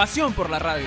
Pasión 0.00 0.32
por 0.32 0.48
la 0.48 0.58
radio. 0.58 0.86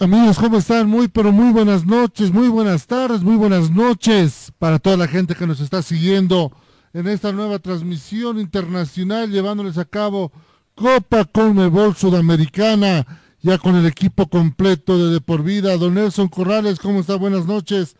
Amigos, 0.00 0.36
¿cómo 0.36 0.58
están? 0.58 0.90
Muy, 0.90 1.06
pero 1.06 1.30
muy 1.30 1.52
buenas 1.52 1.86
noches, 1.86 2.32
muy 2.32 2.48
buenas 2.48 2.88
tardes, 2.88 3.22
muy 3.22 3.36
buenas 3.36 3.70
noches 3.70 4.52
para 4.58 4.80
toda 4.80 4.96
la 4.96 5.06
gente 5.06 5.36
que 5.36 5.46
nos 5.46 5.60
está 5.60 5.80
siguiendo 5.80 6.50
en 6.92 7.06
esta 7.06 7.30
nueva 7.30 7.60
transmisión 7.60 8.40
internacional, 8.40 9.30
llevándoles 9.30 9.78
a 9.78 9.84
cabo 9.84 10.32
Copa 10.74 11.24
Conmebol 11.24 11.94
Sudamericana, 11.94 13.06
ya 13.42 13.58
con 13.58 13.76
el 13.76 13.86
equipo 13.86 14.26
completo 14.26 14.98
de 14.98 15.12
De 15.12 15.20
Por 15.20 15.44
Vida. 15.44 15.76
Don 15.76 15.94
Nelson 15.94 16.26
Corrales, 16.26 16.80
¿cómo 16.80 16.98
está? 16.98 17.14
Buenas 17.14 17.46
noches. 17.46 17.94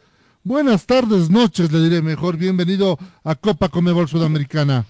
Buenas 0.45 0.87
tardes, 0.87 1.31
noches, 1.31 1.71
le 1.71 1.79
diré 1.79 2.03
mejor. 2.03 2.37
Bienvenido 2.37 2.99
a 3.23 3.37
Copa 3.37 3.69
Conmebol 3.69 4.09
Sudamericana. 4.09 4.85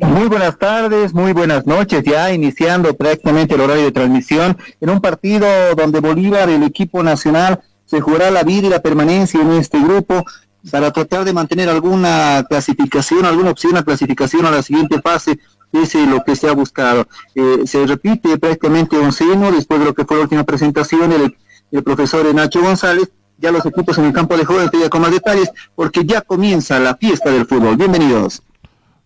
Muy 0.00 0.26
buenas 0.26 0.58
tardes, 0.58 1.14
muy 1.14 1.32
buenas 1.32 1.64
noches, 1.64 2.02
ya 2.02 2.32
iniciando 2.32 2.96
prácticamente 2.96 3.54
el 3.54 3.60
horario 3.60 3.84
de 3.84 3.92
transmisión 3.92 4.58
en 4.80 4.90
un 4.90 5.00
partido 5.00 5.46
donde 5.76 6.00
Bolívar, 6.00 6.48
el 6.48 6.64
equipo 6.64 7.04
nacional, 7.04 7.60
se 7.84 8.00
jugará 8.00 8.32
la 8.32 8.42
vida 8.42 8.66
y 8.66 8.70
la 8.70 8.82
permanencia 8.82 9.40
en 9.40 9.52
este 9.52 9.78
grupo 9.78 10.24
para 10.72 10.90
tratar 10.90 11.24
de 11.24 11.32
mantener 11.32 11.68
alguna 11.68 12.44
clasificación, 12.48 13.26
alguna 13.26 13.50
opción 13.50 13.76
a 13.76 13.84
clasificación 13.84 14.44
a 14.44 14.50
la 14.50 14.62
siguiente 14.62 15.00
fase, 15.00 15.38
es 15.72 15.94
lo 15.94 16.24
que 16.24 16.34
se 16.34 16.48
ha 16.48 16.52
buscado. 16.52 17.06
Eh, 17.36 17.62
se 17.64 17.86
repite 17.86 18.38
prácticamente 18.38 18.98
onceno 18.98 19.52
después 19.52 19.78
de 19.78 19.86
lo 19.86 19.94
que 19.94 20.04
fue 20.04 20.16
la 20.16 20.24
última 20.24 20.42
presentación 20.42 21.10
del 21.10 21.36
el 21.70 21.82
profesor 21.82 22.34
Nacho 22.34 22.62
González, 22.62 23.10
ya 23.38 23.52
los 23.52 23.64
equipos 23.64 23.96
en 23.98 24.06
el 24.06 24.12
campo 24.12 24.36
de 24.36 24.44
juego, 24.44 24.70
ya 24.72 24.88
con 24.90 25.00
más 25.00 25.12
detalles, 25.12 25.50
porque 25.74 26.04
ya 26.04 26.20
comienza 26.20 26.78
la 26.78 26.96
fiesta 26.96 27.30
del 27.30 27.46
fútbol. 27.46 27.76
Bienvenidos. 27.76 28.42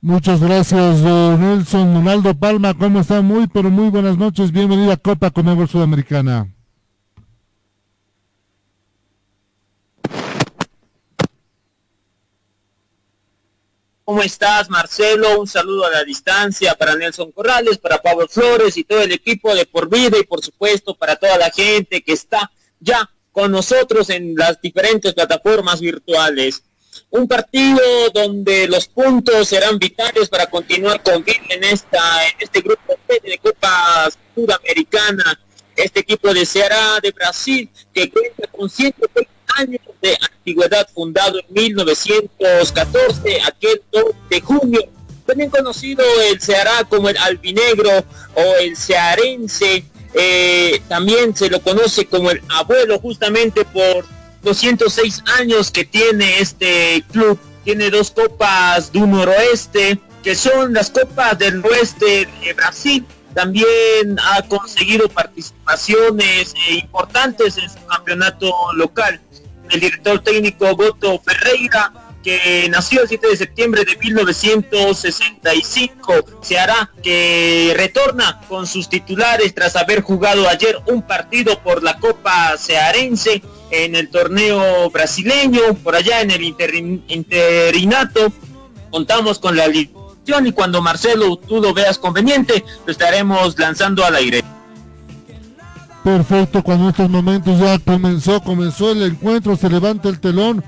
Muchas 0.01 0.41
gracias, 0.41 1.01
don 1.03 1.41
Nelson. 1.41 1.95
Donaldo 1.95 2.35
Palma, 2.35 2.75
¿cómo 2.75 3.01
está? 3.01 3.21
Muy, 3.21 3.47
pero 3.47 3.71
muy 3.71 3.89
buenas 3.89 4.19
noches. 4.19 4.51
Bienvenida 4.51 4.95
a 4.95 4.97
Copa 4.97 5.31
Conmebol 5.31 5.69
Sudamericana. 5.69 6.49
¿Cómo 14.05 14.23
estás, 14.23 14.69
Marcelo? 14.69 15.41
Un 15.41 15.47
saludo 15.47 15.87
a 15.87 15.91
la 15.91 16.05
distancia 16.05 16.75
para 16.75 16.97
Nelson 16.97 17.31
Corrales, 17.31 17.79
para 17.79 17.99
Pablo 17.99 18.27
Flores 18.29 18.77
y 18.77 18.83
todo 18.83 19.03
el 19.03 19.13
equipo 19.13 19.55
de 19.55 19.65
Por 19.65 19.89
Vida 19.89 20.19
y 20.19 20.25
por 20.25 20.43
supuesto 20.43 20.97
para 20.97 21.15
toda 21.15 21.39
la 21.39 21.51
gente 21.51 22.03
que 22.03 22.13
está 22.13 22.51
ya 22.81 23.09
con 23.33 23.51
nosotros 23.51 24.11
en 24.11 24.35
las 24.37 24.61
diferentes 24.61 25.15
plataformas 25.15 25.81
virtuales. 25.81 26.63
Un 27.11 27.27
partido 27.27 27.81
donde 28.13 28.69
los 28.69 28.87
puntos 28.87 29.49
serán 29.49 29.79
vitales 29.79 30.29
para 30.29 30.47
continuar 30.47 31.03
con 31.03 31.25
vida 31.25 31.41
en, 31.49 31.65
esta, 31.65 32.27
en 32.27 32.35
este 32.39 32.61
grupo 32.61 32.95
de 33.09 33.39
Copa 33.39 34.09
Sudamericana. 34.35 35.41
Este 35.75 36.01
equipo 36.01 36.35
de 36.35 36.45
Ceará 36.45 37.01
de 37.03 37.11
Brasil 37.13 37.71
que 37.95 38.11
cuenta 38.11 38.47
con 38.49 38.69
130 38.69 39.31
años 39.57 39.81
de 40.03 40.19
antigüedad, 40.21 40.87
fundado 40.95 41.39
en 41.39 41.47
1914, 41.49 43.41
aquel 43.43 43.83
2 43.91 44.05
de 44.29 44.41
junio. 44.43 44.81
También 45.25 45.49
conocido 45.49 46.05
el 46.31 46.41
Ceará 46.43 46.85
como 46.89 47.09
el 47.09 47.17
albinegro 47.17 48.05
o 48.35 48.55
el 48.61 48.77
cearense. 48.77 49.85
Eh, 50.15 50.83
también 50.89 51.35
se 51.35 51.49
lo 51.49 51.61
conoce 51.63 52.07
como 52.07 52.31
el 52.31 52.43
abuelo 52.49 52.99
justamente 52.99 53.65
por 53.65 54.05
206 54.43 55.23
años 55.39 55.71
que 55.71 55.85
tiene 55.85 56.39
este 56.39 57.05
club. 57.11 57.39
Tiene 57.65 57.91
dos 57.91 58.11
copas 58.11 58.93
de 58.93 58.99
un 58.99 59.13
noroeste, 59.13 59.99
que 60.23 60.35
son 60.35 60.73
las 60.73 60.91
copas 60.91 61.39
del 61.39 61.65
oeste 61.65 62.29
de 62.43 62.53
Brasil. 62.55 63.07
También 63.35 64.19
ha 64.21 64.43
conseguido 64.43 65.09
participaciones 65.09 66.55
eh, 66.69 66.75
importantes 66.75 67.57
en 67.57 67.71
su 67.71 67.87
campeonato 67.87 68.53
local. 68.75 69.21
El 69.71 69.81
director 69.81 70.23
técnico 70.23 70.75
Goto 70.77 71.19
Ferreira, 71.21 71.93
que 72.23 72.69
nació 72.71 73.03
el 73.03 73.09
7 73.09 73.29
de 73.29 73.37
septiembre 73.37 73.85
de 73.85 73.97
1965, 73.97 76.15
se 76.41 76.59
hará 76.59 76.91
que 77.03 77.75
retorna 77.77 78.41
con 78.49 78.67
sus 78.67 78.89
titulares 78.89 79.55
tras 79.55 79.77
haber 79.77 80.01
jugado 80.03 80.49
ayer 80.49 80.79
un 80.87 81.03
partido 81.03 81.63
por 81.63 81.83
la 81.83 81.99
Copa 81.99 82.57
Cearense 82.59 83.43
en 83.71 83.95
el 83.97 84.11
torneo 84.11 84.91
brasileño, 84.91 85.75
por 85.83 85.97
allá 85.97 86.21
en 86.21 86.31
el 86.31 86.45
interinato. 86.45 88.33
Contamos 88.91 89.39
con 89.39 89.57
la 89.57 89.65
alineación 89.65 90.47
y 90.47 90.53
cuando 90.53 90.83
Marcelo 90.83 91.37
tú 91.37 91.61
lo 91.61 91.75
veas 91.75 91.99
conveniente, 91.99 92.65
lo 92.87 92.93
estaremos 92.93 93.59
lanzando 93.59 94.05
al 94.05 94.15
aire. 94.17 94.45
Perfecto, 96.05 96.63
cuando 96.63 96.89
estos 96.89 97.09
momentos 97.09 97.61
ya 97.61 97.79
comenzó, 97.79 98.41
comenzó 98.41 98.91
el 98.91 99.03
encuentro, 99.03 99.57
se 99.57 99.71
levanta 99.71 100.09
el 100.09 100.19
telón. 100.19 100.65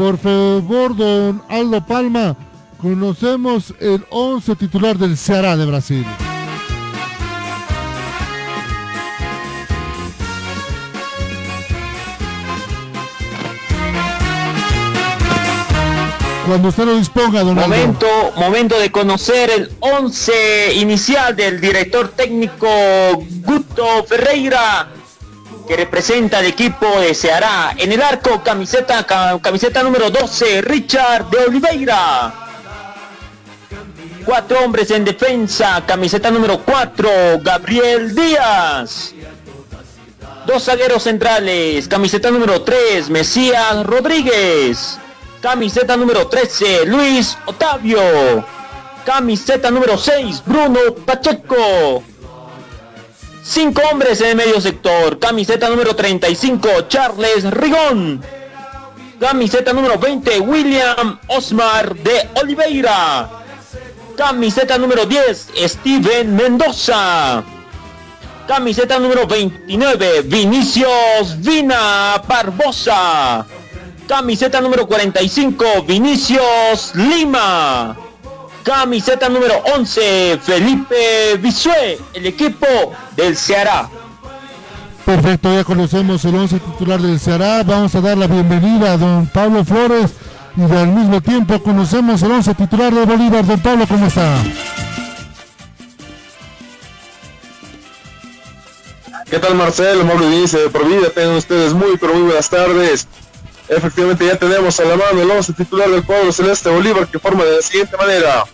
Por 0.00 0.16
favor, 0.16 0.96
don 0.96 1.42
Aldo 1.50 1.84
Palma, 1.84 2.34
conocemos 2.80 3.74
el 3.80 4.02
11 4.08 4.56
titular 4.56 4.96
del 4.96 5.14
Ceará 5.18 5.58
de 5.58 5.66
Brasil. 5.66 6.06
Cuando 16.46 16.68
usted 16.70 16.86
lo 16.86 16.96
disponga, 16.96 17.42
don 17.42 17.56
Momento, 17.56 18.06
momento 18.36 18.78
de 18.78 18.90
conocer 18.90 19.50
el 19.50 19.70
11 19.80 20.76
inicial 20.76 21.36
del 21.36 21.60
director 21.60 22.08
técnico 22.08 22.66
Guto 23.44 24.02
Ferreira, 24.08 24.88
que 25.70 25.76
representa 25.76 26.38
al 26.38 26.46
equipo 26.46 26.98
de 26.98 27.14
Ceará. 27.14 27.76
En 27.76 27.92
el 27.92 28.02
arco, 28.02 28.42
camiseta, 28.42 29.06
camiseta 29.40 29.84
número 29.84 30.10
12, 30.10 30.62
Richard 30.62 31.30
de 31.30 31.38
Oliveira. 31.44 32.34
Cuatro 34.24 34.64
hombres 34.64 34.90
en 34.90 35.04
defensa, 35.04 35.80
camiseta 35.86 36.28
número 36.28 36.58
4, 36.64 37.08
Gabriel 37.40 38.12
Díaz. 38.12 39.14
Dos 40.44 40.64
zagueros 40.64 41.04
centrales, 41.04 41.86
camiseta 41.86 42.32
número 42.32 42.62
3, 42.62 43.08
Mesías 43.08 43.86
Rodríguez. 43.86 44.98
Camiseta 45.40 45.96
número 45.96 46.26
13, 46.26 46.84
Luis 46.86 47.38
Otavio. 47.46 48.44
Camiseta 49.04 49.70
número 49.70 49.96
6, 49.96 50.42
Bruno 50.44 50.80
Pacheco. 51.06 52.02
Cinco 53.42 53.82
hombres 53.90 54.20
en 54.20 54.28
el 54.28 54.36
medio 54.36 54.60
sector. 54.60 55.18
Camiseta 55.18 55.68
número 55.68 55.96
35, 55.96 56.88
Charles 56.88 57.50
Rigón. 57.50 58.22
Camiseta 59.18 59.72
número 59.72 59.98
20, 59.98 60.40
William 60.40 61.18
Osmar 61.28 61.94
de 61.96 62.28
Oliveira. 62.40 63.28
Camiseta 64.16 64.78
número 64.78 65.06
10, 65.06 65.48
Steven 65.56 66.36
Mendoza. 66.36 67.42
Camiseta 68.46 68.98
número 68.98 69.26
29, 69.26 70.22
Vinicius 70.22 71.38
Vina 71.38 72.22
Barbosa. 72.26 73.46
Camiseta 74.06 74.60
número 74.60 74.86
45, 74.86 75.82
Vinicius 75.86 76.94
Lima. 76.94 78.09
Camiseta 78.62 79.28
número 79.28 79.54
11, 79.74 80.38
Felipe 80.42 81.36
Bisue, 81.40 81.98
el 82.12 82.26
equipo 82.26 82.66
del 83.16 83.36
Ceará. 83.36 83.88
Perfecto, 85.04 85.52
ya 85.52 85.64
conocemos 85.64 86.24
el 86.24 86.34
11 86.34 86.60
titular 86.60 87.00
del 87.00 87.18
Ceará. 87.18 87.62
Vamos 87.62 87.94
a 87.94 88.00
dar 88.00 88.18
la 88.18 88.26
bienvenida 88.26 88.92
a 88.92 88.96
don 88.96 89.26
Pablo 89.26 89.64
Flores 89.64 90.12
y 90.56 90.62
al 90.62 90.88
mismo 90.88 91.20
tiempo 91.20 91.62
conocemos 91.62 92.22
el 92.22 92.32
11 92.32 92.54
titular 92.54 92.94
de 92.94 93.04
Bolívar. 93.04 93.46
Don 93.46 93.60
Pablo, 93.60 93.86
¿cómo 93.88 94.06
está? 94.06 94.36
¿Qué 99.30 99.38
tal 99.38 99.54
Marcelo? 99.54 100.04
Mauro 100.04 100.28
dice, 100.28 100.68
por 100.70 100.86
vida, 100.86 101.08
tengan 101.14 101.36
ustedes 101.36 101.72
muy, 101.72 101.96
pero 101.98 102.14
muy 102.14 102.22
buenas 102.24 102.50
tardes. 102.50 103.06
Efectivamente 103.70 104.26
ya 104.26 104.36
tenemos 104.36 104.80
a 104.80 104.84
la 104.84 104.96
mano 104.96 105.22
el 105.22 105.30
11 105.30 105.52
titular 105.52 105.88
del 105.88 106.02
cuadro 106.02 106.32
celeste 106.32 106.68
Bolívar 106.68 107.06
que 107.06 107.20
forma 107.20 107.44
de 107.44 107.56
la 107.56 107.62
siguiente 107.62 107.96
manera. 107.96 108.44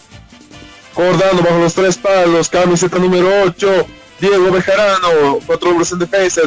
Cordando 0.93 1.43
bajo 1.43 1.59
los 1.59 1.73
tres 1.73 1.97
palos, 1.97 2.51
camiseta 2.51 2.99
número 2.99 3.27
8, 3.45 3.87
Diego 4.21 4.51
Bejarano, 4.51 5.39
cuatro 5.47 5.71
hombres 5.71 5.91
en 5.93 6.01
defensa, 6.01 6.43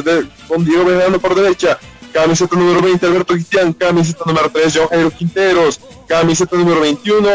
con 0.46 0.64
Diego 0.64 0.84
Bejarano 0.84 1.18
por 1.18 1.34
derecha, 1.34 1.80
camiseta 2.12 2.54
número 2.54 2.80
20, 2.80 3.06
Alberto 3.06 3.34
Cristian, 3.34 3.72
camiseta 3.72 4.22
número 4.24 4.48
3, 4.48 4.72
João 4.72 4.88
Jairo 4.88 5.10
Quinteros, 5.10 5.80
camiseta 6.06 6.56
número 6.56 6.80
21, 6.80 7.28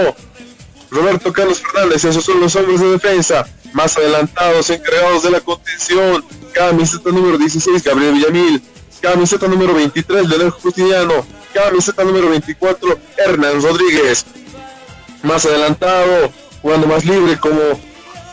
Roberto 0.89 1.33
Carlos 1.33 1.61
Fernández, 1.61 2.05
esos 2.05 2.23
son 2.23 2.39
los 2.39 2.55
hombres 2.55 2.79
de 2.79 2.91
defensa, 2.91 3.45
más 3.73 3.97
adelantados, 3.97 4.69
encargados 4.69 5.23
de 5.23 5.31
la 5.31 5.41
contención, 5.41 6.23
camiseta 6.53 7.09
número 7.09 7.37
16, 7.37 7.83
Gabriel 7.83 8.13
Villamil, 8.13 8.63
camiseta 9.05 9.47
número 9.47 9.75
23, 9.75 10.27
Leonel 10.27 10.49
Justiniano, 10.49 11.25
camiseta 11.53 12.03
número 12.03 12.27
24, 12.29 12.99
Hernán 13.17 13.61
Rodríguez, 13.61 14.25
más 15.21 15.45
adelantado, 15.45 16.31
jugando 16.63 16.87
más 16.87 17.05
libre 17.05 17.37
como 17.37 17.59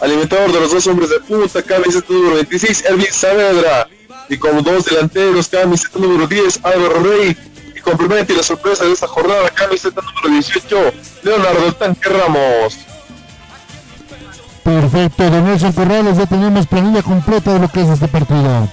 alimentador 0.01 0.51
de 0.51 0.61
los 0.61 0.73
dos 0.73 0.87
hombres 0.87 1.11
de 1.11 1.21
punta, 1.21 1.63
camiseta 1.63 2.07
número 2.09 2.37
26, 2.37 2.87
Erwin 2.87 3.07
Saavedra, 3.13 3.87
y 4.31 4.39
como 4.39 4.63
dos 4.63 4.87
delanteros, 4.87 5.49
camiseta 5.49 5.99
número 5.99 6.27
10, 6.27 6.61
Álvaro 6.63 7.03
Rey, 7.03 7.37
y 7.77 7.81
complementa 7.81 8.33
y 8.33 8.37
la 8.37 8.43
sorpresa 8.43 8.87
de 8.87 8.93
esta 8.93 9.09
jornada, 9.09 9.51
camiseta 9.51 10.01
número 10.01 10.41
18, 10.41 10.93
Leonardo 11.23 11.73
Tanque 11.75 12.09
Ramos. 12.09 12.79
Perfecto, 14.65 15.23
de 15.31 15.43
Nelson 15.43 15.73
Corrales 15.73 16.17
ya 16.17 16.25
tenemos 16.25 16.67
planilla 16.67 17.03
completa 17.03 17.53
de 17.53 17.59
lo 17.59 17.69
que 17.69 17.83
es 17.83 17.89
este 17.91 18.09
partido 18.09 18.69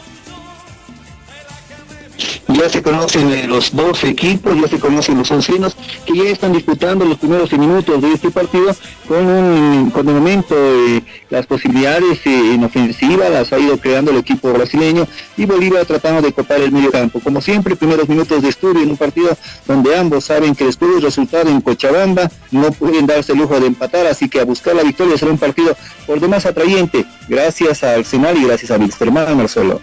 ya 2.48 2.70
se 2.70 2.82
conocen 2.82 3.32
eh, 3.32 3.48
los 3.48 3.76
dos 3.76 4.04
equipos, 4.04 4.60
ya 4.60 4.68
se 4.68 4.80
conocen 4.80 5.18
los 5.18 5.30
oncinos 5.32 5.76
que 6.06 6.18
ya 6.18 6.30
están 6.30 6.54
disputando 6.54 7.06
los 7.06 7.18
primeros 7.18 7.52
minutos 7.54 8.02
de 8.02 8.14
este 8.14 8.32
partido 8.32 8.76
con 9.08 9.26
un, 9.26 9.92
con 9.92 10.08
el 10.08 10.16
momento 10.16 10.56
eh, 10.56 11.02
las 11.30 11.46
posibilidades 11.46 12.26
eh, 12.26 12.54
en 12.54 12.64
ofensiva 12.64 13.30
las 13.30 13.52
ha 13.54 13.60
ido 13.60 13.78
creando 13.78 14.12
el 14.12 14.18
equipo 14.18 14.52
brasileño 14.52 15.08
y 15.38 15.46
Bolívar 15.46 15.86
tratando 15.86 16.22
de 16.22 16.34
copar 16.34 16.62
el 16.62 16.72
medio 16.72 16.92
campo. 16.92 17.20
Como 17.20 17.42
siempre, 17.42 17.76
primeros 17.76 18.08
minutos 18.10 18.42
de 18.42 18.50
estudio 18.50 18.82
en 18.84 18.92
un 18.92 18.98
partido 18.98 19.36
donde 19.68 19.98
ambos 19.98 20.26
saben 20.26 20.56
que 20.56 20.66
después 20.66 20.92
del 20.92 21.02
resultado 21.02 21.50
en 21.50 21.62
Cochabamba 21.62 22.30
no 22.52 22.72
pueden 22.72 23.08
darse 23.08 23.34
el 23.34 23.40
lujo 23.40 23.60
de 23.60 23.68
empatar, 23.68 24.08
así 24.08 24.30
que 24.30 24.40
a 24.40 24.46
buscar 24.46 24.76
la 24.76 24.84
victoria 24.84 25.18
será 25.18 25.32
un 25.32 25.38
partido 25.38 25.76
por 26.06 26.20
demás 26.20 26.46
atrayente, 26.46 27.06
gracias 27.28 27.84
al 27.84 28.00
Arsenal 28.00 28.38
y 28.38 28.46
gracias 28.46 28.72
a 28.72 28.78
Wilstermann 28.78 29.38
Marcelo. 29.38 29.82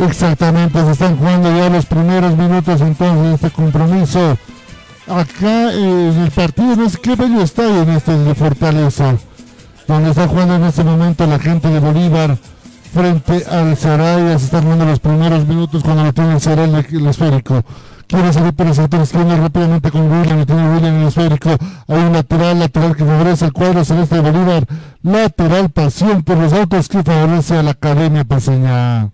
Exactamente, 0.00 0.82
se 0.82 0.92
están 0.92 1.18
jugando 1.18 1.54
ya 1.54 1.68
los 1.68 1.84
primeros 1.84 2.34
minutos 2.34 2.80
entonces 2.80 3.22
de 3.22 3.34
este 3.34 3.50
compromiso. 3.50 4.38
Acá 5.06 5.74
en 5.74 6.22
el 6.22 6.30
partido, 6.30 6.74
no 6.74 6.88
sé 6.88 6.98
qué 7.02 7.16
bello 7.16 7.42
estadio 7.42 7.82
en 7.82 7.90
este 7.90 8.16
de 8.16 8.34
Fortaleza, 8.34 9.16
donde 9.86 10.10
está 10.10 10.26
jugando 10.26 10.54
en 10.54 10.64
este 10.64 10.84
momento 10.84 11.26
la 11.26 11.38
gente 11.38 11.68
de 11.68 11.80
Bolívar 11.80 12.38
frente 12.94 13.44
al 13.50 13.76
Saraya. 13.76 14.38
Se 14.38 14.46
están 14.46 14.62
jugando 14.62 14.86
los 14.86 15.00
primeros 15.00 15.46
minutos 15.46 15.82
cuando 15.82 16.04
lo 16.04 16.14
tiene 16.14 16.32
el 16.32 16.40
Saraya 16.40 16.78
el, 16.78 17.06
esférico. 17.06 17.62
Quiere 18.06 18.32
salir 18.32 18.54
por 18.54 18.68
el 18.68 18.74
sector 18.74 19.02
izquierdo 19.02 19.36
rápidamente 19.36 19.90
con 19.90 20.10
William, 20.10 20.40
y 20.40 20.46
tiene 20.46 20.70
William 20.70 20.94
en 20.94 21.00
el 21.02 21.08
esférico. 21.08 21.50
Hay 21.88 21.98
un 21.98 22.12
lateral, 22.14 22.58
lateral 22.58 22.96
que 22.96 23.04
favorece 23.04 23.44
al 23.44 23.52
cuadro 23.52 23.84
celeste 23.84 24.14
de 24.14 24.22
Bolívar. 24.22 24.66
Lateral 25.02 25.68
pasión 25.68 26.22
por 26.22 26.38
los 26.38 26.54
autos 26.54 26.88
que 26.88 27.02
favorece 27.02 27.58
a 27.58 27.62
la 27.62 27.72
Academia 27.72 28.24
Paseña. 28.24 29.10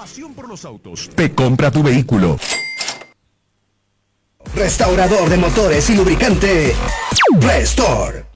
Pasión 0.00 0.32
por 0.32 0.48
los 0.48 0.64
autos. 0.64 1.10
Te 1.14 1.34
compra 1.34 1.70
tu 1.70 1.82
vehículo. 1.82 2.38
Restaurador 4.54 5.28
de 5.28 5.36
motores 5.36 5.90
y 5.90 5.94
lubricante. 5.94 6.74
Restore. 7.38 8.29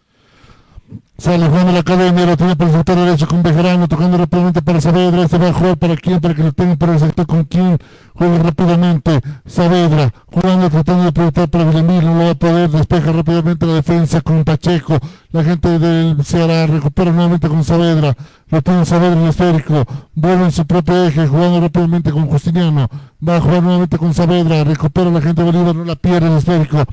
Sale 1.16 1.46
jugando 1.46 1.70
la 1.70 1.78
academia, 1.78 2.26
lo 2.26 2.36
tiene 2.36 2.56
por 2.56 2.66
el 2.66 2.74
sector 2.74 2.96
derecho 2.96 3.28
con 3.28 3.40
Bejarano, 3.40 3.86
tocando 3.86 4.18
rápidamente 4.18 4.62
para 4.62 4.80
Saavedra, 4.80 5.22
este 5.22 5.38
va 5.38 5.48
a 5.48 5.52
jugar 5.52 5.76
para 5.78 5.96
quién, 5.96 6.20
para 6.20 6.34
que 6.34 6.42
lo 6.42 6.52
tenga 6.52 6.74
por 6.74 6.88
el 6.88 6.98
sector 6.98 7.24
con 7.24 7.44
quién, 7.44 7.78
juega 8.14 8.38
rápidamente, 8.42 9.20
Saavedra, 9.46 10.12
jugando, 10.26 10.68
tratando 10.70 11.04
de 11.04 11.12
proyectar 11.12 11.48
para 11.48 11.64
Villamil, 11.66 12.04
no 12.04 12.14
lo 12.14 12.24
va 12.24 12.30
a 12.30 12.34
poder, 12.34 12.68
despeja 12.68 13.12
rápidamente 13.12 13.64
la 13.64 13.74
defensa 13.74 14.22
con 14.22 14.42
Pacheco, 14.42 14.98
la 15.30 15.44
gente 15.44 15.78
del 15.78 16.24
Ceará 16.24 16.66
recupera 16.66 17.12
nuevamente 17.12 17.48
con 17.48 17.62
Saavedra, 17.62 18.16
lo 18.48 18.62
tiene 18.62 18.84
Saavedra 18.84 19.16
en 19.16 19.22
el 19.22 19.28
esférico, 19.28 19.84
vuelve 20.16 20.46
en 20.46 20.52
su 20.52 20.66
propio 20.66 21.06
eje, 21.06 21.28
jugando 21.28 21.60
rápidamente 21.60 22.10
con 22.10 22.26
Justiniano, 22.26 22.88
va 23.26 23.36
a 23.36 23.40
jugar 23.40 23.62
nuevamente 23.62 23.98
con 23.98 24.14
Saavedra, 24.14 24.64
recupera 24.64 25.10
la 25.10 25.20
gente 25.20 25.44
de 25.44 25.52
Bolívar, 25.52 25.76
no 25.76 25.84
la 25.84 25.94
pierde 25.94 26.26
el 26.26 26.38
esférico, 26.38 26.84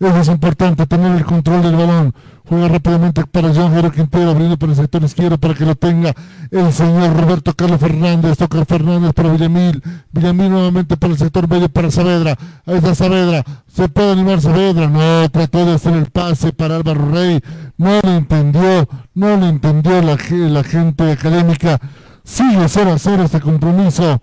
es 0.00 0.28
importante, 0.28 0.86
tener 0.86 1.16
el 1.16 1.24
control 1.24 1.62
del 1.62 1.76
balón, 1.76 2.14
Juega 2.46 2.68
rápidamente 2.68 3.24
para 3.24 3.54
John 3.54 3.72
Jero 3.72 3.90
Quintero, 3.90 4.30
abriendo 4.30 4.58
por 4.58 4.68
el 4.68 4.76
sector 4.76 5.02
izquierdo 5.02 5.38
para 5.38 5.54
que 5.54 5.64
lo 5.64 5.76
tenga 5.76 6.12
el 6.50 6.72
señor 6.74 7.16
Roberto 7.16 7.54
Carlos 7.54 7.80
Fernández. 7.80 8.36
Toca 8.36 8.62
Fernández 8.66 9.14
para 9.14 9.30
Villamil. 9.30 9.82
Villamil 10.12 10.50
nuevamente 10.50 10.98
para 10.98 11.14
el 11.14 11.18
sector 11.18 11.48
medio 11.48 11.70
para 11.70 11.90
Saavedra. 11.90 12.36
Ahí 12.66 12.76
está 12.76 12.94
Saavedra. 12.94 13.42
Se 13.66 13.88
puede 13.88 14.12
animar 14.12 14.42
Saavedra. 14.42 14.88
No, 14.88 15.26
trató 15.30 15.64
de 15.64 15.72
hacer 15.72 15.94
el 15.94 16.10
pase 16.10 16.52
para 16.52 16.76
Álvaro 16.76 17.10
Rey. 17.10 17.40
No 17.78 17.98
lo 18.02 18.10
entendió. 18.10 18.88
No 19.14 19.38
lo 19.38 19.46
entendió 19.46 20.02
la, 20.02 20.18
la 20.30 20.64
gente 20.64 21.12
académica. 21.12 21.80
Sigue 22.24 22.68
0 22.68 22.92
a 22.92 22.98
0 22.98 23.22
este 23.22 23.40
compromiso. 23.40 24.20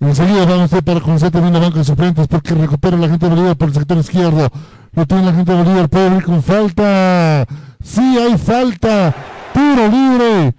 Enseguida 0.00 0.42
a 0.42 0.76
ir 0.76 0.84
para 0.84 1.00
Concete 1.00 1.38
en 1.38 1.52
la 1.52 1.58
banca 1.58 1.78
de 1.78 1.84
suplentes 1.84 2.26
porque 2.26 2.54
recupera 2.54 2.96
la 2.96 3.08
gente 3.08 3.26
de 3.26 3.34
Bolívar 3.34 3.56
por 3.56 3.68
el 3.68 3.74
sector 3.74 3.98
izquierdo. 3.98 4.48
Lo 4.92 5.06
tiene 5.06 5.24
la 5.24 5.32
gente 5.32 5.52
de 5.52 5.62
Bolívar, 5.62 5.88
puede 5.88 6.08
venir 6.08 6.24
con 6.24 6.42
falta. 6.42 7.46
Sí, 7.82 8.18
hay 8.18 8.36
falta. 8.38 9.14
Tiro 9.52 9.88
libre. 9.88 10.54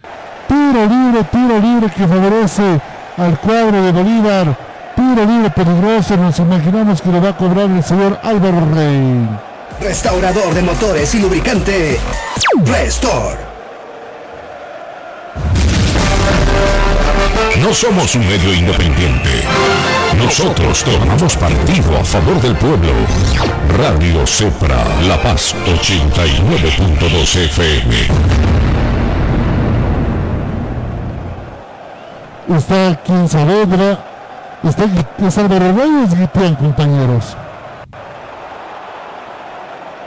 Tiro 0.47 0.85
libre, 0.85 1.23
tiro 1.31 1.59
libre 1.59 1.89
que 1.89 2.07
favorece 2.07 2.81
al 3.17 3.39
cuadro 3.39 3.81
de 3.81 3.91
Bolívar. 3.91 4.57
Tiro 4.95 5.25
libre 5.25 5.49
peligroso. 5.51 6.17
Nos 6.17 6.39
imaginamos 6.39 7.01
que 7.01 7.11
lo 7.11 7.21
va 7.21 7.29
a 7.29 7.37
cobrar 7.37 7.69
el 7.69 7.83
señor 7.83 8.19
Álvaro 8.23 8.67
Rey. 8.73 9.29
Restaurador 9.81 10.53
de 10.53 10.61
motores 10.61 11.15
y 11.15 11.19
lubricante. 11.19 11.99
Restore. 12.65 13.50
No 17.61 17.71
somos 17.75 18.15
un 18.15 18.27
medio 18.27 18.53
independiente. 18.55 19.29
Nosotros 20.17 20.83
tomamos 20.83 21.37
partido 21.37 21.95
a 21.95 22.03
favor 22.03 22.41
del 22.41 22.55
pueblo. 22.55 22.91
Radio 23.77 24.25
Cepra, 24.25 24.83
La 25.07 25.21
Paz 25.21 25.53
89.2 25.67 27.35
FM. 27.35 27.95
Está 32.57 32.89
aquí 32.89 33.11
en 33.11 33.29
Saavedra. 33.29 33.99
Está 34.63 34.85
es 35.27 35.37
Álvaro 35.37 35.71
Reyes 35.71 36.17
Guitián, 36.17 36.55
compañeros. 36.55 37.37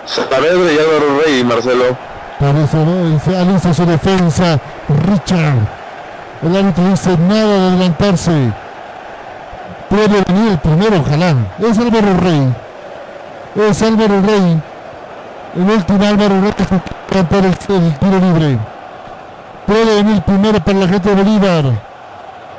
Saavedra 0.06 0.72
y 0.72 0.78
Álvaro 0.78 1.20
Reyes, 1.24 1.44
Marcelo. 1.44 1.96
Parece, 2.40 3.36
alista 3.38 3.72
su 3.72 3.86
defensa, 3.86 4.58
Richard. 5.06 5.83
El 6.44 6.54
árbitro 6.54 6.84
dice 6.90 7.16
nada 7.16 7.46
de 7.46 7.68
adelantarse. 7.68 8.52
Puede 9.88 10.22
venir 10.28 10.52
el 10.52 10.58
primero, 10.58 11.00
ojalá. 11.00 11.34
Es 11.58 11.78
Álvaro 11.78 12.16
Rey. 12.20 12.54
Es 13.70 13.82
Álvaro 13.82 14.20
Rey. 14.20 14.62
El 15.56 15.70
último 15.70 16.04
Álvaro 16.04 16.40
Rey 16.42 16.52
que 16.52 16.64
cantar 17.14 17.44
el, 17.44 17.56
el 17.74 17.98
tiro 17.98 18.18
libre. 18.18 18.58
Puede 19.66 20.02
venir 20.02 20.22
primero 20.22 20.60
para 20.60 20.78
la 20.80 20.88
gente 20.88 21.14
de 21.14 21.22
Bolívar. 21.22 21.64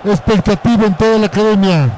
Expectativa 0.03 0.85
en 0.87 0.93
toda 0.95 1.17
la 1.19 1.25
academia. 1.27 1.89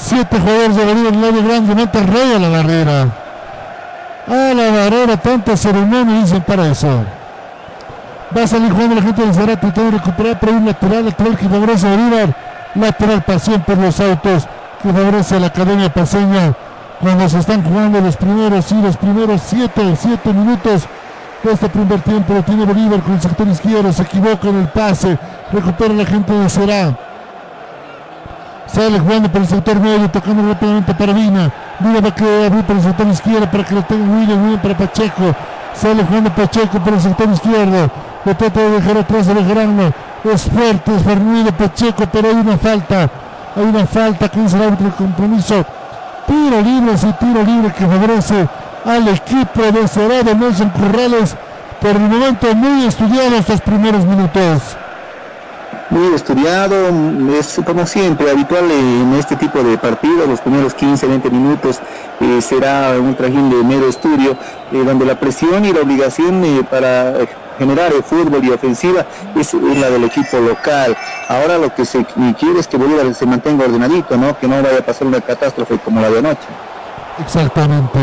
Siete 0.00 0.40
jugadores 0.40 0.76
de 0.76 0.84
Bolívar 0.86 1.12
en 1.12 1.24
el 1.24 1.28
área 1.28 1.42
grande. 1.42 1.74
Mete 1.74 2.02
rey 2.04 2.32
a 2.34 2.38
la 2.38 2.48
barrera. 2.48 3.06
A 4.28 4.54
la 4.54 4.70
barrera, 4.70 5.16
tanta 5.18 5.58
ceremonia 5.58 6.22
dicen 6.22 6.42
para 6.42 6.68
eso. 6.68 7.17
Va 8.36 8.42
a 8.42 8.46
salir 8.46 8.70
jugando 8.70 8.94
la 8.96 9.02
gente 9.02 9.24
de 9.24 9.32
Zarate, 9.32 9.56
tratando 9.56 9.90
de 9.90 9.98
recuperar 9.98 10.38
por 10.38 10.50
un 10.50 10.66
lateral, 10.66 11.04
lateral 11.06 11.36
que 11.36 11.48
favorece 11.48 11.86
a 11.86 11.90
Bolívar. 11.90 12.36
Lateral 12.74 13.22
pasión 13.22 13.62
por 13.62 13.78
los 13.78 13.98
autos 14.00 14.46
que 14.82 14.92
favorece 14.92 15.36
a 15.36 15.40
la 15.40 15.46
Academia 15.46 15.92
Paseña 15.92 16.54
cuando 17.00 17.28
se 17.28 17.38
están 17.38 17.62
jugando 17.62 18.00
los 18.00 18.16
primeros 18.16 18.70
y 18.72 18.82
los 18.82 18.96
primeros 18.96 19.40
7 19.46 19.96
siete 19.96 20.32
minutos 20.32 20.82
de 21.42 21.52
este 21.52 21.68
primer 21.68 22.00
tiempo. 22.00 22.34
Lo 22.34 22.42
tiene 22.42 22.64
Bolívar 22.64 23.00
con 23.00 23.14
el 23.14 23.20
sector 23.20 23.48
izquierdo, 23.48 23.92
se 23.92 24.02
equivoca 24.02 24.48
en 24.48 24.56
el 24.56 24.68
pase, 24.68 25.18
recupera 25.52 25.94
la 25.94 26.04
gente 26.04 26.32
de 26.32 26.48
Será. 26.48 26.96
Sale 28.66 28.98
jugando 28.98 29.30
por 29.30 29.40
el 29.40 29.48
sector 29.48 29.80
medio, 29.80 30.10
tocando 30.10 30.46
rápidamente 30.46 30.94
para 30.94 31.12
Vina. 31.12 31.50
Vina 31.78 32.00
va 32.00 32.08
a 32.08 32.14
quedar 32.14 32.66
por 32.66 32.76
el 32.76 32.82
sector 32.82 33.06
izquierdo 33.06 33.50
para 33.50 33.64
que 33.64 33.74
lo 33.74 33.82
tenga 33.82 34.14
William, 34.14 34.42
William 34.42 34.60
para 34.60 34.76
Pacheco. 34.76 35.34
Sale 35.74 36.04
jugando 36.04 36.30
Pacheco 36.30 36.78
por 36.78 36.92
el 36.92 37.00
sector 37.00 37.28
izquierdo. 37.30 37.90
Lo 38.24 38.36
trata 38.36 38.60
de 38.60 38.70
dejar 38.70 38.98
atrás 38.98 39.26
de 39.26 39.34
Bejarano. 39.34 39.92
Es 40.24 40.42
fuerte, 40.42 40.94
es 40.94 41.02
Fernando 41.02 41.52
Pacheco, 41.52 42.04
pero 42.10 42.28
hay 42.28 42.34
una 42.34 42.58
falta. 42.58 43.10
Hay 43.56 43.64
una 43.64 43.86
falta 43.86 44.28
que 44.28 44.40
dice 44.40 44.56
el 44.56 44.62
árbitro 44.62 44.86
de 44.86 44.92
compromiso. 44.92 45.64
Tiro 46.26 46.60
libre, 46.60 46.98
sí, 46.98 47.14
tiro 47.18 47.42
libre 47.42 47.72
que 47.72 47.86
favorece 47.86 48.48
al 48.84 49.08
equipo 49.08 49.62
de 49.62 49.88
Cerrado 49.88 50.34
Nelson 50.34 50.70
Corrales. 50.70 51.36
Por 51.80 51.90
el 51.90 52.00
momento 52.00 52.54
muy 52.54 52.86
estudiado 52.86 53.36
estos 53.36 53.60
primeros 53.60 54.04
minutos 54.04 54.76
muy 55.90 56.14
estudiado, 56.14 56.88
es 57.38 57.60
como 57.64 57.86
siempre 57.86 58.30
habitual 58.30 58.70
en 58.70 59.14
este 59.14 59.36
tipo 59.36 59.62
de 59.62 59.78
partidos, 59.78 60.28
los 60.28 60.40
primeros 60.40 60.74
15, 60.74 61.06
20 61.06 61.30
minutos 61.30 61.80
eh, 62.20 62.42
será 62.42 62.98
un 63.00 63.14
trajín 63.14 63.48
de 63.48 63.56
mero 63.64 63.88
estudio, 63.88 64.36
eh, 64.72 64.82
donde 64.84 65.06
la 65.06 65.18
presión 65.18 65.64
y 65.64 65.72
la 65.72 65.80
obligación 65.80 66.44
eh, 66.44 66.62
para 66.68 67.14
generar 67.58 67.92
el 67.92 68.02
fútbol 68.02 68.44
y 68.44 68.50
ofensiva 68.50 69.04
es, 69.36 69.52
la 69.54 69.90
del 69.90 70.04
equipo 70.04 70.38
local. 70.38 70.96
Ahora 71.28 71.58
lo 71.58 71.74
que 71.74 71.84
se 71.84 72.04
quiere 72.38 72.60
es 72.60 72.68
que 72.68 72.76
Bolívar 72.76 73.12
se 73.14 73.26
mantenga 73.26 73.64
ordenadito, 73.64 74.16
¿no? 74.16 74.38
que 74.38 74.46
no 74.46 74.62
vaya 74.62 74.78
a 74.78 74.82
pasar 74.82 75.06
una 75.06 75.20
catástrofe 75.20 75.78
como 75.78 76.00
la 76.00 76.10
de 76.10 76.18
anoche. 76.20 76.48
Exactamente. 77.20 77.98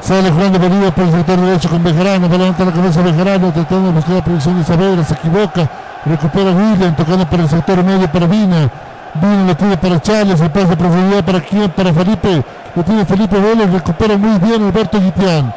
Sale 0.00 0.30
jugando 0.30 0.58
Bolívar 0.58 0.94
por 0.94 1.04
el 1.04 1.12
sector 1.12 1.40
derecho 1.40 1.68
con 1.68 1.82
Bejarano, 1.82 2.28
va 2.28 2.34
a 2.34 2.38
levantar 2.38 2.66
la 2.66 2.72
cabeza 2.72 3.02
Bejarano, 3.02 3.52
tratando 3.52 3.88
de 3.88 3.94
buscar 3.94 4.14
la 4.14 4.24
posición 4.24 4.58
de 4.58 4.64
Saavedra, 4.64 5.04
se 5.04 5.14
equivoca, 5.14 5.70
recupera 6.04 6.50
William, 6.50 6.94
tocando 6.96 7.26
por 7.28 7.40
el 7.40 7.48
sector 7.48 7.82
medio 7.82 8.10
para 8.10 8.26
Vina, 8.26 8.70
Vina 9.14 9.44
lo 9.46 9.56
tiene 9.56 9.76
para 9.76 10.00
Charles, 10.00 10.40
el 10.40 10.50
pase 10.50 10.68
de 10.68 10.76
profundidad 10.76 11.24
para 11.24 11.40
quién, 11.40 11.70
para 11.70 11.92
Felipe, 11.92 12.44
lo 12.76 12.84
tiene 12.84 13.04
Felipe 13.04 13.40
Vélez, 13.40 13.72
recupera 13.72 14.16
muy 14.16 14.38
bien 14.38 14.62
Alberto 14.66 15.00
Guitián, 15.00 15.52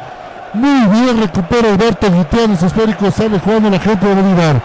muy 0.52 1.00
bien 1.00 1.20
recupera 1.20 1.68
Alberto 1.70 2.10
Guitián, 2.10 2.52
es 2.52 2.62
esférico, 2.62 3.10
sale 3.10 3.38
jugando 3.38 3.70
la 3.70 3.78
gente 3.78 4.06
de 4.06 4.14
Bolívar, 4.14 4.60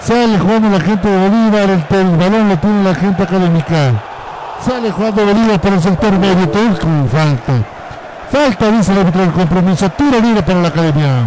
sale 0.00 0.38
jugando 0.38 0.68
la 0.68 0.80
gente 0.84 1.08
de 1.08 1.28
Bolívar, 1.28 1.70
el, 1.70 2.16
balón 2.16 2.48
lo 2.48 2.58
tiene 2.58 2.84
la 2.84 2.94
gente 2.94 3.22
académica, 3.22 3.92
sale 4.64 4.90
jugando 4.90 5.24
Bolívar 5.24 5.60
por 5.60 5.72
el 5.72 5.80
sector 5.80 6.12
medio, 6.18 6.48
todo 6.48 6.74
falta. 7.08 7.80
Falta, 8.30 8.70
dice 8.70 8.92
el 8.92 8.98
árbitro 8.98 9.22
del 9.22 9.32
compromiso. 9.32 9.90
Tiro 9.90 10.20
libre 10.20 10.42
para 10.42 10.60
la 10.60 10.68
academia. 10.68 11.24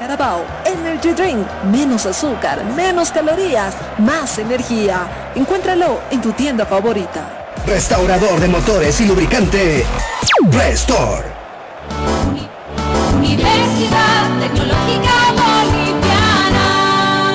Carabao 0.00 0.44
Energy 0.64 1.12
Drink. 1.12 1.46
Menos 1.70 2.04
azúcar, 2.04 2.64
menos 2.74 3.12
calorías, 3.12 3.76
más 3.98 4.38
energía. 4.38 5.06
Encuéntralo 5.36 6.00
en 6.10 6.20
tu 6.20 6.32
tienda 6.32 6.66
favorita. 6.66 7.39
Restaurador 7.66 8.40
de 8.40 8.48
motores 8.48 9.00
y 9.00 9.06
lubricante. 9.06 9.86
Restore. 10.50 11.26
Universidad 13.16 14.28
Tecnológica 14.40 15.32
Boliviana. 15.32 16.64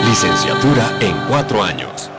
Licenciatura 0.09 0.91
en 0.99 1.15
cuatro 1.29 1.63
años. 1.63 2.09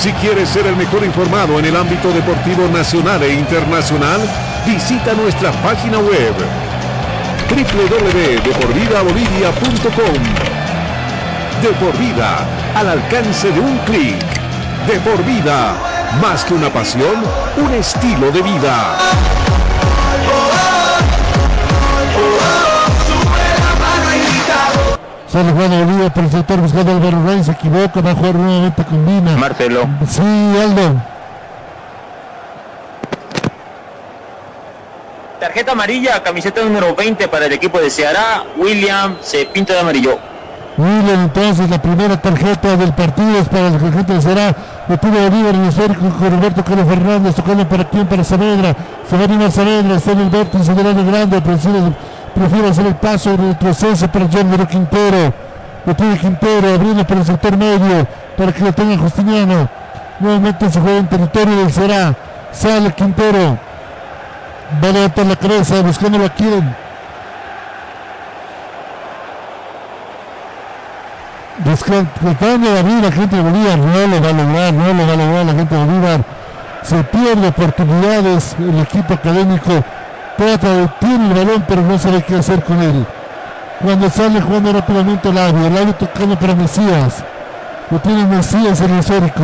Si 0.00 0.12
quieres 0.12 0.48
ser 0.48 0.66
el 0.66 0.76
mejor 0.76 1.04
informado 1.04 1.58
en 1.58 1.64
el 1.64 1.74
ámbito 1.76 2.12
deportivo 2.12 2.68
nacional 2.68 3.20
e 3.24 3.34
internacional, 3.34 4.20
visita 4.64 5.12
nuestra 5.14 5.50
página 5.62 5.98
web 5.98 6.34
www.deporvidabolivia.com. 7.50 10.47
De 11.62 11.70
por 11.70 11.96
vida, 11.98 12.38
al 12.76 12.88
alcance 12.88 13.50
de 13.50 13.58
un 13.58 13.78
clic. 13.78 14.16
De 14.86 15.00
por 15.00 15.24
vida, 15.24 15.74
más 16.22 16.44
que 16.44 16.54
una 16.54 16.72
pasión, 16.72 17.16
un 17.56 17.74
estilo 17.74 18.30
de 18.30 18.42
vida. 18.42 18.96
Sale 25.26 25.52
Juan 25.52 25.84
Bolívar 25.84 26.14
por 26.14 26.24
el 26.24 26.30
sector 26.30 26.60
buscando 26.60 26.92
Álvaro 26.92 27.24
Rey, 27.26 27.42
se 27.42 27.50
equivoca, 27.50 28.00
va 28.00 28.12
a 28.12 28.14
jugar 28.14 28.34
nuevamente 28.36 28.84
con 28.84 29.04
Vina. 29.04 29.36
Marcelo. 29.36 29.88
Sí, 30.08 30.22
Aldo. 30.22 31.02
Tarjeta 35.40 35.72
amarilla, 35.72 36.22
camiseta 36.22 36.62
número 36.62 36.94
20 36.94 37.26
para 37.26 37.46
el 37.46 37.52
equipo 37.52 37.80
de 37.80 37.90
Ceará. 37.90 38.44
William 38.56 39.16
se 39.20 39.44
pinta 39.46 39.74
de 39.74 39.80
amarillo. 39.80 40.18
William 40.78 41.24
entonces 41.24 41.68
la 41.68 41.82
primera 41.82 42.16
tarjeta 42.16 42.76
del 42.76 42.92
partido 42.92 43.38
es 43.38 43.48
para 43.48 43.66
el 43.66 44.06
de 44.06 44.22
Ceará. 44.22 44.54
Lo 44.86 44.96
tiene 44.96 45.28
Bolívar 45.28 45.54
en 45.56 45.62
el 45.62 45.68
esférico 45.70 46.08
con 46.08 46.30
Roberto 46.30 46.64
Carlos 46.64 46.86
Fernández 46.88 47.34
tocando 47.34 47.68
para 47.68 47.84
quién, 47.84 48.06
para 48.06 48.22
Saavedra. 48.22 48.76
Se 49.10 49.16
va 49.16 49.22
a 49.22 49.24
animar 49.24 49.50
Saavedra, 49.50 49.96
está 49.96 50.12
en 50.12 50.20
el 50.20 50.30
vértice 50.30 50.72
del 50.72 51.04
grande, 51.04 51.40
prefiere, 51.40 51.80
prefiere 52.32 52.68
hacer 52.68 52.86
el 52.86 52.94
paso 52.94 53.30
de 53.30 53.36
retroceso 53.48 54.06
para 54.06 54.28
John 54.32 54.66
Quintero. 54.66 55.34
Lo 55.84 55.96
tiene 55.96 56.16
Quintero 56.16 56.74
abriendo 56.74 57.04
por 57.04 57.16
el 57.16 57.24
sector 57.24 57.56
medio 57.56 58.06
para 58.36 58.52
que 58.52 58.62
lo 58.62 58.72
tenga 58.72 58.96
Justiniano. 58.98 59.68
Nuevamente 60.20 60.70
se 60.70 60.80
juega 60.80 60.98
en 60.98 61.08
territorio 61.08 61.56
del 61.56 61.72
Ceará. 61.72 62.14
Sale 62.52 62.92
Quintero. 62.92 63.58
Va 64.82 64.88
a 64.88 64.92
levantar 64.92 65.26
la 65.26 65.34
cabeza 65.34 65.82
buscándolo 65.82 66.26
a 66.26 66.28
quién. 66.28 66.87
Tratando 72.20 72.70
de 72.70 72.78
abrir 72.78 73.02
la 73.02 73.12
gente 73.12 73.36
de 73.36 73.42
Bolívar, 73.42 73.78
no 73.78 74.06
lo 74.06 74.22
va 74.22 74.28
a 74.28 74.32
lograr, 74.32 74.72
no 74.72 74.92
lo 74.94 75.06
va 75.06 75.12
a 75.12 75.16
lograr 75.16 75.46
la 75.46 75.54
gente 75.54 75.74
de 75.74 75.84
Bolívar. 75.84 76.24
Se 76.82 77.04
pierde 77.04 77.48
oportunidades, 77.48 78.56
el 78.58 78.80
equipo 78.80 79.14
académico 79.14 79.84
trata 80.36 80.68
de, 80.68 80.88
tiene 81.00 81.28
el 81.28 81.34
balón, 81.34 81.64
pero 81.66 81.82
no 81.82 81.98
sabe 81.98 82.22
qué 82.22 82.36
hacer 82.36 82.62
con 82.62 82.80
él. 82.80 83.04
Cuando 83.82 84.08
sale 84.08 84.40
jugando 84.40 84.72
rápidamente 84.72 85.28
el 85.28 85.34
labio, 85.34 85.70
labio 85.70 85.94
tocando 85.94 86.38
para 86.38 86.54
Mesías. 86.54 87.24
Lo 87.90 87.98
tiene 87.98 88.26
Mesías 88.26 88.80
el 88.80 88.98
histórico. 88.98 89.42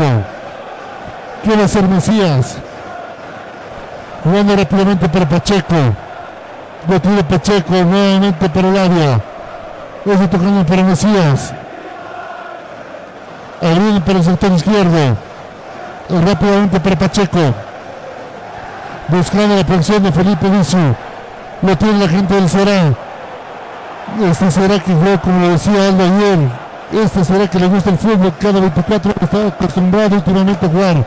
Quiere 1.43 1.65
hacer 1.65 1.87
Mesías. 1.89 2.57
Jugando 4.23 4.57
rápidamente 4.57 5.09
para 5.09 5.29
Pacheco. 5.29 5.75
Lo 6.89 7.01
tiene 7.01 7.25
Pacheco 7.25 7.75
nuevamente 7.75 8.49
para 8.49 8.69
el 8.69 8.79
área. 8.79 9.21
Ese 10.05 10.29
tocando 10.29 10.65
para 10.67 10.83
Mesías. 10.83 11.55
Abriendo 13.65 14.05
para 14.05 14.19
el 14.19 14.25
sector 14.25 14.53
izquierdo. 14.53 15.17
Rápidamente 16.11 16.81
para 16.81 16.99
Pacheco. 16.99 17.55
Buscando 19.09 19.57
la 19.57 19.65
presión 19.65 20.03
de 20.03 20.13
Felipe 20.13 20.49
Vizu. 20.51 20.95
Lo 21.63 21.79
tiene 21.79 21.99
la 21.99 22.09
gente 22.09 22.35
del 22.35 22.49
Será. 22.49 22.93
Este 24.31 24.51
será 24.51 24.79
que 24.79 24.95
fue, 24.95 25.19
como 25.19 25.41
lo 25.41 25.49
decía 25.53 25.89
Aldo 25.89 26.05
ayer, 26.05 26.39
este 26.93 27.25
será 27.25 27.49
que 27.49 27.59
le 27.59 27.67
gusta 27.67 27.91
el 27.91 27.99
fútbol, 27.99 28.33
cada 28.39 28.61
24 28.61 29.13
está 29.21 29.47
acostumbrado 29.49 30.17
últimamente 30.17 30.67
a 30.67 30.69
jugar. 30.69 31.07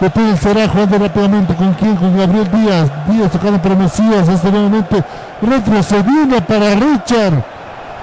Lo 0.00 0.10
tiene 0.10 0.30
el 0.30 0.38
será 0.38 0.68
jugando 0.68 0.98
rápidamente 0.98 1.54
con 1.54 1.72
quién, 1.74 1.94
con 1.96 2.18
Gabriel 2.18 2.50
Díaz. 2.50 2.90
Díaz 3.08 3.30
tocando 3.30 3.62
para 3.62 3.76
Mesías, 3.76 4.28
este 4.28 4.50
nuevamente 4.50 5.04
retrocediendo 5.40 6.40
para 6.40 6.74
Richard. 6.74 7.53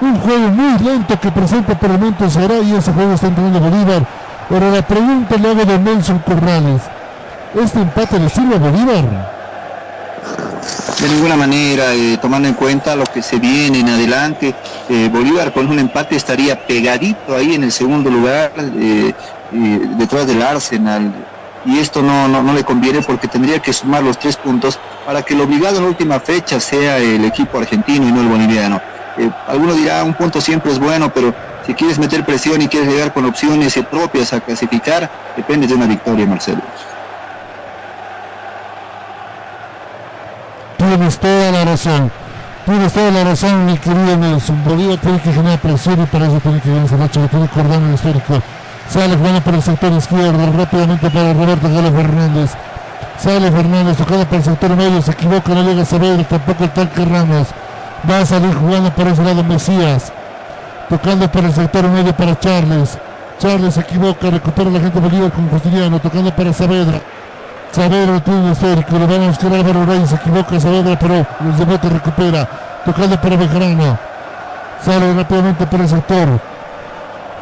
Un 0.02 0.18
juego 0.18 0.48
muy 0.48 0.78
lento 0.80 1.18
que 1.20 1.30
presenta 1.30 1.78
por 1.78 1.88
el 1.88 1.96
momento 1.96 2.28
será 2.28 2.58
y 2.58 2.74
ese 2.74 2.92
juego 2.92 3.12
está 3.12 3.28
entrando 3.28 3.60
Bolívar. 3.60 4.04
Ahora 4.50 4.70
la 4.70 4.82
pregunta 4.82 5.36
luego 5.36 5.64
de 5.64 5.78
Nelson 5.78 6.18
Corrales. 6.26 6.82
¿Este 7.54 7.80
empate 7.80 8.18
le 8.18 8.28
sirve 8.28 8.56
a 8.56 8.58
Bolívar? 8.58 9.32
de 11.00 11.08
ninguna 11.08 11.36
manera, 11.36 11.94
eh, 11.94 12.18
tomando 12.20 12.48
en 12.48 12.54
cuenta 12.54 12.96
lo 12.96 13.04
que 13.04 13.22
se 13.22 13.38
viene 13.38 13.78
en 13.80 13.88
adelante. 13.90 14.54
Eh, 14.88 15.08
Bolívar 15.12 15.52
con 15.52 15.68
un 15.68 15.78
empate 15.78 16.16
estaría 16.16 16.66
pegadito 16.66 17.36
ahí 17.36 17.54
en 17.54 17.62
el 17.62 17.72
segundo 17.72 18.10
lugar, 18.10 18.52
eh, 18.58 19.12
detrás 19.52 20.26
del 20.26 20.42
Arsenal. 20.42 21.12
Y 21.64 21.78
esto 21.78 22.02
no, 22.02 22.26
no, 22.26 22.52
le 22.52 22.64
conviene 22.64 23.02
porque 23.02 23.28
tendría 23.28 23.60
que 23.60 23.72
sumar 23.72 24.02
los 24.02 24.18
tres 24.18 24.36
puntos 24.36 24.80
para 25.06 25.22
que 25.22 25.34
el 25.34 25.42
obligado 25.42 25.76
en 25.76 25.84
la 25.84 25.88
última 25.90 26.18
fecha 26.18 26.58
sea 26.58 26.98
el 26.98 27.24
equipo 27.24 27.58
argentino 27.58 28.08
y 28.08 28.10
no 28.10 28.20
el 28.20 28.28
boliviano. 28.28 28.80
Alguno 29.46 29.74
dirá, 29.74 30.02
un 30.04 30.14
punto 30.14 30.40
siempre 30.40 30.72
es 30.72 30.78
bueno, 30.78 31.12
pero 31.12 31.34
si 31.66 31.74
quieres 31.74 31.98
meter 31.98 32.24
presión 32.24 32.60
y 32.62 32.68
quieres 32.68 32.92
llegar 32.92 33.12
con 33.12 33.24
opciones 33.24 33.78
propias 33.90 34.32
a 34.32 34.40
clasificar, 34.40 35.10
depende 35.36 35.66
de 35.66 35.74
una 35.74 35.86
victoria, 35.86 36.26
Marcelo. 36.26 36.62
Tienes 40.76 41.18
toda 41.18 41.52
la 41.52 41.64
razón. 41.64 42.10
Tienes 42.64 42.92
toda 42.92 43.10
la 43.10 43.24
razón, 43.24 43.66
mi 43.66 43.76
querido 43.76 44.16
Nelson. 44.16 44.64
Bolívar 44.64 44.98
tiene 44.98 45.20
que 45.20 45.32
generar 45.32 45.58
presión 45.58 46.00
y 46.00 46.06
para 46.06 46.26
eso 46.26 46.40
tiene 46.40 46.60
que 46.60 46.70
ver 46.70 46.82
hecho 46.84 47.22
que 47.22 47.28
tiene 47.28 47.48
cordón 47.48 47.88
el 47.88 47.94
esférico. 47.94 48.42
Sale 48.88 49.16
jugando 49.16 49.40
por 49.40 49.54
el 49.54 49.62
sector 49.62 49.92
izquierdo, 49.92 50.52
rápidamente 50.52 51.10
para 51.10 51.32
Roberto 51.32 51.68
Galo 51.68 51.92
Fernández. 51.92 52.50
Sale 53.18 53.50
Fernández, 53.50 53.96
tocando 53.96 54.26
por 54.26 54.38
el 54.38 54.44
sector 54.44 54.76
medio, 54.76 55.02
se 55.02 55.12
equivoca, 55.12 55.54
no 55.54 55.62
llega 55.62 55.82
a 55.82 55.84
saber, 55.84 56.24
tampoco 56.24 56.64
el 56.64 56.70
tanque 56.70 57.04
Ramos. 57.04 57.48
Va 58.08 58.20
a 58.20 58.26
salir 58.26 58.54
jugando 58.54 58.90
por 58.90 59.06
ese 59.06 59.22
lado 59.22 59.44
Mesías. 59.44 60.12
Tocando 60.88 61.30
por 61.30 61.44
el 61.44 61.52
sector 61.52 61.88
medio 61.88 62.12
para 62.14 62.38
Charles. 62.38 62.98
Charles 63.38 63.74
se 63.74 63.80
equivoca, 63.80 64.30
recupera 64.30 64.70
la 64.70 64.80
gente 64.80 65.00
Bolívar 65.00 65.32
con 65.32 65.48
Justiniano, 65.48 65.98
tocando 66.00 66.30
para 66.34 66.52
Saavedra. 66.52 67.00
Saavedra 67.72 68.20
tiene 68.20 68.40
un 68.40 68.50
esférico, 68.50 68.98
le 68.98 69.06
van 69.06 69.22
a 69.22 69.26
buscar 69.28 69.52
Álvaro 69.52 69.86
Reyes, 69.86 70.10
se 70.10 70.16
equivoca 70.16 70.60
Saavedra, 70.60 70.98
pero 70.98 71.14
el 71.14 71.56
debate 71.56 71.88
recupera, 71.88 72.48
tocando 72.84 73.20
para 73.20 73.36
Bejarano. 73.36 73.98
Sale 74.84 75.14
rápidamente 75.14 75.64
por 75.66 75.80
el 75.80 75.88
sector. 75.88 76.28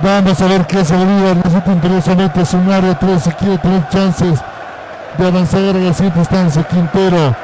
Vamos 0.03 0.41
a 0.41 0.47
ver 0.47 0.67
qué 0.67 0.79
hace 0.79 0.95
Bolívar. 0.95 1.37
Necesita 1.37 1.73
imperiosamente 1.73 2.45
sumar 2.45 2.85
a 2.85 2.99
tres 2.99 3.23
si 3.23 3.31
quiere 3.31 3.59
tener 3.59 3.89
chances 3.89 4.41
de 5.17 5.27
avanzar 5.27 5.61
a 5.61 5.79
la 5.79 5.95
siguiente 5.95 6.19
instancia. 6.19 6.63
Quintero 6.65 7.35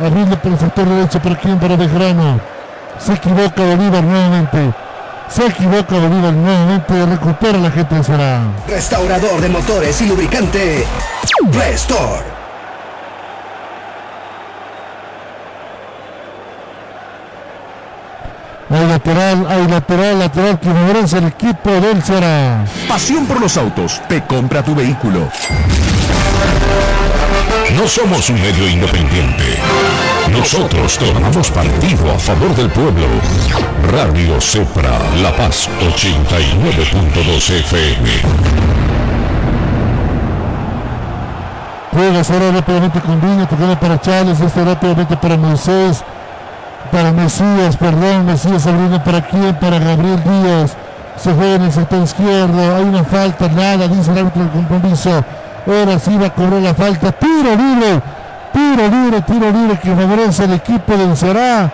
abriendo 0.00 0.38
por 0.38 0.52
el 0.52 0.58
sector 0.58 0.88
derecho. 0.88 1.20
¿Para 1.20 1.36
quién? 1.36 1.58
Para 1.58 1.76
Bejarano. 1.76 2.40
Se 2.98 3.12
equivoca 3.12 3.62
Bolívar 3.62 4.02
nuevamente. 4.02 4.72
Se 5.28 5.46
equivoca 5.46 5.96
Bolívar 5.96 6.32
nuevamente. 6.32 7.06
Recupera 7.06 7.58
la 7.58 7.70
gente 7.70 8.02
será. 8.02 8.42
Restaurador 8.66 9.40
de 9.40 9.48
motores 9.48 10.00
y 10.00 10.06
lubricante. 10.06 10.84
Restore. 11.52 12.38
Hay 18.70 18.86
lateral, 18.86 19.46
hay 19.48 19.66
lateral, 19.66 20.18
lateral 20.18 20.60
que 20.60 20.68
favorece 20.68 21.18
el 21.18 21.26
equipo 21.28 21.70
del 21.70 22.02
Ceará. 22.02 22.64
Pasión 22.86 23.24
por 23.26 23.40
los 23.40 23.56
autos. 23.56 24.02
Te 24.08 24.22
compra 24.24 24.62
tu 24.62 24.74
vehículo. 24.74 25.30
No 27.78 27.86
somos 27.86 28.28
un 28.28 28.40
medio 28.42 28.68
independiente. 28.68 29.44
Nosotros 30.32 30.98
tomamos 30.98 31.50
partido 31.50 32.12
a 32.12 32.18
favor 32.18 32.54
del 32.56 32.68
pueblo. 32.70 33.06
Radio 33.92 34.40
Cepra, 34.40 34.98
La 35.22 35.34
Paz 35.36 35.68
89.2 35.96 37.50
FM. 37.50 38.10
Juega 41.92 42.20
ahora 42.20 42.50
rápidamente 42.52 43.00
con 43.00 43.20
Viña, 43.20 43.48
para 43.78 44.00
Chávez, 44.00 44.40
este 44.40 44.64
rápidamente 44.64 45.16
para 45.16 45.36
Moisés 45.36 46.02
para 46.90 47.12
Mesías, 47.12 47.76
perdón, 47.76 48.26
Mesías 48.26 48.66
abriendo 48.66 49.02
para 49.02 49.20
quién, 49.22 49.54
para 49.56 49.78
Gabriel 49.78 50.22
Díaz. 50.24 50.76
Se 51.16 51.32
juega 51.32 51.56
en 51.56 51.62
el 51.62 51.72
sector 51.72 52.02
izquierdo, 52.02 52.76
hay 52.76 52.84
una 52.84 53.04
falta, 53.04 53.48
nada, 53.48 53.88
dice 53.88 54.10
el 54.10 54.18
árbitro 54.18 54.42
del 54.42 54.50
compromiso. 54.50 55.24
Ahora 55.68 55.98
sí 55.98 56.16
va 56.16 56.28
a 56.28 56.34
cobrar 56.34 56.62
la 56.62 56.74
falta, 56.74 57.12
tiro 57.12 57.54
libre, 57.54 58.00
tiro 58.52 58.88
libre, 58.88 59.20
tiro 59.22 59.50
libre 59.50 59.78
que 59.78 59.94
favorece 59.94 60.44
al 60.44 60.54
equipo 60.54 60.96
del 60.96 61.14
Ceará. 61.14 61.70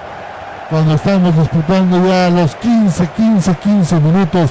Cuando 0.68 0.94
estamos 0.94 1.36
disputando 1.36 2.04
ya 2.04 2.28
los 2.28 2.56
15, 2.56 3.06
15, 3.16 3.54
15 3.54 4.00
minutos 4.00 4.50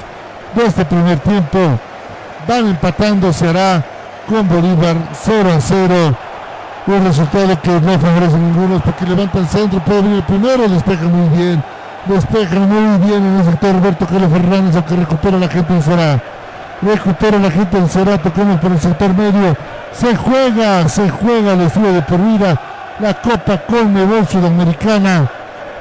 de 0.54 0.66
este 0.66 0.84
primer 0.86 1.18
tiempo. 1.18 1.58
Van 2.48 2.68
empatando 2.68 3.32
Ceará 3.32 3.84
con 4.26 4.48
Bolívar 4.48 4.96
0 5.12 5.52
a 5.52 5.60
0 5.60 6.16
un 6.86 7.04
resultado 7.04 7.60
que 7.62 7.70
no 7.70 7.98
favorece 7.98 8.34
a 8.34 8.38
ninguno 8.38 8.80
porque 8.84 9.06
levanta 9.06 9.38
el 9.38 9.48
centro, 9.48 9.80
puede 9.80 10.02
venir 10.02 10.16
el 10.16 10.22
primero, 10.24 10.68
despeja 10.68 11.04
muy 11.04 11.36
bien, 11.36 11.64
despeja 12.04 12.56
muy 12.56 13.06
bien 13.06 13.24
en 13.24 13.36
el 13.38 13.44
sector 13.44 13.74
Roberto 13.74 14.06
Carlos 14.06 14.30
Fernández, 14.30 14.76
aunque 14.76 14.96
recupera 14.96 15.38
la 15.38 15.48
gente 15.48 15.72
en 15.72 15.82
Será, 15.82 16.22
recupera 16.82 17.38
la 17.38 17.50
gente 17.50 17.78
en 17.78 17.88
Será, 17.88 18.18
tocamos 18.18 18.60
por 18.60 18.72
el 18.72 18.80
sector 18.80 19.14
medio, 19.14 19.56
se 19.92 20.16
juega, 20.16 20.88
se 20.88 21.08
juega 21.08 21.52
el 21.52 21.62
estudio 21.62 21.92
de 21.92 22.02
por 22.02 22.18
vida, 22.18 22.60
la 23.00 23.14
Copa 23.14 23.58
Conmebol 23.66 24.26
Sudamericana, 24.26 25.28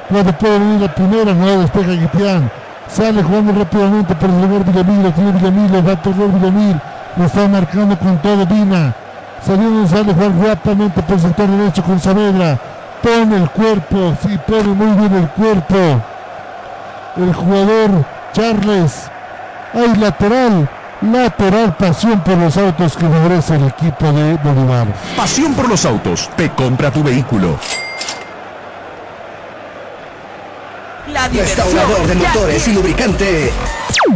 cuando 0.09 0.33
puede 0.33 0.59
venir 0.59 0.81
la 0.81 0.93
primera, 0.93 1.33
no 1.33 1.59
despeja 1.61 1.91
Guitián, 1.91 2.51
sale 2.87 3.23
jugando 3.23 3.53
rápidamente 3.53 4.15
por 4.15 4.29
el 4.29 4.41
lugar 4.41 4.63
Villamil, 4.65 5.13
tiene 5.13 5.31
Villamil, 5.31 5.87
va 5.87 5.91
a 5.93 6.01
tornar 6.01 6.27
Villamil, 6.27 6.81
lo 7.17 7.25
está 7.25 7.47
marcando 7.47 7.97
con 7.97 8.17
todo 8.19 8.45
Vina, 8.45 8.93
Salió 9.45 9.69
González 9.69 10.15
jugar 10.15 10.31
rápidamente 10.47 11.01
por 11.01 11.15
el 11.15 11.21
sector 11.21 11.47
derecho 11.49 11.83
con 11.83 11.99
Saavedra. 11.99 12.57
Pone 13.01 13.35
el 13.35 13.49
cuerpo, 13.49 14.13
sí, 14.21 14.39
pone 14.47 14.69
muy 14.69 14.97
bien 14.97 15.13
el 15.15 15.27
cuerpo. 15.29 16.01
El 17.17 17.33
jugador 17.33 18.05
Charles. 18.31 19.11
Hay 19.73 19.95
lateral. 19.95 20.69
Lateral 21.11 21.75
pasión 21.75 22.21
por 22.21 22.37
los 22.37 22.55
autos 22.55 22.95
que 22.95 23.05
favorece 23.05 23.55
el 23.55 23.67
equipo 23.67 24.09
de 24.13 24.35
Bolívar. 24.37 24.87
Pasión 25.17 25.53
por 25.53 25.67
los 25.67 25.83
autos. 25.85 26.29
Te 26.37 26.49
compra 26.51 26.91
tu 26.91 27.03
vehículo. 27.03 27.59
La 31.11 31.27
Restaurador 31.27 32.07
de 32.07 32.15
motores 32.15 32.67
y 32.69 32.73
lubricante. 32.73 33.51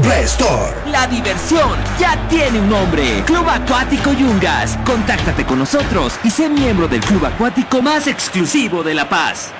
Restore. 0.01 0.73
La 0.89 1.07
diversión 1.07 1.77
ya 1.99 2.15
tiene 2.29 2.59
un 2.59 2.69
nombre. 2.69 3.21
Club 3.25 3.49
Acuático 3.49 4.13
Yungas. 4.13 4.79
Contáctate 4.85 5.45
con 5.45 5.59
nosotros 5.59 6.17
y 6.23 6.29
sé 6.29 6.47
miembro 6.47 6.87
del 6.87 7.01
club 7.01 7.25
acuático 7.25 7.81
más 7.81 8.07
exclusivo 8.07 8.81
de 8.81 8.93
La 8.93 9.09
Paz. 9.09 9.51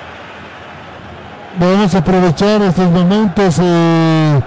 Vamos 1.58 1.94
a 1.94 1.98
aprovechar 1.98 2.62
estos 2.62 2.90
momentos 2.90 3.56
eh, 3.60 4.40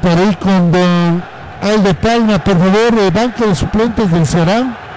para 0.00 0.22
ir 0.24 0.38
con 0.38 0.72
Don 0.72 1.37
Aldo 1.62 1.94
Palma, 1.94 2.38
por 2.38 2.58
favor, 2.58 3.12
banco 3.12 3.46
de 3.46 3.54
suplentes 3.54 4.10
del 4.10 4.26
Ceará. 4.26 4.88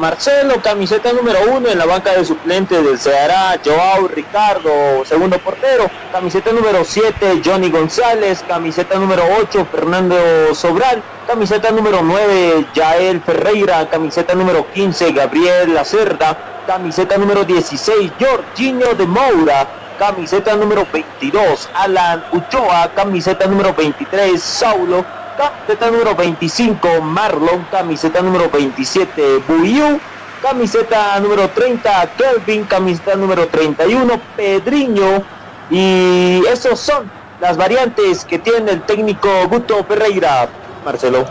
Marcelo, 0.00 0.60
camiseta 0.62 1.12
número 1.12 1.38
uno 1.50 1.68
en 1.68 1.78
la 1.78 1.86
banca 1.86 2.12
de 2.12 2.24
suplentes 2.24 2.84
del 2.84 2.98
Ceará, 2.98 3.58
Joao 3.64 4.08
Ricardo, 4.08 5.04
segundo 5.04 5.38
portero, 5.38 5.90
camiseta 6.12 6.52
número 6.52 6.84
7, 6.84 7.42
Johnny 7.44 7.70
González, 7.70 8.44
camiseta 8.46 8.98
número 8.98 9.22
8, 9.40 9.66
Fernando 9.70 10.16
Sobral, 10.54 11.02
camiseta 11.26 11.70
número 11.70 12.02
9, 12.02 12.66
Yael 12.74 13.20
Ferreira, 13.20 13.88
camiseta 13.88 14.34
número 14.34 14.66
15, 14.72 15.12
Gabriel 15.12 15.74
Lacerda, 15.74 16.36
camiseta 16.66 17.16
número 17.16 17.44
16, 17.44 18.12
Jorginho 18.20 18.94
de 18.94 19.06
Moura, 19.06 19.66
camiseta 19.98 20.54
número 20.54 20.86
22, 20.92 21.68
Alan 21.74 22.24
Uchoa, 22.32 22.90
camiseta 22.94 23.46
número 23.46 23.74
23, 23.74 24.40
Saulo, 24.40 25.04
camiseta 25.36 25.90
número 25.90 26.14
25 26.14 27.00
Marlon, 27.02 27.66
camiseta 27.70 28.22
número 28.22 28.50
27 28.50 29.42
Buiu, 29.48 30.00
camiseta 30.42 31.18
número 31.20 31.48
30 31.50 32.10
Kelvin, 32.16 32.64
camiseta 32.64 33.16
número 33.16 33.46
31 33.48 34.20
Pedriño 34.36 35.22
y 35.70 36.42
esos 36.46 36.78
son 36.78 37.10
las 37.40 37.56
variantes 37.56 38.24
que 38.24 38.38
tiene 38.38 38.72
el 38.72 38.82
técnico 38.82 39.28
Guto 39.48 39.84
Ferreira, 39.84 40.48
Marcelo. 40.84 41.24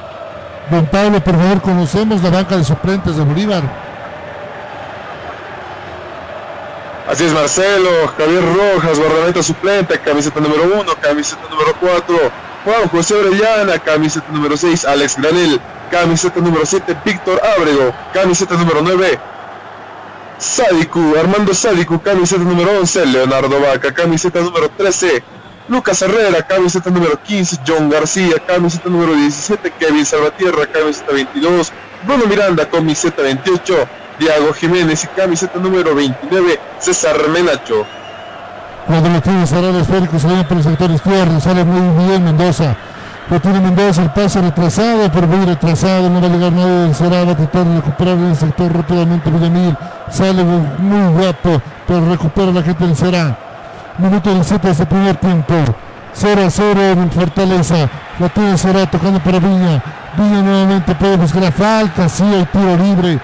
Don 0.70 0.86
Pablo, 0.88 1.20
por 1.24 1.36
favor, 1.36 1.62
conocemos 1.62 2.22
la 2.24 2.32
banca 2.32 2.58
de 2.58 2.64
suplentes 2.64 3.16
de 3.16 3.24
Bolívar. 3.24 3.85
Así 7.08 7.24
es, 7.24 7.34
Marcelo, 7.34 8.08
Javier 8.18 8.44
Rojas, 8.44 8.98
guardameta 8.98 9.44
suplente, 9.44 10.00
camiseta 10.00 10.40
número 10.40 10.64
1, 10.64 10.96
camiseta 11.00 11.48
número 11.52 11.76
4, 11.80 12.32
Juan 12.64 12.88
José 12.90 13.14
Orellana, 13.14 13.78
camiseta 13.78 14.26
número 14.32 14.58
6, 14.58 14.86
Alex 14.86 15.18
Granel, 15.18 15.62
camiseta 15.92 16.40
número 16.40 16.66
7, 16.66 16.98
Víctor 17.06 17.40
Ábrego, 17.58 17.94
camiseta 18.12 18.56
número 18.56 18.82
9, 18.82 19.20
Sadiku, 20.40 21.16
Armando 21.16 21.54
Sadiku, 21.54 22.02
camiseta 22.02 22.44
número 22.44 22.80
11, 22.80 23.06
Leonardo 23.06 23.60
Vaca, 23.62 23.94
camiseta 23.94 24.40
número 24.40 24.68
13, 24.70 25.24
Lucas 25.68 26.02
Herrera, 26.02 26.42
camiseta 26.42 26.90
número 26.90 27.22
15, 27.22 27.58
John 27.68 27.88
García, 27.88 28.40
camiseta 28.48 28.90
número 28.90 29.14
17, 29.14 29.72
Kevin 29.78 30.08
Salvatierra, 30.08 30.66
camiseta 30.66 31.14
22, 31.14 31.72
Bruno 32.02 32.26
Miranda, 32.26 32.68
camiseta 32.68 33.22
28, 33.22 33.88
Diego 34.20 34.54
Jiménez 34.54 35.04
y 35.04 35.08
camiseta 35.08 35.60
número 35.60 35.94
29, 35.94 36.60
César 36.80 37.16
Menacho. 37.30 37.86
Cuando 38.88 39.10
lo 39.10 39.22
tiene 39.22 39.46
cerrado 39.46 39.80
esférico, 39.80 40.20
se 40.20 40.28
por 40.28 40.58
el 40.58 40.64
sector 40.64 40.92
izquierdo, 40.92 41.40
sale 41.40 41.64
muy 41.64 42.08
bien 42.08 42.24
Mendoza. 42.24 42.76
Lo 43.30 43.42
tiene 43.42 43.60
Mendoza, 43.60 44.04
el 44.04 44.12
pase 44.12 44.40
retrasado, 44.40 45.12
pero 45.12 45.28
muy 45.28 45.46
retrasado, 45.46 46.10
no 46.10 46.22
va 46.22 46.28
a 46.28 46.30
llegar 46.30 46.52
nadie 46.52 46.94
será, 46.94 47.26
va 47.26 47.32
a 47.32 47.38
tratar 47.38 47.66
de 47.66 47.76
recuperar 47.78 48.18
el 48.18 48.36
sector 48.36 48.74
rápidamente 48.74 49.30
Villamil. 49.30 49.76
Sale 50.10 50.44
muy 50.44 51.14
guapo, 51.14 51.62
pero 51.88 52.10
recupera 52.10 52.52
la 52.52 52.62
gente 52.62 52.86
del 52.86 52.96
Será. 52.96 53.38
Minuto 53.98 54.32
17 54.32 54.68
de 54.68 54.72
este 54.72 54.86
primer 54.86 55.16
tiempo. 55.18 55.56
0 56.14 56.44
a 56.46 56.50
0 56.50 56.82
en 56.82 57.12
Fortaleza. 57.12 57.90
La 58.20 58.30
tiene 58.30 58.58
Será 58.58 58.90
tocando 58.90 59.20
para 59.20 59.40
Viña. 59.40 59.84
Viña 60.16 60.42
nuevamente 60.42 60.94
puede 60.96 61.18
buscar 61.18 61.42
la 61.42 61.52
falta. 61.52 62.08
Sí, 62.08 62.24
hay 62.24 62.46
tiro 62.46 62.78
libre. 62.78 63.20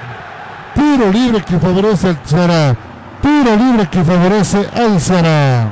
Tiro 0.73 1.11
libre 1.11 1.43
que 1.43 1.59
favorece 1.59 2.07
al 2.09 2.19
Será. 2.25 2.75
Tiro 3.21 3.55
libre 3.55 3.87
que 3.87 4.03
favorece 4.03 4.67
al 4.75 4.99
Ceará. 4.99 5.69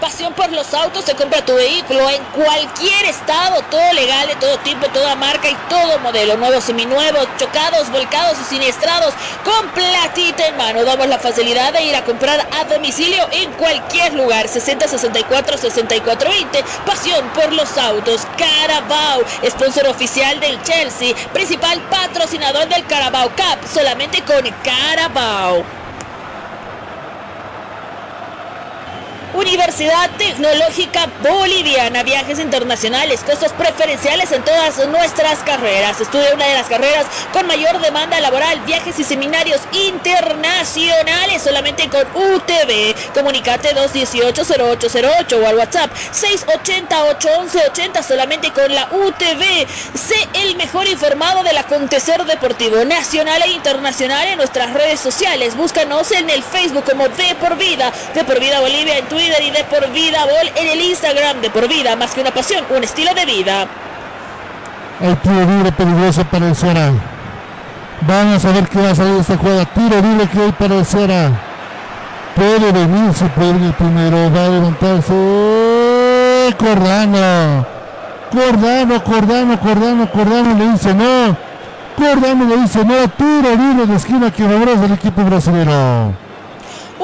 Pasión 0.00 0.32
autos, 0.86 1.04
se 1.04 1.14
compra 1.14 1.44
tu 1.44 1.54
vehículo 1.54 2.08
en 2.08 2.22
cualquier 2.26 3.04
estado, 3.06 3.60
todo 3.70 3.92
legal, 3.92 4.28
de 4.28 4.36
todo 4.36 4.56
tipo, 4.58 4.86
toda 4.88 5.16
marca 5.16 5.50
y 5.50 5.56
todo 5.68 5.98
modelo. 5.98 6.36
Nuevos, 6.36 6.64
seminuevos, 6.64 7.26
chocados, 7.38 7.90
volcados 7.90 8.38
y 8.40 8.44
siniestrados, 8.44 9.12
con 9.44 9.68
platita 9.70 10.46
en 10.46 10.56
mano. 10.56 10.84
Damos 10.84 11.08
la 11.08 11.18
facilidad 11.18 11.72
de 11.72 11.82
ir 11.82 11.96
a 11.96 12.04
comprar 12.04 12.46
a 12.52 12.64
domicilio 12.64 13.26
en 13.32 13.52
cualquier 13.52 14.14
lugar. 14.14 14.48
60 14.48 14.86
64 14.86 15.58
64 15.58 16.30
20. 16.30 16.64
Pasión 16.84 17.28
por 17.30 17.52
los 17.52 17.76
autos. 17.76 18.22
Carabao, 18.36 19.22
sponsor 19.44 19.88
oficial 19.88 20.38
del 20.38 20.62
Chelsea, 20.62 21.14
principal 21.32 21.80
patrocinador 21.90 22.68
del 22.68 22.86
Carabao 22.86 23.30
Cup, 23.30 23.68
solamente 23.72 24.22
con 24.22 24.44
Carabao. 24.62 25.85
Universidad 29.36 30.10
Tecnológica 30.16 31.10
Boliviana, 31.22 32.02
viajes 32.02 32.38
internacionales, 32.38 33.20
costos 33.22 33.52
preferenciales 33.52 34.32
en 34.32 34.42
todas 34.42 34.78
nuestras 34.88 35.40
carreras. 35.40 36.00
Estudia 36.00 36.34
una 36.34 36.46
de 36.46 36.54
las 36.54 36.68
carreras 36.68 37.04
con 37.34 37.46
mayor 37.46 37.78
demanda 37.82 38.18
laboral, 38.20 38.58
viajes 38.60 38.98
y 38.98 39.04
seminarios 39.04 39.60
internacionales 39.72 41.42
solamente 41.42 41.86
con 41.90 42.06
UTV. 42.14 42.94
Comunicate 43.12 43.74
218-0808 43.76 45.42
o 45.42 45.46
al 45.46 45.56
WhatsApp 45.56 45.90
680-811-80 46.14 48.02
solamente 48.02 48.50
con 48.52 48.74
la 48.74 48.88
UTV. 48.90 49.66
Sé 49.98 50.16
el 50.32 50.56
mejor 50.56 50.88
informado 50.88 51.42
del 51.42 51.58
acontecer 51.58 52.24
deportivo 52.24 52.82
nacional 52.86 53.42
e 53.42 53.50
internacional 53.50 54.28
en 54.28 54.38
nuestras 54.38 54.72
redes 54.72 54.98
sociales. 54.98 55.54
Búscanos 55.54 56.10
en 56.12 56.30
el 56.30 56.42
Facebook 56.42 56.84
como 56.84 57.06
De 57.10 57.34
Por 57.38 57.58
Vida, 57.58 57.92
De 58.14 58.24
Por 58.24 58.40
Vida 58.40 58.60
Bolivia 58.60 58.96
en 58.96 59.04
Twitter 59.04 59.25
y 59.40 59.50
de 59.50 59.64
por 59.64 59.90
vida 59.92 60.24
Bol 60.24 60.52
en 60.54 60.68
el 60.68 60.80
Instagram 60.80 61.40
de 61.40 61.50
por 61.50 61.68
vida, 61.68 61.96
más 61.96 62.14
que 62.14 62.20
una 62.20 62.30
pasión, 62.30 62.64
un 62.70 62.84
estilo 62.84 63.12
de 63.14 63.26
vida. 63.26 63.66
El 65.00 65.16
tiro 65.18 65.44
libre 65.44 65.72
peligroso 65.72 66.24
para 66.24 66.48
el 66.48 66.56
Ceará. 66.56 66.92
Vamos 68.02 68.44
a 68.44 68.52
ver 68.52 68.68
qué 68.68 68.80
va 68.80 68.90
a 68.90 68.94
salir 68.94 69.20
esta 69.20 69.36
jugada. 69.36 69.64
Tiro 69.66 70.00
libre 70.00 70.28
que 70.28 70.40
hay 70.40 70.52
para 70.52 70.76
el 70.76 70.86
Ceará. 70.86 71.30
Puede 72.34 72.72
venir 72.72 73.10
el 73.10 73.72
primero. 73.74 74.32
Va 74.32 74.44
a 74.44 74.48
levantarse. 74.48 75.12
Cordano. 76.58 77.66
Cordano, 78.30 79.04
Cordano, 79.04 79.60
Cordano, 79.60 80.10
Cordano 80.10 80.54
le 80.58 80.72
dice 80.72 80.94
no. 80.94 81.36
Cordano 81.96 82.44
le 82.46 82.56
dice 82.58 82.84
no. 82.84 83.08
Tiro 83.08 83.54
libre 83.54 83.86
de 83.86 83.96
esquina 83.96 84.30
que 84.30 84.44
favorece 84.44 84.84
el 84.84 84.92
equipo 84.92 85.22
brasileño. 85.22 86.25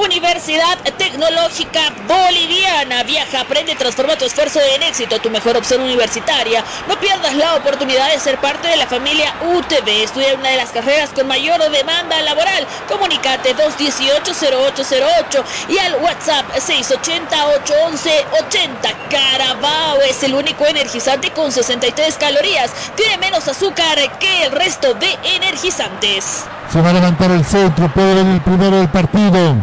Universidad 0.03 0.77
Tecnológica 0.97 1.93
Boliviana. 2.07 3.03
Viaja, 3.03 3.41
aprende, 3.41 3.75
transforma 3.75 4.15
tu 4.17 4.25
esfuerzo 4.25 4.59
en 4.75 4.81
éxito, 4.83 5.19
tu 5.19 5.29
mejor 5.29 5.55
opción 5.55 5.81
universitaria. 5.81 6.61
No 6.89 6.99
pierdas 6.99 7.33
la 7.35 7.55
oportunidad 7.55 8.11
de 8.11 8.19
ser 8.19 8.37
parte 8.39 8.67
de 8.67 8.75
la 8.75 8.85
familia 8.85 9.33
UTB. 9.41 9.87
Estudia 10.03 10.35
una 10.35 10.49
de 10.49 10.57
las 10.57 10.71
carreras 10.71 11.11
con 11.11 11.27
mayor 11.27 11.61
demanda 11.71 12.21
laboral. 12.21 12.67
Comunicate 12.89 13.55
218-0808 13.55 15.43
y 15.69 15.77
al 15.77 15.95
WhatsApp 15.95 16.45
680-811-80. 16.53 19.09
Carabao 19.09 20.01
es 20.01 20.21
el 20.23 20.35
único 20.35 20.65
energizante 20.65 21.31
con 21.31 21.49
63 21.51 22.17
calorías. 22.17 22.71
Tiene 22.95 23.17
menos 23.19 23.47
azúcar 23.47 23.97
que 24.19 24.43
el 24.43 24.51
resto 24.51 24.93
de 24.95 25.17
energizantes. 25.35 26.43
Se 26.71 26.81
va 26.81 26.89
a 26.89 26.93
levantar 26.93 27.29
el 27.31 27.45
centro, 27.45 27.87
puede 27.93 28.15
venir 28.15 28.33
el 28.33 28.41
primero 28.41 28.77
del 28.77 28.89
partido 28.89 29.55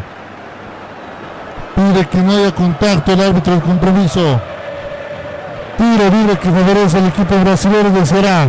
pide 1.80 2.06
que 2.06 2.18
no 2.18 2.32
haya 2.32 2.52
contacto 2.52 3.12
el 3.12 3.20
árbitro 3.20 3.54
del 3.54 3.62
compromiso. 3.62 4.40
Tiro 5.76 6.10
libre 6.10 6.38
que 6.38 6.50
favorece 6.50 6.98
al 6.98 7.06
equipo 7.06 7.38
brasileño 7.38 7.90
de 7.90 8.06
Será. 8.06 8.48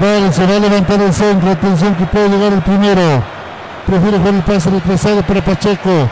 Vale, 0.00 0.32
se 0.32 0.46
va 0.46 0.56
a 0.56 0.60
levantar 0.60 1.00
el 1.00 1.12
centro. 1.12 1.50
Atención 1.50 1.94
que 1.94 2.04
puede 2.06 2.28
llegar 2.28 2.52
el 2.52 2.62
primero. 2.62 3.22
Prefiere 3.86 4.18
jugar 4.18 4.34
el 4.34 4.42
pase 4.42 4.70
retrasado 4.70 5.22
para 5.22 5.42
Pacheco. 5.42 6.08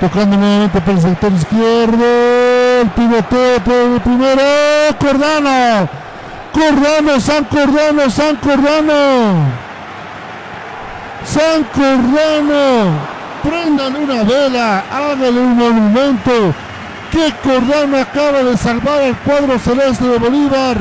Tocando 0.00 0.36
nuevamente 0.36 0.80
por 0.80 0.94
el 0.94 1.00
sector 1.00 1.32
izquierdo. 1.32 2.04
El 2.80 2.90
pivoteo 2.90 3.60
por 3.60 3.74
el 3.74 4.00
primero. 4.00 4.42
Cordano. 4.98 5.88
Cordano, 6.52 7.20
San 7.20 7.44
Cordano, 7.44 8.10
San 8.10 8.36
Cordano. 8.36 9.44
San 11.24 11.64
Cordano 11.64 13.15
prendan 13.48 13.96
una 13.96 14.22
vela, 14.22 14.84
háganle 14.90 15.40
un 15.40 15.56
monumento. 15.56 16.54
Que 17.10 17.32
Cordano 17.42 17.98
acaba 17.98 18.42
de 18.42 18.56
salvar 18.56 19.00
al 19.00 19.16
cuadro 19.18 19.58
celeste 19.58 20.04
de 20.04 20.18
Bolívar 20.18 20.76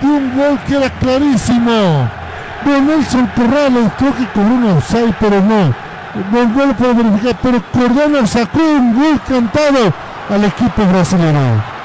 de 0.00 0.06
un 0.06 0.36
gol 0.36 0.58
que 0.66 0.76
era 0.76 0.90
clarísimo. 0.90 2.08
Don 2.64 2.86
Nelson 2.86 3.30
Corrales 3.34 3.92
creo 3.96 4.14
que 4.14 4.26
con 4.34 4.50
un 4.50 4.70
offside, 4.72 5.14
pero 5.18 5.40
no. 5.40 5.74
No, 6.32 6.66
lo 6.66 6.74
puedo 6.74 6.94
verificar, 6.94 7.36
pero 7.40 7.62
Cordano 7.72 8.26
sacó 8.26 8.58
un 8.58 8.94
gol 8.94 9.20
cantado 9.26 9.92
al 10.28 10.44
equipo 10.44 10.84
brasileño. 10.84 11.79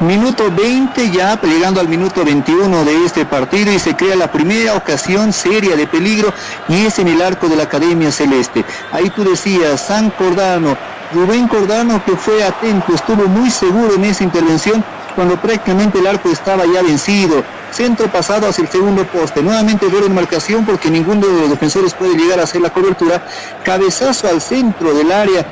Minuto 0.00 0.50
20 0.50 1.10
ya, 1.10 1.40
llegando 1.40 1.80
al 1.80 1.88
minuto 1.88 2.22
21 2.22 2.84
de 2.84 3.06
este 3.06 3.24
partido 3.24 3.72
y 3.72 3.78
se 3.78 3.96
crea 3.96 4.14
la 4.14 4.30
primera 4.30 4.74
ocasión 4.74 5.32
seria 5.32 5.74
de 5.74 5.86
peligro 5.86 6.34
y 6.68 6.84
es 6.84 6.98
en 6.98 7.08
el 7.08 7.22
arco 7.22 7.48
de 7.48 7.56
la 7.56 7.62
Academia 7.62 8.12
Celeste. 8.12 8.66
Ahí 8.92 9.08
tú 9.08 9.24
decías, 9.24 9.80
San 9.80 10.10
Cordano, 10.10 10.76
Rubén 11.10 11.48
Cordano 11.48 12.04
que 12.04 12.14
fue 12.14 12.44
atento, 12.44 12.92
estuvo 12.94 13.26
muy 13.26 13.50
seguro 13.50 13.94
en 13.94 14.04
esa 14.04 14.22
intervención 14.22 14.84
cuando 15.14 15.40
prácticamente 15.40 15.98
el 15.98 16.06
arco 16.06 16.28
estaba 16.28 16.66
ya 16.66 16.82
vencido 16.82 17.42
centro 17.76 18.10
pasado 18.10 18.48
hacia 18.48 18.62
el 18.62 18.70
segundo 18.70 19.04
poste, 19.04 19.42
nuevamente 19.42 19.84
en 19.84 20.14
marcación 20.14 20.64
porque 20.64 20.90
ninguno 20.90 21.26
de 21.26 21.40
los 21.42 21.50
defensores 21.50 21.92
puede 21.92 22.16
llegar 22.16 22.40
a 22.40 22.44
hacer 22.44 22.62
la 22.62 22.70
cobertura, 22.70 23.22
cabezazo 23.62 24.28
al 24.28 24.40
centro 24.40 24.94
del 24.94 25.12
área, 25.12 25.44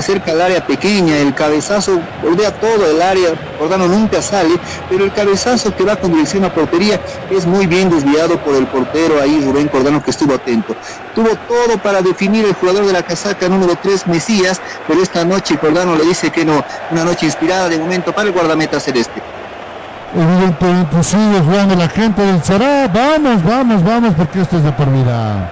cerca 0.00 0.32
del 0.32 0.40
área 0.40 0.66
pequeña, 0.66 1.18
el 1.18 1.32
cabezazo 1.32 2.00
bordea 2.20 2.50
todo 2.50 2.90
el 2.90 3.00
área, 3.00 3.36
Cordano 3.56 3.86
nunca 3.86 4.20
sale, 4.20 4.50
pero 4.88 5.04
el 5.04 5.12
cabezazo 5.12 5.72
que 5.76 5.84
va 5.84 5.94
con 5.94 6.10
dirección 6.10 6.44
a 6.44 6.52
portería 6.52 7.00
es 7.30 7.46
muy 7.46 7.68
bien 7.68 7.88
desviado 7.88 8.36
por 8.42 8.56
el 8.56 8.66
portero 8.66 9.20
ahí, 9.20 9.40
Rubén 9.40 9.68
Cordano, 9.68 10.02
que 10.02 10.10
estuvo 10.10 10.34
atento. 10.34 10.76
Tuvo 11.14 11.28
todo 11.36 11.78
para 11.80 12.02
definir 12.02 12.46
el 12.46 12.54
jugador 12.54 12.84
de 12.84 12.92
la 12.92 13.04
casaca 13.04 13.48
número 13.48 13.76
3, 13.76 14.08
Mesías, 14.08 14.60
pero 14.88 15.00
esta 15.00 15.24
noche 15.24 15.56
Cordano 15.56 15.94
le 15.94 16.04
dice 16.04 16.32
que 16.32 16.44
no, 16.44 16.64
una 16.90 17.04
noche 17.04 17.26
inspirada 17.26 17.68
de 17.68 17.78
momento 17.78 18.12
para 18.12 18.26
el 18.26 18.34
guardameta 18.34 18.80
celeste. 18.80 19.22
Evidentemente 20.14 21.02
sigue 21.04 21.40
jugando 21.44 21.76
la 21.76 21.88
gente 21.88 22.20
del 22.20 22.42
Será. 22.42 22.88
Vamos, 22.88 23.44
vamos, 23.44 23.84
vamos, 23.84 24.12
porque 24.16 24.40
esto 24.40 24.56
es 24.56 24.64
de 24.64 24.72
por 24.72 24.90
vida. 24.90 25.48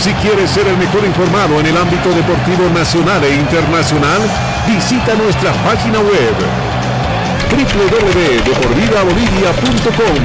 Si 0.00 0.10
quieres 0.14 0.48
ser 0.50 0.66
el 0.68 0.78
mejor 0.78 1.04
informado 1.04 1.60
en 1.60 1.66
el 1.66 1.76
ámbito 1.76 2.08
deportivo 2.10 2.70
nacional 2.72 3.22
e 3.24 3.34
internacional, 3.34 4.22
visita 4.66 5.14
nuestra 5.14 5.52
página 5.64 5.98
web 5.98 6.34
www.deporvidabolivia.com 7.50 10.24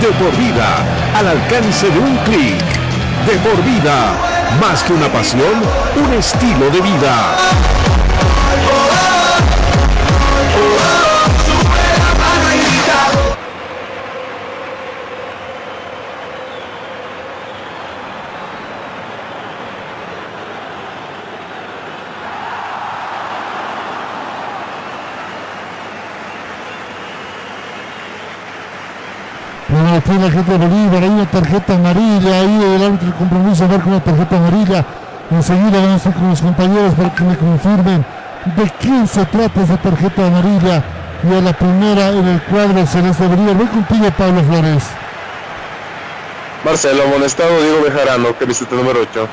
De 0.00 0.08
por 0.22 0.36
vida, 0.36 0.76
al 1.16 1.26
alcance 1.28 1.90
de 1.90 1.98
un 1.98 2.16
clic. 2.18 2.62
De 3.26 3.36
por 3.38 3.64
vida, 3.64 4.14
más 4.60 4.82
que 4.82 4.92
una 4.92 5.08
pasión, 5.08 5.62
un 5.96 6.12
estilo 6.12 6.68
de 6.70 6.82
vida. 6.82 7.36
Aquí 30.04 30.18
la 30.18 30.30
gente 30.30 30.52
de 30.52 30.58
Bolívar, 30.58 31.02
hay 31.02 31.08
una 31.08 31.30
tarjeta 31.30 31.74
amarilla, 31.74 32.40
ahí 32.40 32.74
el 32.76 32.82
árbitro 32.82 33.08
de 33.08 33.14
compromiso 33.14 33.66
con 33.66 33.88
una 33.88 34.00
tarjeta 34.00 34.36
amarilla. 34.36 34.84
Enseguida 35.30 35.80
vamos 35.80 36.04
a 36.04 36.08
ir 36.10 36.14
con 36.14 36.28
los 36.28 36.42
compañeros 36.42 36.94
para 36.94 37.14
que 37.14 37.24
me 37.24 37.36
confirmen 37.36 38.04
de 38.56 38.70
quién 38.80 39.08
se 39.08 39.24
trata 39.24 39.62
esa 39.62 39.76
tarjeta 39.78 40.26
amarilla. 40.26 40.82
Y 41.22 41.34
a 41.34 41.40
la 41.40 41.52
primera 41.54 42.10
en 42.10 42.28
el 42.28 42.42
cuadro 42.42 42.86
celeste 42.86 43.26
Bolívar. 43.26 43.54
Voy 43.54 43.66
contigo, 43.66 44.10
Pablo 44.18 44.42
Flores. 44.44 44.84
Marcelo, 46.64 47.04
amonestado 47.04 47.62
Diego 47.62 47.82
Bejarano, 47.82 48.36
que 48.38 48.44
visita 48.44 48.76
número 48.76 49.00
8. 49.00 49.28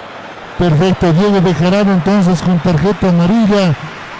Perfecto, 0.58 1.12
Diego 1.12 1.42
Bejarano 1.42 1.94
entonces 1.94 2.42
con 2.42 2.60
tarjeta 2.60 3.10
amarilla. 3.10 3.76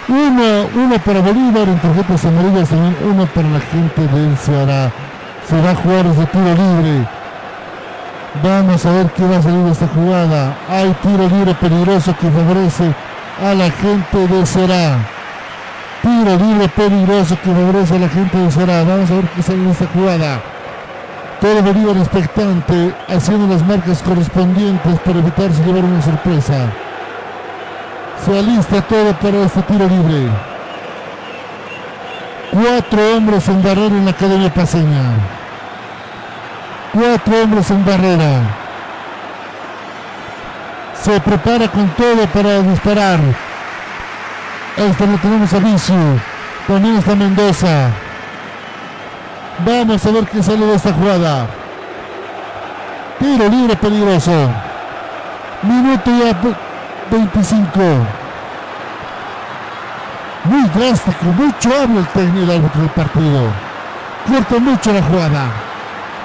Uno, 0.08 0.68
uno 0.74 0.98
para 0.98 1.20
Bolívar 1.20 1.68
en 1.68 1.78
tarjetas 1.78 2.24
amarillas, 2.26 2.68
uno 2.70 3.26
para 3.26 3.48
la 3.48 3.60
gente 3.60 4.02
del 4.02 4.36
Ceará. 4.36 4.92
Se 5.48 5.60
va 5.60 5.70
a 5.70 5.74
jugar 5.74 6.06
ese 6.06 6.26
tiro 6.26 6.54
libre. 6.54 7.06
Vamos 8.42 8.86
a 8.86 8.90
ver 8.92 9.10
qué 9.12 9.24
va 9.24 9.36
a 9.36 9.42
salir 9.42 9.64
de 9.64 9.72
esta 9.72 9.88
jugada. 9.88 10.56
Hay 10.68 10.94
tiro 11.02 11.28
libre 11.28 11.54
peligroso 11.54 12.14
que 12.18 12.30
favorece 12.30 12.94
a 13.44 13.54
la 13.54 13.70
gente 13.70 14.28
de 14.28 14.46
Será. 14.46 14.98
Tiro 16.00 16.36
libre 16.36 16.68
peligroso 16.68 17.36
que 17.42 17.50
favorece 17.50 17.96
a 17.96 17.98
la 17.98 18.08
gente 18.08 18.38
de 18.38 18.50
Será. 18.50 18.84
Vamos 18.84 19.10
a 19.10 19.14
ver 19.14 19.28
qué 19.36 19.42
sale 19.42 19.58
de 19.58 19.70
esta 19.70 19.86
jugada. 19.92 20.40
Todo 21.42 21.60
Bolívar 21.60 21.96
expectante, 21.96 22.94
haciendo 23.08 23.52
las 23.52 23.66
marcas 23.66 24.00
correspondientes 24.00 25.00
para 25.00 25.18
evitarse 25.18 25.64
llevar 25.64 25.84
una 25.84 26.00
sorpresa. 26.00 26.72
Se 28.24 28.38
alista 28.38 28.80
todo 28.82 29.12
para 29.14 29.42
este 29.42 29.60
tiro 29.62 29.88
libre. 29.88 30.51
Cuatro 32.52 33.16
hombres 33.16 33.48
en 33.48 33.62
barrera 33.62 33.96
en 33.96 34.04
la 34.04 34.10
Academia 34.10 34.52
Paseña. 34.52 35.04
Cuatro 36.92 37.42
hombres 37.42 37.70
en 37.70 37.82
barrera. 37.82 38.40
Se 41.02 41.18
prepara 41.18 41.68
con 41.68 41.88
todo 41.96 42.26
para 42.26 42.60
disparar. 42.60 43.20
Este 44.76 45.06
lo 45.06 45.16
tenemos 45.16 45.50
a 45.50 45.58
Vicio. 45.60 45.96
También 46.66 46.96
está 46.96 47.16
Mendoza. 47.16 47.88
Vamos 49.64 50.04
a 50.04 50.10
ver 50.10 50.26
qué 50.26 50.42
sale 50.42 50.66
de 50.66 50.74
esta 50.74 50.92
jugada. 50.92 51.46
Tiro 53.18 53.48
libre 53.48 53.76
peligroso. 53.76 54.50
Minuto 55.62 56.10
ya 56.10 56.36
25. 57.10 58.21
Muy 60.44 60.68
drástico, 60.70 61.24
mucho 61.26 61.68
habla 61.68 62.00
el 62.00 62.06
técnico 62.08 62.52
del 62.52 62.88
partido. 62.96 63.42
Corta 64.26 64.58
mucho 64.58 64.92
la 64.92 65.02
jugada. 65.02 65.44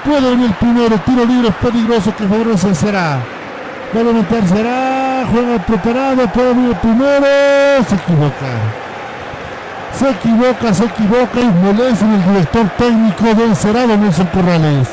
Puede 0.04 0.30
venir 0.30 0.46
el 0.46 0.54
primero, 0.54 0.98
tiro 1.06 1.24
libre 1.24 1.52
peligroso 1.62 2.14
que 2.16 2.26
favorece 2.26 2.74
será. 2.74 3.20
Va 3.94 4.00
a 4.00 4.02
levantar 4.02 4.46
será, 4.48 5.24
juega 5.30 5.58
preparado, 5.58 6.26
puede 6.28 6.48
venir 6.48 6.70
el 6.70 6.76
primero, 6.76 7.84
se 7.88 7.94
equivoca. 7.94 8.52
Se 9.96 10.10
equivoca, 10.10 10.74
se 10.74 10.84
equivoca 10.84 11.40
y 11.40 11.46
molesta 11.46 12.04
el 12.04 12.24
director 12.24 12.68
técnico 12.76 13.24
del 13.34 13.54
Cerado 13.54 13.96
Nelson 13.96 14.26
Corrales. 14.26 14.88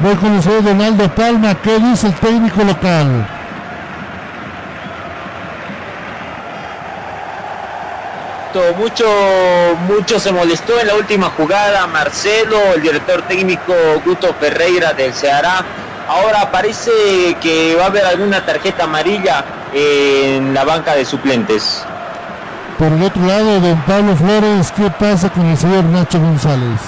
Voy 0.00 0.14
con 0.14 0.32
el 0.32 0.42
señor 0.42 0.62
Donaldo 0.62 1.08
Palma, 1.14 1.54
¿qué 1.56 1.78
dice 1.78 2.06
el 2.06 2.14
técnico 2.14 2.64
local? 2.64 3.37
Mucho, 8.76 9.06
mucho 9.86 10.18
se 10.20 10.32
molestó 10.32 10.78
en 10.80 10.86
la 10.88 10.94
última 10.94 11.30
jugada 11.30 11.86
Marcelo, 11.86 12.56
el 12.74 12.82
director 12.82 13.22
técnico 13.22 13.72
Guto 14.04 14.34
Ferreira 14.34 14.92
del 14.92 15.12
Ceará. 15.12 15.64
Ahora 16.08 16.50
parece 16.50 17.36
que 17.40 17.74
va 17.76 17.84
a 17.84 17.86
haber 17.86 18.04
alguna 18.04 18.44
tarjeta 18.44 18.84
amarilla 18.84 19.44
en 19.72 20.54
la 20.54 20.64
banca 20.64 20.94
de 20.94 21.04
suplentes. 21.04 21.84
Por 22.78 22.92
el 22.92 23.02
otro 23.02 23.22
lado, 23.26 23.60
don 23.60 23.80
Pablo 23.82 24.16
Flores, 24.16 24.72
¿qué 24.76 24.90
pasa 24.98 25.28
con 25.30 25.46
el 25.46 25.58
señor 25.58 25.84
Nacho 25.84 26.20
González? 26.20 26.80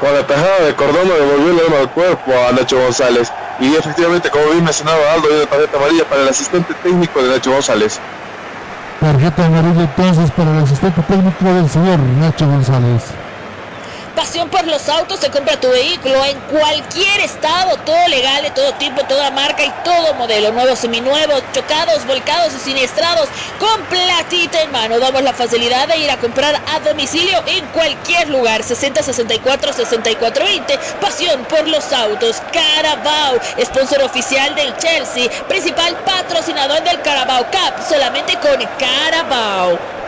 Con 0.00 0.12
la 0.12 0.26
tajada 0.26 0.60
de 0.66 0.74
Cordón 0.74 1.08
devolvió 1.08 1.52
el 1.52 1.66
arma 1.66 1.78
al 1.78 1.90
cuerpo 1.90 2.32
a 2.48 2.52
Nacho 2.52 2.78
González. 2.78 3.32
Y 3.60 3.74
efectivamente, 3.76 4.28
como 4.28 4.46
bien 4.46 4.64
mencionaba 4.64 5.12
Aldo, 5.12 5.28
hay 5.28 5.36
una 5.36 5.46
tarjeta 5.46 5.76
amarilla 5.76 6.04
para 6.04 6.22
el 6.22 6.28
asistente 6.28 6.74
técnico 6.82 7.22
de 7.22 7.28
Nacho 7.28 7.52
González. 7.52 8.00
Tarjeta 9.02 9.46
amarilla 9.46 9.82
entonces 9.82 10.30
para 10.30 10.52
el 10.52 10.62
asistente 10.62 11.02
técnico 11.02 11.44
del 11.44 11.68
señor 11.68 11.98
Nacho 12.20 12.46
González. 12.46 13.21
Pasión 14.22 14.48
por 14.50 14.64
los 14.68 14.88
autos, 14.88 15.18
se 15.18 15.32
compra 15.32 15.58
tu 15.58 15.68
vehículo 15.68 16.24
en 16.24 16.38
cualquier 16.42 17.20
estado, 17.22 17.76
todo 17.78 18.06
legal, 18.06 18.40
de 18.44 18.52
todo 18.52 18.72
tipo, 18.74 19.02
toda 19.02 19.32
marca 19.32 19.64
y 19.64 19.70
todo 19.82 20.14
modelo. 20.14 20.52
Nuevos, 20.52 20.78
seminuevos, 20.78 21.42
chocados, 21.52 22.06
volcados 22.06 22.54
y 22.54 22.60
siniestrados, 22.60 23.28
con 23.58 23.82
platita 23.86 24.62
en 24.62 24.70
mano. 24.70 25.00
Damos 25.00 25.22
la 25.22 25.32
facilidad 25.32 25.88
de 25.88 25.96
ir 25.96 26.08
a 26.08 26.18
comprar 26.18 26.54
a 26.54 26.78
domicilio 26.78 27.42
en 27.48 27.66
cualquier 27.70 28.28
lugar. 28.28 28.62
60 28.62 29.02
64 29.02 29.72
64 29.72 30.44
20. 30.44 30.78
Pasión 31.00 31.44
por 31.46 31.66
los 31.66 31.92
autos. 31.92 32.40
Carabao, 32.52 33.40
sponsor 33.60 34.04
oficial 34.04 34.54
del 34.54 34.76
Chelsea, 34.76 35.28
principal 35.48 35.96
patrocinador 36.04 36.84
del 36.84 37.02
Carabao 37.02 37.44
Cup, 37.46 37.74
solamente 37.88 38.38
con 38.38 38.64
Carabao. 38.78 40.01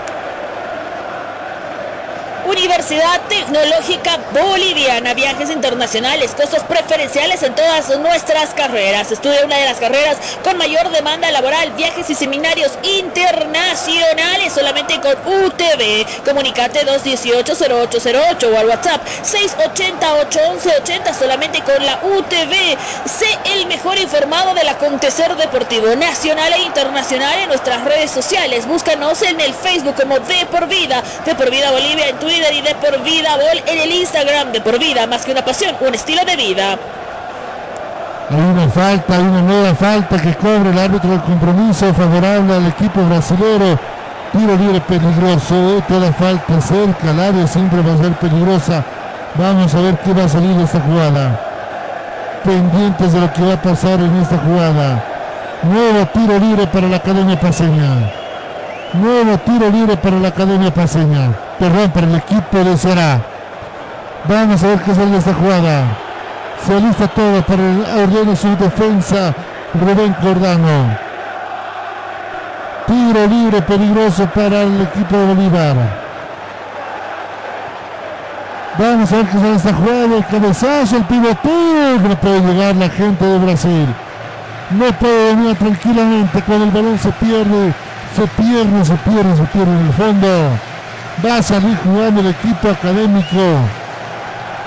Universidad 2.46 3.22
Tecnológica 3.28 4.18
Boliviana, 4.32 5.14
viajes 5.14 5.48
internacionales, 5.48 6.32
costos 6.36 6.62
preferenciales 6.64 7.42
en 7.42 7.54
todas 7.54 7.88
nuestras 7.98 8.52
carreras. 8.52 9.10
Estudia 9.10 9.46
una 9.46 9.56
de 9.56 9.64
las 9.64 9.78
carreras 9.78 10.18
con 10.42 10.58
mayor 10.58 10.90
demanda 10.90 11.30
laboral, 11.30 11.70
viajes 11.72 12.10
y 12.10 12.14
seminarios 12.14 12.72
internacionales 12.82 14.52
solamente 14.52 15.00
con 15.00 15.12
UTV. 15.12 16.22
Comunicate 16.24 16.84
218-0808 16.84 18.52
o 18.52 18.58
al 18.58 18.68
WhatsApp 18.68 19.00
680-811-80 19.22 21.18
solamente 21.18 21.62
con 21.62 21.84
la 21.84 21.98
UTV. 22.02 22.76
Sé 23.08 23.38
el 23.54 23.64
mejor 23.66 23.98
informado 23.98 24.52
del 24.52 24.68
acontecer 24.68 25.34
deportivo 25.36 25.96
nacional 25.96 26.52
e 26.52 26.62
internacional 26.62 27.38
en 27.38 27.48
nuestras 27.48 27.82
redes 27.84 28.10
sociales. 28.10 28.66
Búscanos 28.66 29.22
en 29.22 29.40
el 29.40 29.54
Facebook 29.54 29.94
como 29.96 30.18
De 30.18 30.44
Por 30.50 30.68
Vida, 30.68 31.02
De 31.24 31.34
Por 31.34 31.50
Vida 31.50 31.70
Bolivia 31.70 32.08
en 32.08 32.18
Twitter 32.18 32.33
de 32.40 32.74
por 32.80 33.00
vida 33.04 33.38
en 33.66 33.78
el 33.78 33.92
Instagram 33.92 34.50
de 34.50 34.60
por 34.60 34.78
vida, 34.78 35.06
más 35.06 35.24
que 35.24 35.30
una 35.30 35.44
pasión, 35.44 35.76
un 35.80 35.94
estilo 35.94 36.24
de 36.24 36.36
vida. 36.36 36.76
Hay 38.30 38.40
una 38.40 38.68
falta, 38.68 39.16
hay 39.16 39.22
una 39.22 39.42
nueva 39.42 39.74
falta 39.74 40.20
que 40.20 40.34
cobra 40.34 40.70
el 40.70 40.78
árbitro 40.78 41.10
del 41.10 41.20
compromiso 41.22 41.94
favorable 41.94 42.54
al 42.54 42.66
equipo 42.66 43.02
brasilero. 43.02 43.78
Tiro 44.32 44.56
libre 44.56 44.80
peligroso, 44.80 45.80
toda 45.86 46.12
falta 46.12 46.60
cerca, 46.60 47.12
el 47.12 47.20
área 47.20 47.46
siempre 47.46 47.80
va 47.82 47.94
a 47.94 47.98
ser 47.98 48.12
peligrosa. 48.14 48.84
Vamos 49.36 49.72
a 49.72 49.80
ver 49.80 49.98
qué 49.98 50.12
va 50.12 50.24
a 50.24 50.28
salir 50.28 50.56
de 50.56 50.64
esta 50.64 50.80
jugada. 50.80 51.40
Pendientes 52.42 53.12
de 53.12 53.20
lo 53.20 53.32
que 53.32 53.42
va 53.42 53.54
a 53.54 53.62
pasar 53.62 54.00
en 54.00 54.16
esta 54.16 54.38
jugada. 54.38 55.04
Nuevo 55.62 56.06
tiro 56.06 56.38
libre 56.40 56.66
para 56.66 56.88
la 56.88 56.96
Academia 56.96 57.38
Paseña. 57.38 58.12
Nuevo 58.94 59.38
tiro 59.38 59.70
libre 59.70 59.96
para 59.96 60.18
la 60.18 60.28
Academia 60.28 60.74
Paseña. 60.74 61.43
Perdón, 61.58 61.90
para 61.90 62.06
el 62.06 62.14
equipo 62.16 62.58
de 62.58 62.76
Será. 62.76 63.20
Vamos 64.24 64.62
a 64.62 64.66
ver 64.66 64.80
qué 64.80 64.94
sale 64.94 65.10
de 65.10 65.18
esta 65.18 65.34
jugada. 65.34 65.84
Se 66.66 66.74
alista 66.74 67.08
todo 67.08 67.42
para 67.42 67.62
el 67.62 67.84
orden 68.02 68.26
de 68.26 68.36
su 68.36 68.56
defensa. 68.56 69.34
Rubén 69.74 70.14
Cordano. 70.14 70.98
Tiro 72.86 73.26
libre 73.26 73.62
peligroso 73.62 74.26
para 74.34 74.62
el 74.62 74.80
equipo 74.82 75.16
de 75.16 75.26
Bolívar. 75.26 75.76
Vamos 78.78 79.12
a 79.12 79.16
ver 79.16 79.26
qué 79.26 79.38
sale 79.38 79.54
esta 79.56 79.74
jugada. 79.74 80.16
El 80.16 80.26
cabezazo, 80.26 80.96
el 80.96 81.04
pivoteo. 81.04 81.98
No 82.00 82.16
puede 82.16 82.40
llegar 82.40 82.76
la 82.76 82.88
gente 82.88 83.24
de 83.24 83.38
Brasil. 83.38 83.94
No 84.70 84.92
puede 84.92 85.34
venir 85.34 85.56
tranquilamente 85.56 86.42
cuando 86.42 86.64
el 86.64 86.70
balón 86.70 86.98
se 86.98 87.12
pierde 87.12 87.74
se 88.14 88.26
pierde, 88.28 88.84
se 88.84 88.94
pierde, 88.94 89.36
se 89.36 89.42
pierde 89.44 89.72
en 89.72 89.86
el 89.86 89.92
fondo. 89.92 90.28
Va 91.22 91.36
a 91.36 91.42
salir 91.42 91.76
jugando 91.84 92.20
el 92.20 92.28
equipo 92.28 92.68
académico. 92.68 93.36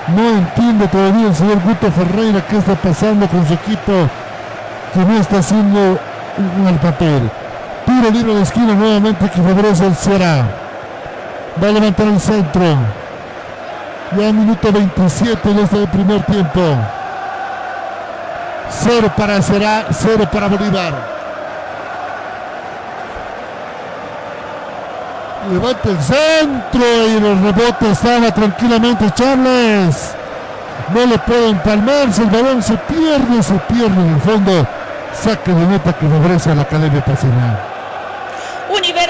No 0.08 0.28
entiende 0.38 0.88
todavía 0.88 1.28
el 1.28 1.34
señor 1.34 1.60
Guto 1.62 1.90
Ferreira 1.92 2.44
qué 2.48 2.56
está 2.56 2.74
pasando 2.74 3.28
con 3.28 3.46
su 3.46 3.54
equipo 3.54 3.92
que 4.94 5.00
no 5.00 5.18
está 5.18 5.38
haciendo 5.38 5.98
el 6.66 6.76
papel. 6.76 7.30
Tiro 7.84 8.10
libre 8.10 8.34
de 8.34 8.42
esquina 8.42 8.74
nuevamente 8.74 9.28
que 9.28 9.42
favorece 9.42 9.86
el 9.86 9.96
Sierra. 9.96 10.44
Va 11.62 11.68
a 11.68 11.72
levantar 11.72 12.06
el 12.06 12.20
centro. 12.20 12.76
Ya 14.16 14.32
minuto 14.32 14.72
27 14.72 15.50
en 15.50 15.58
este 15.58 15.86
primer 15.88 16.22
tiempo. 16.22 16.60
Cero 18.70 19.12
para 19.16 19.42
Será, 19.42 19.86
cero 19.90 20.26
para 20.32 20.48
Bolívar. 20.48 21.17
Levanta 25.48 25.90
el 25.90 25.98
centro 26.00 27.08
y 27.08 27.16
el 27.16 27.42
rebote 27.42 27.90
estaba 27.90 28.32
tranquilamente 28.32 29.10
Charles. 29.14 30.14
No 30.94 31.06
le 31.06 31.18
pueden 31.18 31.58
palmarse, 31.58 32.22
el 32.22 32.30
balón 32.30 32.62
se 32.62 32.76
pierde, 32.76 33.42
se 33.42 33.54
pierde 33.54 34.00
en 34.00 34.14
el 34.14 34.20
fondo. 34.20 34.66
Saque 35.12 35.52
de 35.52 35.66
nota 35.66 35.92
que 35.92 36.06
favorece 36.06 36.50
a 36.50 36.54
la 36.54 36.62
Academia 36.62 37.04
Pasional. 37.04 37.77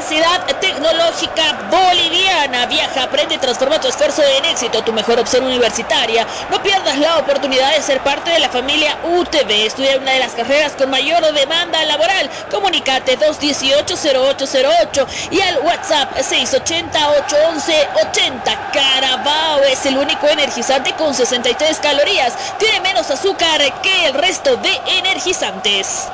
Universidad 0.09 0.41
Tecnológica 0.59 1.69
Boliviana. 1.71 2.65
Viaja, 2.65 3.03
aprende 3.03 3.35
y 3.35 3.39
transforma 3.39 3.79
tu 3.79 3.89
esfuerzo 3.89 4.23
en 4.23 4.47
éxito, 4.47 4.83
tu 4.83 4.95
mejor 4.95 5.21
opción 5.21 5.45
universitaria. 5.45 6.27
No 6.51 6.63
pierdas 6.63 6.97
la 6.97 7.19
oportunidad 7.19 7.75
de 7.75 7.83
ser 7.83 8.01
parte 8.01 8.31
de 8.31 8.39
la 8.39 8.49
familia 8.49 8.97
UTV. 9.05 9.67
Estudia 9.67 9.99
una 9.99 10.13
de 10.13 10.21
las 10.21 10.33
carreras 10.33 10.73
con 10.73 10.89
mayor 10.89 11.31
demanda 11.35 11.85
laboral. 11.85 12.31
Comunicate 12.51 13.19
218-0808 13.19 15.07
y 15.31 15.43
al 15.43 15.59
WhatsApp 15.59 16.17
680-811-80. 16.17 18.71
Carabao 18.73 19.63
es 19.65 19.85
el 19.85 19.99
único 19.99 20.27
energizante 20.27 20.95
con 20.95 21.15
63 21.15 21.81
calorías. 21.81 22.33
Tiene 22.59 22.81
menos 22.81 23.11
azúcar 23.11 23.61
que 23.83 24.07
el 24.07 24.15
resto 24.15 24.57
de 24.57 24.73
energizantes. 24.87 26.09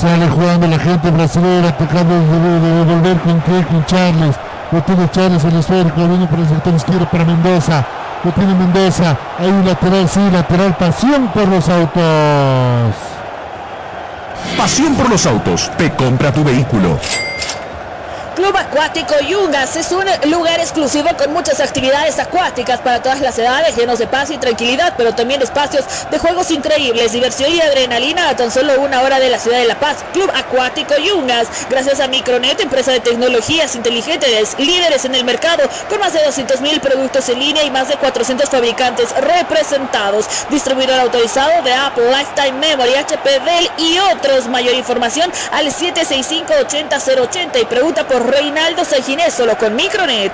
Sale 0.00 0.30
jugando 0.30 0.66
la 0.66 0.78
gente 0.78 1.10
brasileña, 1.10 1.76
tocando 1.76 2.14
de, 2.14 2.84
volver 2.84 3.18
con 3.18 3.38
Craig, 3.40 3.66
con 3.66 3.84
Charles. 3.84 4.34
Lo 4.72 4.82
tiene 4.82 5.10
Charles 5.10 5.44
el 5.44 5.56
esférico, 5.56 6.08
viene 6.08 6.26
por 6.26 6.38
el 6.38 6.48
sector 6.48 6.72
izquierdo 6.72 7.04
para 7.10 7.26
Mendoza. 7.26 7.84
Lo 8.24 8.32
tiene 8.32 8.54
Mendoza. 8.54 9.14
Hay 9.38 9.48
un 9.48 9.66
lateral, 9.66 10.08
sí, 10.08 10.20
lateral. 10.32 10.74
Pasión 10.78 11.28
por 11.34 11.46
los 11.48 11.68
autos. 11.68 12.94
Pasión 14.56 14.94
por 14.94 15.10
los 15.10 15.26
autos. 15.26 15.70
Te 15.76 15.90
compra 15.90 16.32
tu 16.32 16.44
vehículo. 16.44 16.98
Club 18.40 18.56
Acuático 18.56 19.20
Yungas 19.28 19.76
es 19.76 19.92
un 19.92 20.06
lugar 20.30 20.60
exclusivo 20.60 21.10
con 21.18 21.30
muchas 21.30 21.60
actividades 21.60 22.18
acuáticas 22.18 22.80
para 22.80 23.02
todas 23.02 23.20
las 23.20 23.38
edades, 23.38 23.76
llenos 23.76 23.98
de 23.98 24.06
paz 24.06 24.30
y 24.30 24.38
tranquilidad, 24.38 24.94
pero 24.96 25.14
también 25.14 25.42
espacios 25.42 25.84
de 26.10 26.18
juegos 26.18 26.50
increíbles, 26.50 27.12
diversión 27.12 27.52
y 27.52 27.60
adrenalina 27.60 28.30
a 28.30 28.36
tan 28.36 28.50
solo 28.50 28.80
una 28.80 29.02
hora 29.02 29.20
de 29.20 29.28
la 29.28 29.38
ciudad 29.38 29.58
de 29.58 29.66
La 29.66 29.78
Paz. 29.78 29.98
Club 30.14 30.30
Acuático 30.34 30.94
Yungas, 30.96 31.48
gracias 31.68 32.00
a 32.00 32.08
Micronet, 32.08 32.58
empresa 32.60 32.92
de 32.92 33.00
tecnologías 33.00 33.76
inteligentes, 33.76 34.56
líderes 34.58 35.04
en 35.04 35.16
el 35.16 35.24
mercado, 35.24 35.68
con 35.90 36.00
más 36.00 36.14
de 36.14 36.24
200 36.24 36.62
mil 36.62 36.80
productos 36.80 37.28
en 37.28 37.40
línea 37.40 37.62
y 37.64 37.70
más 37.70 37.88
de 37.88 37.96
400 37.96 38.48
fabricantes 38.48 39.10
representados. 39.20 40.24
Distribuidor 40.48 40.98
autorizado 40.98 41.62
de 41.62 41.74
Apple, 41.74 42.10
Lifetime 42.10 42.52
Memory, 42.52 42.94
HP, 42.94 43.40
Dell 43.40 43.70
y 43.76 43.98
otros. 43.98 44.48
Mayor 44.48 44.76
información 44.76 45.30
al 45.52 45.70
765 45.70 46.54
80 46.62 46.96
080 46.96 47.58
y 47.58 47.64
pregunta 47.66 48.08
por 48.08 48.29
Reinaldo 48.30 48.84
Seginés, 48.84 49.34
solo 49.34 49.56
con 49.58 49.74
Micronet. 49.74 50.32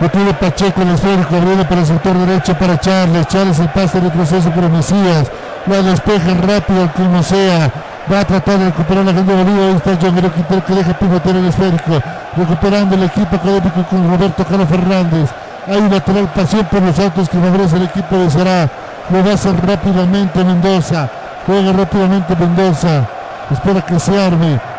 Lo 0.00 0.32
Pacheco 0.38 0.82
el 0.82 0.90
esférico, 0.90 1.36
abriendo 1.36 1.68
para 1.68 1.82
el 1.82 1.86
sector 1.86 2.16
derecho 2.26 2.54
para 2.58 2.80
Charles. 2.80 3.28
Charles 3.28 3.58
el 3.60 3.68
pase 3.68 4.00
de 4.00 4.08
retroceso 4.08 4.50
por 4.50 4.68
Mesías. 4.70 5.30
La 5.66 5.82
despeja 5.82 6.34
rápido 6.34 6.82
al 6.82 6.92
como 6.92 7.22
sea. 7.22 7.70
Va 8.10 8.20
a 8.20 8.24
tratar 8.24 8.58
de 8.58 8.64
recuperar 8.64 9.04
la 9.04 9.12
gente 9.12 9.32
de 9.32 9.44
Bolívar. 9.44 9.68
Ahí 9.68 9.76
está 9.76 9.98
John 10.00 10.32
Quintero 10.32 10.64
que 10.64 10.74
deja 10.74 10.98
pivotear 10.98 11.36
el 11.36 11.46
esférico. 11.46 12.02
Recuperando 12.36 12.94
el 12.96 13.02
equipo 13.04 13.36
académico 13.36 13.84
con 13.88 14.10
Roberto 14.10 14.44
Carlos 14.44 14.68
Fernández. 14.68 15.30
Hay 15.68 15.76
una 15.76 15.88
lateral 15.90 16.28
pasión 16.34 16.64
por 16.64 16.82
los 16.82 16.98
autos 16.98 17.28
que 17.28 17.38
favorece 17.38 17.76
el 17.76 17.82
equipo 17.84 18.16
de 18.16 18.30
Será. 18.30 18.68
Lo 19.10 19.22
va 19.22 19.30
a 19.30 19.34
hacer 19.34 19.54
rápidamente 19.66 20.42
Mendoza. 20.42 21.08
Juega 21.46 21.72
rápidamente 21.72 22.34
Mendoza. 22.34 23.06
Espera 23.50 23.82
que 23.82 24.00
se 24.00 24.20
arme. 24.20 24.71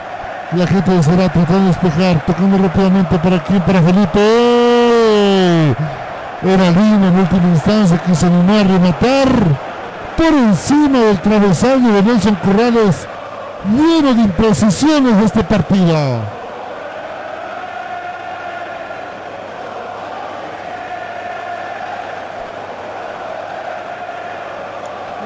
La 0.55 0.67
gente 0.67 0.91
de 0.91 1.01
Será 1.01 1.29
tratando 1.29 1.61
de 1.61 1.67
despejar, 1.67 2.23
tocando 2.27 2.57
rápidamente 2.59 3.17
para 3.17 3.37
aquí, 3.37 3.59
para 3.65 3.81
Felipe. 3.81 4.19
Era 6.43 6.69
Lima 6.69 7.07
en 7.07 7.19
última 7.19 7.47
instancia 7.49 7.97
que 7.97 8.13
se 8.13 8.27
animó 8.27 8.59
a 8.59 8.63
rematar 8.63 9.29
por 10.15 10.27
encima 10.27 10.99
del 10.99 11.19
travesaño 11.21 11.93
de 11.93 12.03
Nelson 12.03 12.35
Corrales. 12.35 13.07
Lleno 13.65 14.13
de 14.13 14.21
imprecisiones 14.21 15.17
de 15.17 15.25
este 15.25 15.43
partido. 15.43 16.21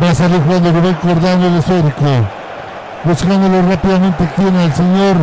Va 0.00 0.10
a 0.10 0.14
salir 0.14 0.40
jugando 0.42 0.70
Rubén 0.70 0.94
Cordano 0.94 1.48
el 1.48 1.58
esférico. 1.58 2.43
Buscándolo 3.04 3.62
rápidamente 3.68 4.28
en 4.38 4.56
el 4.56 4.72
señor 4.72 5.16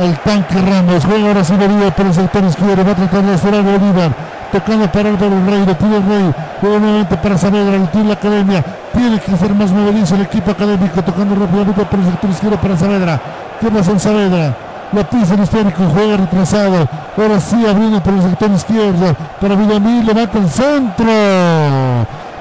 al 0.00 0.18
tanque 0.20 0.54
Ramos. 0.60 1.04
Juega 1.04 1.28
ahora 1.28 1.44
sí 1.44 1.54
Bolívar 1.54 1.94
por 1.94 2.06
el 2.06 2.14
sector 2.14 2.44
izquierdo. 2.44 2.84
Va 2.84 2.92
a 2.92 2.94
tratar 2.94 3.22
de 3.22 3.34
hacer 3.34 3.62
Bolívar. 3.62 4.12
Tocando 4.52 4.90
para 4.90 5.08
Álvaro 5.08 5.44
Rey. 5.46 5.66
Lo 5.66 5.96
el 5.96 6.08
Rey. 6.08 6.34
Juega 6.60 6.78
nuevamente 6.78 7.16
para 7.16 7.38
Saavedra. 7.38 7.78
Lo 7.78 7.86
tiene 7.86 8.08
la 8.08 8.14
academia. 8.14 8.64
Tiene 8.92 9.18
que 9.18 9.36
ser 9.36 9.54
más 9.54 9.70
movedizo 9.72 10.14
el 10.14 10.22
equipo 10.22 10.52
académico. 10.52 11.02
Tocando 11.02 11.34
rápidamente 11.34 11.84
por 11.84 11.98
el 11.98 12.06
sector 12.06 12.30
izquierdo 12.30 12.56
para 12.58 12.76
Saavedra. 12.76 13.20
¿Qué 13.60 13.70
pasa 13.70 13.90
en 13.90 14.00
Saavedra? 14.00 14.54
La 14.92 15.04
pisa 15.04 15.34
el 15.34 15.40
esférico, 15.40 15.84
juega 15.92 16.16
retrasado. 16.16 16.88
Ahora 17.16 17.38
sí 17.38 17.64
abriendo 17.64 18.00
por 18.02 18.14
el 18.14 18.22
sector 18.22 18.50
izquierdo. 18.50 19.16
Para 19.40 19.54
Villamil, 19.54 20.06
levanta 20.06 20.38
el 20.38 20.48
centro. 20.48 21.06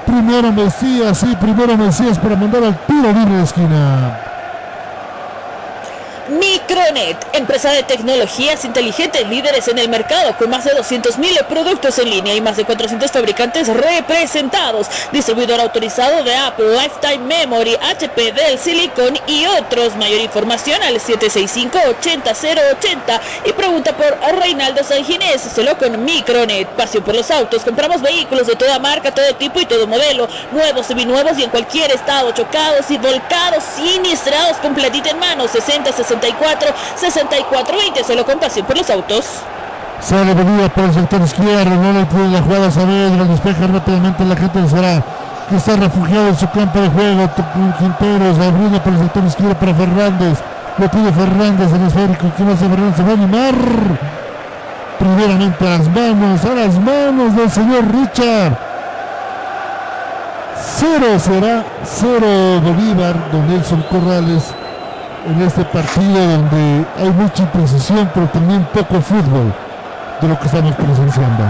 Primero 0.05 0.51
Mesías, 0.51 1.17
sí, 1.17 1.37
primero 1.39 1.77
Mesías 1.77 2.17
para 2.17 2.35
mandar 2.35 2.63
al 2.63 2.75
tiro 2.87 3.11
libre 3.13 3.35
de 3.35 3.43
esquina. 3.43 4.28
Micronet, 6.29 7.17
empresa 7.33 7.71
de 7.71 7.81
tecnologías 7.81 8.63
inteligentes, 8.63 9.27
líderes 9.27 9.67
en 9.67 9.79
el 9.79 9.89
mercado, 9.89 10.37
con 10.37 10.51
más 10.51 10.63
de 10.63 10.71
200.000 10.71 11.47
productos 11.47 11.97
en 11.97 12.11
línea 12.11 12.35
y 12.35 12.41
más 12.41 12.55
de 12.55 12.65
400 12.65 13.11
fabricantes 13.11 13.67
representados. 13.67 14.85
Distribuidor 15.11 15.59
autorizado 15.59 16.23
de 16.23 16.35
Apple, 16.35 16.67
Lifetime 16.71 17.25
Memory, 17.25 17.75
HP, 17.81 18.33
Dell, 18.33 18.59
Silicon 18.59 19.17
y 19.25 19.47
otros. 19.47 19.95
Mayor 19.95 20.21
información 20.21 20.83
al 20.83 20.99
765-80080 20.99 23.19
y 23.45 23.53
pregunta 23.53 23.97
por 23.97 24.15
Reinaldo 24.39 24.83
Sanginés, 24.83 25.41
solo 25.41 25.79
con 25.79 26.05
Micronet. 26.05 26.67
Pasión 26.69 27.03
por 27.03 27.15
los 27.15 27.31
autos, 27.31 27.63
compramos 27.63 28.03
vehículos 28.03 28.45
de 28.45 28.55
toda 28.55 28.77
marca, 28.77 29.11
todo 29.11 29.33
tipo 29.35 29.59
y 29.59 29.65
todo 29.65 29.87
modelo, 29.87 30.27
nuevos, 30.51 30.85
seminuevos 30.85 31.39
y 31.39 31.43
en 31.43 31.49
cualquier 31.49 31.89
estado, 31.91 32.31
chocados 32.33 32.91
y 32.91 32.97
volcados, 32.97 33.63
sinistrados, 33.75 34.57
completita 34.57 35.09
en 35.09 35.17
mano, 35.17 35.47
60, 35.47 35.91
60 35.91 36.18
64 36.19 36.73
64 36.95 37.77
20 37.77 38.03
solo 38.03 38.25
con 38.25 38.39
pasión 38.39 38.65
por 38.65 38.77
los 38.77 38.89
autos. 38.89 39.25
Sale 40.01 40.33
venida 40.33 40.69
por 40.69 40.85
el 40.85 40.93
sector 40.93 41.21
izquierdo, 41.21 41.75
no 41.75 41.93
le 41.93 42.05
puede 42.05 42.29
la 42.29 42.41
jugada 42.41 42.71
Saavedra, 42.71 43.25
despeja 43.25 43.67
rápidamente 43.67 44.23
la 44.23 44.35
gente 44.35 44.61
de 44.61 44.69
Será, 44.69 45.03
que 45.49 45.57
está 45.57 45.75
refugiado 45.75 46.29
en 46.29 46.37
su 46.37 46.49
campo 46.51 46.79
de 46.79 46.89
juego, 46.89 47.29
Quinteros, 47.77 48.39
abriendo 48.39 48.81
por 48.81 48.93
el 48.93 48.99
sector 48.99 49.23
izquierdo 49.25 49.55
para 49.55 49.73
Fernández, 49.73 50.39
lo 50.77 50.89
pide 50.89 51.11
Fernández 51.11 51.73
el 51.73 51.87
esférico, 51.87 52.31
que 52.37 52.43
a 52.43 52.55
Fernández? 52.55 52.95
Se 52.95 53.03
va 53.03 53.09
a 53.09 53.13
animar, 53.13 53.55
primeramente 54.99 55.67
a 55.67 55.69
las 55.77 55.87
manos, 55.89 56.45
a 56.45 56.55
las 56.55 56.79
manos 56.79 57.35
del 57.35 57.51
señor 57.51 57.83
Richard. 57.93 58.57
Cero 60.77 61.19
será, 61.19 61.63
cero 61.83 62.61
Bolívar, 62.63 63.15
don 63.31 63.47
Nelson 63.49 63.83
Corrales 63.89 64.53
en 65.25 65.41
este 65.41 65.63
partido 65.65 66.25
donde 66.25 66.85
hay 66.97 67.09
mucha 67.11 67.43
imprecisión, 67.43 68.09
pero 68.13 68.27
también 68.27 68.65
poco 68.73 69.01
fútbol 69.01 69.53
de 70.21 70.27
lo 70.27 70.39
que 70.39 70.45
estamos 70.45 70.75
presenciando. 70.75 71.43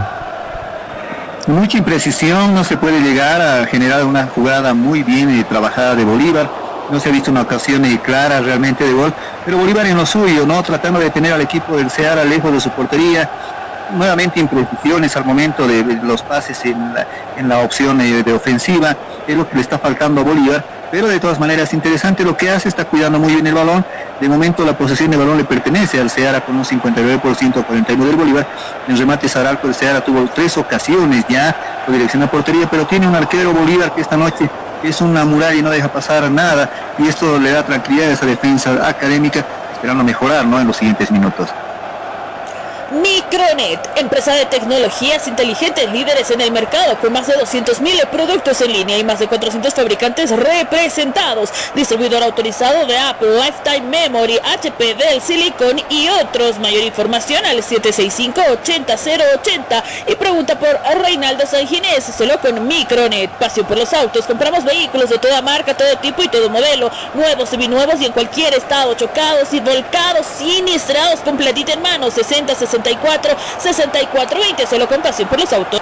Mucha 1.47 1.77
imprecisión, 1.77 2.53
no 2.53 2.63
se 2.63 2.77
puede 2.77 3.01
llegar 3.01 3.41
a 3.41 3.65
generar 3.65 4.03
una 4.05 4.27
jugada 4.27 4.73
muy 4.73 5.03
bien 5.03 5.43
trabajada 5.45 5.95
de 5.95 6.03
Bolívar. 6.03 6.49
No 6.91 6.99
se 6.99 7.09
ha 7.09 7.11
visto 7.11 7.31
una 7.31 7.41
ocasión 7.41 7.83
clara 8.03 8.41
realmente 8.41 8.83
de 8.83 8.93
gol, 8.93 9.13
pero 9.45 9.57
Bolívar 9.57 9.85
en 9.85 9.97
lo 9.97 10.05
suyo, 10.05 10.45
¿no? 10.45 10.61
Tratando 10.63 10.99
de 10.99 11.09
tener 11.11 11.33
al 11.33 11.41
equipo 11.41 11.77
del 11.77 11.89
Ceará 11.89 12.23
lejos 12.23 12.51
de 12.51 12.59
su 12.59 12.69
portería, 12.71 13.29
nuevamente 13.95 14.39
imprecisiones 14.39 15.15
al 15.15 15.25
momento 15.25 15.67
de, 15.67 15.83
los 16.03 16.23
pases 16.23 16.65
en 16.65 16.93
la, 16.93 17.07
en 17.37 17.47
la 17.47 17.59
opción 17.59 17.99
de, 17.99 18.23
de 18.23 18.33
ofensiva, 18.33 18.95
es 19.27 19.37
lo 19.37 19.47
que 19.47 19.55
le 19.55 19.61
está 19.61 19.77
faltando 19.77 20.21
a 20.21 20.23
Bolívar 20.23 20.78
pero 20.89 21.07
de 21.07 21.19
todas 21.19 21.39
maneras 21.39 21.73
interesante 21.73 22.23
lo 22.23 22.35
que 22.35 22.49
hace, 22.49 22.69
está 22.69 22.85
cuidando 22.85 23.19
muy 23.19 23.33
bien 23.33 23.45
el 23.47 23.53
balón, 23.53 23.85
de 24.19 24.29
momento 24.29 24.65
la 24.65 24.73
posesión 24.73 25.11
de 25.11 25.17
balón 25.17 25.37
le 25.37 25.45
pertenece 25.45 25.99
al 25.99 26.09
Seara 26.09 26.41
con 26.41 26.57
un 26.57 26.63
59% 26.63 27.59
a 27.59 27.63
49 27.63 28.05
del 28.09 28.15
Bolívar, 28.15 28.47
en 28.87 28.97
remate 28.97 29.29
Saralco 29.29 29.67
el 29.67 29.75
Seara 29.75 30.01
tuvo 30.01 30.27
tres 30.33 30.57
ocasiones 30.57 31.25
ya 31.27 31.55
con 31.85 31.93
dirección 31.93 32.23
a 32.23 32.27
portería, 32.27 32.67
pero 32.67 32.85
tiene 32.87 33.07
un 33.07 33.15
arquero 33.15 33.53
Bolívar 33.53 33.91
que 33.91 34.01
esta 34.01 34.17
noche 34.17 34.51
es 34.81 35.01
una 35.01 35.25
muralla 35.25 35.55
y 35.55 35.61
no 35.61 35.69
deja 35.69 35.89
pasar 35.89 36.29
nada, 36.31 36.69
y 36.97 37.07
esto 37.07 37.39
le 37.39 37.51
da 37.51 37.63
tranquilidad 37.63 38.09
a 38.09 38.13
esa 38.13 38.25
defensa 38.25 38.87
académica, 38.87 39.45
esperando 39.71 40.03
mejorar 40.03 40.45
¿no? 40.45 40.59
en 40.59 40.67
los 40.67 40.77
siguientes 40.77 41.11
minutos. 41.11 41.49
Micronet, 42.91 43.79
empresa 43.97 44.33
de 44.33 44.47
tecnologías 44.47 45.27
inteligentes 45.27 45.91
líderes 45.91 46.31
en 46.31 46.41
el 46.41 46.51
mercado 46.51 46.97
con 46.99 47.13
más 47.13 47.27
de 47.27 47.35
200.000 47.35 48.07
productos 48.07 48.59
en 48.61 48.73
línea 48.73 48.97
y 48.97 49.03
más 49.03 49.19
de 49.19 49.27
400 49.27 49.71
fabricantes 49.75 50.31
representados. 50.31 51.51
Distribuidor 51.75 52.23
autorizado 52.23 52.87
de 52.87 52.97
Apple, 52.97 53.35
Lifetime 53.35 53.81
Memory, 53.81 54.39
HP, 54.43 54.95
Dell, 54.95 55.21
Silicon 55.21 55.79
y 55.89 56.09
otros. 56.09 56.57
Mayor 56.57 56.81
información 56.81 57.45
al 57.45 57.61
765-80080 57.61 59.83
y 60.07 60.15
pregunta 60.15 60.57
por 60.57 60.79
Reinaldo 60.99 61.45
Sanginés, 61.45 62.05
solo 62.17 62.39
con 62.39 62.67
Micronet. 62.67 63.29
Pasión 63.31 63.67
por 63.67 63.77
los 63.77 63.93
autos, 63.93 64.25
compramos 64.25 64.63
vehículos 64.63 65.11
de 65.11 65.19
toda 65.19 65.43
marca, 65.43 65.77
todo 65.77 65.95
tipo 65.99 66.23
y 66.23 66.27
todo 66.27 66.49
modelo, 66.49 66.89
nuevos, 67.13 67.49
seminuevos 67.49 68.01
y 68.01 68.05
en 68.05 68.13
cualquier 68.13 68.55
estado, 68.55 68.95
chocados 68.95 69.53
y 69.53 69.59
volcados, 69.59 70.25
siniestrados, 70.39 71.19
completita 71.19 71.73
en 71.73 71.83
mano, 71.83 72.09
60, 72.09 72.55
60 72.55 72.78
64 72.83 73.35
64 73.59 74.39
20 74.39 74.67
solo 74.67 74.87
con 74.87 75.01
pasión 75.01 75.27
por 75.27 75.39
los 75.39 75.51
autos. 75.53 75.81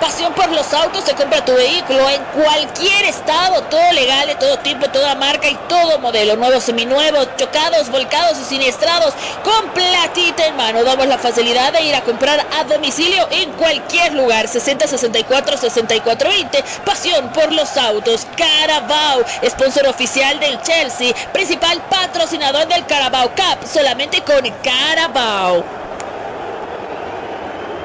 Pasión 0.00 0.32
por 0.32 0.50
los 0.50 0.72
autos, 0.72 1.04
se 1.04 1.14
compra 1.14 1.44
tu 1.44 1.52
vehículo 1.52 2.08
en 2.08 2.24
cualquier 2.42 3.04
estado, 3.04 3.62
todo 3.64 3.92
legal, 3.92 4.28
de 4.28 4.34
todo 4.36 4.58
tipo, 4.60 4.88
toda 4.88 5.14
marca 5.14 5.46
y 5.46 5.54
todo 5.68 5.98
modelo, 5.98 6.36
nuevos, 6.36 6.64
seminuevos, 6.64 7.28
chocados, 7.36 7.90
volcados 7.90 8.38
y 8.38 8.44
siniestrados, 8.44 9.12
con 9.44 9.68
platita 9.70 10.46
en 10.46 10.56
mano. 10.56 10.84
Damos 10.84 11.06
la 11.06 11.18
facilidad 11.18 11.74
de 11.74 11.82
ir 11.82 11.94
a 11.94 12.00
comprar 12.00 12.46
a 12.58 12.64
domicilio 12.64 13.28
en 13.30 13.52
cualquier 13.52 14.14
lugar. 14.14 14.48
60 14.48 14.86
64 14.86 15.58
64 15.58 16.30
20. 16.30 16.64
Pasión 16.86 17.28
por 17.34 17.52
los 17.52 17.76
autos. 17.76 18.26
Carabao, 18.38 19.22
sponsor 19.50 19.86
oficial 19.86 20.40
del 20.40 20.62
Chelsea, 20.62 21.14
principal 21.34 21.78
patrocinador 21.90 22.66
del 22.68 22.86
Carabao 22.86 23.28
Cup, 23.32 23.68
solamente 23.70 24.22
con 24.22 24.48
Carabao. 24.62 25.79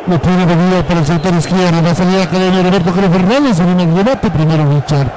La 0.07 0.19
tiene 0.19 0.45
venida 0.45 0.83
para 0.87 0.99
el 0.99 1.05
sector 1.05 1.33
izquierdo. 1.33 1.81
Va 1.81 1.89
a 1.89 1.95
salir 1.95 2.19
la 2.19 2.29
cadena 2.29 2.61
Roberto 2.61 2.91
Cruz 2.91 3.09
Fernández 3.09 3.59
en 3.59 3.79
el 3.79 3.95
debate. 3.95 4.29
Primero 4.29 4.69
Richard. 4.69 5.07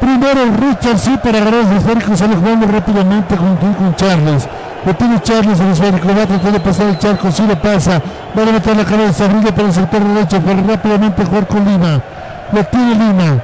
Primero 0.00 0.40
Richard, 0.60 0.98
sí, 0.98 1.18
para 1.22 1.38
agarrar 1.38 1.60
el 1.64 1.76
esférico. 1.78 2.14
Sale 2.14 2.36
jugando 2.36 2.66
rápidamente 2.66 3.36
con, 3.36 3.56
con 3.56 3.96
Charles. 3.96 4.46
Lo 4.84 4.94
tiene 4.94 5.22
Charles 5.22 5.58
el 5.58 5.70
esférico. 5.70 6.08
Va 6.08 6.22
a 6.24 6.26
tratar 6.26 6.52
de 6.52 6.60
pasar 6.60 6.86
el 6.88 6.98
charco. 6.98 7.32
Sí 7.32 7.42
lo 7.48 7.58
pasa. 7.58 8.02
Va 8.36 8.42
a 8.42 8.52
meter 8.52 8.76
la 8.76 8.84
cabeza. 8.84 9.28
Brilla 9.28 9.54
para 9.54 9.68
el 9.68 9.72
sector 9.72 10.04
derecho. 10.04 10.40
Para 10.40 10.62
rápidamente 10.62 11.24
jugar 11.24 11.46
con 11.46 11.64
Lima. 11.64 12.00
Lo 12.52 12.64
tiene 12.64 12.94
Lima. 12.96 13.42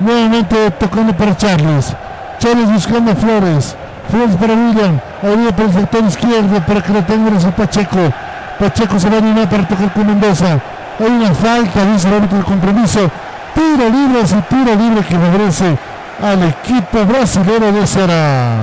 Nuevamente 0.00 0.70
tocando 0.72 1.12
para 1.12 1.36
Charles. 1.36 1.94
Charles 2.40 2.72
buscando 2.72 3.12
a 3.12 3.14
Flores. 3.14 3.76
Flores 4.10 4.34
para 4.34 4.54
William. 4.54 4.98
Ahí 5.22 5.52
para 5.52 5.68
el 5.68 5.74
sector 5.74 6.04
izquierdo 6.04 6.60
para 6.66 6.82
que 6.82 6.92
lo 6.92 7.04
tenga 7.04 7.50
Pacheco. 7.52 8.12
Pacheco 8.58 8.98
se 8.98 9.08
va 9.08 9.16
a 9.16 9.18
animar 9.18 9.48
para 9.48 9.66
tocar 9.66 9.92
con 9.92 10.06
Mendoza. 10.06 10.58
Hay 11.00 11.06
una 11.06 11.34
falta, 11.34 11.84
dice 11.92 12.08
el 12.08 12.14
árbitro 12.14 12.38
de 12.38 12.44
compromiso. 12.44 13.10
Tiro 13.54 13.88
libre, 13.88 14.20
ese 14.22 14.42
tiro 14.48 14.74
libre 14.74 15.04
que 15.04 15.18
regrese 15.18 15.76
al 16.22 16.42
equipo 16.44 17.04
brasileño 17.04 17.72
de 17.72 17.86
Ceará. 17.86 18.56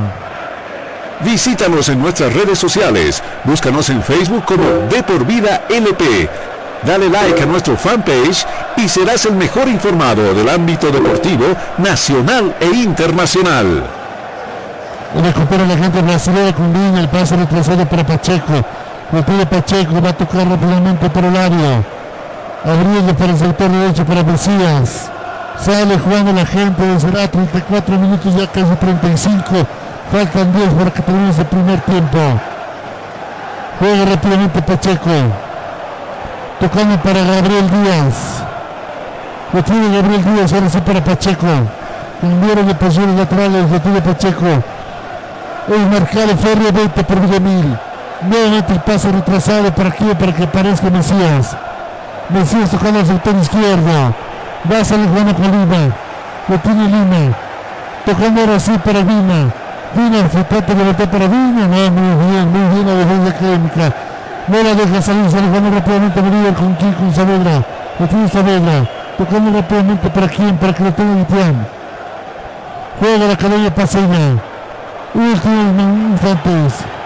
Visítanos 1.22 1.90
en 1.90 2.00
nuestras 2.02 2.34
redes 2.34 2.58
sociales. 2.58 3.22
Búscanos 3.44 3.90
en 3.90 4.02
Facebook 4.02 4.46
como 4.46 4.64
De 4.90 5.04
Por 5.04 5.26
Vida 5.26 5.62
LP. 5.70 6.30
Dale 6.84 7.10
like 7.10 7.44
a 7.44 7.46
nuestro 7.46 7.78
fanpage 7.78 8.46
y 8.78 8.90
serás 8.90 9.26
el 9.26 9.36
mejor 9.36 9.68
informado 9.68 10.34
del 10.34 10.50
ámbito 10.50 10.90
deportivo 10.90 11.46
nacional 11.78 12.56
e 12.60 12.68
internacional. 12.68 13.84
Recupera 15.22 15.66
la 15.66 15.78
gente 15.78 16.02
brasileña 16.02 16.54
con 16.54 16.74
bien 16.74 16.98
el 16.98 17.08
pase 17.08 17.36
retrasado 17.36 17.86
para 17.86 18.06
Pacheco. 18.06 18.66
Lo 19.12 19.22
pide 19.26 19.46
Pacheco, 19.46 20.02
va 20.02 20.10
a 20.10 20.14
tocar 20.14 20.48
rápidamente 20.48 21.10
por 21.10 21.26
el 21.26 21.36
área. 21.36 21.84
Abriendo 22.64 23.14
para 23.14 23.32
el 23.32 23.38
sector 23.38 23.70
derecho 23.70 24.06
para 24.06 24.24
Mesías. 24.24 25.12
Sale 25.58 26.00
jugando 26.00 26.32
la 26.32 26.46
gente 26.46 27.00
será 27.00 27.28
34 27.28 27.98
minutos, 27.98 28.34
ya 28.36 28.48
casi 28.48 28.74
35. 28.74 29.44
Faltan 30.12 30.54
10 30.54 30.74
para 30.74 30.92
que 30.92 31.02
termine 31.02 31.30
el 31.30 31.46
primer 31.46 31.82
tiempo. 31.82 32.18
Juega 33.80 34.06
rápidamente 34.06 34.62
Pacheco. 34.62 35.10
Tocando 36.62 36.98
para 37.02 37.22
Gabriel 37.22 37.70
Díaz. 37.70 38.44
Lo 39.52 39.62
tiene 39.62 39.96
Gabriel 39.98 40.24
Díaz, 40.24 40.54
ahora 40.54 40.70
sí 40.70 40.80
para 40.80 41.04
Pacheco. 41.04 41.48
Cambiaron 42.22 42.68
de 42.68 42.76
posiciones 42.76 43.18
laterales, 43.18 43.70
lo 43.70 43.82
tiene 43.82 44.02
Pacheco. 44.02 44.46
El 45.68 45.88
marcado 45.90 46.38
Ferro 46.38 46.72
20 46.72 47.04
por 47.04 47.20
Villamil. 47.20 47.78
Nuevamente 48.24 48.74
el 48.74 48.80
pase 48.82 49.12
retrasado 49.12 49.74
para 49.74 49.90
aquí 49.90 50.06
para 50.20 50.32
que 50.32 50.44
aparezca 50.44 50.92
Mesías. 50.92 51.58
Mesías 52.30 52.70
tocando 52.70 53.00
al 53.00 53.06
sector 53.08 53.36
izquierdo. 53.36 54.14
Va 54.72 54.80
a 54.80 54.86
salir 54.86 55.08
Juan 55.10 55.26
Lima. 55.28 55.96
Lo 56.48 56.60
tiene 56.60 56.84
Lima. 56.86 57.36
Tocando 58.06 58.42
ahora 58.42 58.60
sí 58.60 58.78
para 58.86 59.00
Vina. 59.02 59.52
Vina 59.96 60.30
se 60.30 60.44
trata 60.44 60.74
de 60.76 60.84
meter 60.84 61.10
para 61.10 61.28
Vina. 61.28 61.68
No, 61.68 61.92
muy 61.92 62.32
bien, 62.32 62.52
muy 62.52 62.76
bien 62.76 62.88
la 62.88 62.94
defensa 62.94 63.30
académica. 63.30 63.96
No 64.48 64.64
la 64.64 64.76
deja 64.76 65.02
salir, 65.02 65.32
sale 65.32 65.48
jugando 65.48 65.72
rápidamente 65.72 66.22
Bolívar 66.22 66.54
con 66.54 66.74
quién, 66.76 66.94
con 66.94 67.14
Saavedra. 67.14 67.64
Lo 68.00 68.08
tiene 68.08 68.28
Saavedra. 68.30 68.90
Tocando 69.18 69.60
rápidamente 69.60 70.10
para 70.12 70.28
quién, 70.28 70.58
para 70.58 70.74
que 70.74 70.84
lo 70.84 70.94
tenga 70.94 71.16
Guitián. 71.16 71.68
Juega 73.00 73.26
la 73.26 73.34
academia 73.34 73.74
Paseña. 73.74 74.38
Últimos 75.16 75.98
instantes 76.12 77.01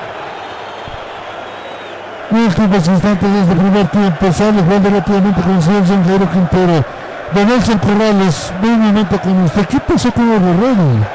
últimos 2.31 2.87
instantes 2.87 3.31
desde 3.31 3.51
el 3.51 3.57
primer 3.57 3.87
tiempo. 3.87 4.31
Sale 4.31 4.61
jugando 4.61 4.89
rápidamente 4.89 5.41
con 5.41 5.55
el 5.55 5.63
señor 5.63 6.29
Quintero. 6.29 6.85
De 7.33 7.45
Nelson 7.45 7.79
Corrales, 7.79 8.53
momento 8.61 9.19
con 9.19 9.43
usted. 9.43 9.65
¿Qué 9.65 9.79
pasó 9.79 10.11
con 10.11 10.31
el? 10.31 11.05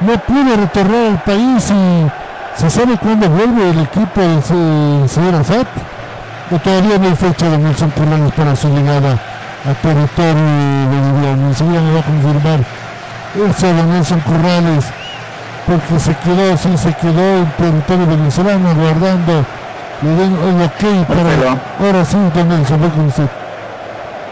No 0.00 0.12
pudo 0.26 0.56
retornar 0.56 1.06
al 1.12 1.22
país 1.22 1.70
y 1.70 2.10
se 2.60 2.70
sabe 2.70 2.98
cuándo 2.98 3.28
vuelve 3.30 3.70
el 3.70 3.80
equipo 3.80 4.20
del 4.20 5.08
señor 5.08 5.36
Azat. 5.36 5.66
O 6.50 6.58
todavía 6.58 6.98
no 6.98 7.06
hay 7.06 7.14
fecha 7.14 7.48
de 7.48 7.58
Nelson 7.58 7.90
Corrales 7.90 8.32
para 8.32 8.54
su 8.54 8.68
llegada 8.68 9.18
a 9.64 9.74
territorio 9.82 10.42
boliviano. 10.90 11.48
Enseguida 11.48 11.80
me 11.80 11.92
va 11.94 12.00
a 12.00 12.02
confirmar 12.02 12.60
eso 13.34 13.66
de 13.66 13.82
Nelson 13.84 14.20
Corrales 14.20 14.84
porque 15.66 15.98
se 15.98 16.14
quedó, 16.16 16.56
sí 16.56 16.76
se 16.76 16.92
quedó 16.94 17.38
en 17.38 17.50
territorio 17.58 18.06
venezolano 18.06 18.74
guardando 18.74 19.44
le 20.02 20.10
den 20.10 20.36
ahora 21.80 22.04
sí 22.04 22.16
también 22.34 22.66
se 22.66 22.74
con 22.74 23.06
usted. 23.06 23.28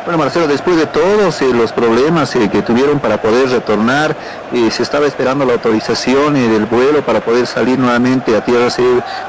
Bueno, 0.05 0.19
Marcelo, 0.19 0.47
después 0.47 0.77
de 0.77 0.85
todos 0.85 1.41
eh, 1.41 1.51
los 1.55 1.73
problemas 1.73 2.37
eh, 2.37 2.51
que 2.51 2.61
tuvieron 2.61 2.99
para 2.99 3.23
poder 3.23 3.49
retornar, 3.49 4.15
eh, 4.53 4.71
se 4.71 4.83
estaba 4.83 5.07
esperando 5.07 5.47
la 5.47 5.55
autorización 5.55 6.35
del 6.35 6.67
vuelo 6.67 7.01
para 7.01 7.21
poder 7.21 7.47
salir 7.47 7.79
nuevamente 7.79 8.37
a 8.37 8.45
tierras 8.45 8.77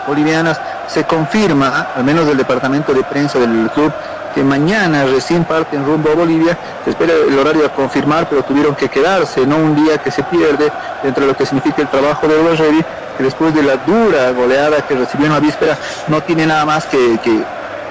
bolivianas. 0.06 0.60
Se 0.88 1.06
confirma, 1.06 1.88
al 1.96 2.04
menos 2.04 2.28
del 2.28 2.36
departamento 2.36 2.94
de 2.94 3.04
prensa 3.04 3.40
del 3.40 3.70
club, 3.70 3.94
que 4.34 4.44
mañana 4.44 5.06
recién 5.06 5.46
parten 5.46 5.86
rumbo 5.86 6.12
a 6.12 6.16
Bolivia. 6.16 6.58
Se 6.84 6.90
espera 6.90 7.14
el 7.14 7.40
horario 7.40 7.66
a 7.66 7.70
confirmar, 7.70 8.28
pero 8.28 8.44
tuvieron 8.44 8.76
que 8.76 8.90
quedarse, 8.90 9.48
no 9.48 9.56
un 9.56 9.76
día 9.76 9.98
que 9.98 10.12
se 10.12 10.24
pierde 10.24 10.74
dentro 11.02 11.22
de 11.26 11.32
lo 11.32 11.38
que 11.38 11.46
significa 11.46 11.84
el 11.84 11.88
trabajo 11.88 12.28
de 12.28 12.36
Borrelli, 12.36 12.84
que 13.18 13.24
después 13.24 13.54
de 13.54 13.64
la 13.64 13.78
dura 13.78 14.32
goleada 14.32 14.82
que 14.82 14.96
recibió 14.96 15.28
en 15.28 15.34
la 15.34 15.40
víspera, 15.40 15.78
no 16.08 16.22
tiene 16.22 16.46
nada 16.46 16.66
más 16.66 16.86
que, 16.86 17.20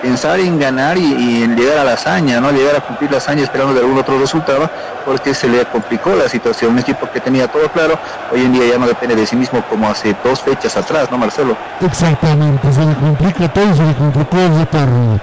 pensar 0.03 0.39
en 0.39 0.59
ganar 0.59 0.99
y, 0.99 1.43
en 1.43 1.57
llegar 1.57 1.79
a 1.79 1.85
la 1.85 1.95
hazaña, 1.95 2.39
no 2.39 2.51
llegar 2.53 2.77
a 2.77 2.81
cumplir 2.81 3.11
la 3.11 3.17
hazaña 3.17 3.43
esperando 3.43 3.73
de 3.73 3.81
algún 3.81 3.97
otro 3.97 4.19
resultado, 4.19 4.69
porque 5.07 5.33
se 5.33 5.49
le 5.49 5.65
complicó 5.65 6.15
la 6.15 6.29
situación. 6.29 6.73
Un 6.73 6.81
equipo 6.81 7.09
que 7.11 7.21
tenía 7.21 7.49
todo 7.49 7.71
claro, 7.71 7.99
hoy 8.31 8.43
en 8.43 8.53
día 8.53 8.67
ya 8.73 8.79
no 8.79 8.87
depende 8.87 9.17
de 9.17 9.27
sí 9.27 9.35
mismo 9.35 9.63
como 9.71 9.89
hace 9.89 10.15
dos 10.23 10.43
fechas 10.43 10.77
atrás, 10.77 11.11
¿no, 11.11 11.17
Marcelo? 11.17 11.57
Exactamente, 11.81 12.71
se 12.71 12.85
le 12.85 12.95
complica 12.95 13.49
todo 13.49 13.75
se 13.75 13.83
le 13.83 13.95
complicó 13.95 14.37
el 14.37 14.59
retorno 14.59 15.21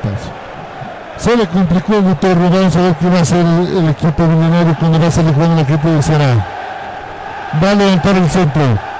se 1.21 1.37
le 1.37 1.47
complicó 1.47 1.93
el 1.93 2.05
retorno, 2.05 2.49
vamos 2.49 2.75
a 2.75 2.81
ver 2.81 2.95
qué 2.95 3.07
va 3.07 3.19
a 3.19 3.21
hacer 3.21 3.45
el, 3.45 3.89
equipo 3.89 4.23
millonario 4.23 4.75
cuando 4.79 4.99
va 4.99 5.05
a 5.05 5.11
salir 5.11 5.35
el 5.37 5.59
equipo 5.59 5.87
de 5.87 6.01
Será. 6.01 6.47
Va 7.63 7.69
a 7.69 7.73
el 7.73 8.29
centro. 8.31 8.90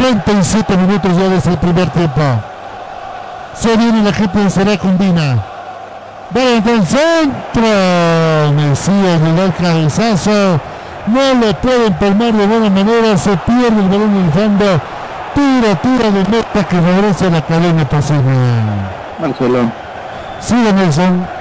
37 0.00 0.76
minutos 0.78 1.14
ya 1.14 1.28
desde 1.28 1.50
el 1.50 1.58
primer 1.58 1.90
tiempo. 1.90 2.22
Se 3.52 3.76
viene 3.76 4.02
la 4.02 4.12
gente 4.14 4.38
de 4.38 4.48
Será 4.48 4.78
con 4.78 4.96
Vina. 4.96 5.36
Va 6.34 6.40
a 6.40 6.44
levantar 6.44 6.74
el 6.74 6.86
centro. 6.86 8.52
Mesías 8.54 9.20
le 9.20 9.34
da 9.34 9.44
el 9.44 9.54
cabezazo. 9.54 10.60
No 11.06 11.34
lo 11.34 11.52
puede 11.60 11.88
empalmar 11.88 12.32
de 12.32 12.46
buena 12.46 12.70
manera. 12.70 13.18
Se 13.18 13.36
pierde 13.36 13.78
el 13.78 13.88
balón 13.88 14.16
en 14.16 14.24
el 14.24 14.32
fondo. 14.32 14.80
Tira, 15.34 15.74
tira 15.82 16.10
de 16.10 16.30
meta 16.30 16.64
que 16.66 16.80
regresa 16.80 17.26
a 17.26 17.30
la 17.30 17.42
cadena 17.42 17.86
pasiva. 17.86 18.22
Marcelo. 19.20 19.70
Sigue 20.40 20.72
Nelson. 20.72 21.39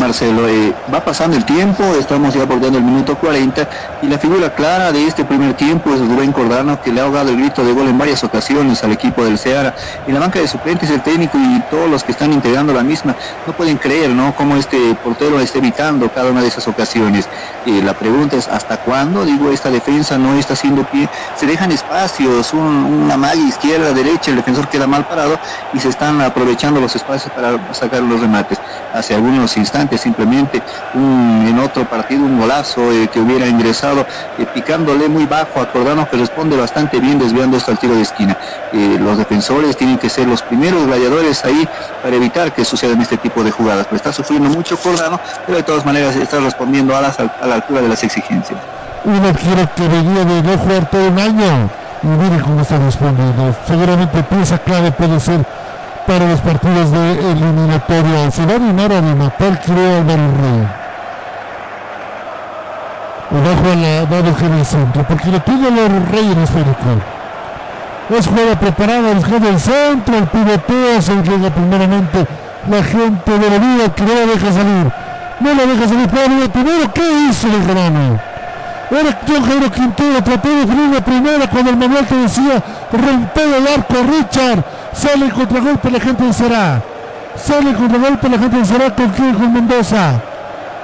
Marcelo, 0.00 0.48
eh, 0.48 0.72
va 0.92 1.00
pasando 1.00 1.36
el 1.36 1.44
tiempo, 1.44 1.82
estamos 1.98 2.34
ya 2.34 2.42
abordando 2.42 2.78
el 2.78 2.84
minuto 2.84 3.16
40 3.16 3.68
y 4.02 4.06
la 4.06 4.18
figura 4.18 4.54
clara 4.54 4.92
de 4.92 5.04
este 5.06 5.24
primer 5.24 5.54
tiempo 5.54 5.92
es 5.92 6.00
Rubén 6.00 6.30
Cordano 6.30 6.80
que 6.80 6.92
le 6.92 7.00
ha 7.00 7.04
ahogado 7.04 7.30
el 7.30 7.36
grito 7.36 7.64
de 7.64 7.72
gol 7.72 7.88
en 7.88 7.98
varias 7.98 8.22
ocasiones 8.22 8.84
al 8.84 8.92
equipo 8.92 9.24
del 9.24 9.38
Ceara. 9.38 9.74
En 10.06 10.14
la 10.14 10.20
banca 10.20 10.38
de 10.38 10.46
suplentes 10.46 10.90
el 10.90 11.00
técnico 11.02 11.36
y 11.38 11.60
todos 11.70 11.90
los 11.90 12.04
que 12.04 12.12
están 12.12 12.32
integrando 12.32 12.72
la 12.72 12.82
misma 12.82 13.16
no 13.46 13.52
pueden 13.54 13.76
creer 13.76 14.10
¿no? 14.10 14.34
cómo 14.36 14.56
este 14.56 14.94
portero 15.02 15.40
está 15.40 15.58
evitando 15.58 16.08
cada 16.12 16.30
una 16.30 16.42
de 16.42 16.48
esas 16.48 16.68
ocasiones. 16.68 17.28
Eh, 17.66 17.82
la 17.82 17.94
pregunta 17.94 18.36
es 18.36 18.46
¿hasta 18.46 18.76
cuándo? 18.76 19.24
Digo, 19.24 19.50
esta 19.50 19.70
defensa 19.70 20.16
no 20.16 20.34
está 20.34 20.52
haciendo 20.52 20.84
pie, 20.84 21.08
se 21.36 21.46
dejan 21.46 21.72
espacios, 21.72 22.52
una 22.52 23.16
malla 23.16 23.48
izquierda, 23.48 23.92
derecha, 23.92 24.30
el 24.30 24.36
defensor 24.36 24.68
queda 24.68 24.86
mal 24.86 25.06
parado 25.06 25.38
y 25.72 25.80
se 25.80 25.88
están 25.88 26.20
aprovechando 26.20 26.80
los 26.80 26.94
espacios 26.94 27.32
para 27.32 27.58
sacar 27.74 28.02
los 28.02 28.20
remates. 28.20 28.58
Hace 28.94 29.14
algunos 29.14 29.56
instantes 29.56 29.87
simplemente 29.96 30.60
en 30.94 31.58
otro 31.58 31.84
partido 31.88 32.24
un 32.24 32.38
golazo 32.38 32.92
eh, 32.92 33.08
que 33.08 33.20
hubiera 33.20 33.46
ingresado 33.46 34.04
eh, 34.38 34.46
picándole 34.52 35.08
muy 35.08 35.24
bajo 35.26 35.60
a 35.60 35.70
Cordano 35.70 36.08
que 36.10 36.16
responde 36.16 36.56
bastante 36.56 37.00
bien 37.00 37.18
desviando 37.18 37.56
hasta 37.56 37.72
el 37.72 37.78
tiro 37.78 37.94
de 37.94 38.02
esquina. 38.02 38.36
Eh, 38.72 38.98
los 39.00 39.16
defensores 39.16 39.76
tienen 39.76 39.98
que 39.98 40.08
ser 40.08 40.26
los 40.26 40.42
primeros 40.42 40.86
gladiadores 40.86 41.44
ahí 41.44 41.66
para 42.02 42.16
evitar 42.16 42.52
que 42.52 42.64
sucedan 42.64 43.00
este 43.00 43.16
tipo 43.16 43.42
de 43.42 43.50
jugadas. 43.50 43.86
Pero 43.86 43.96
está 43.96 44.12
sufriendo 44.12 44.48
mucho 44.50 44.76
Cordano, 44.76 45.20
pero 45.46 45.58
de 45.58 45.64
todas 45.64 45.86
maneras 45.86 46.16
está 46.16 46.38
respondiendo 46.40 46.96
a, 46.96 47.00
la 47.00 47.54
altura 47.54 47.82
de 47.82 47.88
las 47.88 48.02
exigencias. 48.02 48.58
Un 49.04 49.24
arquero 49.24 49.68
que 49.74 49.88
venía 49.88 50.24
de 50.24 50.42
no 50.42 50.58
jugar 50.58 50.90
todo 50.90 51.08
un 51.08 51.18
año 51.18 51.70
y 52.02 52.06
mire 52.06 52.42
cómo 52.42 52.60
está 52.60 52.78
respondiendo. 52.78 53.54
Seguramente 53.66 54.22
pieza 54.24 54.58
clave 54.58 54.92
puede 54.92 55.18
ser 55.20 55.44
para 56.08 56.26
los 56.26 56.40
partidos 56.40 56.90
de 56.90 57.32
eliminatoria. 57.32 58.30
Se 58.30 58.46
va 58.46 58.54
a 58.54 58.56
animar 58.56 58.90
a 58.90 59.00
rematar, 59.02 59.60
creo, 59.60 59.98
Álvaro 59.98 60.28
Rey. 60.40 60.66
Abajo 63.30 63.72
a 63.72 63.76
la, 63.76 64.04
va 64.06 64.16
a 64.16 64.58
el 64.58 64.64
centro, 64.64 65.04
porque 65.06 65.30
lo 65.30 65.44
pide 65.44 65.70
los 65.70 66.08
Rey 66.10 66.32
en 66.32 66.38
esférico. 66.38 66.90
Es 68.08 68.26
jugada 68.26 68.58
preparada, 68.58 69.12
buscando 69.12 69.48
el 69.50 69.60
centro, 69.60 70.16
el 70.16 70.26
pivoteo, 70.28 71.02
se 71.02 71.12
entrega 71.12 71.50
primeramente 71.50 72.26
la 72.70 72.82
gente 72.82 73.38
de 73.38 73.50
la 73.50 73.58
vida 73.58 73.94
que 73.94 74.02
no 74.02 74.14
la 74.14 74.26
deja 74.32 74.50
salir. 74.50 74.92
No 75.40 75.54
la 75.54 75.66
deja 75.66 75.88
salir, 75.88 76.08
pero 76.08 76.48
primero, 76.50 76.92
¿qué 76.94 77.02
hizo 77.28 77.48
el 77.48 77.66
grano? 77.66 78.18
Era 78.90 79.18
John 79.28 79.44
Jairo 79.44 79.70
Quintero, 79.70 80.24
trató 80.24 80.48
de 80.48 80.56
definir 80.56 80.94
la 80.94 81.04
primera 81.04 81.46
cuando 81.50 81.70
el 81.70 81.76
manual 81.76 82.06
te 82.06 82.16
decía 82.16 82.62
romper 82.90 83.48
el 83.58 83.68
arco 83.68 83.94
Richard. 84.10 84.64
Sale 84.92 85.26
el 85.26 85.32
contragolpe 85.32 85.90
la 85.90 86.00
gente 86.00 86.32
Será. 86.32 86.82
Sale 87.36 87.70
el 87.70 87.76
contragolpe 87.76 88.28
la 88.28 88.38
gente 88.38 88.64
Será 88.64 88.94
con 88.94 89.10
con 89.10 89.52
Mendoza. 89.52 90.20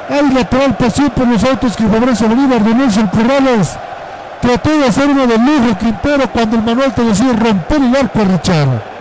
Hay 0.08 0.30
lateral 0.32 0.76
pasión 0.76 1.10
por 1.10 1.26
los 1.26 1.42
autos 1.44 1.76
que 1.76 1.84
favorece 1.84 2.24
a 2.24 2.28
Bolívar 2.28 2.62
de 2.62 2.74
Nelson 2.74 3.06
Corrales. 3.08 3.76
Trató 4.40 4.70
de 4.78 4.86
hacer 4.86 5.08
uno 5.08 5.26
de 5.26 5.38
lujo 5.38 5.78
Quintero 5.78 6.28
cuando 6.30 6.56
el 6.56 6.62
manual 6.62 6.92
te 6.92 7.02
decía 7.02 7.32
romper 7.32 7.82
el 7.82 7.96
arco 7.96 8.20
Richard 8.24 8.93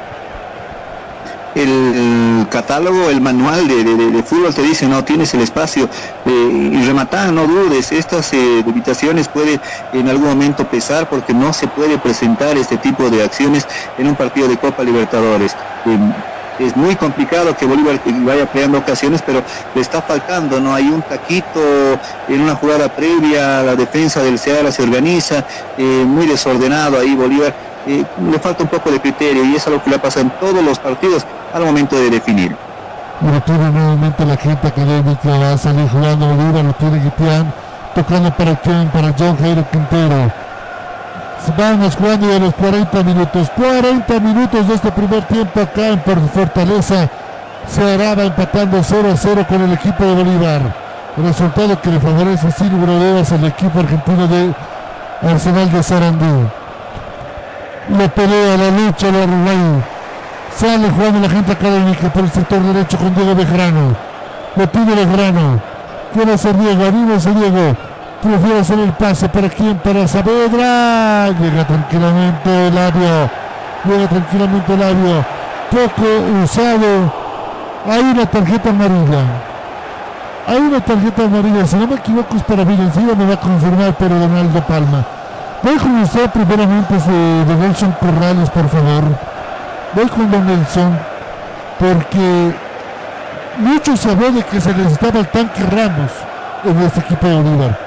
el 1.55 2.47
catálogo, 2.49 3.09
el 3.09 3.21
manual 3.21 3.67
de, 3.67 4.23
fútbol 4.23 4.53
te 4.53 4.61
dice, 4.61 4.87
no, 4.87 5.03
tienes 5.03 5.33
el 5.33 5.41
espacio 5.41 5.89
eh, 6.25 6.69
y 6.73 6.85
rematar, 6.85 7.31
no 7.31 7.47
dudes, 7.47 7.91
estas 7.91 8.33
eh, 8.33 8.63
limitaciones 8.65 9.27
pueden 9.27 9.59
en 9.91 10.09
algún 10.09 10.27
momento 10.27 10.67
pesar 10.67 11.07
porque 11.09 11.33
no 11.33 11.53
se 11.53 11.67
puede 11.67 11.97
presentar 11.97 12.57
este 12.57 12.77
tipo 12.77 13.09
de 13.09 13.23
acciones 13.23 13.67
en 13.97 14.07
un 14.07 14.15
partido 14.15 14.47
de 14.47 14.57
Copa 14.57 14.83
Libertadores. 14.83 15.55
Em, 15.85 16.13
es 16.59 16.75
muy 16.75 16.95
complicado 16.95 17.55
que 17.57 17.65
Bolívar 17.65 17.99
vaya 18.05 18.45
creando 18.47 18.77
ocasiones, 18.77 19.21
pero 19.25 19.41
le 19.73 19.81
está 19.81 20.01
faltando, 20.01 20.59
¿no? 20.59 20.73
Hay 20.73 20.87
un 20.87 21.01
taquito 21.01 21.59
en 22.27 22.41
una 22.41 22.55
jugada 22.55 22.89
previa, 22.89 23.63
la 23.63 23.75
defensa 23.75 24.21
del 24.21 24.37
Ceará 24.37 24.71
se 24.71 24.83
organiza, 24.83 25.43
eh, 25.77 26.03
muy 26.05 26.27
desordenado 26.27 26.99
ahí 26.99 27.15
Bolívar, 27.15 27.55
le 27.85 28.39
falta 28.39 28.63
un 28.63 28.69
poco 28.69 28.91
de 28.91 28.99
criterio 28.99 29.43
y 29.43 29.55
es 29.55 29.67
algo 29.67 29.81
que 29.83 29.89
le 29.89 29.99
pasa 29.99 30.21
en 30.21 30.29
todos 30.39 30.63
los 30.63 30.79
partidos 30.79 31.25
al 31.53 31.65
momento 31.65 31.95
de 31.95 32.09
definir. 32.09 32.55
Lo 33.21 33.41
tiene 33.41 33.71
nuevamente 33.71 34.25
la 34.25 34.37
gente 34.37 34.67
académica, 34.67 35.29
va 35.29 35.53
a 35.53 35.57
salir 35.57 35.87
jugando 35.89 36.27
Bolívar, 36.27 36.65
lo 36.65 36.73
tiene 36.73 36.99
Guitián, 36.99 37.53
tocando 37.95 38.31
para 38.31 38.59
John, 38.65 38.89
para 38.91 39.13
John 39.17 39.37
Jairo 39.37 39.63
Quintero. 39.71 40.31
Vamos 41.57 41.95
jugando 41.95 42.29
ya 42.29 42.39
los 42.39 42.53
40 42.55 43.03
minutos, 43.03 43.49
40 43.55 44.19
minutos 44.19 44.67
de 44.67 44.75
este 44.75 44.91
primer 44.91 45.23
tiempo 45.23 45.59
acá 45.59 45.89
en 45.89 46.01
Fortaleza. 46.01 47.09
Se 47.67 47.81
hará 47.81 48.23
empatando 48.23 48.81
0 48.81 49.09
a 49.13 49.17
0 49.17 49.45
con 49.47 49.61
el 49.61 49.73
equipo 49.73 50.03
de 50.03 50.15
Bolívar. 50.15 50.61
Resultado 51.17 51.79
que 51.81 51.91
le 51.91 51.99
favorece 51.99 52.51
Silvio 52.51 52.85
Rodríguez 52.85 53.31
al 53.31 53.45
equipo 53.45 53.79
argentino 53.79 54.27
de 54.27 54.53
Arsenal 55.21 55.71
de 55.71 55.83
Sarandí. 55.83 56.47
Le 57.89 58.07
pelea 58.09 58.57
la 58.57 58.69
lucha 58.71 59.11
de 59.11 59.23
Uruguay. 59.23 59.83
Sale 60.55 60.89
jugando 60.89 61.19
la 61.19 61.29
gente 61.29 61.51
académica 61.51 62.13
por 62.13 62.23
el 62.23 62.31
sector 62.31 62.61
derecho 62.61 62.97
con 62.97 63.13
Diego 63.13 63.35
Bejarano. 63.35 63.95
Le 64.55 64.67
pide 64.67 64.95
Bejarano. 64.95 65.59
Quiere 66.13 66.33
hacer 66.33 66.55
Diego, 66.57 67.13
ese 67.13 67.31
Diego. 67.33 67.75
Prefiere 68.21 68.59
hacer 68.59 68.79
el 68.79 68.93
pase 68.93 69.27
para 69.27 69.49
quién, 69.49 69.77
para 69.79 70.07
Saavedra. 70.07 71.29
Llega 71.31 71.67
tranquilamente 71.67 72.67
el 72.67 72.75
labio. 72.75 73.29
Llega 73.83 74.07
tranquilamente 74.07 74.73
el 74.73 74.79
labio. 74.79 75.25
Poco 75.69 76.41
usado. 76.43 77.11
Hay 77.85 78.01
una 78.01 78.25
tarjeta 78.27 78.69
amarilla. 78.69 79.23
Hay 80.47 80.57
una 80.57 80.79
tarjeta 80.79 81.23
amarilla. 81.25 81.67
Si 81.67 81.75
no 81.75 81.87
me 81.87 81.95
equivoco 81.95 82.37
es 82.37 82.43
para 82.43 82.63
Villancilla, 82.63 83.13
me 83.15 83.25
va 83.25 83.33
a 83.33 83.39
confirmar, 83.39 83.93
pero 83.99 84.17
Donaldo 84.17 84.61
Palma. 84.61 85.05
Voy 85.63 85.77
con 85.77 86.01
usted 86.01 86.29
primeramente 86.29 86.93
de 86.93 87.55
Nelson 87.55 87.95
Corrales, 87.99 88.49
por 88.49 88.69
favor 88.69 89.03
voy 89.93 90.07
con 90.07 90.29
Don 90.29 90.45
Nelson 90.45 90.97
porque 91.79 92.55
mucho 93.57 93.95
se 93.97 94.09
habló 94.09 94.31
de 94.31 94.43
que 94.43 94.59
se 94.59 94.73
necesitaba 94.73 95.19
el 95.19 95.27
tanque 95.27 95.63
Ramos 95.63 96.11
en 96.63 96.79
este 96.81 96.99
equipo 97.01 97.27
de 97.27 97.35
Bolívar, 97.35 97.79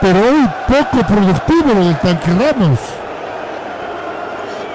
pero 0.00 0.18
hoy 0.18 0.48
poco 0.66 1.06
productivo 1.06 1.74
lo 1.74 1.84
del 1.84 1.98
tanque 1.98 2.30
Ramos. 2.32 2.78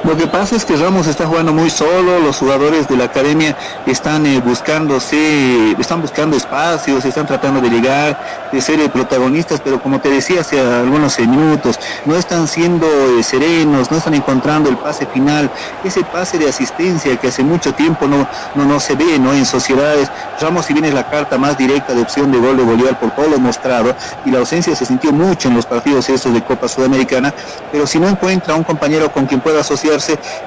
Lo 0.02 0.16
que 0.16 0.28
pasa 0.28 0.56
es 0.56 0.64
que 0.64 0.78
Ramos 0.78 1.08
está 1.08 1.28
jugando 1.28 1.52
muy 1.52 1.70
solo, 1.70 2.20
los 2.20 2.38
jugadores 2.38 2.88
de 2.88 2.96
la 2.96 3.04
academia 3.06 3.58
están 3.86 4.26
eh, 4.26 4.40
buscándose, 4.40 5.76
están 5.78 6.00
buscando 6.00 6.38
espacios, 6.38 7.04
están 7.04 7.28
tratando 7.28 7.60
de 7.60 7.70
llegar, 7.70 8.18
de 8.50 8.62
ser 8.62 8.80
eh, 8.80 8.88
protagonistas, 8.88 9.60
pero 9.60 9.82
como 9.82 10.00
te 10.00 10.10
decía 10.10 10.40
hace 10.40 10.58
algunos 10.62 11.20
minutos, 11.20 11.82
no 12.06 12.16
están 12.16 12.48
siendo 12.48 12.88
eh, 12.88 13.24
serenos, 13.24 13.92
no 13.92 13.98
están 13.98 14.14
encontrando 14.14 14.70
el 14.70 14.78
pase 14.78 15.06
final, 15.06 15.52
ese 15.84 16.06
pase 16.06 16.38
de 16.38 16.48
asistencia 16.48 17.18
que 17.18 17.28
hace 17.28 17.44
mucho 17.44 17.74
tiempo 17.74 18.08
no, 18.08 18.26
no, 18.56 18.64
no 18.64 18.80
se 18.80 18.96
ve 18.96 19.20
¿no? 19.20 19.34
en 19.34 19.46
sociedades. 19.46 20.10
Ramos 20.40 20.66
si 20.66 20.74
bien 20.74 20.86
es 20.86 20.94
la 20.94 21.10
carta 21.10 21.38
más 21.38 21.58
directa 21.58 21.94
de 21.94 22.02
opción 22.02 22.32
de 22.32 22.40
gol 22.40 22.56
de 22.56 22.64
Bolívar 22.64 22.98
por 22.98 23.12
todo 23.12 23.28
lo 23.28 23.40
mostrado, 23.40 23.94
y 24.24 24.32
la 24.32 24.40
ausencia 24.40 24.74
se 24.78 24.86
sintió 24.86 25.12
mucho 25.12 25.50
en 25.50 25.56
los 25.56 25.66
partidos 25.66 26.08
estos 26.08 26.34
de 26.34 26.42
Copa 26.42 26.70
Sudamericana, 26.70 27.34
pero 27.70 27.86
si 27.86 28.00
no 28.00 28.08
encuentra 28.08 28.56
un 28.56 28.64
compañero 28.64 29.12
con 29.12 29.26
quien 29.26 29.42
pueda 29.42 29.60
asociar 29.60 29.89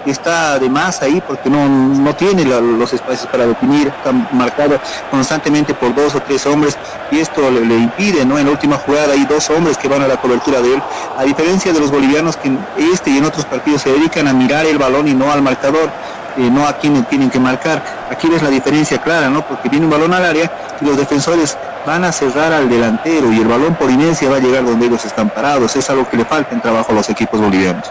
está 0.07 0.59
de 0.59 0.69
más 0.69 1.03
ahí 1.03 1.23
porque 1.27 1.51
no, 1.51 1.69
no 1.69 2.15
tiene 2.15 2.45
los 2.45 2.93
espacios 2.93 3.27
para 3.31 3.47
definir, 3.47 3.89
está 3.89 4.13
marcado 4.33 4.79
constantemente 5.11 5.75
por 5.75 5.95
dos 5.95 6.15
o 6.15 6.21
tres 6.21 6.47
hombres 6.47 6.77
y 7.11 7.21
esto 7.21 7.51
le, 7.51 7.77
impide, 7.77 8.25
¿no? 8.25 8.39
En 8.39 8.47
la 8.47 8.53
última 8.53 8.77
jugada 8.77 9.15
hay 9.15 9.25
dos 9.25 9.51
hombres 9.51 9.77
que 9.77 9.89
van 9.89 10.03
a 10.03 10.09
la 10.09 10.17
cobertura 10.17 10.61
de 10.61 10.75
él, 10.75 10.83
a 11.17 11.25
diferencia 11.25 11.73
de 11.73 11.81
los 11.81 11.91
bolivianos 11.91 12.37
que 12.37 12.49
en 12.49 12.59
este 12.93 13.11
y 13.11 13.19
en 13.19 13.25
otros 13.25 13.45
partidos 13.45 13.83
se 13.83 13.91
dedican 13.91 14.29
a 14.29 14.33
mirar 14.33 14.67
el 14.67 14.79
balón 14.79 15.09
y 15.09 15.15
no 15.15 15.31
al 15.33 15.43
marcador. 15.43 15.91
Eh, 16.37 16.51
no 16.51 16.67
a 16.67 16.79
quienes 16.79 17.07
tienen 17.09 17.29
que 17.29 17.39
marcar. 17.39 17.83
Aquí 18.11 18.27
ves 18.27 18.43
la 18.43 18.49
diferencia 18.49 18.97
clara, 18.99 19.29
¿no? 19.29 19.47
Porque 19.47 19.69
viene 19.69 19.85
un 19.85 19.93
balón 19.93 20.15
al 20.15 20.25
área 20.25 20.51
y 20.81 20.85
los 20.87 20.97
defensores 20.97 21.59
van 21.85 22.05
a 22.05 22.13
cerrar 22.13 22.53
al 22.53 22.71
delantero 22.71 23.31
y 23.33 23.41
el 23.41 23.49
balón 23.49 23.75
por 23.75 23.91
inercia 23.91 24.31
va 24.31 24.37
a 24.37 24.41
llegar 24.41 24.65
donde 24.65 24.87
ellos 24.87 25.05
están 25.05 25.29
parados. 25.29 25.77
Es 25.77 25.91
algo 25.91 26.09
que 26.09 26.17
le 26.17 26.25
falta 26.25 26.55
en 26.55 26.61
trabajo 26.61 26.93
a 26.93 26.95
los 26.95 27.11
equipos 27.11 27.41
bolivianos. 27.41 27.91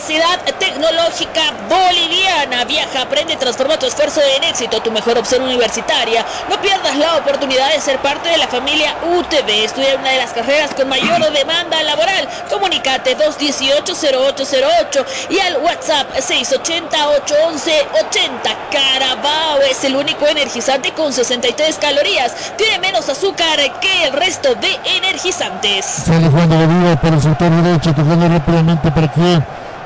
Universidad 0.00 0.40
Tecnológica 0.58 1.52
Boliviana. 1.68 2.64
Viaja, 2.64 3.02
aprende 3.02 3.36
transforma 3.36 3.78
tu 3.78 3.84
esfuerzo 3.84 4.22
en 4.34 4.44
éxito, 4.44 4.80
tu 4.80 4.90
mejor 4.90 5.18
opción 5.18 5.42
universitaria. 5.42 6.24
No 6.48 6.58
pierdas 6.62 6.96
la 6.96 7.18
oportunidad 7.18 7.70
de 7.70 7.82
ser 7.82 7.98
parte 7.98 8.30
de 8.30 8.38
la 8.38 8.48
familia 8.48 8.96
UTV. 9.02 9.64
Estudia 9.64 9.96
una 9.96 10.08
de 10.08 10.16
las 10.16 10.32
carreras 10.32 10.70
con 10.74 10.88
mayor 10.88 11.30
demanda 11.34 11.82
laboral. 11.82 12.26
Comunicate 12.48 13.14
218-0808 13.18 15.04
y 15.28 15.38
al 15.38 15.58
WhatsApp 15.58 16.10
680-811-80. 16.16 18.56
Carabao 18.72 19.60
es 19.70 19.84
el 19.84 19.96
único 19.96 20.26
energizante 20.26 20.92
con 20.92 21.12
63 21.12 21.76
calorías. 21.76 22.54
Tiene 22.56 22.78
menos 22.78 23.06
azúcar 23.10 23.58
que 23.80 24.04
el 24.04 24.14
resto 24.14 24.54
de 24.54 24.80
energizantes. 24.96 25.84
Sale 25.84 26.26
jugando 26.28 26.56
Bolívar 26.56 26.98
por 27.02 27.12
el 27.12 27.20
sector 27.20 27.50
derecho, 27.50 27.94
tocando 27.94 28.28
rápidamente 28.28 28.90
para 28.90 29.12
que, 29.12 29.42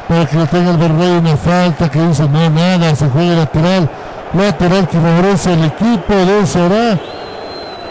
para 0.09 0.27
que 0.27 0.37
lo 0.37 0.47
tenga 0.47 0.71
el 0.71 0.77
Berrey 0.77 1.19
una 1.19 1.37
falta 1.37 1.91
que 1.91 2.01
dice 2.01 2.29
no 2.29 2.51
nada, 2.51 2.95
se 2.95 3.09
juega 3.09 3.37
lateral, 3.37 3.89
lateral 4.35 4.89
que 4.89 4.99
favorece 4.99 5.53
el 5.53 5.65
equipo 5.65 6.15
de 6.15 6.47
Será. 6.47 6.99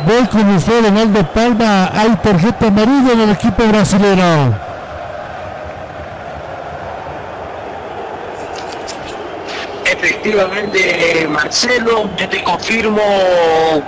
Voy 0.05 0.27
con 0.27 0.49
usted, 0.55 0.83
Donaldo 0.83 1.23
Palma, 1.33 1.89
hay 1.93 2.15
tarjeta 2.17 2.67
amarilla 2.67 3.13
en 3.13 3.21
el 3.21 3.29
equipo 3.31 3.63
brasileño. 3.63 4.62
Efectivamente, 10.23 11.27
Marcelo, 11.29 12.09
yo 12.17 12.29
te 12.29 12.41
confirmo 12.43 13.01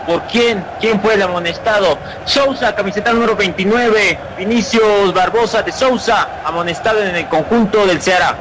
por 0.06 0.22
quién, 0.24 0.62
quién 0.82 1.00
fue 1.00 1.14
el 1.14 1.22
amonestado. 1.22 1.98
Sousa, 2.26 2.76
camiseta 2.76 3.14
número 3.14 3.38
29, 3.38 4.20
Vinicius 4.38 5.14
Barbosa 5.14 5.62
de 5.62 5.72
Sousa, 5.72 6.28
amonestado 6.44 7.02
en 7.02 7.16
el 7.16 7.26
conjunto 7.30 7.86
del 7.86 8.02
Ceará. 8.02 8.36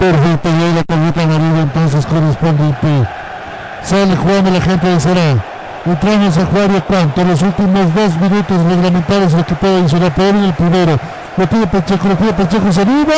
Perfecto, 0.00 0.48
y 0.48 0.74
la 0.74 0.82
tarjeta 0.82 1.22
amarilla 1.22 1.62
entonces 1.62 2.04
P. 2.04 3.06
Sale 3.84 4.16
jugando 4.16 4.50
la 4.50 4.60
gente 4.60 4.86
de 4.88 4.98
Ceará. 4.98 5.44
Entramos 5.86 6.36
a 6.36 6.46
jugar 6.46 6.68
de 6.72 6.80
cuánto, 6.80 7.22
los 7.22 7.42
últimos 7.42 7.94
dos 7.94 8.16
minutos 8.16 8.64
reglamentarios 8.64 9.32
lo 9.34 9.46
que 9.46 9.54
puede 9.54 9.78
adicionar 9.78 10.12
por 10.16 10.24
en 10.24 10.44
el 10.46 10.54
primero. 10.54 10.98
Lo 11.36 11.46
pide 11.46 11.66
Pacheco, 11.68 12.08
lo 12.08 12.16
pide 12.16 12.32
Pacheco, 12.32 12.72
se 12.72 12.84
viva. 12.84 13.14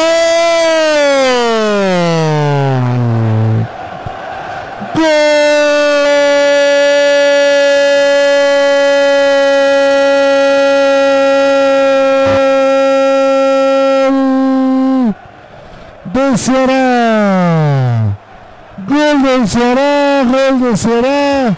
Ceará. 16.47 18.17
Gol 18.87 19.23
del 19.25 19.49
Ceará, 19.49 20.23
gol 20.23 20.61
de 20.61 20.77
Ceará. 20.77 21.55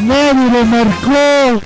Nadie 0.00 0.50
lo 0.50 0.64
marcó. 0.64 1.60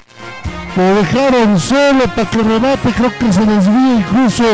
Lo 0.76 0.94
dejaron 0.96 1.61
solo 1.61 2.04
para 2.16 2.28
que 2.28 2.38
remate. 2.38 2.90
Creo 2.96 3.12
que 3.16 3.32
se 3.32 3.46
desvía 3.46 3.94
incluso 4.00 4.44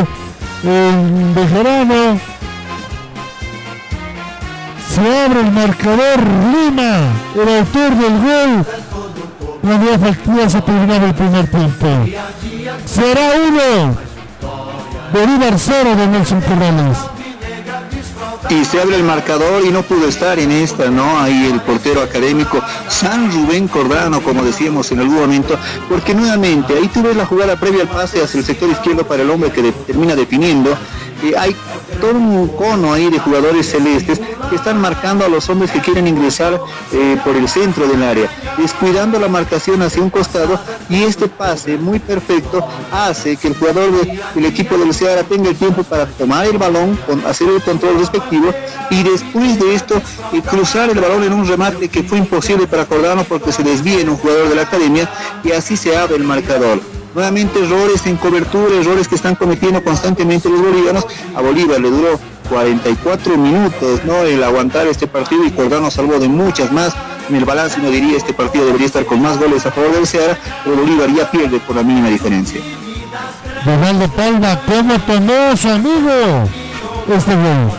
el 0.64 1.32
Bejarano. 1.34 2.20
Se 4.90 5.24
abre 5.24 5.40
el 5.40 5.52
marcador. 5.52 6.20
Lima, 6.52 7.08
el 7.34 7.58
autor 7.58 7.90
del 7.94 8.18
gol. 8.20 8.66
La 9.62 9.78
nueva 9.78 9.98
factura 9.98 10.50
se 10.50 10.60
terminaba 10.60 11.06
el 11.06 11.14
primer 11.14 11.46
tiempo. 11.46 11.86
Será 12.84 13.30
uno. 13.48 13.96
Bolívar 15.10 15.58
cero 15.58 15.96
de 15.96 16.06
Nelson 16.06 16.42
Corrales 16.42 17.13
y 18.50 18.64
se 18.64 18.80
abre 18.80 18.96
el 18.96 19.04
marcador 19.04 19.64
y 19.64 19.70
no 19.70 19.82
pudo 19.82 20.08
estar 20.08 20.38
en 20.38 20.50
esta, 20.50 20.90
¿no? 20.90 21.18
Ahí 21.20 21.50
el 21.52 21.60
portero 21.60 22.02
académico 22.02 22.60
San 22.88 23.30
Rubén 23.32 23.68
Cordano, 23.68 24.22
como 24.22 24.44
decíamos 24.44 24.90
en 24.92 25.00
algún 25.00 25.16
momento, 25.16 25.58
porque 25.88 26.14
nuevamente 26.14 26.74
ahí 26.74 26.88
tuve 26.88 27.14
la 27.14 27.26
jugada 27.26 27.56
previa 27.56 27.82
al 27.82 27.88
pase 27.88 28.22
hacia 28.22 28.38
el 28.38 28.44
sector 28.44 28.68
izquierdo 28.70 29.06
para 29.06 29.22
el 29.22 29.30
hombre 29.30 29.50
que 29.50 29.72
termina 29.72 30.14
definiendo. 30.14 30.76
Hay 31.32 31.56
todo 32.00 32.12
un 32.12 32.48
cono 32.48 32.92
ahí 32.92 33.10
de 33.10 33.18
jugadores 33.18 33.70
celestes 33.70 34.20
que 34.50 34.56
están 34.56 34.80
marcando 34.80 35.24
a 35.24 35.28
los 35.28 35.48
hombres 35.48 35.70
que 35.70 35.80
quieren 35.80 36.06
ingresar 36.06 36.60
eh, 36.92 37.18
por 37.24 37.36
el 37.36 37.48
centro 37.48 37.86
del 37.86 38.02
área, 38.02 38.28
descuidando 38.58 39.18
la 39.18 39.28
marcación 39.28 39.80
hacia 39.82 40.02
un 40.02 40.10
costado 40.10 40.58
y 40.88 41.02
este 41.02 41.28
pase 41.28 41.76
muy 41.76 41.98
perfecto 41.98 42.66
hace 42.92 43.36
que 43.36 43.48
el 43.48 43.56
jugador 43.56 43.90
del 44.34 44.44
equipo 44.44 44.76
del 44.76 44.92
Ceará 44.92 45.22
tenga 45.22 45.50
el 45.50 45.56
tiempo 45.56 45.82
para 45.82 46.06
tomar 46.06 46.46
el 46.46 46.58
balón, 46.58 46.98
hacer 47.26 47.48
el 47.48 47.62
control 47.62 47.98
respectivo 47.98 48.52
y 48.90 49.02
después 49.02 49.58
de 49.58 49.74
esto 49.74 50.00
eh, 50.32 50.42
cruzar 50.42 50.90
el 50.90 51.00
balón 51.00 51.24
en 51.24 51.32
un 51.32 51.46
remate 51.46 51.88
que 51.88 52.02
fue 52.02 52.18
imposible 52.18 52.66
para 52.66 52.84
Cordano 52.84 53.24
porque 53.24 53.52
se 53.52 53.62
desvía 53.62 54.00
en 54.00 54.10
un 54.10 54.16
jugador 54.16 54.48
de 54.48 54.56
la 54.56 54.62
academia 54.62 55.08
y 55.42 55.52
así 55.52 55.76
se 55.76 55.96
abre 55.96 56.16
el 56.16 56.24
marcador 56.24 56.93
nuevamente 57.14 57.60
errores 57.60 58.04
en 58.06 58.16
cobertura, 58.16 58.74
errores 58.74 59.08
que 59.08 59.14
están 59.14 59.36
cometiendo 59.36 59.82
constantemente 59.82 60.48
los 60.48 60.60
bolivianos. 60.60 61.06
A 61.34 61.40
Bolívar 61.40 61.80
le 61.80 61.90
duró 61.90 62.18
44 62.48 63.36
minutos 63.36 64.04
¿no? 64.04 64.22
el 64.22 64.42
aguantar 64.42 64.86
este 64.86 65.06
partido 65.06 65.44
y 65.44 65.50
Cordano 65.50 65.90
salvó 65.90 66.18
de 66.18 66.28
muchas 66.28 66.72
más. 66.72 66.94
En 67.28 67.36
el 67.36 67.44
balance 67.44 67.80
no 67.80 67.90
diría 67.90 68.16
este 68.16 68.34
partido 68.34 68.66
debería 68.66 68.86
estar 68.86 69.06
con 69.06 69.22
más 69.22 69.38
goles 69.38 69.64
a 69.64 69.70
favor 69.70 69.92
del 69.92 70.06
Ceará, 70.06 70.38
pero 70.62 70.76
Bolívar 70.76 71.08
ya 71.10 71.30
pierde 71.30 71.58
por 71.60 71.76
la 71.76 71.82
mínima 71.82 72.08
diferencia. 72.08 72.60
Donaldo 73.64 74.08
Palma, 74.08 74.60
¿cómo 74.66 74.98
tomó 75.00 75.56
su 75.56 75.68
amigo 75.70 76.48
este 77.08 77.34
gol? 77.34 77.72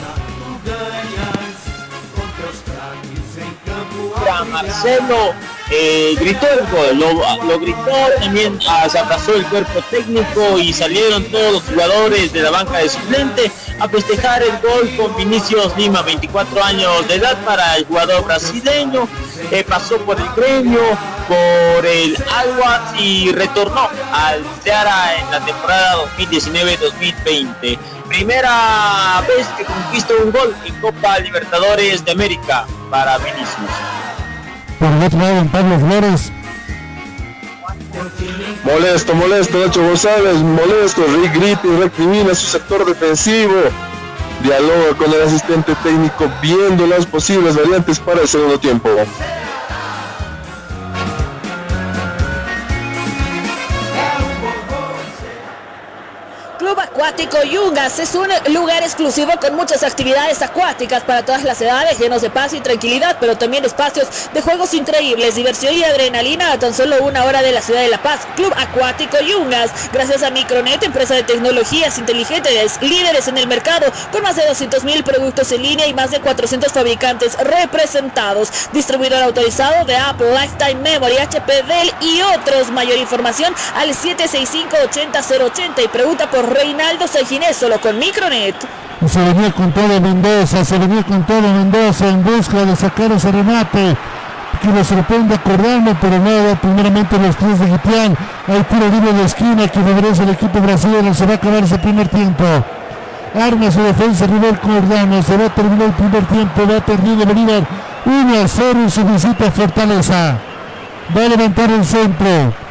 Marcelo 4.52 5.34
eh, 5.72 6.16
gritó 6.20 6.48
el 6.48 6.68
gol, 6.68 7.00
lo, 7.48 7.60
gritó, 7.60 7.92
también 8.20 8.60
ah, 8.70 8.88
se 8.88 9.00
abrazó 9.00 9.34
el 9.34 9.46
cuerpo 9.46 9.82
técnico 9.90 10.60
y 10.60 10.72
salieron 10.72 11.24
todos 11.26 11.54
los 11.54 11.64
jugadores 11.64 12.32
de 12.32 12.42
la 12.42 12.52
banca 12.52 12.78
de 12.78 12.90
suplente 12.90 13.52
a 13.80 13.90
festejar 13.90 14.44
el 14.44 14.58
gol 14.60 14.96
con 14.96 15.16
Vinicius 15.16 15.76
Lima, 15.76 16.04
24 16.04 16.64
años 16.64 17.08
de 17.08 17.16
edad 17.16 17.38
para 17.44 17.78
el 17.78 17.86
jugador 17.86 18.24
brasileño, 18.26 19.08
eh, 19.52 19.64
pasó 19.68 19.98
por 20.00 20.20
el 20.20 20.30
gremio, 20.36 20.82
por 21.28 21.86
el 21.86 22.16
Agua 22.32 22.94
y 23.00 23.32
retornó 23.32 23.90
al 24.14 24.44
Ceará 24.64 25.16
en 25.20 25.32
la 25.32 25.44
temporada 25.44 25.98
2019-2020. 26.18 27.78
Primera 28.08 29.24
vez 29.28 29.48
que 29.58 29.66
conquistó 29.66 30.14
un 30.24 30.32
gol 30.32 30.56
en 30.64 30.76
Copa 30.80 31.18
Libertadores 31.20 32.06
de 32.06 32.12
América 32.12 32.68
para 32.92 33.18
Vinicius. 33.18 34.05
Por. 35.52 36.32
Molesto, 38.64 39.16
molesto, 39.16 39.58
Nacho 39.60 39.82
González, 39.82 40.36
molesto, 40.38 41.04
grita 41.34 41.62
y 41.68 41.82
recrimina 41.82 42.36
su 42.36 42.48
sector 42.48 42.86
defensivo. 42.86 43.54
Dialoga 44.44 44.96
con 44.98 45.14
el 45.14 45.22
asistente 45.22 45.74
técnico 45.84 46.30
viendo 46.42 46.86
las 46.88 47.06
posibles 47.06 47.56
variantes 47.56 48.00
para 48.00 48.22
el 48.22 48.28
segundo 48.28 48.60
tiempo. 48.60 48.90
Acuático 56.72 57.44
Yungas 57.44 58.00
es 58.00 58.16
un 58.16 58.28
lugar 58.52 58.82
exclusivo 58.82 59.32
con 59.40 59.56
muchas 59.56 59.84
actividades 59.84 60.42
acuáticas 60.42 61.04
para 61.04 61.24
todas 61.24 61.44
las 61.44 61.62
edades, 61.62 62.00
llenos 62.00 62.24
de 62.24 62.32
paz 62.32 62.54
y 62.54 62.60
tranquilidad, 62.60 63.18
pero 63.20 63.38
también 63.38 63.64
espacios 63.64 64.08
de 64.34 64.42
juegos 64.42 64.74
increíbles, 64.74 65.36
diversión 65.36 65.76
y 65.76 65.84
adrenalina 65.84 66.52
a 66.52 66.60
tan 66.60 66.74
solo 66.74 67.04
una 67.04 67.24
hora 67.26 67.44
de 67.44 67.52
la 67.52 67.62
ciudad 67.62 67.82
de 67.82 67.90
La 67.90 68.02
Paz. 68.02 68.22
Club 68.36 68.52
Acuático 68.58 69.18
Yungas, 69.20 69.92
gracias 69.94 70.24
a 70.24 70.32
Micronet, 70.32 70.82
empresa 70.84 71.14
de 71.14 71.24
tecnologías 71.24 72.00
inteligentes, 72.00 72.82
líderes 72.82 73.28
en 73.28 73.38
el 73.38 73.48
mercado, 73.48 73.86
con 74.12 74.24
más 74.24 74.36
de 74.36 74.48
200 74.48 74.84
mil 74.84 75.04
productos 75.04 75.52
en 75.52 75.62
línea 75.62 75.88
y 75.88 75.94
más 75.94 76.10
de 76.10 76.20
400 76.20 76.72
fabricantes 76.72 77.38
representados. 77.38 78.50
Distribuidor 78.74 79.22
autorizado 79.22 79.86
de 79.86 79.96
Apple, 79.96 80.32
Lifetime 80.32 80.82
Memory, 80.82 81.18
HP, 81.18 81.64
Dell 81.64 81.94
y 82.02 82.22
otros. 82.22 82.72
Mayor 82.72 82.98
información 82.98 83.54
al 83.76 83.94
765 83.94 84.76
80 84.86 85.82
y 85.84 85.88
pregunta 85.90 86.30
por 86.30 86.55
Reinaldo 86.56 87.06
Ginés, 87.28 87.58
solo 87.58 87.82
con 87.82 88.00
Micronet. 88.00 88.56
Se 89.06 89.20
venía 89.20 89.52
con 89.52 89.74
todo 89.74 90.00
Mendoza, 90.00 90.64
se 90.64 90.78
venía 90.78 91.04
con 91.04 91.26
todo 91.26 91.42
Mendoza 91.42 92.08
en 92.08 92.24
busca 92.24 92.64
de 92.64 92.76
sacar 92.78 93.12
ese 93.12 93.30
remate 93.30 93.98
que 94.62 94.68
lo 94.70 94.84
sorprende 94.86 95.36
acordarme, 95.36 95.96
pero 96.00 96.18
nada, 96.18 96.56
primeramente 96.56 97.20
los 97.20 97.36
tres 97.36 97.60
de 97.60 97.68
Gitián, 97.68 98.18
hay 98.48 98.64
tiro 98.64 98.88
libre 98.88 99.12
de 99.12 99.24
esquina 99.26 99.68
que 99.68 99.82
regresa 99.82 100.24
el 100.24 100.30
equipo 100.30 100.62
brasileño, 100.62 101.14
se 101.14 101.26
va 101.26 101.34
a 101.34 101.36
acabar 101.36 101.64
ese 101.64 101.78
primer 101.78 102.08
tiempo. 102.08 102.46
Arma 103.36 103.70
su 103.70 103.82
defensa 103.82 104.26
River 104.26 104.58
Cordano, 104.60 105.22
se 105.24 105.36
va 105.36 105.48
a 105.48 105.54
terminar 105.54 105.88
el 105.88 105.94
primer 105.94 106.26
tiempo, 106.26 106.62
va 106.72 106.80
terminar 106.80 107.28
Bolívar 107.28 107.64
1 108.06 108.40
a 108.42 108.48
0 108.48 108.80
en 108.82 108.92
su 108.92 109.04
visita 109.04 109.48
a 109.48 109.52
Fortaleza. 109.52 110.38
Va 111.16 111.26
a 111.26 111.28
levantar 111.28 111.70
el 111.70 111.84
centro. 111.84 112.65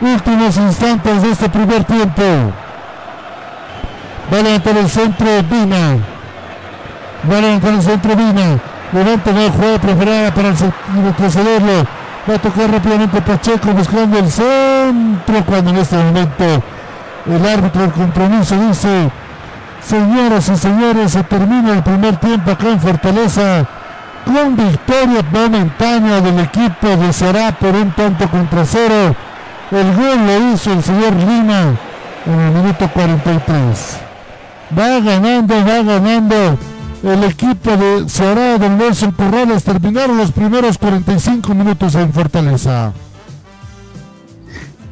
Últimos 0.00 0.56
instantes 0.56 1.22
de 1.22 1.30
este 1.30 1.48
primer 1.50 1.84
tiempo. 1.84 2.22
Va 4.32 4.38
a 4.38 4.42
levantar 4.42 4.76
el 4.78 4.88
centro 4.88 5.26
Vina. 5.42 5.98
Balón 7.24 7.60
para 7.60 7.74
el 7.74 7.82
centro 7.82 8.16
Vina. 8.16 8.58
Levanta 8.92 9.32
la 9.32 9.50
jugada 9.50 9.78
preferida 9.78 10.34
para 10.34 10.52
retrocederlo. 10.52 11.86
Va 12.28 12.34
a 12.34 12.38
tocar 12.38 12.70
rápidamente 12.70 13.20
Pacheco 13.20 13.72
buscando 13.72 14.18
el 14.18 14.30
centro 14.30 15.44
cuando 15.44 15.70
en 15.70 15.76
este 15.76 15.96
momento 15.96 16.44
el 17.26 17.46
árbitro 17.46 17.82
del 17.82 17.92
compromiso 17.92 18.56
dice, 18.56 19.10
señoras 19.82 20.48
y 20.48 20.56
señores, 20.56 21.12
se 21.12 21.22
termina 21.24 21.74
el 21.74 21.82
primer 21.82 22.16
tiempo 22.16 22.50
acá 22.50 22.68
en 22.68 22.80
Fortaleza 22.80 23.66
con 24.24 24.56
victoria 24.56 25.22
momentánea 25.30 26.20
del 26.20 26.40
equipo 26.40 26.88
de 26.88 27.12
Será 27.12 27.52
por 27.52 27.74
un 27.74 27.90
tanto 27.92 28.28
contra 28.28 28.64
cero. 28.64 29.14
El 29.70 29.94
gol 29.94 30.26
lo 30.26 30.52
hizo 30.52 30.72
el 30.72 30.82
señor 30.82 31.14
Lima 31.14 31.76
en 32.26 32.40
el 32.40 32.52
minuto 32.52 32.90
43. 32.92 33.98
Va 34.76 34.98
ganando, 34.98 35.54
va 35.64 35.82
ganando 35.82 36.58
el 37.04 37.24
equipo 37.24 37.76
de 37.76 38.08
Ceará 38.08 38.58
del 38.58 38.76
Nelson 38.76 39.12
Corrales. 39.12 39.62
Terminaron 39.62 40.16
los 40.16 40.32
primeros 40.32 40.76
45 40.76 41.54
minutos 41.54 41.94
en 41.94 42.12
Fortaleza. 42.12 42.92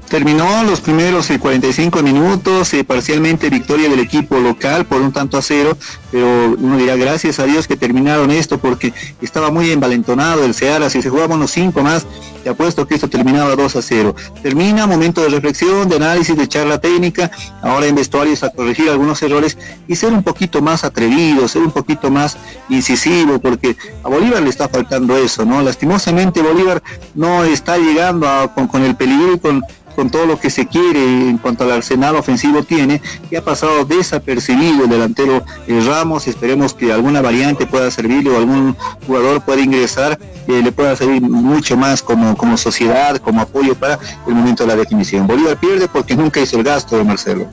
Terminó 0.08 0.64
los 0.64 0.80
primeros 0.80 1.28
45 1.38 2.02
minutos, 2.02 2.72
eh, 2.72 2.82
parcialmente 2.82 3.50
victoria 3.50 3.90
del 3.90 4.00
equipo 4.00 4.38
local 4.38 4.86
por 4.86 5.02
un 5.02 5.12
tanto 5.12 5.36
a 5.36 5.42
cero, 5.42 5.76
pero 6.10 6.56
uno 6.58 6.78
dirá 6.78 6.96
gracias 6.96 7.38
a 7.38 7.44
Dios 7.44 7.68
que 7.68 7.76
terminaron 7.76 8.30
esto 8.30 8.56
porque 8.56 8.94
estaba 9.20 9.50
muy 9.50 9.70
envalentonado 9.70 10.44
el 10.44 10.54
Seara, 10.54 10.88
si 10.88 11.02
se 11.02 11.10
jugaban 11.10 11.36
unos 11.36 11.50
5 11.50 11.82
más, 11.82 12.06
te 12.42 12.48
apuesto 12.48 12.86
que 12.86 12.94
esto 12.94 13.08
terminaba 13.08 13.54
2 13.54 13.76
a 13.76 13.82
0. 13.82 14.14
Termina, 14.42 14.86
momento 14.86 15.20
de 15.22 15.28
reflexión, 15.28 15.88
de 15.88 15.96
análisis, 15.96 16.36
de 16.36 16.48
charla 16.48 16.80
técnica, 16.80 17.30
ahora 17.60 17.86
en 17.86 17.94
vestuarios 17.94 18.42
a 18.42 18.50
corregir 18.50 18.88
algunos 18.88 19.20
errores 19.22 19.58
y 19.86 19.96
ser 19.96 20.12
un 20.14 20.22
poquito 20.22 20.62
más 20.62 20.84
atrevido, 20.84 21.46
ser 21.48 21.62
un 21.62 21.72
poquito 21.72 22.10
más 22.10 22.38
incisivo, 22.70 23.38
porque 23.38 23.76
a 24.02 24.08
Bolívar 24.08 24.42
le 24.42 24.48
está 24.48 24.68
faltando 24.68 25.16
eso, 25.18 25.44
¿no? 25.44 25.60
Lastimosamente 25.60 26.40
Bolívar 26.40 26.82
no 27.14 27.44
está 27.44 27.76
llegando 27.76 28.26
con, 28.54 28.68
con 28.68 28.82
el 28.82 28.96
peligro 28.96 29.34
y 29.34 29.38
con 29.38 29.62
con 29.98 30.10
todo 30.10 30.26
lo 30.26 30.38
que 30.38 30.48
se 30.48 30.68
quiere 30.68 31.28
en 31.28 31.38
cuanto 31.38 31.64
al 31.64 31.72
arsenal 31.72 32.14
ofensivo 32.14 32.62
tiene, 32.62 33.02
y 33.32 33.34
ha 33.34 33.42
pasado 33.42 33.84
desapercibido 33.84 34.84
el 34.84 34.90
delantero 34.90 35.42
eh, 35.66 35.82
Ramos, 35.84 36.28
esperemos 36.28 36.72
que 36.72 36.92
alguna 36.92 37.20
variante 37.20 37.66
pueda 37.66 37.90
servirle 37.90 38.30
o 38.30 38.38
algún 38.38 38.76
jugador 39.08 39.40
pueda 39.40 39.60
ingresar, 39.60 40.16
eh, 40.46 40.60
le 40.62 40.70
pueda 40.70 40.94
servir 40.94 41.20
mucho 41.20 41.76
más 41.76 42.00
como, 42.00 42.36
como 42.36 42.56
sociedad, 42.56 43.16
como 43.16 43.40
apoyo 43.40 43.74
para 43.74 43.98
el 44.28 44.36
momento 44.36 44.62
de 44.62 44.68
la 44.68 44.76
definición. 44.76 45.26
Bolívar 45.26 45.56
pierde 45.56 45.88
porque 45.88 46.14
nunca 46.14 46.38
hizo 46.38 46.58
el 46.58 46.62
gasto 46.62 46.96
de 46.96 47.02
Marcelo. 47.02 47.48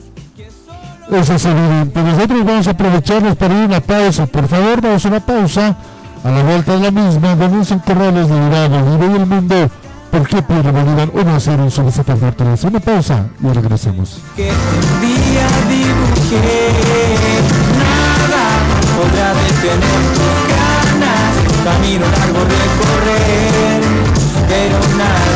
Eso 1.10 1.34
es 1.34 1.44
evidente. 1.46 2.00
Nosotros 2.00 2.44
vamos 2.44 2.68
a 2.68 2.70
aprovecharnos 2.70 3.34
para 3.34 3.58
ir 3.58 3.64
una 3.64 3.80
pausa. 3.80 4.26
Por 4.26 4.46
favor, 4.46 4.80
vamos 4.80 5.04
a 5.04 5.08
una 5.08 5.26
pausa. 5.26 5.76
A 6.22 6.30
la 6.30 6.44
vuelta 6.44 6.74
de 6.74 6.80
la 6.80 6.90
misma, 6.92 7.34
denuncian 7.34 7.80
corrales 7.80 8.28
de 8.28 8.36
Irán, 8.36 8.72
el 8.72 9.26
mundo 9.26 9.68
¿Por 10.16 10.26
qué 10.28 10.40
Pedro 10.40 10.72
Bolívar 10.72 11.10
1 11.12 11.34
a 11.34 11.38
0 11.38 11.70
sobre 11.70 11.92
Zeta 11.92 12.16
Fortaleza? 12.16 12.68
Una 12.68 12.80
pausa 12.80 13.26
y 13.38 13.52
regresamos. 13.52 14.18
Que 14.34 14.48
un 14.48 15.00
día 15.02 15.46
dibujé, 15.68 16.72
nada 17.76 18.44
podrá 18.96 19.34
detener 19.34 20.00
tus 20.16 20.36
ganas, 20.56 21.32
camino 21.64 22.06
largo 22.06 22.40
recorrer, 22.48 23.82
pero 24.48 24.78
nada 24.96 25.35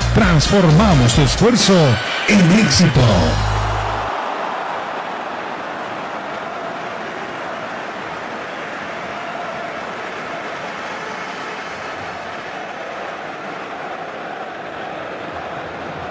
Transformamos 0.13 1.13
tu 1.13 1.21
esfuerzo 1.21 1.73
en 2.27 2.59
éxito. 2.59 2.99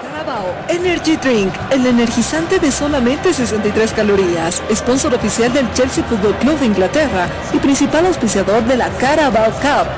Carabao 0.03 0.55
Energy 0.69 1.17
Drink, 1.19 1.53
el 1.71 1.85
energizante 1.85 2.59
de 2.59 2.73
solamente 2.73 3.35
63 3.35 3.93
calorías, 3.93 4.63
sponsor 4.75 5.13
oficial 5.13 5.53
del 5.53 5.71
Chelsea 5.75 6.03
Football 6.05 6.37
Club 6.37 6.59
de 6.59 6.67
Inglaterra 6.67 7.29
y 7.53 7.59
principal 7.59 8.07
auspiciador 8.07 8.65
de 8.65 8.79
la 8.79 8.89
Carabao 8.97 9.51
Cup, 9.61 9.89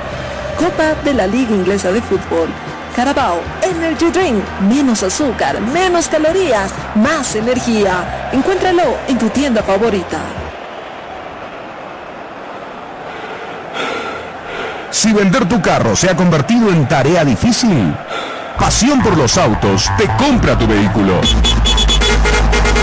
Copa 0.57 0.93
de 1.05 1.13
la 1.13 1.25
Liga 1.25 1.51
Inglesa 1.51 1.93
de 1.93 2.01
Fútbol. 2.01 2.49
Carabao 2.95 3.41
Energy 3.61 4.09
Drink. 4.11 4.43
Menos 4.69 5.03
azúcar, 5.03 5.59
menos 5.59 6.07
calorías, 6.07 6.71
más 6.95 7.35
energía. 7.35 8.29
Encuéntralo 8.31 8.97
en 9.07 9.17
tu 9.17 9.29
tienda 9.29 9.63
favorita. 9.63 10.19
Si 14.91 15.11
vender 15.11 15.49
tu 15.49 15.61
carro 15.61 15.95
se 15.95 16.09
ha 16.09 16.15
convertido 16.15 16.69
en 16.69 16.87
tarea 16.87 17.25
difícil, 17.25 17.93
Pasión 18.57 19.01
por 19.01 19.17
los 19.17 19.37
autos 19.37 19.91
te 19.97 20.07
compra 20.23 20.57
tu 20.57 20.67
vehículo. 20.67 21.19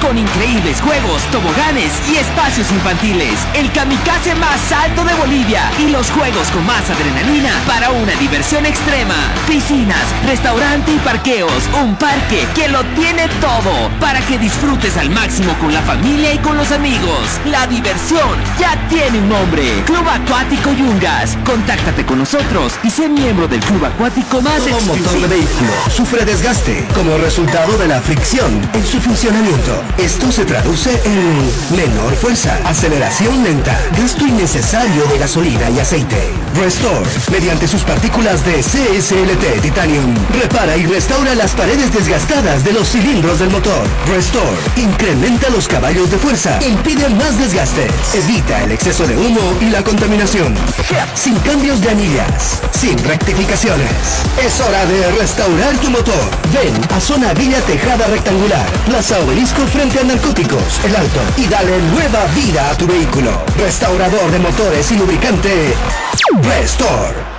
con 0.00 0.16
increíbles 0.16 0.80
juegos, 0.80 1.22
toboganes 1.30 1.92
y 2.10 2.16
espacios 2.16 2.70
infantiles. 2.72 3.38
El 3.54 3.70
kamikaze 3.72 4.34
más 4.34 4.72
alto 4.72 5.04
de 5.04 5.14
Bolivia 5.14 5.70
y 5.78 5.90
los 5.90 6.10
juegos 6.10 6.48
con 6.48 6.64
más 6.66 6.88
adrenalina 6.90 7.50
para 7.66 7.90
una 7.90 8.12
diversión 8.14 8.66
extrema. 8.66 9.14
Piscinas, 9.46 10.04
restaurante 10.26 10.92
y 10.92 10.98
parqueos. 10.98 11.68
Un 11.82 11.94
parque 11.96 12.46
que 12.54 12.68
lo 12.68 12.82
tiene 12.96 13.28
todo 13.40 13.90
para 14.00 14.20
que 14.20 14.38
disfrutes 14.38 14.96
al 14.96 15.10
máximo 15.10 15.52
con 15.60 15.72
la 15.72 15.82
familia 15.82 16.34
y 16.34 16.38
con 16.38 16.56
los 16.56 16.70
amigos. 16.72 17.40
La 17.46 17.66
diversión 17.66 18.38
ya 18.58 18.76
tiene 18.88 19.18
un 19.18 19.28
nombre. 19.28 19.82
Club 19.86 20.06
Acuático 20.08 20.72
Yungas. 20.72 21.36
Contáctate 21.44 22.04
con 22.04 22.18
nosotros 22.18 22.74
y 22.82 22.90
sé 22.90 23.08
miembro 23.08 23.48
del 23.48 23.60
club 23.60 23.84
acuático 23.84 24.40
más 24.40 24.58
Todo 24.58 24.80
motor 24.80 25.20
de 25.20 25.26
vehículo 25.26 25.70
sufre 25.94 26.24
desgaste 26.24 26.86
como 26.94 27.16
resultado 27.18 27.76
de 27.78 27.88
la 27.88 28.00
fricción 28.00 28.68
en 28.72 28.86
su 28.86 29.00
funcionamiento. 29.00 29.82
Esto 29.98 30.32
se 30.32 30.44
traduce 30.44 30.90
en 31.04 31.76
menor 31.76 32.14
fuerza, 32.16 32.58
aceleración 32.64 33.42
lenta, 33.42 33.78
gasto 33.98 34.26
innecesario 34.26 35.04
de 35.06 35.18
gasolina 35.18 35.70
y 35.70 35.78
aceite. 35.78 36.32
Restore, 36.54 37.06
mediante 37.30 37.68
sus 37.68 37.82
partículas 37.82 38.44
de 38.44 38.60
CSLT 38.60 39.62
Titanium, 39.62 40.14
repara 40.40 40.76
y 40.76 40.86
restaura 40.86 41.34
las 41.34 41.52
paredes 41.52 41.92
desgastadas 41.92 42.64
de 42.64 42.72
los 42.72 42.88
cilindros 42.88 43.38
del 43.38 43.50
motor. 43.50 43.86
Restore, 44.08 44.56
incrementa 44.76 45.48
los 45.50 45.68
caballos 45.68 46.10
de 46.10 46.18
fuerza, 46.18 46.58
impide 46.66 47.08
más 47.10 47.38
desgastes, 47.38 47.92
evita 48.14 48.64
el 48.64 48.72
exceso 48.72 49.06
de 49.06 49.16
humo 49.16 49.56
y 49.60 49.70
la 49.70 49.82
contaminación. 49.82 50.54
Sin 51.14 51.34
cambios 51.40 51.80
de 51.80 51.90
anillas, 51.90 52.60
sin 52.78 52.98
rectificaciones. 53.04 53.90
Es 54.44 54.60
hora 54.60 54.84
de 54.86 55.10
restaurar 55.12 55.76
tu 55.78 55.90
motor. 55.90 56.30
Ven 56.52 56.74
a 56.94 57.00
Zona 57.00 57.32
Villa 57.34 57.60
Tejada 57.60 58.06
Rectangular, 58.06 58.66
Plaza 58.86 59.20
Obelisco 59.20 59.66
a 59.80 60.04
Narcóticos, 60.04 60.84
El 60.84 60.94
Alto 60.94 61.20
y 61.38 61.46
dale 61.46 61.78
nueva 61.78 62.26
vida 62.34 62.68
a 62.70 62.76
tu 62.76 62.86
vehículo. 62.86 63.30
Restaurador 63.56 64.30
de 64.30 64.38
motores 64.38 64.92
y 64.92 64.96
lubricante 64.96 65.74
Restore. 66.42 67.29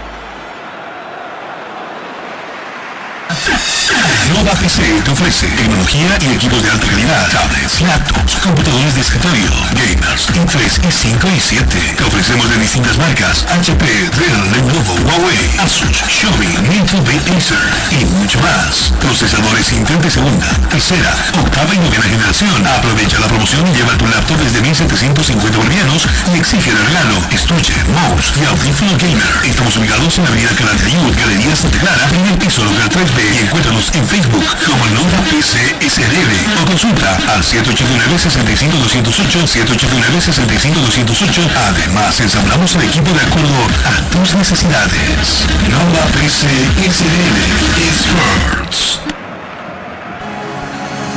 Nova 4.33 4.51
PC 4.55 4.81
te 5.03 5.11
ofrece 5.11 5.47
tecnología 5.47 6.17
y 6.21 6.33
equipos 6.33 6.63
de 6.63 6.71
alta 6.71 6.87
calidad, 6.87 7.29
tablets, 7.31 7.81
laptops, 7.81 8.35
computadores 8.35 8.95
de 8.95 9.01
escritorio, 9.01 9.51
gamers, 9.75 10.27
Intel 10.35 10.61
i5 10.61 11.35
y 11.35 11.39
7. 11.39 11.95
Te 11.97 12.03
ofrecemos 12.03 12.49
de 12.49 12.57
distintas 12.57 12.97
marcas, 12.97 13.45
HP, 13.51 13.83
Dell, 13.85 14.51
Lenovo, 14.51 14.95
Huawei, 15.05 15.59
Asus, 15.59 15.97
Xiaomi, 16.07 16.47
Nintendo, 16.69 17.11
Acer 17.35 17.57
y 17.91 18.05
mucho 18.05 18.39
más. 18.39 18.93
Procesadores 19.01 19.71
Intel 19.73 19.99
segunda, 20.09 20.47
tercera, 20.69 21.13
octava 21.37 21.75
y 21.75 21.79
novena 21.79 22.03
generación. 22.03 22.67
Aprovecha 22.67 23.19
la 23.19 23.27
promoción 23.27 23.67
y 23.67 23.75
lleva 23.75 23.97
tu 23.97 24.07
laptop 24.07 24.37
desde 24.39 24.61
1750 24.61 25.57
bolivianos 25.57 26.07
y 26.33 26.37
exige 26.39 26.71
de 26.71 26.83
regalo 26.83 27.17
estuche, 27.31 27.73
mouse 27.93 28.31
y 28.39 28.45
audífono 28.45 28.97
gamer. 28.97 29.33
Estamos 29.43 29.75
ubicados 29.77 30.17
en 30.17 30.23
la 30.23 30.29
avenida 30.29 30.49
Canal 30.55 30.77
de 30.77 31.19
Galería 31.19 31.55
Santa 31.55 31.79
Clara, 31.79 32.07
en 32.13 32.25
el 32.31 32.37
piso 32.37 32.63
local 32.63 32.89
3B 32.89 33.35
y 33.35 33.37
encuéntranos 33.45 33.91
en 33.93 34.07
Facebook 34.07 34.20
como 34.29 34.85
Nova 34.93 35.17
PC 35.29 35.75
SRL 35.81 36.61
o 36.61 36.65
consulta 36.65 37.17
al 37.33 37.41
789-65208, 37.43 39.47
789-65208. 39.47 41.49
Además, 41.69 42.19
ensamblamos 42.19 42.75
el 42.75 42.83
equipo 42.83 43.11
de 43.11 43.21
acuerdo 43.21 43.67
a 43.85 44.01
tus 44.11 44.35
necesidades. 44.35 45.45
Nova 45.69 46.05
PC 46.13 46.47
SRL 46.89 47.37
Experts. 47.87 49.10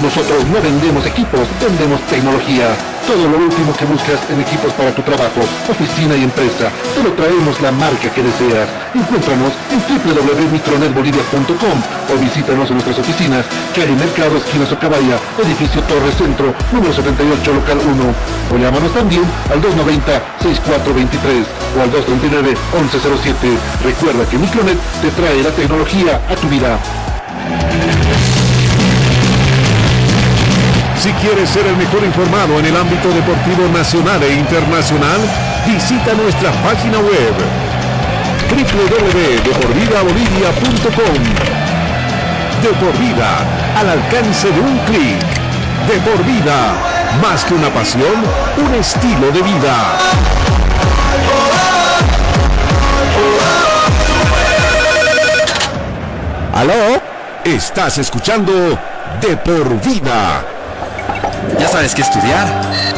Nosotros 0.03 0.45
no 0.51 0.61
vendemos 0.61 1.07
equipos, 1.07 1.47
vendemos 1.61 2.01
tecnología. 2.11 2.75
Todo 3.07 3.29
lo 3.29 3.39
último 3.39 3.73
que 3.77 3.85
buscas 3.85 4.19
en 4.29 4.41
equipos 4.41 4.73
para 4.73 4.91
tu 4.95 5.03
trabajo, 5.03 5.41
oficina 5.69 6.17
y 6.17 6.25
empresa. 6.25 6.73
Te 6.95 7.03
lo 7.03 7.13
traemos 7.13 7.61
la 7.61 7.71
marca 7.71 8.11
que 8.11 8.23
deseas. 8.23 8.69
Encuéntranos 8.95 9.53
en 9.71 9.79
www.micronetbolivia.com 9.85 11.77
o 12.11 12.15
visítanos 12.19 12.69
en 12.71 12.75
nuestras 12.75 12.99
oficinas, 12.99 13.45
calle 13.75 13.95
Mercado, 13.95 14.37
esquina 14.39 14.67
Socabaya, 14.67 15.17
edificio 15.39 15.83
Torre 15.83 16.13
Centro, 16.19 16.55
número 16.73 16.93
78, 16.93 17.55
local 17.55 17.79
1. 17.79 18.55
O 18.55 18.59
llámanos 18.59 18.93
también 18.95 19.25
al 19.53 19.61
290-6423 19.63 21.45
o 21.77 21.83
al 21.83 21.91
239-1107. 21.93 23.59
Recuerda 23.85 24.27
que 24.29 24.39
Micronet 24.39 24.79
te 25.03 25.11
trae 25.11 25.43
la 25.43 25.51
tecnología 25.51 26.21
a 26.29 26.35
tu 26.35 26.49
vida. 26.49 26.79
Si 30.99 31.13
quieres 31.15 31.49
ser 31.51 31.67
el 31.67 31.77
mejor 31.77 32.05
informado 32.05 32.59
en 32.59 32.67
el 32.67 32.77
ámbito 32.77 33.09
deportivo 33.09 33.67
nacional 33.73 34.23
e 34.23 34.35
internacional, 34.35 35.19
visita 35.67 36.13
nuestra 36.15 36.53
página 36.63 36.99
web 36.99 37.35
www.deporvidabolivia.com 38.49 41.15
De 42.63 42.69
por 42.81 42.97
vida, 42.99 43.39
al 43.77 43.91
alcance 43.91 44.51
de 44.51 44.61
un 44.61 44.79
clic. 44.87 45.19
De 45.89 46.01
por 46.01 46.25
vida, 46.25 46.75
más 47.21 47.45
que 47.45 47.53
una 47.55 47.69
pasión, 47.71 48.25
un 48.57 48.75
estilo 48.75 49.31
de 49.33 49.43
vida. 49.43 49.99
¿Aló? 56.55 57.03
Estás 57.45 57.99
escuchando 57.99 58.79
De 59.21 59.37
por 59.37 59.79
vida. 59.83 60.54
Ya 61.59 61.69
sabes 61.69 61.95
qué 61.95 62.03
estudiar. 62.03 62.47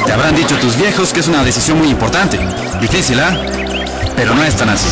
Te 0.05 0.13
habrán 0.13 0.35
dicho 0.35 0.57
tus 0.59 0.77
viejos 0.77 1.13
que 1.13 1.21
es 1.21 1.29
una 1.29 1.43
decisión 1.43 1.79
muy 1.79 1.89
importante. 1.89 2.39
Difícil, 2.81 3.19
¿ah? 3.21 3.37
Pero 4.17 4.35
no 4.35 4.43
es 4.43 4.55
tan 4.57 4.69
así. 4.69 4.89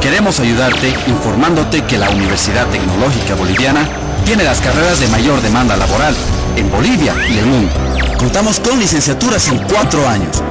Queremos 0.00 0.40
ayudarte 0.40 0.94
informándote 1.06 1.82
que 1.84 1.98
la 1.98 2.10
Universidad 2.10 2.66
Tecnológica 2.68 3.34
Boliviana 3.34 3.86
tiene 4.24 4.44
las 4.44 4.60
carreras 4.60 5.00
de 5.00 5.08
mayor 5.08 5.40
demanda 5.42 5.76
laboral 5.76 6.14
en 6.56 6.70
Bolivia 6.70 7.14
y 7.28 7.38
el 7.38 7.46
mundo. 7.46 7.72
Contamos 8.18 8.60
con 8.60 8.78
licenciaturas 8.78 9.48
en 9.48 9.58
cuatro 9.58 10.08
años 10.08 10.42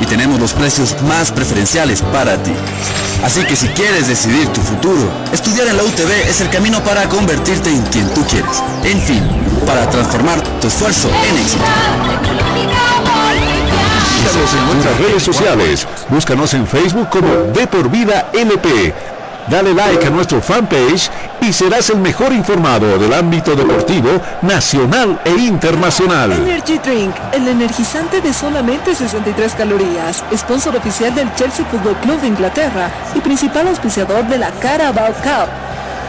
y 0.00 0.06
tenemos 0.06 0.40
los 0.40 0.52
precios 0.52 0.94
más 1.02 1.30
preferenciales 1.30 2.02
para 2.12 2.36
ti. 2.42 2.52
Así 3.22 3.44
que 3.44 3.54
si 3.54 3.68
quieres 3.68 4.08
decidir 4.08 4.48
tu 4.48 4.60
futuro, 4.60 5.08
estudiar 5.32 5.68
en 5.68 5.76
la 5.76 5.84
UTB 5.84 6.10
es 6.28 6.40
el 6.40 6.50
camino 6.50 6.80
para 6.80 7.08
convertirte 7.08 7.70
en 7.70 7.82
quien 7.84 8.08
tú 8.14 8.24
quieres. 8.26 8.62
En 8.84 9.00
fin, 9.00 9.22
para 9.66 9.88
transformar 9.88 10.42
tu 10.60 10.66
esfuerzo 10.66 11.08
en 11.08 11.38
éxito. 11.38 11.64
Síganos 14.18 14.54
en 14.54 14.66
nuestras 14.66 14.98
redes 14.98 15.22
sociales. 15.22 15.86
Búscanos 16.08 16.54
en 16.54 16.66
Facebook 16.66 17.08
como 17.10 17.28
De 17.52 17.66
por. 17.66 17.90
Dale 19.48 19.74
like 19.74 20.06
a 20.06 20.10
nuestro 20.10 20.40
fanpage 20.40 21.10
y 21.40 21.52
serás 21.52 21.90
el 21.90 21.98
mejor 21.98 22.32
informado 22.32 22.96
del 22.96 23.12
ámbito 23.12 23.56
deportivo 23.56 24.08
nacional 24.42 25.20
e 25.24 25.30
internacional. 25.30 26.30
Energy 26.32 26.78
Drink, 26.78 27.14
el 27.32 27.48
energizante 27.48 28.20
de 28.20 28.32
solamente 28.32 28.94
63 28.94 29.54
calorías, 29.54 30.22
sponsor 30.36 30.76
oficial 30.76 31.14
del 31.14 31.34
Chelsea 31.34 31.66
Football 31.66 31.96
Club 31.96 32.20
de 32.20 32.28
Inglaterra 32.28 32.88
y 33.14 33.20
principal 33.20 33.66
auspiciador 33.66 34.24
de 34.28 34.38
la 34.38 34.50
Carabao 34.52 35.12
Cup, 35.14 35.48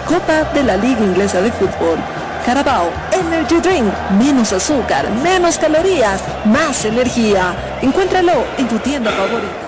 Copa 0.07 0.43
de 0.53 0.63
la 0.63 0.77
Liga 0.77 1.01
Inglesa 1.01 1.41
de 1.41 1.51
Fútbol. 1.51 1.97
Carabao 2.45 2.91
Energy 3.11 3.59
Drink, 3.61 3.91
menos 4.19 4.53
azúcar, 4.53 5.09
menos 5.23 5.57
calorías, 5.57 6.21
más 6.45 6.85
energía. 6.85 7.55
Encuéntralo 7.81 8.45
en 8.57 8.67
tu 8.67 8.77
tienda 8.79 9.11
favorita. 9.11 9.62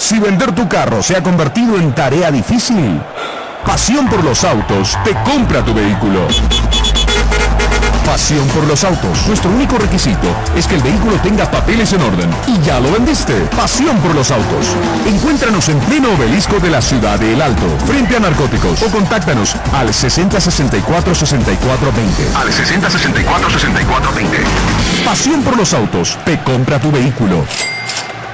Si 0.00 0.18
vender 0.18 0.52
tu 0.52 0.66
carro 0.66 1.02
se 1.02 1.14
ha 1.14 1.22
convertido 1.22 1.76
en 1.76 1.94
tarea 1.94 2.30
difícil, 2.30 2.98
Pasión 3.66 4.08
por 4.08 4.24
los 4.24 4.42
autos 4.44 4.96
te 5.04 5.12
compra 5.30 5.62
tu 5.62 5.74
vehículo. 5.74 6.26
Pasión 8.06 8.48
por 8.48 8.66
los 8.66 8.82
autos. 8.82 9.26
Nuestro 9.28 9.50
único 9.50 9.76
requisito 9.76 10.26
es 10.56 10.66
que 10.66 10.76
el 10.76 10.82
vehículo 10.82 11.16
tenga 11.22 11.48
papeles 11.48 11.92
en 11.92 12.00
orden. 12.00 12.30
Y 12.46 12.58
ya 12.64 12.80
lo 12.80 12.90
vendiste. 12.90 13.34
Pasión 13.54 13.98
por 13.98 14.14
los 14.14 14.30
autos. 14.30 14.74
Encuéntranos 15.06 15.68
en 15.68 15.78
pleno 15.80 16.08
obelisco 16.14 16.58
de 16.58 16.70
la 16.70 16.80
ciudad 16.80 17.18
de 17.20 17.34
El 17.34 17.42
Alto, 17.42 17.66
frente 17.86 18.16
a 18.16 18.20
narcóticos. 18.20 18.82
O 18.82 18.90
contáctanos 18.90 19.54
al 19.74 19.92
6064 19.92 21.14
6420. 21.14 22.36
Al 22.36 22.50
6064 22.50 23.50
6420. 23.50 24.38
Pasión 25.04 25.42
por 25.42 25.58
los 25.58 25.74
autos 25.74 26.18
te 26.24 26.40
compra 26.42 26.80
tu 26.80 26.90
vehículo. 26.90 27.44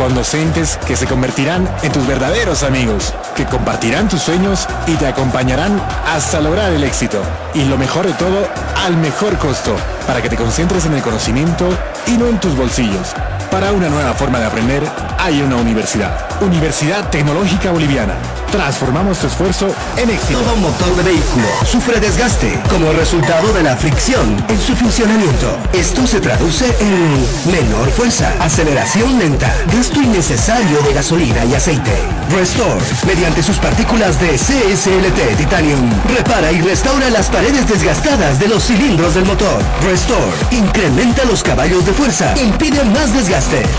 con 0.00 0.14
docentes 0.14 0.78
que 0.86 0.96
se 0.96 1.06
convertirán 1.06 1.68
en 1.82 1.92
tus 1.92 2.06
verdaderos 2.06 2.62
amigos, 2.62 3.12
que 3.36 3.44
compartirán 3.44 4.08
tus 4.08 4.22
sueños 4.22 4.66
y 4.86 4.94
te 4.94 5.06
acompañarán 5.06 5.78
hasta 6.06 6.40
lograr 6.40 6.72
el 6.72 6.84
éxito. 6.84 7.20
Y 7.52 7.66
lo 7.66 7.76
mejor 7.76 8.06
de 8.06 8.14
todo, 8.14 8.48
al 8.82 8.96
mejor 8.96 9.36
costo, 9.36 9.76
para 10.06 10.22
que 10.22 10.30
te 10.30 10.36
concentres 10.36 10.86
en 10.86 10.94
el 10.94 11.02
conocimiento 11.02 11.68
y 12.06 12.12
no 12.16 12.28
en 12.28 12.40
tus 12.40 12.56
bolsillos. 12.56 13.14
Para 13.50 13.72
una 13.72 13.88
nueva 13.88 14.14
forma 14.14 14.38
de 14.38 14.46
aprender, 14.46 14.82
hay 15.18 15.42
una 15.42 15.56
universidad. 15.56 16.40
Universidad 16.40 17.10
Tecnológica 17.10 17.72
Boliviana. 17.72 18.14
Transformamos 18.52 19.18
tu 19.18 19.26
esfuerzo 19.26 19.74
en 19.96 20.10
éxito. 20.10 20.40
Todo 20.40 20.56
motor 20.56 20.96
de 20.96 21.02
vehículo 21.02 21.46
sufre 21.64 22.00
desgaste 22.00 22.58
como 22.68 22.92
resultado 22.92 23.52
de 23.52 23.62
la 23.62 23.76
fricción 23.76 24.44
en 24.48 24.58
su 24.58 24.74
funcionamiento. 24.74 25.56
Esto 25.72 26.06
se 26.06 26.20
traduce 26.20 26.64
en 26.80 27.52
menor 27.52 27.90
fuerza, 27.90 28.32
aceleración 28.40 29.18
lenta, 29.18 29.52
gasto 29.72 30.00
innecesario 30.00 30.80
de 30.82 30.94
gasolina 30.94 31.44
y 31.44 31.54
aceite. 31.54 31.92
Restore, 32.34 32.80
mediante 33.06 33.42
sus 33.42 33.58
partículas 33.58 34.20
de 34.20 34.30
CSLT 34.36 35.36
Titanium, 35.36 35.90
repara 36.16 36.50
y 36.50 36.60
restaura 36.60 37.10
las 37.10 37.28
paredes 37.28 37.68
desgastadas 37.68 38.38
de 38.38 38.48
los 38.48 38.64
cilindros 38.64 39.14
del 39.14 39.26
motor. 39.26 39.62
Restore, 39.82 40.36
incrementa 40.50 41.24
los 41.24 41.42
caballos 41.42 41.84
de 41.84 41.92
fuerza, 41.92 42.34
impide 42.36 42.84
más 42.84 43.12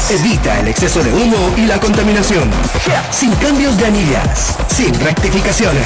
evita 0.10 0.60
el 0.60 0.70
exceso 0.70 1.04
de 1.04 1.14
humo 1.14 1.54
y 1.56 1.68
la 1.68 1.80
contaminación. 1.80 2.50
Sin 3.12 3.32
cambios 3.36 3.78
de 3.78 3.86
anillas, 3.86 4.56
sin 4.68 4.94
rectificaciones. 5.00 5.86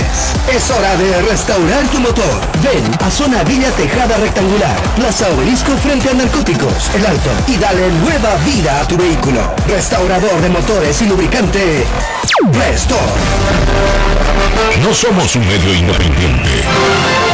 Es 0.54 0.72
hora 0.72 0.96
de 0.96 1.22
restaurar 1.24 1.84
tu 1.88 2.00
motor. 2.00 2.42
Ven 2.64 2.84
a 3.06 3.12
Zona 3.12 3.44
Villa 3.44 3.70
Tejada 3.72 4.16
Rectangular, 4.18 4.78
Plaza 4.96 5.28
Obelisco 5.30 5.76
frente 5.78 6.10
a 6.10 6.14
Narcóticos, 6.14 6.90
El 6.96 7.06
Alto, 7.06 7.30
y 7.48 7.58
dale 7.58 7.92
nueva 7.92 8.36
vida 8.46 8.80
a 8.80 8.88
tu 8.88 8.96
vehículo. 8.96 9.42
Restaurador 9.68 10.42
de 10.42 10.50
motores 10.50 11.02
y 11.02 11.08
lubricante 11.08 11.86
Store. 12.26 13.00
No 14.82 14.94
somos 14.94 15.36
un 15.36 15.48
medio 15.48 15.74
independiente. 15.76 16.50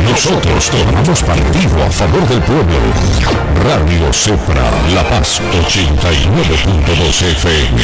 Nosotros 0.03 0.69
tomamos 0.69 1.23
partido 1.23 1.83
a 1.83 1.89
favor 1.89 2.27
del 2.27 2.41
pueblo. 2.41 2.77
Radio 3.63 4.11
Cepra, 4.11 4.69
La 4.93 5.07
Paz 5.07 5.39
89.2 5.65 7.21
FM. 7.21 7.81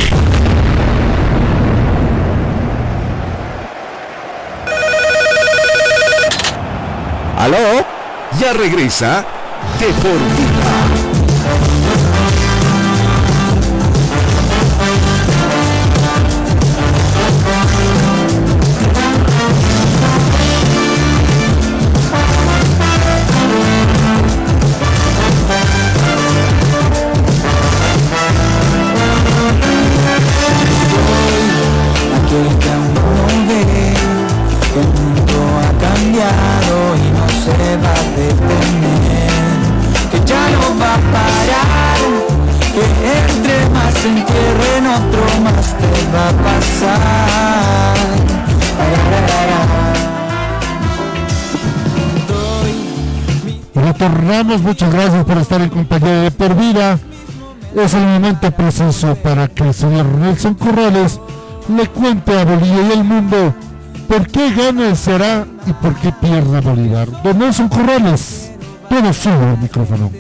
¿Aló? 7.38 7.86
Ya 8.40 8.52
regresa 8.52 9.24
de 9.80 9.94
Es 57.88 57.94
el 57.94 58.06
momento 58.06 58.52
preciso 58.52 59.16
para 59.16 59.48
que 59.48 59.64
el 59.64 59.74
señor 59.74 60.08
Nelson 60.08 60.56
Corrales 60.56 61.22
le 61.74 61.88
cuente 61.88 62.38
a 62.38 62.44
Bolivia 62.44 62.82
y 62.90 62.92
al 62.92 63.06
mundo 63.06 63.56
por 64.10 64.28
qué 64.28 64.52
gana 64.54 64.90
el 64.90 64.98
Será 64.98 65.48
y 65.66 65.72
por 65.72 65.96
qué 65.96 66.12
pierde 66.12 66.60
Bolívar. 66.60 67.08
Don 67.24 67.40
Nelson 67.40 67.70
Corrales, 67.70 68.52
todo 68.90 69.14
suyo 69.14 69.54
el 69.54 69.60
micrófono. 69.60 70.12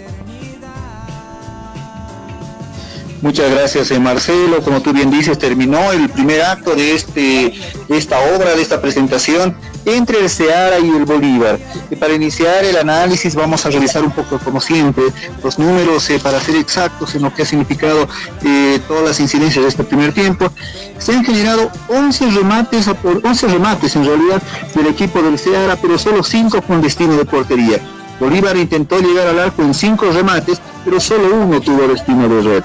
Muchas 3.22 3.52
gracias, 3.52 3.92
eh, 3.92 4.00
Marcelo. 4.00 4.62
Como 4.62 4.82
tú 4.82 4.94
bien 4.94 5.12
dices, 5.12 5.38
terminó 5.38 5.92
el 5.92 6.08
primer 6.08 6.44
acto 6.44 6.74
de, 6.74 6.94
este, 6.94 7.54
esta 7.90 8.18
obra, 8.34 8.56
de 8.56 8.62
esta 8.62 8.80
presentación 8.80 9.58
entre 9.88 10.20
el 10.20 10.30
Seara 10.30 10.80
y 10.80 10.90
el 10.90 11.06
Bolívar. 11.06 11.58
Y 11.90 11.96
para 11.96 12.14
iniciar 12.14 12.66
el 12.66 12.76
análisis 12.76 13.36
vamos 13.36 13.66
a 13.66 13.70
revisar 13.70 14.04
un 14.04 14.12
poco, 14.12 14.38
como 14.38 14.60
siempre, 14.60 15.04
los 15.44 15.58
números 15.58 16.10
eh, 16.10 16.20
para 16.22 16.42
ser 16.42 16.58
exactos 16.58 17.16
en 17.16 17.22
lo 17.22 17.34
que 17.34 17.44
ha 17.44 17.46
significado 17.46 18.08
eh, 18.44 18.80
todas 18.88 19.04
las 19.06 19.20
incidencias 19.22 19.64
de 19.64 19.70
este 19.70 19.84
primer 19.86 20.14
tiempo. 20.14 20.52
Se 20.98 21.14
han 21.14 21.24
generado 21.24 21.72
11 21.88 22.32
remates, 22.32 22.88
a 22.90 22.96
por, 22.96 23.26
11 23.26 23.48
remates 23.48 23.96
en 23.96 24.06
realidad 24.06 24.42
del 24.76 24.88
equipo 24.88 25.22
del 25.22 25.40
Seara, 25.40 25.78
pero 25.78 25.98
solo 25.98 26.22
5 26.22 26.62
con 26.64 26.82
destino 26.82 27.16
de 27.16 27.24
portería. 27.24 27.80
Bolívar 28.20 28.58
intentó 28.58 29.00
llegar 29.00 29.28
al 29.28 29.40
arco 29.40 29.62
en 29.62 29.74
5 29.74 30.12
remates, 30.12 30.60
pero 30.84 31.00
solo 31.00 31.34
uno 31.34 31.62
tuvo 31.62 31.88
destino 31.88 32.28
de 32.28 32.42
red 32.42 32.64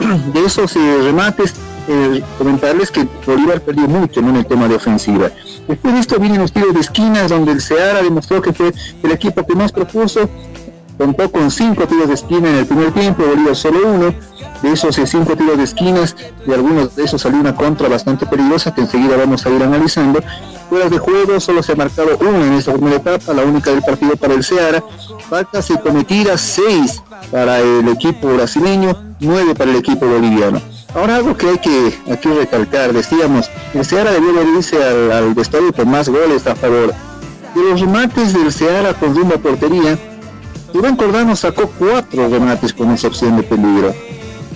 de 0.34 0.44
esos 0.44 0.76
eh, 0.76 0.98
remates, 1.02 1.54
comentarles 2.36 2.90
que 2.90 3.08
Bolívar 3.24 3.62
perdió 3.62 3.88
mucho 3.88 4.20
en 4.20 4.36
el 4.36 4.44
tema 4.44 4.68
de 4.68 4.74
ofensiva. 4.74 5.30
Después 5.68 5.94
de 5.94 6.00
esto 6.00 6.18
vienen 6.18 6.40
los 6.40 6.50
tiros 6.50 6.72
de 6.72 6.80
esquinas, 6.80 7.28
donde 7.28 7.52
el 7.52 7.60
Seara 7.60 8.02
demostró 8.02 8.40
que 8.40 8.54
fue 8.54 8.72
el 9.02 9.12
equipo 9.12 9.46
que 9.46 9.54
más 9.54 9.70
propuso, 9.70 10.28
contó 10.96 11.30
con 11.30 11.50
cinco 11.50 11.86
tiros 11.86 12.08
de 12.08 12.14
esquina 12.14 12.48
en 12.48 12.56
el 12.56 12.66
primer 12.66 12.90
tiempo, 12.92 13.22
Bolívar 13.24 13.54
solo 13.54 13.86
uno. 13.86 14.14
De 14.62 14.72
esos 14.72 14.98
eh, 14.98 15.06
cinco 15.06 15.36
tiros 15.36 15.56
de 15.56 15.64
esquinas, 15.64 16.16
de 16.44 16.54
algunos 16.54 16.96
de 16.96 17.04
esos 17.04 17.20
salió 17.20 17.38
una 17.38 17.54
contra 17.54 17.86
bastante 17.88 18.26
peligrosa 18.26 18.74
que 18.74 18.80
enseguida 18.80 19.16
vamos 19.16 19.46
a 19.46 19.50
ir 19.50 19.62
analizando. 19.62 20.20
Fuera 20.68 20.88
de 20.88 20.98
juego 20.98 21.38
solo 21.38 21.62
se 21.62 21.72
ha 21.72 21.76
marcado 21.76 22.18
uno 22.18 22.44
en 22.44 22.54
esta 22.54 22.72
primera 22.72 22.96
etapa, 22.96 23.32
la 23.34 23.44
única 23.44 23.70
del 23.70 23.82
partido 23.82 24.16
para 24.16 24.34
el 24.34 24.42
Seara. 24.42 24.82
Faltas 25.28 25.70
y 25.70 25.76
cometidas 25.76 26.40
seis 26.40 27.02
para 27.30 27.60
el 27.60 27.86
equipo 27.88 28.28
brasileño, 28.34 28.96
nueve 29.20 29.54
para 29.54 29.70
el 29.70 29.76
equipo 29.76 30.06
boliviano. 30.06 30.60
Ahora 30.94 31.16
algo 31.16 31.36
que 31.36 31.48
hay 31.48 31.58
que 31.58 31.98
aquí 32.10 32.28
recalcar, 32.28 32.92
decíamos, 32.92 33.50
el 33.74 33.84
Seara 33.84 34.10
debió 34.12 34.42
irse 34.56 34.82
al, 34.82 35.12
al 35.12 35.34
vestuario 35.34 35.72
con 35.72 35.90
más 35.90 36.08
goles 36.08 36.46
a 36.46 36.54
favor. 36.54 36.94
De 37.54 37.62
los 37.62 37.80
remates 37.80 38.32
del 38.32 38.52
Seara 38.52 38.94
con 38.94 39.14
rumbo 39.14 39.34
a 39.34 39.38
portería, 39.38 39.98
Iván 40.72 40.96
Cordano 40.96 41.36
sacó 41.36 41.70
cuatro 41.78 42.28
remates 42.28 42.72
con 42.72 42.90
esa 42.90 43.08
opción 43.08 43.36
de 43.36 43.42
peligro. 43.42 43.94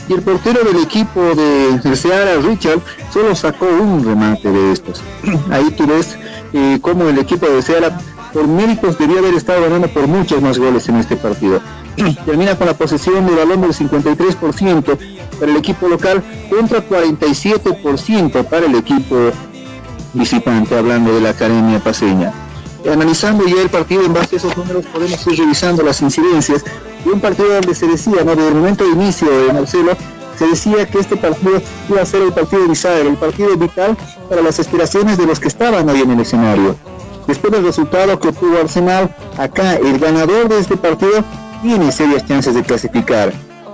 Y 0.09 0.15
el 0.15 0.23
portero 0.23 0.65
del 0.65 0.83
equipo 0.83 1.21
de, 1.35 1.79
del 1.79 1.97
Seara, 1.97 2.37
Richard, 2.37 2.81
solo 3.13 3.35
sacó 3.35 3.67
un 3.67 4.05
remate 4.05 4.51
de 4.51 4.73
estos. 4.73 5.03
Ahí 5.51 5.71
tú 5.71 5.87
ves 5.87 6.17
eh, 6.53 6.79
cómo 6.81 7.09
el 7.09 7.19
equipo 7.19 7.47
de 7.47 7.63
Seara, 7.63 7.99
por 8.33 8.47
méritos, 8.49 8.99
debió 8.99 9.19
haber 9.19 9.35
estado 9.35 9.63
ganando 9.63 9.89
por 9.89 10.07
muchos 10.07 10.41
más 10.43 10.59
goles 10.59 10.89
en 10.89 10.97
este 10.97 11.17
partido. 11.17 11.61
Termina 12.27 12.57
con 12.57 12.67
la 12.67 12.75
posesión 12.75 13.27
de 13.27 13.35
balón 13.35 13.61
del 13.61 13.73
53% 13.73 14.99
para 15.43 15.51
el 15.51 15.59
equipo 15.59 15.89
local 15.89 16.23
contra 16.49 16.89
47% 16.89 18.45
para 18.45 18.67
el 18.67 18.77
equipo 18.77 19.33
visitante, 20.13 20.79
hablando 20.79 21.13
de 21.13 21.21
la 21.21 21.31
Academia 21.31 21.81
Paseña. 21.81 22.33
Analizando 22.89 23.45
ya 23.47 23.61
el 23.61 23.69
partido 23.69 24.05
en 24.05 24.15
base 24.15 24.37
a 24.37 24.39
esos 24.39 24.57
números 24.57 24.87
podemos 24.87 25.27
ir 25.27 25.39
revisando 25.41 25.83
las 25.83 26.01
incidencias 26.01 26.63
de 27.05 27.11
un 27.11 27.19
partido 27.21 27.55
donde 27.55 27.75
se 27.75 27.89
decía, 27.89 28.23
¿no? 28.25 28.37
desde 28.37 28.51
el 28.51 28.55
momento 28.55 28.85
de 28.85 28.91
inicio 28.91 29.29
de 29.29 29.53
Marcelo, 29.53 29.97
se 30.39 30.47
decía 30.47 30.89
que 30.89 31.01
este 31.01 31.17
partido 31.17 31.61
iba 31.89 32.01
a 32.01 32.07
ser 32.07 32.23
el 32.23 32.33
partido 32.33 32.69
bisagra, 32.69 33.09
el 33.09 33.17
partido 33.17 33.57
vital 33.57 33.97
para 34.29 34.43
las 34.43 34.61
aspiraciones 34.61 35.19
de 35.19 35.27
los 35.27 35.41
que 35.41 35.49
estaban 35.49 35.91
ahí 35.91 36.03
en 36.03 36.13
el 36.13 36.21
escenario. 36.21 36.77
Después 37.27 37.53
del 37.53 37.65
resultado 37.65 38.17
que 38.21 38.29
obtuvo 38.29 38.59
Arsenal, 38.59 39.13
acá 39.37 39.75
el 39.75 39.99
ganador 39.99 40.49
de 40.49 40.61
este 40.61 40.77
partido 40.77 41.25
tiene 41.63 41.91
serias 41.91 42.25
chances 42.27 42.55
de 42.55 42.63
clasificar. 42.63 43.33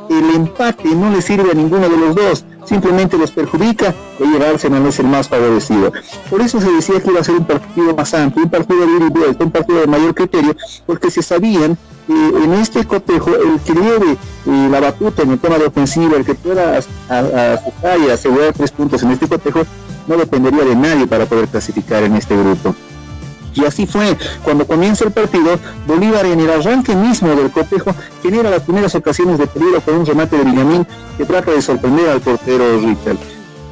El 0.09 0.35
empate 0.35 0.95
no 0.95 1.11
le 1.11 1.21
sirve 1.21 1.51
a 1.51 1.55
ninguno 1.55 1.89
de 1.89 1.97
los 1.97 2.15
dos, 2.15 2.45
simplemente 2.65 3.19
los 3.19 3.31
perjudica 3.31 3.95
y 4.19 4.37
el 4.37 4.43
Arsenal 4.43 4.87
es 4.87 4.99
el 4.99 5.07
más 5.07 5.29
favorecido. 5.29 5.93
Por 6.31 6.41
eso 6.41 6.61
se 6.61 6.73
decía 6.73 7.01
que 7.01 7.11
iba 7.11 7.21
a 7.21 7.25
ser 7.25 7.37
un 7.37 7.45
partido 7.45 7.95
más 7.95 8.15
amplio, 8.15 8.45
un 8.45 8.51
partido 8.51 8.81
de 8.87 9.07
y 9.07 9.11
vuelta, 9.11 9.45
un 9.45 9.51
partido 9.51 9.81
de 9.81 9.87
mayor 9.87 10.15
criterio, 10.15 10.57
porque 10.87 11.11
se 11.11 11.23
sabían 11.23 11.73
eh, 12.09 12.33
en 12.43 12.55
este 12.55 12.85
cotejo 12.87 13.31
el 13.35 13.61
que 13.61 13.75
lleve 13.75 14.13
eh, 14.13 14.69
la 14.71 14.81
batuta 14.81 15.23
en 15.23 15.33
el 15.33 15.39
tema 15.39 15.59
de 15.59 15.67
ofensiva, 15.67 16.17
el 16.17 16.25
que 16.25 16.35
pueda 16.35 16.79
asustar 16.79 18.01
y 18.01 18.11
asegurar 18.11 18.55
tres 18.55 18.71
puntos 18.71 19.03
en 19.03 19.11
este 19.11 19.29
cotejo, 19.29 19.63
no 20.07 20.17
dependería 20.17 20.65
de 20.65 20.75
nadie 20.75 21.07
para 21.07 21.27
poder 21.27 21.49
clasificar 21.49 22.03
en 22.03 22.17
este 22.17 22.35
grupo. 22.35 22.75
Y 23.55 23.65
así 23.65 23.87
fue, 23.87 24.17
cuando 24.45 24.67
comienza 24.67 25.05
el 25.05 25.13
partido, 25.13 25.59
Bolívar 25.87 26.27
en 26.27 26.41
el 26.41 26.51
arranque 26.51 26.95
mismo 26.95 27.35
del 27.35 27.51
cotejo 27.51 27.95
genera 28.23 28.51
las 28.51 28.63
primeras 28.63 28.95
ocasiones 28.95 29.39
de 29.39 29.47
peligro 29.47 29.81
con 29.81 29.95
un 29.95 30.07
remate 30.07 30.37
de 30.37 30.45
Villamín 30.45 30.87
que 31.17 31.25
trata 31.25 31.51
de 31.51 31.63
sorprender 31.63 32.09
al 32.09 32.21
portero 32.21 32.81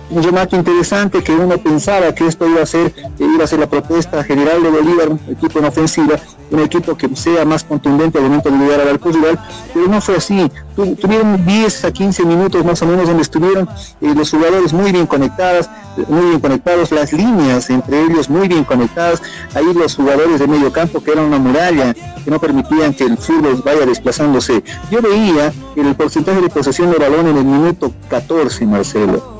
Un 0.09 0.22
remate 0.22 0.54
interesante 0.54 1.22
que 1.22 1.32
uno 1.32 1.59
pensaba 1.59 2.14
que 2.14 2.26
esto 2.26 2.46
iba 2.46 2.62
a 2.62 2.66
ser, 2.66 2.94
iba 3.18 3.42
a 3.42 3.46
ser 3.46 3.59
la 3.59 3.66
propuesta 3.66 4.22
general 4.22 4.62
de 4.62 4.70
Bolívar, 4.70 5.09
un 5.09 5.20
equipo 5.28 5.59
en 5.59 5.64
ofensiva, 5.64 6.16
un 6.52 6.61
equipo 6.61 6.96
que 6.96 7.14
sea 7.16 7.44
más 7.44 7.64
contundente 7.64 8.18
al 8.18 8.24
momento 8.24 8.48
de 8.48 8.57
llegar 8.57 8.80
al 8.82 9.00
rival, 9.00 9.38
pero 9.74 9.88
no 9.88 10.00
fue 10.00 10.16
así. 10.16 10.48
Tu, 10.76 10.94
tuvieron 10.94 11.44
10 11.44 11.84
a 11.86 11.92
15 11.92 12.24
minutos 12.24 12.64
más 12.64 12.80
o 12.82 12.86
menos 12.86 13.09
donde 13.09 13.22
estuvieron 13.22 13.68
eh, 14.00 14.14
los 14.14 14.30
jugadores 14.30 14.72
muy 14.72 14.92
bien 14.92 15.07
conectados, 15.07 15.68
muy 16.09 16.26
bien 16.26 16.40
conectados, 16.40 16.92
las 16.92 17.12
líneas 17.12 17.68
entre 17.70 18.02
ellos 18.02 18.30
muy 18.30 18.46
bien 18.46 18.62
conectadas, 18.62 19.20
ahí 19.54 19.74
los 19.74 19.96
jugadores 19.96 20.38
de 20.38 20.46
medio 20.46 20.72
campo 20.72 21.02
que 21.02 21.12
eran 21.12 21.24
una 21.24 21.38
muralla, 21.38 21.94
que 21.94 22.30
no 22.30 22.38
permitían 22.38 22.94
que 22.94 23.04
el 23.04 23.18
fútbol 23.18 23.61
vaya 23.64 23.84
desplazándose. 23.84 24.62
Yo 24.88 25.02
veía 25.02 25.52
el 25.74 25.94
porcentaje 25.96 26.40
de 26.40 26.48
posesión 26.48 26.92
de 26.92 26.98
balón 26.98 27.26
en 27.26 27.38
el 27.38 27.44
minuto 27.44 27.92
14, 28.09 28.66
Marcelo. 28.66 29.36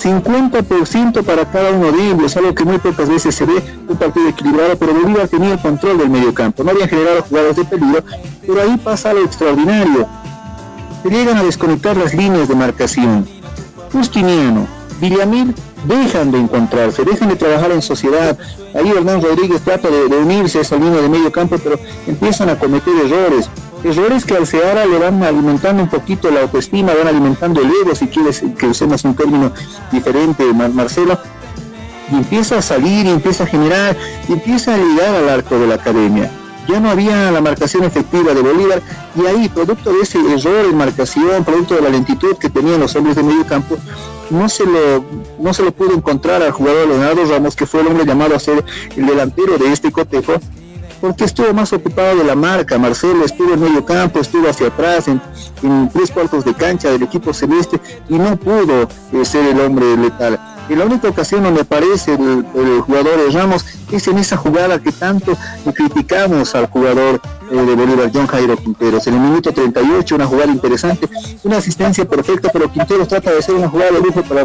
50% 0.00 1.22
para 1.22 1.50
cada 1.50 1.70
uno 1.70 1.92
de 1.92 2.10
ellos, 2.10 2.36
algo 2.36 2.54
que 2.54 2.64
muy 2.64 2.78
pocas 2.78 3.08
veces 3.08 3.34
se 3.34 3.44
ve, 3.44 3.62
un 3.88 3.96
partido 3.96 4.28
equilibrado, 4.28 4.76
pero 4.76 4.92
Bolívar 4.94 5.28
tenía 5.28 5.52
el 5.52 5.58
control 5.58 5.98
del 5.98 6.10
medio 6.10 6.34
campo, 6.34 6.64
no 6.64 6.70
habían 6.70 6.88
generado 6.88 7.22
jugadas 7.22 7.56
de 7.56 7.64
peligro, 7.64 8.02
pero 8.46 8.60
ahí 8.60 8.76
pasa 8.76 9.10
algo 9.10 9.24
extraordinario, 9.24 10.06
se 11.02 11.10
llegan 11.10 11.36
a 11.38 11.44
desconectar 11.44 11.96
las 11.96 12.14
líneas 12.14 12.48
de 12.48 12.54
marcación. 12.54 13.26
Justiniano, 13.92 14.66
Villamil 15.00 15.54
dejan 15.86 16.30
de 16.30 16.38
encontrarse, 16.38 17.04
dejan 17.04 17.28
de 17.28 17.36
trabajar 17.36 17.70
en 17.72 17.82
sociedad. 17.82 18.36
Ahí 18.74 18.88
Hernán 18.88 19.22
Rodríguez 19.22 19.60
trata 19.62 19.88
de, 19.88 20.08
de 20.08 20.16
unirse 20.16 20.58
a 20.58 20.62
esa 20.62 20.76
línea 20.76 21.00
de 21.00 21.08
medio 21.08 21.30
campo, 21.30 21.56
pero 21.62 21.78
empiezan 22.06 22.48
a 22.48 22.58
cometer 22.58 22.92
errores. 23.04 23.48
Errores 23.84 24.24
que 24.24 24.34
al 24.34 24.46
Seara 24.46 24.86
le 24.86 24.98
van 24.98 25.22
alimentando 25.22 25.82
un 25.82 25.90
poquito 25.90 26.30
la 26.30 26.40
autoestima, 26.40 26.94
van 26.94 27.06
alimentando 27.06 27.60
el 27.60 27.70
ego, 27.82 27.94
si 27.94 28.06
quieres 28.06 28.42
que 28.56 28.66
usemos 28.66 29.04
un 29.04 29.14
término 29.14 29.52
diferente, 29.92 30.42
Mar 30.54 30.70
Marcelo. 30.70 31.18
y 32.10 32.14
empieza 32.16 32.58
a 32.58 32.62
salir, 32.62 33.06
empieza 33.06 33.44
a 33.44 33.46
generar, 33.46 33.94
empieza 34.26 34.74
a 34.74 34.78
llegar 34.78 35.14
al 35.14 35.28
arco 35.28 35.58
de 35.58 35.66
la 35.66 35.74
academia. 35.74 36.30
Ya 36.66 36.80
no 36.80 36.90
había 36.90 37.30
la 37.30 37.42
marcación 37.42 37.84
efectiva 37.84 38.32
de 38.32 38.40
Bolívar 38.40 38.80
y 39.14 39.26
ahí, 39.26 39.50
producto 39.50 39.92
de 39.92 40.00
ese 40.00 40.18
error 40.18 40.64
en 40.64 40.78
marcación, 40.78 41.44
producto 41.44 41.74
de 41.74 41.82
la 41.82 41.90
lentitud 41.90 42.36
que 42.38 42.48
tenían 42.48 42.80
los 42.80 42.96
hombres 42.96 43.16
de 43.16 43.22
medio 43.22 43.44
campo, 43.44 43.76
no 44.30 44.48
se 44.48 44.64
lo, 44.64 45.04
no 45.38 45.52
se 45.52 45.62
lo 45.62 45.72
pudo 45.72 45.92
encontrar 45.92 46.42
al 46.42 46.52
jugador 46.52 46.88
Leonardo 46.88 47.26
Ramos, 47.26 47.54
que 47.54 47.66
fue 47.66 47.82
el 47.82 47.88
hombre 47.88 48.06
llamado 48.06 48.34
a 48.34 48.38
ser 48.38 48.64
el 48.96 49.06
delantero 49.06 49.58
de 49.58 49.72
este 49.72 49.92
cotejo, 49.92 50.40
porque 51.00 51.24
estuvo 51.24 51.52
más 51.52 51.72
ocupado 51.72 52.16
de 52.16 52.24
la 52.24 52.34
marca. 52.34 52.78
Marcelo 52.78 53.24
estuvo 53.24 53.54
en 53.54 53.60
medio 53.60 53.84
campo, 53.84 54.20
estuvo 54.20 54.48
hacia 54.48 54.68
atrás, 54.68 55.08
en, 55.08 55.20
tres 55.92 56.10
cuartos 56.10 56.44
de 56.44 56.54
cancha 56.54 56.90
del 56.90 57.02
equipo 57.02 57.32
celeste 57.32 57.80
y 58.08 58.14
no 58.14 58.36
pudo 58.36 58.88
eh, 59.12 59.24
ser 59.24 59.46
el 59.46 59.60
hombre 59.60 59.96
letal. 59.96 60.38
Y 60.68 60.74
la 60.74 60.86
única 60.86 61.08
ocasión 61.08 61.42
donde 61.42 61.60
aparece 61.60 62.14
el, 62.14 62.80
jugador 62.80 63.18
de 63.18 63.30
Ramos 63.30 63.66
es 63.92 64.08
en 64.08 64.18
esa 64.18 64.36
jugada 64.36 64.78
que 64.78 64.92
tanto 64.92 65.36
criticamos 65.74 66.54
al 66.54 66.66
jugador 66.66 67.20
eh, 67.50 67.54
de 67.54 67.74
Bolívar, 67.74 68.10
John 68.12 68.26
Jairo 68.26 68.56
Quinteros. 68.56 69.06
En 69.06 69.14
el 69.14 69.20
minuto 69.20 69.52
38, 69.52 70.14
una 70.14 70.26
jugada 70.26 70.50
interesante, 70.50 71.08
una 71.44 71.58
asistencia 71.58 72.06
perfecta, 72.06 72.48
pero 72.52 72.70
Quinteros 72.72 73.08
trata 73.08 73.30
de 73.30 73.38
hacer 73.38 73.54
una 73.54 73.68
jugada 73.68 73.92
de 73.92 74.00
lujo 74.00 74.22
para 74.22 74.42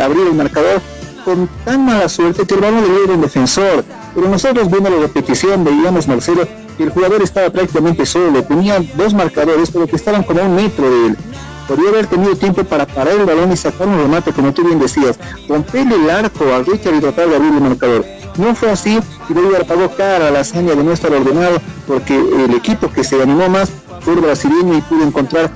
abrir 0.00 0.26
el 0.26 0.34
marcador 0.34 0.80
con 1.24 1.48
tan 1.64 1.84
mala 1.84 2.08
suerte 2.08 2.46
que 2.46 2.54
el 2.54 2.60
balón 2.60 2.82
le 2.82 3.12
un 3.12 3.20
defensor. 3.20 3.84
Pero 4.14 4.28
nosotros 4.28 4.70
viendo 4.70 4.90
la 4.90 4.98
repetición 4.98 5.64
veíamos 5.64 6.08
Marcelo 6.08 6.46
que 6.76 6.84
el 6.84 6.90
jugador 6.90 7.22
estaba 7.22 7.50
prácticamente 7.50 8.06
solo, 8.06 8.42
tenía 8.44 8.82
dos 8.96 9.14
marcadores, 9.14 9.70
pero 9.70 9.86
que 9.86 9.96
estaban 9.96 10.22
como 10.22 10.40
a 10.40 10.44
un 10.44 10.54
metro 10.54 10.90
de 10.90 11.06
él 11.06 11.16
podría 11.66 11.90
haber 11.90 12.06
tenido 12.06 12.36
tiempo 12.36 12.64
para 12.64 12.86
parar 12.86 13.14
el 13.14 13.24
balón 13.24 13.52
y 13.52 13.56
sacar 13.56 13.88
un 13.88 13.96
remate, 13.96 14.32
como 14.32 14.52
tú 14.52 14.64
bien 14.64 14.78
decías, 14.78 15.18
romperle 15.48 15.94
el 15.94 16.10
arco 16.10 16.52
al 16.52 16.66
Richard 16.66 16.96
y 16.96 17.00
tratar 17.00 17.28
de 17.28 17.36
abrir 17.36 17.54
el 17.54 17.60
marcador. 17.60 18.04
No 18.36 18.54
fue 18.54 18.70
así 18.70 18.98
y 19.28 19.32
Bolívar 19.32 19.66
pagó 19.66 19.88
cara 19.90 20.28
a 20.28 20.30
la 20.30 20.40
hazaña 20.40 20.74
de 20.74 20.82
no 20.82 20.92
estar 20.92 21.12
ordenado 21.12 21.60
porque 21.86 22.16
el 22.16 22.54
equipo 22.54 22.90
que 22.90 23.04
se 23.04 23.22
animó 23.22 23.48
más 23.48 23.70
fue 24.00 24.14
el 24.14 24.20
brasileño 24.20 24.76
y 24.76 24.80
pudo 24.82 25.02
encontrar 25.04 25.50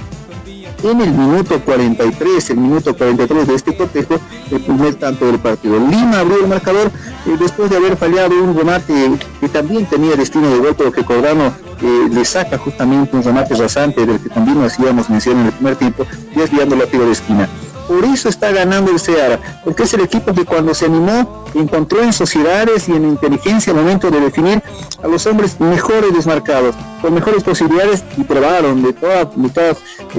en 0.83 1.01
el 1.01 1.13
minuto 1.13 1.61
43, 1.61 2.51
el 2.51 2.57
minuto 2.57 2.97
43 2.97 3.47
de 3.47 3.55
este 3.55 3.77
cotejo, 3.77 4.19
el 4.51 4.61
primer 4.61 4.95
tanto 4.97 5.27
del 5.27 5.39
partido. 5.39 5.79
Lima 5.79 6.21
abrió 6.21 6.41
el 6.41 6.49
marcador 6.49 6.91
eh, 7.27 7.37
después 7.39 7.71
de 7.71 7.77
haber 7.77 7.97
fallado 7.97 8.35
un 8.43 8.57
remate 8.57 9.13
que 9.41 9.49
también 9.49 9.87
tenía 9.87 10.17
destino 10.17 10.49
de 10.49 10.75
pero 10.75 10.93
que 10.93 11.05
Cordano 11.05 11.53
eh, 11.83 12.09
le 12.11 12.25
saca 12.25 12.59
justamente 12.59 13.17
un 13.17 13.23
remate 13.23 13.55
rasante 13.55 14.05
del 14.05 14.21
que 14.21 14.29
también 14.29 14.63
hacíamos 14.63 15.09
mención 15.11 15.39
en 15.39 15.47
el 15.47 15.53
primer 15.53 15.77
tiempo, 15.77 16.07
desviando 16.35 16.77
la 16.77 16.87
tiro 16.87 17.07
de 17.07 17.13
esquina. 17.13 17.49
Por 17.89 18.05
eso 18.05 18.29
está 18.29 18.51
ganando 18.51 18.91
el 18.91 18.99
Ceará, 18.99 19.39
porque 19.65 19.85
es 19.85 19.95
el 19.95 20.01
equipo 20.01 20.33
que 20.33 20.45
cuando 20.45 20.75
se 20.75 20.87
animó 20.87 21.45
encontró 21.55 22.03
en 22.03 22.13
sociedades 22.13 22.89
y 22.89 22.93
en 22.93 23.05
inteligencia 23.05 23.73
al 23.73 23.79
momento 23.79 24.11
de 24.11 24.21
definir 24.21 24.63
a 25.03 25.07
los 25.07 25.27
hombres 25.27 25.61
mejores 25.61 26.13
desmarcados, 26.13 26.75
con 27.01 27.15
mejores 27.15 27.43
posibilidades 27.43 28.05
y 28.17 28.25
probaron 28.25 28.83
de 28.83 28.93
todas, 28.93 29.29
de 29.37 29.49
todas 29.49 29.79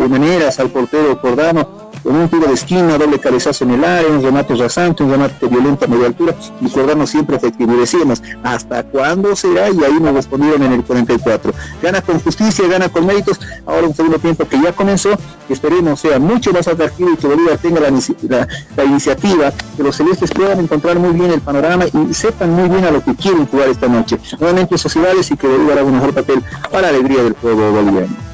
maneras 0.09 0.59
al 0.59 0.70
portero 0.70 1.20
Cordano 1.20 1.87
con 2.08 2.16
un 2.16 2.30
tiro 2.30 2.47
de 2.47 2.53
esquina, 2.53 2.97
doble 2.97 3.20
cabezazo 3.20 3.66
en 3.66 3.72
el 3.72 3.84
área, 3.84 4.10
un 4.10 4.24
remate 4.24 4.55
rasante, 4.55 5.03
un 5.03 5.12
remate 5.12 5.45
violento 5.45 5.84
a 5.84 5.88
media 5.89 6.08
altura, 6.08 6.34
y 6.62 6.70
Cordano 6.70 7.05
siempre 7.05 7.38
decíamos, 7.38 8.24
¿hasta 8.43 8.82
cuándo 8.84 9.36
será? 9.36 9.70
Y 9.70 9.84
ahí 9.84 9.99
nos 9.99 10.14
respondieron 10.14 10.64
en 10.64 10.72
el 10.72 10.84
44. 10.86 11.51
Gana 11.82 12.01
con 12.01 12.18
justicia, 12.22 12.66
gana 12.70 12.88
con 12.88 13.05
méritos. 13.05 13.41
Ahora 13.66 13.88
un 13.88 13.93
segundo 13.93 14.20
tiempo 14.20 14.47
que 14.47 14.58
ya 14.62 14.72
comenzó, 14.72 15.18
esperemos 15.49 15.99
sea 15.99 16.18
mucho 16.18 16.53
más 16.53 16.70
atractivo 16.70 17.10
y 17.12 17.18
que 17.18 17.28
Bolívar 17.28 17.58
tenga 17.58 17.82
la, 17.82 17.89
la, 18.78 18.86
iniciativa, 18.86 19.51
que 19.76 19.84
los 19.84 19.97
celestes 19.97 20.32
puedan 20.32 20.62
encontrar 20.62 20.97
muy 20.99 21.12
bien 21.12 21.32
el 21.32 21.41
panorama 21.41 21.88
y 21.88 22.14
sepan 22.14 22.51
muy 22.51 22.70
bien 22.70 22.86
a 22.86 22.91
lo 22.91 23.03
que 23.03 23.16
quieren 23.16 23.45
jugar 23.47 23.68
esta 23.68 23.89
noche. 23.89 24.18
Nuevamente 24.39 24.78
sociedades 24.78 25.30
y 25.30 25.36
que 25.36 25.47
Bolívar 25.47 25.80
haga 25.80 25.88
un 25.88 25.95
mejor 25.95 26.14
papel 26.14 26.41
para 26.72 26.84
la 26.84 26.88
alegría 26.97 27.22
del 27.24 27.34
pueblo 27.34 27.70
boliviano. 27.74 28.27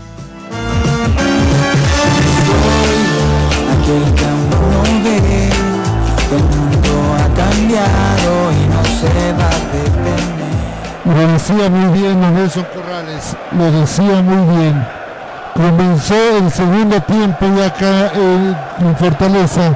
Lo 11.06 11.28
decía 11.34 11.70
muy 11.70 12.00
bien 12.00 12.20
Nelson 12.34 12.66
Corrales, 12.74 13.36
lo 13.52 13.72
decía 13.72 14.22
muy 14.22 14.58
bien. 14.58 14.88
Comenzó 15.54 16.16
el 16.38 16.50
segundo 16.52 17.02
tiempo 17.02 17.46
y 17.46 17.62
acá 17.62 18.12
en 18.80 18.96
Fortaleza 18.96 19.76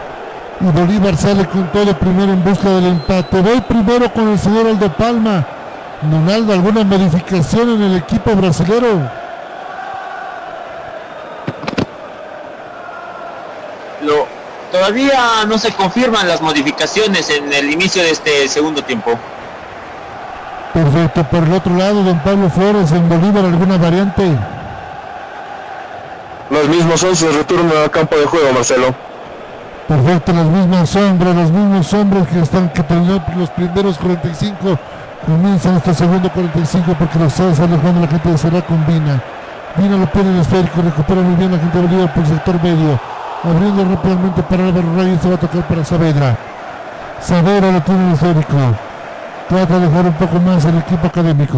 y 0.60 0.66
Bolívar 0.66 1.16
sale 1.16 1.46
con 1.46 1.72
todo 1.72 1.94
primero 1.98 2.34
en 2.34 2.44
busca 2.44 2.70
del 2.70 2.88
empate. 2.88 3.42
Voy 3.42 3.62
primero 3.62 4.12
con 4.12 4.30
el 4.30 4.40
señor 4.40 4.68
Aldo 4.68 4.92
Palma. 4.94 5.46
Donaldo, 6.02 6.54
¿alguna 6.54 6.84
modificación 6.84 7.70
en 7.70 7.82
el 7.82 7.98
equipo 7.98 8.36
brasileño? 8.36 9.27
Todavía 14.72 15.46
no 15.48 15.58
se 15.58 15.72
confirman 15.74 16.28
las 16.28 16.42
modificaciones 16.42 17.30
en 17.30 17.52
el 17.52 17.72
inicio 17.72 18.04
de 18.04 18.12
este 18.12 18.48
segundo 18.48 18.84
tiempo. 18.84 19.18
Perfecto, 20.74 21.24
por 21.24 21.44
el 21.44 21.54
otro 21.54 21.76
lado, 21.76 22.04
don 22.04 22.20
Pablo 22.20 22.50
Flores, 22.50 22.92
en 22.92 23.10
Bolívar, 23.10 23.46
¿alguna 23.46 23.78
variante? 23.78 24.24
Los 26.50 26.68
mismos 26.68 27.04
11 27.04 27.32
retornan 27.32 27.78
al 27.78 27.92
campo 27.92 28.16
de 28.16 28.26
juego, 28.26 28.54
Marcelo. 28.54 28.94
Perfecto, 29.88 30.34
los 30.34 30.46
mismos 30.46 30.96
hombres, 30.96 31.36
los 31.36 31.52
mismos 31.52 31.94
hombres 31.94 32.28
que 32.28 32.40
están 32.42 32.70
que 32.70 32.84
los 33.38 33.50
primeros 33.52 33.98
45 33.98 34.78
comienzan 35.26 35.78
este 35.78 35.94
segundo 35.94 36.30
45 36.30 36.96
porque 37.00 37.20
los 37.20 37.40
está 37.40 37.64
alejando 37.64 38.02
la 38.02 38.08
gente 38.08 38.30
de 38.30 38.38
Será 38.38 38.62
con 38.62 38.86
Vina. 38.86 39.22
Vina 39.78 39.98
lo 39.98 40.06
pone 40.08 40.30
el 40.32 40.42
esférico, 40.42 40.82
recupera 40.82 41.22
muy 41.22 41.36
bien 41.36 41.52
la 41.52 41.58
gente 41.58 41.78
de 41.78 41.88
Bolívar 41.88 42.14
por 42.14 42.24
el 42.24 42.30
sector 42.30 42.62
medio 42.62 43.17
abriendo 43.44 43.86
rápidamente 43.86 44.44
para 44.44 44.68
Álvaro 44.68 44.96
Reyes, 44.96 45.22
se 45.22 45.30
va 45.30 45.36
a 45.36 45.40
tocar 45.40 45.68
para 45.68 45.86
Saavedra. 45.86 46.38
Saavedra 47.22 47.72
lo 47.72 47.82
tiene 47.82 48.08
el 48.08 48.14
esférico. 48.14 48.58
Trata 49.50 49.80
de 49.80 49.88
dejar 49.88 50.06
un 50.06 50.14
poco 50.14 50.40
más 50.40 50.66
el 50.66 50.78
equipo 50.78 51.08
académico. 51.08 51.58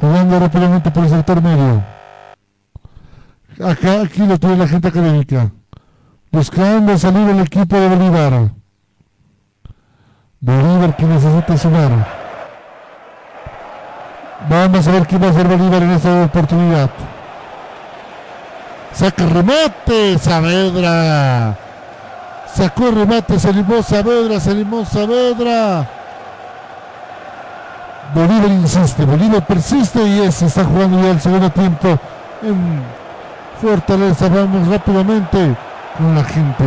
Jugando 0.00 0.40
rápidamente 0.40 0.90
por 0.90 1.04
el 1.04 1.10
sector 1.10 1.42
medio. 1.42 1.82
Acá, 3.64 4.02
aquí 4.02 4.26
lo 4.26 4.38
tiene 4.38 4.56
la 4.56 4.66
gente 4.66 4.88
académica. 4.88 5.50
Buscando 6.32 6.98
salir 6.98 7.28
el 7.28 7.40
equipo 7.40 7.76
de 7.76 7.88
Bolívar. 7.88 8.50
Bolívar 10.40 10.96
que 10.96 11.04
necesita 11.04 11.56
sumar. 11.56 11.90
Vamos 14.48 14.88
a 14.88 14.90
ver 14.90 15.06
quién 15.06 15.22
va 15.22 15.26
a 15.26 15.30
hacer 15.30 15.46
Bolívar 15.46 15.82
en 15.82 15.90
esta 15.92 16.24
oportunidad. 16.24 16.90
Saca 18.94 19.26
remate, 19.26 20.18
Saavedra. 20.18 21.56
Sacó 22.54 22.90
remate, 22.90 23.38
se 23.38 23.48
animó 23.48 23.82
Saavedra, 23.82 24.38
se 24.38 24.64
Saavedra. 24.84 25.88
Bolívar 28.14 28.50
insiste, 28.50 29.04
Bolívar 29.06 29.46
persiste 29.46 30.02
y 30.02 30.20
es, 30.20 30.42
está 30.42 30.64
jugando 30.64 31.00
ya 31.00 31.12
el 31.12 31.20
segundo 31.20 31.50
tiempo 31.50 31.98
en 32.42 32.82
Fortaleza. 33.60 34.28
Vamos 34.28 34.68
rápidamente 34.68 35.56
con 35.96 36.14
la 36.14 36.24
gente. 36.24 36.64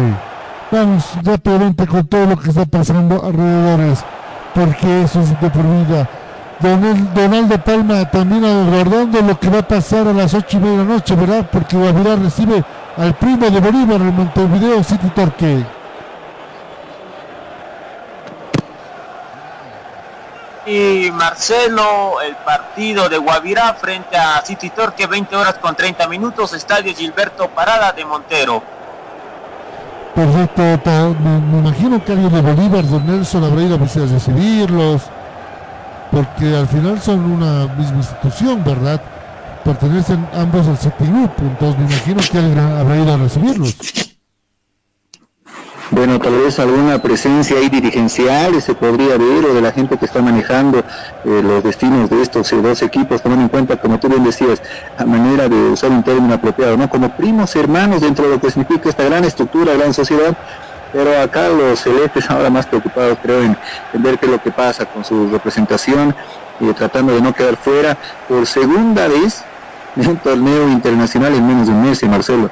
Vamos 0.72 1.06
rápidamente 1.24 1.86
con 1.86 2.08
todo 2.08 2.26
lo 2.26 2.38
que 2.38 2.50
está 2.50 2.66
pasando 2.66 3.24
alrededores, 3.24 4.04
porque 4.56 5.04
eso 5.04 5.22
es 5.22 5.30
de 5.40 5.50
por 5.52 5.64
vida. 5.64 6.10
Donaldo 6.60 7.58
Palma 7.60 8.10
también 8.10 8.46
aguardando 8.46 9.22
lo 9.22 9.40
que 9.40 9.50
va 9.50 9.60
a 9.60 9.68
pasar 9.68 10.08
a 10.08 10.14
las 10.14 10.34
ocho 10.34 10.58
y 10.58 10.60
media 10.62 10.72
de 10.72 10.78
la 10.78 10.84
noche, 10.96 11.16
¿verdad? 11.16 11.46
Porque 11.52 11.76
Guavirá 11.76 12.16
recibe 12.16 12.64
al 12.98 13.14
primo 13.16 13.50
de 13.50 13.60
Bolívar, 13.60 14.02
el 14.02 14.14
Montevideo 14.14 14.84
City 14.84 15.10
Torque. 15.10 15.66
Y 20.66 21.12
Marcelo, 21.12 22.22
el 22.22 22.36
partido 22.38 23.08
de 23.10 23.18
Guavirá 23.18 23.74
frente 23.74 24.18
a 24.18 24.42
City 24.44 24.70
Torque, 24.70 25.06
20 25.06 25.36
horas 25.36 25.56
con 25.56 25.76
30 25.76 26.08
minutos, 26.08 26.54
Estadio 26.54 26.96
Gilberto 26.96 27.50
Parada 27.50 27.92
de 27.92 28.06
Montero. 28.06 28.64
Perfecto, 30.16 31.16
me, 31.20 31.60
imagino 31.60 32.04
que 32.04 32.14
alguien 32.14 32.34
de 32.34 32.42
Bolívar, 32.42 32.88
Don 32.88 33.06
Nelson, 33.06 33.44
habrá 33.44 33.62
ido 33.62 33.76
a 33.76 33.80
recibirlos 33.80 35.04
porque 36.12 36.56
al 36.56 36.68
final 36.68 37.00
son 37.02 37.20
una 37.20 37.68
misma 37.76 37.98
institución, 37.98 38.64
¿verdad? 38.64 39.02
Pertenecen 39.64 40.28
ambos 40.34 40.68
al 40.68 40.78
Grupo, 40.78 41.42
entonces 41.42 41.80
me 41.80 41.86
imagino 41.86 42.22
que 42.32 42.38
alguien 42.38 42.60
habrá 42.60 42.98
ido 42.98 43.14
a 43.14 43.18
recibirlos. 43.18 43.76
Bueno, 45.92 46.20
tal 46.20 46.34
vez 46.40 46.60
alguna 46.60 47.00
presencia 47.00 47.58
ahí 47.58 47.70
dirigencial 47.70 48.60
se 48.60 48.74
podría 48.74 49.18
ver 49.18 49.46
o 49.46 49.54
de 49.54 49.62
la 49.62 49.72
gente 49.72 49.98
que 49.98 50.06
está 50.06 50.22
manejando 50.22 50.80
eh, 50.80 51.42
los 51.44 51.64
destinos 51.64 52.10
de 52.10 52.22
estos 52.24 52.52
eh, 52.54 52.62
dos 52.62 52.82
equipos, 52.82 53.22
tomando 53.22 53.44
en 53.44 53.50
cuenta, 53.50 53.78
como 53.78 54.00
tú 54.00 54.10
bien 54.10 54.24
decías, 54.24 54.62
a 54.98 55.06
manera 55.06 55.48
de 55.48 55.56
usar 55.56 55.92
un 55.92 56.02
término 56.04 56.34
apropiado, 56.34 56.76
¿no? 56.76 56.90
Como 56.90 57.16
primos 57.16 57.56
hermanos 57.56 58.02
dentro 58.02 58.26
de 58.26 58.36
lo 58.36 58.42
que 58.42 58.50
significa 58.50 58.90
esta 58.90 59.04
gran 59.04 59.24
estructura, 59.26 59.74
gran 59.76 59.94
sociedad, 59.94 60.36
pero 60.92 61.22
acá 61.22 61.50
los 61.50 61.80
celestes 61.80 62.30
ahora 62.30 62.50
más 62.50 62.66
preocupados 62.66 63.18
creo 63.22 63.42
en, 63.44 63.58
ver 63.94 64.18
qué 64.18 64.26
es 64.26 64.32
lo 64.32 64.42
que 64.42 64.52
pasa 64.52 64.86
con 64.86 65.04
su 65.04 65.30
representación 65.30 66.16
y 66.60 66.72
tratando 66.74 67.14
de 67.14 67.22
no 67.22 67.34
quedar 67.34 67.58
fuera 67.58 67.98
por 68.28 68.46
segunda 68.46 69.08
vez 69.08 69.44
de 69.96 70.08
un 70.08 70.18
torneo 70.18 70.70
internacional 70.70 71.34
en 71.34 71.48
menos 71.48 71.68
de 71.68 71.74
un 71.74 71.82
mes, 71.84 72.04
Marcelo. 72.04 72.50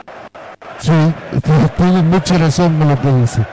Sí, 0.80 0.92
tiene 1.78 2.02
mucha 2.04 2.38
razón 2.38 2.80
lo 2.80 3.00
que 3.00 3.12
dice. 3.14 3.46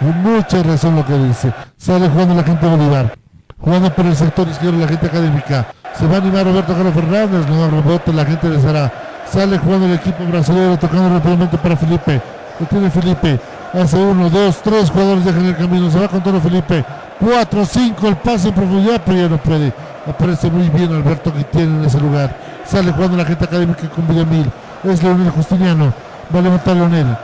Mucha 0.00 0.62
razón 0.62 0.96
lo 0.96 1.04
que 1.04 1.14
dice. 1.14 1.52
Sale 1.76 2.08
jugando 2.08 2.34
la 2.34 2.42
gente 2.42 2.66
Bolívar. 2.66 3.14
Jugando 3.60 3.94
por 3.94 4.06
el 4.06 4.16
sector 4.16 4.48
izquierdo 4.48 4.78
la 4.78 4.88
gente 4.88 5.06
académica. 5.06 5.66
Se 5.98 6.06
va 6.06 6.14
a 6.14 6.18
animar 6.18 6.46
Roberto 6.46 6.72
Carlos 6.72 6.94
Fernández. 6.94 7.46
No 7.48 7.68
rebote 7.68 8.12
la 8.12 8.24
gente 8.24 8.48
de 8.48 8.60
Sara. 8.60 8.90
Sale 9.30 9.58
jugando 9.58 9.86
el 9.86 9.94
equipo 9.94 10.24
brasileño 10.24 10.78
tocando 10.78 11.10
rápidamente 11.10 11.58
para 11.58 11.76
Felipe. 11.76 12.20
Lo 12.58 12.66
tiene 12.66 12.90
Felipe. 12.90 13.38
Hace 13.72 13.96
uno, 13.96 14.28
dos, 14.28 14.60
tres 14.62 14.90
jugadores 14.90 15.24
dejan 15.24 15.46
el 15.46 15.56
camino. 15.56 15.90
Se 15.90 16.00
va 16.00 16.08
con 16.08 16.20
todo 16.22 16.40
Felipe. 16.40 16.84
Cuatro, 17.20 17.64
cinco, 17.64 18.08
el 18.08 18.16
pase 18.16 18.48
en 18.48 18.54
profundidad, 18.54 19.00
pero 19.04 19.18
ya 19.18 19.28
no 19.28 19.38
puede. 19.38 19.72
Aparece 20.06 20.50
muy 20.50 20.68
bien 20.70 20.92
Alberto 20.92 21.32
que 21.32 21.44
tiene 21.44 21.78
en 21.78 21.84
ese 21.84 22.00
lugar. 22.00 22.34
Sale 22.64 22.90
jugando 22.90 23.16
la 23.16 23.24
gente 23.24 23.44
académica 23.44 23.88
con 23.88 24.08
Villamil. 24.08 24.50
Es 24.82 25.02
Leonel 25.02 25.30
Justiniano. 25.30 25.92
Va 26.34 26.40
a 26.40 26.42
levantar 26.42 26.76
Leonel. 26.76 27.16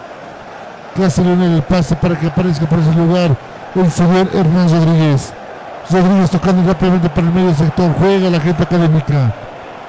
¿Qué 0.94 1.04
hace 1.04 1.24
Leonel? 1.24 1.54
El 1.54 1.62
pase 1.62 1.96
para 1.96 2.18
que 2.18 2.28
aparezca 2.28 2.66
por 2.66 2.78
ese 2.78 2.92
lugar 2.92 3.36
el 3.74 3.90
señor 3.90 4.28
Hernán 4.32 4.70
Rodríguez. 4.70 5.32
Rodríguez 5.90 6.30
tocando 6.30 6.68
rápidamente 6.68 7.08
para 7.08 7.26
el 7.26 7.32
medio 7.32 7.54
sector. 7.54 7.92
Juega 7.98 8.30
la 8.30 8.40
gente 8.40 8.62
académica. 8.62 9.32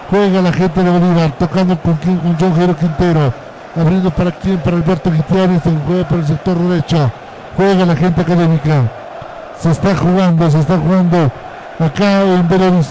Juega 0.09 0.41
la 0.41 0.53
gente 0.53 0.83
de 0.83 0.89
Bolívar. 0.89 1.31
Tocando 1.37 1.79
con, 1.79 1.95
con 1.97 2.35
John 2.39 2.55
Jero 2.55 2.75
Quintero 2.75 3.46
Abriendo 3.79 4.09
para 4.09 4.31
quién, 4.31 4.57
para 4.57 4.77
Alberto 4.77 5.11
Gutiérrez, 5.11 5.61
se 5.61 5.71
juega 5.85 6.07
por 6.07 6.19
el 6.19 6.25
sector 6.25 6.57
derecho. 6.57 7.11
Juega 7.55 7.85
la 7.85 7.95
gente 7.95 8.21
académica. 8.21 8.83
Se 9.59 9.69
está 9.69 9.95
jugando, 9.95 10.49
se 10.49 10.59
está 10.59 10.77
jugando 10.77 11.31
acá 11.79 12.23
en 12.23 12.47
Belo 12.47 12.81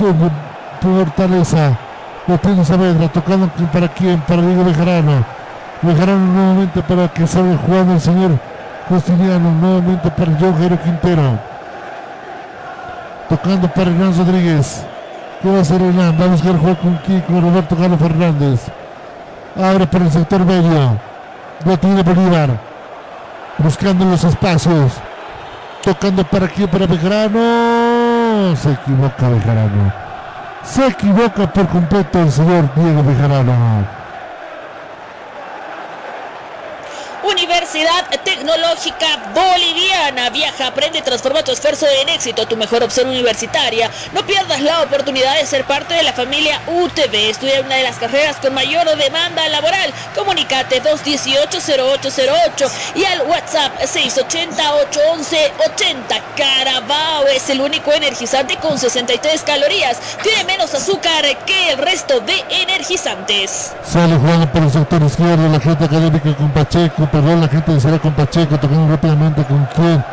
Fortaleza. 0.80 1.76
Lo 2.28 2.38
tiene 2.38 2.64
Saavedra, 2.64 3.08
tocando 3.08 3.48
para 3.72 3.88
quién, 3.88 4.20
para 4.20 4.42
Diego 4.42 4.64
Bejarano. 4.64 5.24
Bejarano 5.82 6.26
nuevamente 6.26 6.82
para 6.82 7.08
que 7.08 7.26
salga 7.26 7.56
jugando 7.66 7.94
el 7.94 8.00
señor 8.00 8.30
Justiniano, 8.88 9.50
nuevamente 9.52 10.10
para 10.10 10.32
John 10.38 10.78
Quintero. 10.84 11.38
Tocando 13.28 13.68
para 13.68 13.90
Hernán 13.90 14.16
Rodríguez. 14.16 14.84
¿Qué 15.42 15.50
va 15.50 15.58
a 15.58 15.60
hacer 15.62 15.82
Hernán? 15.82 16.16
Va 16.20 16.24
a 16.24 16.28
buscar 16.28 16.56
jugar 16.56 16.76
con 16.78 16.96
Kiko 16.98 17.40
Roberto 17.40 17.76
Carlos 17.76 17.98
Fernández. 17.98 18.70
Abre 19.58 19.86
por 19.86 20.02
el 20.02 20.10
sector 20.10 20.44
medio. 20.44 20.98
Lo 21.64 21.78
tiene 21.78 22.02
Bolívar. 22.02 22.50
Buscando 23.58 24.04
los 24.04 24.22
espacios. 24.22 24.92
Tocando 25.82 26.24
para 26.24 26.46
aquí, 26.46 26.66
para 26.66 26.86
Bejarano. 26.86 28.54
Se 28.56 28.72
equivoca 28.72 29.28
Bejarano. 29.28 29.92
Se 30.62 30.86
equivoca 30.86 31.50
por 31.52 31.68
completo 31.68 32.20
el 32.20 32.30
señor 32.30 32.68
Diego 32.74 33.02
Bejarano. 33.02 33.95
Tecnológica 38.24 39.32
Boliviana. 39.34 40.30
Viaja, 40.30 40.68
aprende 40.68 41.02
transforma 41.02 41.44
tu 41.44 41.52
esfuerzo 41.52 41.84
en 42.00 42.08
éxito, 42.08 42.46
tu 42.46 42.56
mejor 42.56 42.82
opción 42.82 43.08
universitaria. 43.08 43.90
No 44.14 44.24
pierdas 44.24 44.62
la 44.62 44.80
oportunidad 44.82 45.36
de 45.36 45.44
ser 45.44 45.64
parte 45.64 45.92
de 45.92 46.02
la 46.02 46.14
familia 46.14 46.58
UTV. 46.66 47.14
Estudia 47.28 47.60
una 47.60 47.74
de 47.74 47.82
las 47.82 47.96
carreras 47.96 48.36
con 48.36 48.54
mayor 48.54 48.86
demanda 48.96 49.46
laboral. 49.50 49.92
Comunicate 50.14 50.82
218-0808 50.82 52.70
y 52.94 53.04
al 53.04 53.20
WhatsApp 53.22 53.78
680-811-80. 53.82 56.22
Carabao 56.34 57.26
es 57.26 57.50
el 57.50 57.60
único 57.60 57.92
energizante 57.92 58.56
con 58.56 58.78
63 58.78 59.42
calorías. 59.42 59.98
Tiene 60.22 60.44
menos 60.44 60.72
azúcar 60.72 61.26
que 61.44 61.72
el 61.72 61.78
resto 61.78 62.20
de 62.20 62.42
energizantes. 62.62 63.74
Sale 63.84 64.16
jugando 64.16 64.50
por 64.50 64.62
el 64.62 64.72
sector 64.72 65.02
izquierdo 65.02 65.46
la 65.48 65.60
gente 65.60 65.84
académica 65.84 66.34
con 66.34 66.50
Pacheco 66.52 67.06
perdón, 67.12 67.42
la 67.42 67.48
gente 67.48 67.65
de 67.66 67.98
con 67.98 68.12
Pacheco, 68.12 68.56
tocando 68.58 68.88
rápidamente 68.88 69.42
con 69.44 69.66
quién, 69.74 70.04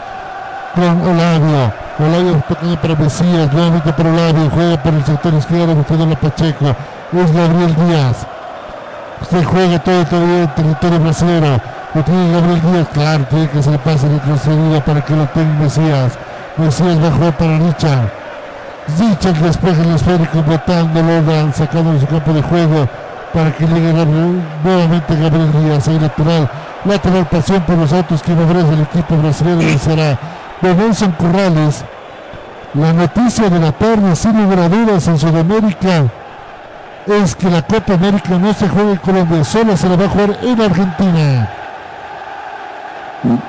con 0.74 1.02
Olavio. 1.08 1.72
Olavio 2.00 2.44
tocando 2.48 2.82
para 2.82 2.96
Mesías, 2.96 3.54
nuevamente 3.54 3.94
para 3.94 4.10
Olavio, 4.10 4.50
juega 4.50 4.82
por 4.82 4.94
el 4.94 5.06
sector 5.06 5.34
izquierdo, 5.36 5.76
buscando 5.76 6.16
a 6.16 6.20
Pacheco. 6.20 6.76
Es 7.14 7.32
Gabriel 7.32 7.76
Díaz. 7.76 8.26
Se 9.30 9.44
juega 9.44 9.80
todo 9.80 10.04
todavía 10.06 10.44
en 10.44 10.56
territorio 10.56 11.00
brasileño. 11.00 11.62
Lo 11.94 12.04
tiene 12.04 12.32
Gabriel 12.32 12.62
Díaz, 12.62 12.88
claro, 12.92 13.24
tiene 13.30 13.50
que 13.50 13.60
hacer 13.60 13.80
pase 13.80 14.10
retrocedido 14.10 14.82
para 14.82 15.02
que 15.06 15.16
lo 15.16 15.26
tenga 15.28 15.60
Mesías. 15.60 16.18
Mesías 16.58 17.04
va 17.04 17.08
a 17.08 17.12
jugar 17.12 17.38
para 17.38 17.58
Richard. 17.60 18.12
Richard 19.00 19.42
despeja 19.44 19.82
el 19.84 19.96
esférico, 19.96 20.42
botándolo, 20.42 21.54
sacando 21.54 21.94
de 21.94 22.00
su 22.00 22.08
campo 22.08 22.34
de 22.34 22.42
juego 22.42 22.90
para 23.32 23.52
que 23.52 23.66
llegue 23.68 23.94
nuevamente 24.64 25.16
Gabriel 25.16 25.52
Díaz, 25.52 25.88
ahí 25.88 26.00
lateral 26.00 26.50
lateral 26.86 27.28
pasión 27.28 27.62
por 27.62 27.78
los 27.78 27.94
autos 27.94 28.22
que 28.22 28.34
favorece 28.34 28.74
el 28.74 28.82
equipo 28.82 29.16
brasileño 29.18 29.78
será 29.80 30.20
de 30.62 30.76
Nelson 30.76 31.12
Corrales. 31.14 31.84
La 32.74 32.92
noticia 32.92 33.50
de 33.50 33.60
la 33.60 33.72
tarde, 33.72 34.16
sin 34.16 34.42
lugar 34.42 34.60
a 34.60 34.70
dudas, 34.70 35.08
en 35.08 35.20
Sudamérica 35.20 36.06
es 37.06 37.36
que 37.36 37.50
la 37.50 37.62
Copa 37.62 37.94
América 37.94 38.38
no 38.40 38.54
se 38.54 38.68
juega 38.68 38.92
en 38.92 38.98
Colombia, 38.98 39.44
solo 39.44 39.78
se 39.78 39.90
la 39.90 39.96
va 39.96 40.06
a 40.06 40.10
jugar 40.10 40.38
en 40.42 40.62
Argentina. 40.62 41.50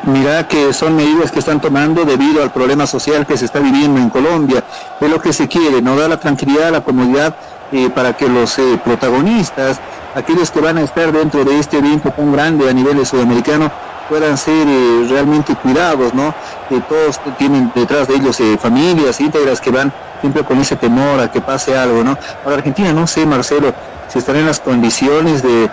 Mira 0.04 0.46
que 0.46 0.72
son 0.72 0.94
medidas 0.94 1.32
que 1.32 1.40
están 1.40 1.60
tomando 1.60 2.04
debido 2.04 2.42
al 2.42 2.52
problema 2.52 2.86
social 2.86 3.26
que 3.26 3.36
se 3.36 3.46
está 3.46 3.58
viviendo 3.58 4.00
en 4.00 4.08
Colombia. 4.08 4.62
Es 5.00 5.10
lo 5.10 5.20
que 5.20 5.32
se 5.32 5.48
quiere, 5.48 5.82
no 5.82 5.96
da 5.96 6.06
la 6.06 6.20
tranquilidad, 6.20 6.70
la 6.70 6.82
comodidad 6.82 7.34
eh, 7.72 7.90
para 7.90 8.12
que 8.12 8.28
los 8.28 8.58
eh, 8.58 8.78
protagonistas 8.84 9.80
aquellos 10.14 10.50
que 10.50 10.60
van 10.60 10.78
a 10.78 10.82
estar 10.82 11.12
dentro 11.12 11.44
de 11.44 11.58
este 11.58 11.78
evento 11.78 12.10
tan 12.10 12.32
grande 12.32 12.68
a 12.68 12.72
nivel 12.72 13.04
sudamericano 13.04 13.70
puedan 14.08 14.36
ser 14.36 14.66
eh, 14.68 15.06
realmente 15.08 15.54
cuidados, 15.56 16.14
¿no? 16.14 16.34
Que 16.68 16.80
todos 16.80 17.20
tienen 17.38 17.72
detrás 17.74 18.08
de 18.08 18.16
ellos 18.16 18.38
eh, 18.40 18.58
familias 18.58 19.20
íntegras 19.20 19.60
que 19.60 19.70
van 19.70 19.92
siempre 20.20 20.44
con 20.44 20.58
ese 20.60 20.76
temor 20.76 21.20
a 21.20 21.30
que 21.30 21.40
pase 21.40 21.76
algo, 21.76 22.04
¿no? 22.04 22.16
Para 22.42 22.56
Argentina 22.56 22.92
no 22.92 23.06
sé, 23.06 23.26
Marcelo, 23.26 23.72
si 24.08 24.18
estarán 24.18 24.42
en 24.42 24.46
las 24.46 24.60
condiciones 24.60 25.42
de, 25.42 25.70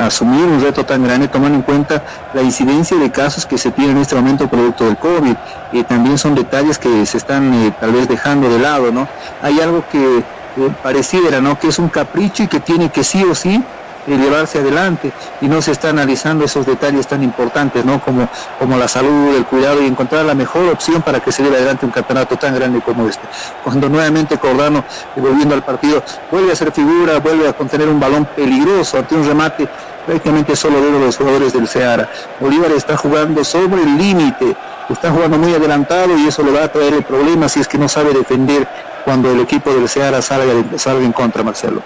asumir 0.00 0.44
un 0.44 0.60
reto 0.60 0.84
tan 0.84 1.04
grande, 1.04 1.28
tomando 1.28 1.54
en 1.54 1.62
cuenta 1.62 2.02
la 2.34 2.42
incidencia 2.42 2.96
de 2.96 3.12
casos 3.12 3.46
que 3.46 3.56
se 3.56 3.70
tiene 3.70 3.92
en 3.92 3.98
este 3.98 4.16
momento 4.16 4.48
producto 4.48 4.84
del 4.84 4.96
COVID. 4.96 5.36
y 5.70 5.84
también 5.84 6.18
son 6.18 6.34
detalles 6.34 6.78
que 6.78 7.06
se 7.06 7.18
están 7.18 7.54
eh, 7.54 7.72
tal 7.78 7.92
vez 7.92 8.08
dejando 8.08 8.48
de 8.48 8.58
lado, 8.58 8.90
¿no? 8.90 9.06
Hay 9.42 9.60
algo 9.60 9.84
que 9.88 10.24
pareciera, 10.82 11.40
¿no? 11.40 11.58
Que 11.58 11.68
es 11.68 11.78
un 11.78 11.88
capricho 11.88 12.42
y 12.42 12.48
que 12.48 12.60
tiene 12.60 12.90
que 12.90 13.04
sí 13.04 13.22
o 13.24 13.34
sí 13.34 13.62
eh, 14.06 14.16
llevarse 14.16 14.60
adelante 14.60 15.12
y 15.40 15.48
no 15.48 15.60
se 15.60 15.72
está 15.72 15.88
analizando 15.88 16.44
esos 16.44 16.64
detalles 16.64 17.08
tan 17.08 17.24
importantes, 17.24 17.84
¿no? 17.84 18.00
Como, 18.00 18.28
como 18.58 18.76
la 18.76 18.86
salud, 18.86 19.34
el 19.34 19.44
cuidado 19.44 19.82
y 19.82 19.86
encontrar 19.86 20.24
la 20.24 20.34
mejor 20.34 20.68
opción 20.68 21.02
para 21.02 21.18
que 21.18 21.32
se 21.32 21.42
lleve 21.42 21.56
adelante 21.56 21.86
un 21.86 21.92
campeonato 21.92 22.36
tan 22.36 22.54
grande 22.54 22.80
como 22.80 23.08
este. 23.08 23.26
Cuando 23.64 23.88
nuevamente 23.88 24.38
Cordano, 24.38 24.84
eh, 25.16 25.20
volviendo 25.20 25.54
al 25.56 25.64
partido, 25.64 26.04
vuelve 26.30 26.52
a 26.52 26.56
ser 26.56 26.70
figura, 26.70 27.18
vuelve 27.18 27.48
a 27.48 27.52
contener 27.52 27.88
un 27.88 27.98
balón 27.98 28.26
peligroso 28.36 28.98
ante 28.98 29.16
un 29.16 29.26
remate 29.26 29.68
prácticamente 30.06 30.54
solo 30.54 30.80
de 30.80 31.00
los 31.00 31.16
jugadores 31.16 31.52
del 31.52 31.66
Ceara. 31.66 32.08
Bolívar 32.38 32.70
está 32.70 32.96
jugando 32.96 33.42
sobre 33.42 33.82
el 33.82 33.98
límite, 33.98 34.56
está 34.88 35.10
jugando 35.10 35.36
muy 35.36 35.52
adelantado 35.52 36.16
y 36.16 36.28
eso 36.28 36.44
le 36.44 36.52
va 36.52 36.62
a 36.62 36.68
traer 36.68 36.94
el 36.94 37.02
problema 37.02 37.48
si 37.48 37.58
es 37.58 37.66
que 37.66 37.76
no 37.76 37.88
sabe 37.88 38.14
defender 38.14 38.68
cuando 39.06 39.30
el 39.30 39.38
equipo 39.38 39.72
del 39.72 39.88
Ceará 39.88 40.20
salga, 40.20 40.52
salga 40.76 41.04
en 41.04 41.12
contra, 41.12 41.44
Marcelo. 41.44 41.80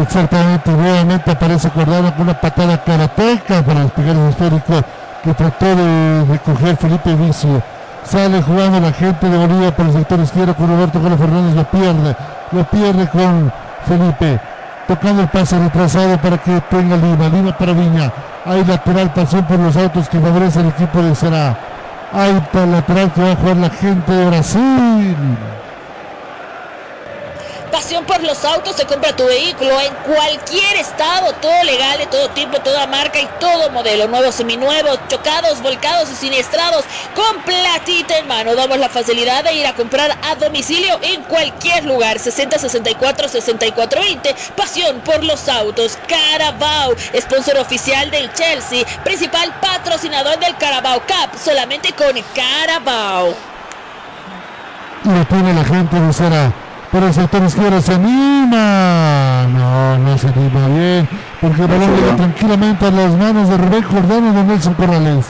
Exactamente, 0.00 0.70
nuevamente 0.70 1.30
aparece 1.30 1.68
Cordano 1.68 2.10
con 2.14 2.22
una 2.22 2.40
patada 2.40 2.82
karateca 2.82 3.62
para 3.62 3.80
despegar 3.80 4.16
el 4.16 4.28
esférico 4.30 4.80
que 5.22 5.34
trató 5.34 5.66
de 5.76 6.24
recoger 6.24 6.76
Felipe 6.78 7.14
Vicio. 7.16 7.62
Sale 8.04 8.42
jugando 8.42 8.80
la 8.80 8.92
gente 8.92 9.28
de 9.28 9.36
Bolivia 9.36 9.76
por 9.76 9.86
el 9.86 9.92
sector 9.92 10.20
izquierdo 10.20 10.54
con 10.54 10.68
Roberto 10.68 11.02
Carlos 11.02 11.20
Fernández, 11.20 11.54
lo 11.54 11.64
pierde, 11.64 12.16
lo 12.52 12.64
pierde 12.64 13.08
con 13.08 13.52
Felipe. 13.86 14.40
Tocando 14.88 15.22
el 15.22 15.28
pase 15.28 15.58
retrasado 15.58 16.16
para 16.16 16.38
que 16.38 16.62
tenga 16.70 16.96
Lima, 16.96 17.28
Lima 17.28 17.58
para 17.58 17.72
Viña. 17.74 18.10
Hay 18.46 18.64
lateral 18.64 19.12
pasión 19.12 19.44
por 19.44 19.58
los 19.58 19.76
autos 19.76 20.08
que 20.08 20.18
favorece 20.18 20.60
el 20.60 20.68
equipo 20.68 21.02
de 21.02 21.14
Será. 21.14 21.58
Hay 22.10 22.32
lateral 22.70 23.12
que 23.12 23.22
va 23.22 23.32
a 23.32 23.36
jugar 23.36 23.56
la 23.58 23.70
gente 23.70 24.12
de 24.12 24.26
Brasil. 24.26 25.16
Los 28.24 28.42
autos, 28.42 28.74
se 28.76 28.86
compra 28.86 29.14
tu 29.14 29.26
vehículo 29.26 29.78
en 29.80 29.92
cualquier 29.96 30.76
estado, 30.76 31.34
todo 31.34 31.62
legal, 31.64 31.98
de 31.98 32.06
todo 32.06 32.30
tipo, 32.30 32.58
toda 32.60 32.86
marca 32.86 33.20
y 33.20 33.28
todo 33.38 33.68
modelo. 33.70 34.08
Nuevos, 34.08 34.34
seminuevos, 34.34 34.98
chocados, 35.08 35.60
volcados 35.60 36.10
y 36.10 36.16
siniestrados, 36.16 36.86
con 37.14 37.42
platita 37.42 38.16
en 38.16 38.26
mano. 38.26 38.54
Damos 38.54 38.78
la 38.78 38.88
facilidad 38.88 39.44
de 39.44 39.52
ir 39.52 39.66
a 39.66 39.74
comprar 39.74 40.16
a 40.22 40.34
domicilio 40.36 40.98
en 41.02 41.22
cualquier 41.24 41.84
lugar. 41.84 42.18
60 42.18 42.58
64 42.58 43.28
64 43.28 44.00
20. 44.00 44.34
Pasión 44.56 45.00
por 45.00 45.22
los 45.22 45.46
autos. 45.48 45.98
Carabao, 46.08 46.94
sponsor 47.14 47.58
oficial 47.58 48.10
del 48.10 48.32
Chelsea, 48.32 48.86
principal 49.04 49.52
patrocinador 49.60 50.38
del 50.38 50.56
Carabao 50.56 51.00
Cup, 51.00 51.38
solamente 51.38 51.92
con 51.92 52.14
Carabao. 52.34 53.34
Lo 55.04 55.24
tiene 55.26 55.52
la 55.52 55.64
gente 55.64 56.12
Sara. 56.14 56.63
Pero 56.94 57.08
el 57.08 57.12
sector 57.12 57.42
izquierdo 57.42 57.80
se 57.80 57.94
anima. 57.94 59.48
No, 59.52 59.98
no 59.98 60.16
se 60.16 60.28
anima 60.28 60.68
bien. 60.68 61.08
Porque 61.40 61.62
el 61.62 61.66
balón 61.66 61.96
llega 61.96 62.14
tranquilamente 62.14 62.86
a 62.86 62.90
las 62.92 63.16
manos 63.16 63.48
de 63.48 63.56
Rubén 63.56 63.82
Jordano 63.82 64.30
y 64.30 64.36
de 64.36 64.44
Nelson 64.44 64.74
Corrales. 64.74 65.26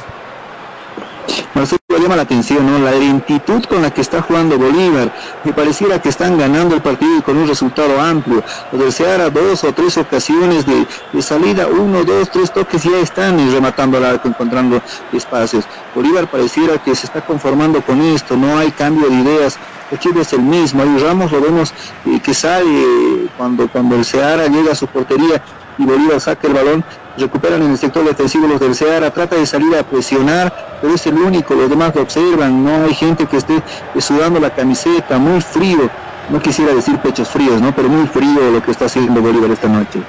Llama 1.99 2.17
la 2.17 2.23
atención. 2.23 2.85
La 2.85 2.91
lentitud 2.91 3.65
con 3.65 3.83
la 3.83 3.91
que 3.91 4.01
está 4.01 4.21
jugando 4.21 4.59
Bolívar. 4.59 5.13
Me 5.45 5.53
pareciera 5.53 6.03
que 6.03 6.09
están 6.09 6.37
ganando 6.37 6.75
el 6.75 6.83
partido 6.83 7.19
y 7.19 7.23
con 7.23 7.37
un 7.37 7.47
resultado 7.47 8.01
amplio. 8.01 8.43
Seara, 8.91 9.31
dos 9.31 9.65
o 9.65 9.73
tres 9.73 9.97
ocasiones 9.97 10.67
de, 10.67 10.87
salida, 11.23 11.67
uno, 11.67 12.05
dos, 12.05 12.31
tres 12.31 12.53
toques, 12.53 12.83
ya 12.83 12.99
están 12.99 13.41
y 13.41 13.51
rematando 13.51 13.99
al 13.99 14.05
arco, 14.05 14.29
encontrando 14.29 14.83
espacios. 15.13 15.65
Bolívar 15.95 16.31
pareciera 16.31 16.79
que 16.79 16.95
se 16.95 17.07
está 17.07 17.25
conformando 17.25 17.81
con 17.83 18.01
esto, 18.03 18.37
no 18.37 18.59
hay 18.59 18.71
cambio 18.73 19.09
de 19.09 19.17
ideas. 19.17 19.59
El 19.91 19.99
chip 19.99 20.17
es 20.17 20.33
el 20.33 20.43
mismo, 20.43 20.83
ahí 20.83 20.97
Ramos 20.99 21.31
lo 21.33 21.41
vemos 21.41 21.73
eh, 22.07 22.21
que 22.21 22.35
sale 22.35 22.69
eh, 22.69 23.27
cuando, 23.37 23.69
cuando 23.69 23.97
el 23.97 24.05
Seara 24.05 24.47
llega 24.47 24.73
a 24.73 24.75
su 24.75 24.87
portería 24.87 25.43
y 25.79 25.85
Bolívar 25.85 26.21
saca 26.21 26.47
el 26.47 26.55
balón, 26.55 26.85
recuperan 27.17 27.63
en 27.63 27.71
el 27.71 27.79
sector 27.79 28.05
defensivo 28.05 28.47
los 28.47 28.61
del 28.61 28.75
Seara, 28.75 29.11
trata 29.11 29.37
de 29.37 29.47
salir 29.47 29.75
a 29.77 29.83
presionar, 29.83 30.53
pero 30.81 30.95
es 30.95 31.07
el 31.07 31.15
único, 31.15 31.55
los 31.55 31.71
demás 31.71 31.95
lo 31.95 32.03
observan, 32.03 32.65
no 32.65 32.85
hay 32.85 32.95
gente 32.95 33.27
que 33.27 33.37
esté 33.37 33.63
sudando 33.99 34.41
la 34.41 34.51
camiseta, 34.51 35.19
muy 35.19 35.41
frío, 35.41 35.89
no 36.31 36.41
quisiera 36.41 36.75
decir 36.75 36.99
pechos 36.99 37.29
fríos, 37.29 37.61
¿no? 37.61 37.75
Pero 37.75 37.89
muy 37.89 38.07
frío 38.07 38.51
lo 38.51 38.63
que 38.63 38.71
está 38.71 38.87
haciendo 38.87 39.21
Bolívar 39.21 39.51
esta 39.51 39.69
noche. 39.69 40.01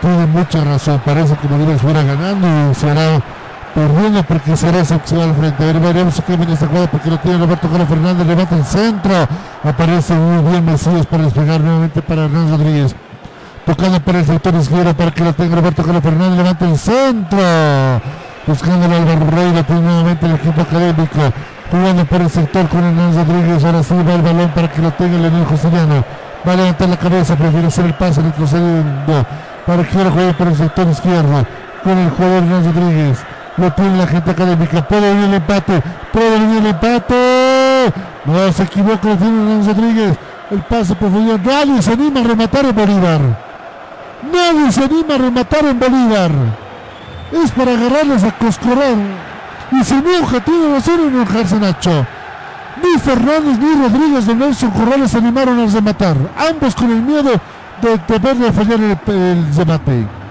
Tiene 0.00 0.26
mucha 0.26 0.64
razón, 0.64 1.00
parece 1.04 1.36
que 1.36 1.46
Bolívar 1.46 1.78
fuera 1.78 2.02
ganando 2.02 2.70
y 2.70 2.74
será 2.74 3.22
perdiendo 3.74 4.22
porque 4.24 4.56
será 4.56 4.80
excepcional 4.80 5.34
frente. 5.34 5.62
A 5.62 5.66
ver, 5.66 5.80
veremos 5.80 6.14
si 6.14 6.22
viene 6.36 6.52
esta 6.52 6.66
jugada 6.66 6.90
porque 6.90 7.10
lo 7.10 7.18
tiene 7.18 7.38
Roberto 7.38 7.68
Carlos 7.68 7.88
Fernández, 7.88 8.26
levanta 8.26 8.56
el 8.56 8.64
centro, 8.64 9.12
aparece 9.64 10.14
muy 10.14 10.50
bien 10.50 10.64
Mesías 10.64 11.06
para 11.06 11.24
despegar 11.24 11.60
nuevamente 11.60 12.02
para 12.02 12.24
Hernán 12.24 12.50
Rodríguez 12.50 12.94
tocando 13.64 14.00
para 14.00 14.18
el 14.18 14.26
sector 14.26 14.54
izquierdo 14.54 14.94
para 14.94 15.10
que 15.10 15.24
lo 15.24 15.32
tenga 15.32 15.56
Roberto 15.56 15.82
Carlos 15.82 16.02
Fernández, 16.02 16.36
levanta 16.36 16.68
el 16.68 16.76
centro, 16.76 17.38
buscando 18.46 18.86
el 18.86 18.92
Álvaro 18.92 19.30
Rey, 19.30 19.52
lo 19.52 19.64
tiene 19.64 19.82
nuevamente 19.82 20.26
el 20.26 20.32
equipo 20.32 20.60
académico, 20.62 21.20
jugando 21.70 22.04
por 22.04 22.20
el 22.20 22.30
sector 22.30 22.68
con 22.68 22.84
Hernán 22.84 23.14
Rodríguez, 23.14 23.64
ahora 23.64 23.82
sí 23.82 23.94
va 23.94 24.14
el 24.14 24.22
balón 24.22 24.50
para 24.50 24.70
que 24.70 24.82
lo 24.82 24.90
tenga 24.92 25.18
Leonel 25.18 25.46
Josellano, 25.46 26.04
va 26.46 26.52
a 26.52 26.56
levantar 26.56 26.88
la 26.88 26.96
cabeza, 26.96 27.36
prefiere 27.36 27.66
hacer 27.68 27.86
el 27.86 27.94
pase 27.94 28.20
retrocediendo, 28.20 29.26
para 29.66 29.84
que 29.84 30.10
juegue 30.10 30.34
por 30.34 30.48
el 30.48 30.56
sector 30.56 30.88
izquierdo, 30.88 31.46
con 31.84 31.98
el 31.98 32.10
jugador 32.10 32.42
Hernán 32.42 32.74
Rodríguez, 32.74 33.18
lo 33.56 33.72
tiene 33.72 33.96
la 33.96 34.06
gente 34.06 34.30
académica, 34.30 34.88
puede 34.88 35.08
venir 35.08 35.28
el 35.28 35.34
empate, 35.34 35.82
puede 36.12 36.30
venir 36.30 36.58
el 36.58 36.66
empate, 36.66 37.92
no 38.24 38.52
se 38.52 38.62
equivoca, 38.64 39.08
lo 39.08 39.16
tiene 39.16 39.40
Hernán 39.40 39.66
Rodríguez, 39.66 40.18
el 40.50 40.62
pase 40.62 40.96
profundidad, 40.96 41.38
nadie 41.38 41.80
se 41.80 41.92
anima 41.92 42.20
a 42.20 42.24
rematar 42.24 42.64
en 42.64 42.74
Bolívar. 42.74 43.51
Nadie 44.30 44.70
se 44.70 44.84
anima 44.84 45.14
a 45.14 45.18
rematar 45.18 45.64
en 45.64 45.78
Bolívar. 45.78 46.30
Es 47.32 47.50
para 47.52 47.72
agarrarles 47.72 48.22
a 48.24 48.30
Coscorán. 48.32 49.16
Y 49.72 49.84
se 49.84 49.94
enoja, 49.94 50.40
tiene 50.40 50.74
razón 50.74 51.00
en 51.00 51.14
enojarse 51.14 51.58
Nacho. 51.58 52.06
Ni 52.82 53.00
Fernández 53.00 53.58
ni 53.58 53.82
Rodríguez 53.82 54.26
de 54.26 54.34
Nelson 54.34 54.70
Corrales 54.70 55.10
se 55.10 55.18
animaron 55.18 55.58
a 55.60 55.66
rematar. 55.66 56.16
Ambos 56.36 56.74
con 56.74 56.90
el 56.90 57.02
miedo 57.02 57.32
de 57.82 57.98
temer 58.06 58.36
de 58.36 58.52
fallar 58.52 58.80
el, 58.80 59.14
el 59.14 59.54
remate 59.56 60.21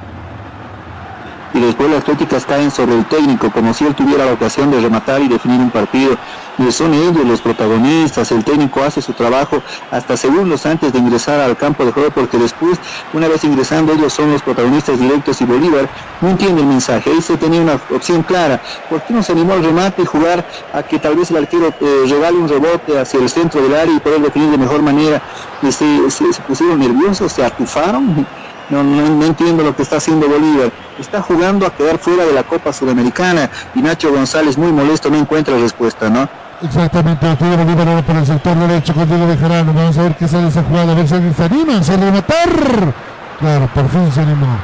y 1.53 1.59
después 1.59 1.89
las 1.89 2.03
críticas 2.03 2.45
caen 2.45 2.71
sobre 2.71 2.95
el 2.95 3.05
técnico, 3.05 3.51
como 3.51 3.73
si 3.73 3.85
él 3.85 3.95
tuviera 3.95 4.25
la 4.25 4.33
ocasión 4.33 4.71
de 4.71 4.79
rematar 4.79 5.21
y 5.21 5.27
definir 5.27 5.59
un 5.59 5.71
partido. 5.71 6.17
Y 6.57 6.71
son 6.71 6.93
ellos 6.93 7.25
los 7.25 7.41
protagonistas, 7.41 8.31
el 8.31 8.43
técnico 8.43 8.83
hace 8.83 9.01
su 9.01 9.13
trabajo 9.13 9.61
hasta 9.89 10.15
segundos 10.15 10.65
antes 10.65 10.93
de 10.93 10.99
ingresar 10.99 11.39
al 11.39 11.57
campo 11.57 11.85
de 11.85 11.91
juego, 11.91 12.11
porque 12.11 12.37
después, 12.37 12.77
una 13.13 13.27
vez 13.27 13.43
ingresando, 13.43 13.93
ellos 13.93 14.13
son 14.13 14.31
los 14.31 14.41
protagonistas 14.41 14.99
directos 14.99 15.41
y 15.41 15.45
Bolívar 15.45 15.89
no 16.21 16.29
entiende 16.29 16.61
el 16.61 16.67
mensaje. 16.67 17.09
Ahí 17.09 17.21
se 17.21 17.37
tenía 17.37 17.61
una 17.61 17.79
opción 17.89 18.23
clara. 18.23 18.61
¿Por 18.89 19.01
qué 19.01 19.13
no 19.13 19.23
se 19.23 19.31
animó 19.31 19.53
al 19.53 19.63
remate 19.63 20.03
y 20.03 20.05
jugar 20.05 20.45
a 20.73 20.83
que 20.83 20.99
tal 20.99 21.15
vez 21.15 21.31
el 21.31 21.37
arquero 21.37 21.67
eh, 21.67 22.03
regale 22.07 22.37
un 22.37 22.47
rebote 22.47 22.99
hacia 22.99 23.19
el 23.19 23.29
centro 23.29 23.61
del 23.61 23.73
área 23.73 23.95
y 23.95 23.99
poder 23.99 24.21
definir 24.21 24.51
de 24.51 24.57
mejor 24.57 24.81
manera? 24.81 25.21
Y 25.61 25.71
se, 25.71 26.11
se, 26.11 26.25
pusieron 26.47 26.79
nerviosos, 26.79 27.31
se 27.31 27.43
atufaron 27.43 28.25
no, 28.71 28.83
no, 28.83 29.25
entiendo 29.25 29.63
lo 29.63 29.75
que 29.75 29.83
está 29.83 29.97
haciendo 29.97 30.27
Bolívar. 30.27 30.71
Está 30.97 31.21
jugando 31.21 31.67
a 31.67 31.75
quedar 31.75 31.97
fuera 31.97 32.25
de 32.25 32.33
la 32.33 32.43
Copa 32.43 32.71
Sudamericana 32.71 33.49
y 33.75 33.81
Nacho 33.81 34.11
González 34.11 34.57
muy 34.57 34.71
molesto 34.71 35.09
no 35.09 35.17
encuentra 35.17 35.57
respuesta, 35.57 36.09
¿no? 36.09 36.27
Exactamente, 36.63 37.35
tiene 37.35 37.57
Bolívar 37.57 38.03
por 38.03 38.15
el 38.15 38.25
sector 38.25 38.55
derecho 38.55 38.93
con 38.93 39.07
Diego 39.07 39.27
Bejarano. 39.27 39.73
Vamos 39.73 39.97
a 39.97 40.03
ver 40.03 40.15
qué 40.15 40.27
sale 40.27 40.47
esa 40.47 40.63
jugada, 40.63 40.93
a 40.93 40.95
ver 40.95 41.07
si 41.07 41.13
alguien 41.15 41.35
se 41.35 41.43
anima, 41.43 41.77
a 41.77 41.97
rematar. 41.97 42.93
Claro, 43.39 43.69
por 43.73 43.89
fin 43.89 44.11
se 44.11 44.21
animó. 44.21 44.57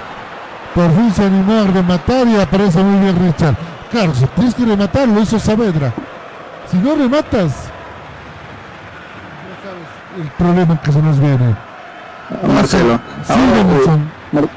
Por 0.73 0.91
fin 0.93 1.13
se 1.13 1.23
animó 1.23 1.61
a 1.61 1.67
rematar 1.67 2.27
y 2.27 2.39
aparece 2.39 2.83
muy 2.83 2.99
bien 2.99 3.27
Richard. 3.27 3.55
Claro, 3.91 4.13
si 4.13 4.25
tienes 4.27 4.55
que 4.55 4.65
rematar, 4.65 5.07
lo 5.07 5.21
hizo 5.21 5.39
Saavedra. 5.39 5.91
Si 6.71 6.77
no 6.77 6.95
rematas, 6.95 7.51
ya 9.43 9.55
sabes 9.63 10.21
el 10.21 10.27
problema 10.31 10.81
que 10.81 10.91
se 10.91 11.01
nos 11.01 11.19
viene. 11.19 11.66
Marcelo. 12.47 12.99
Ahora, 13.27 14.47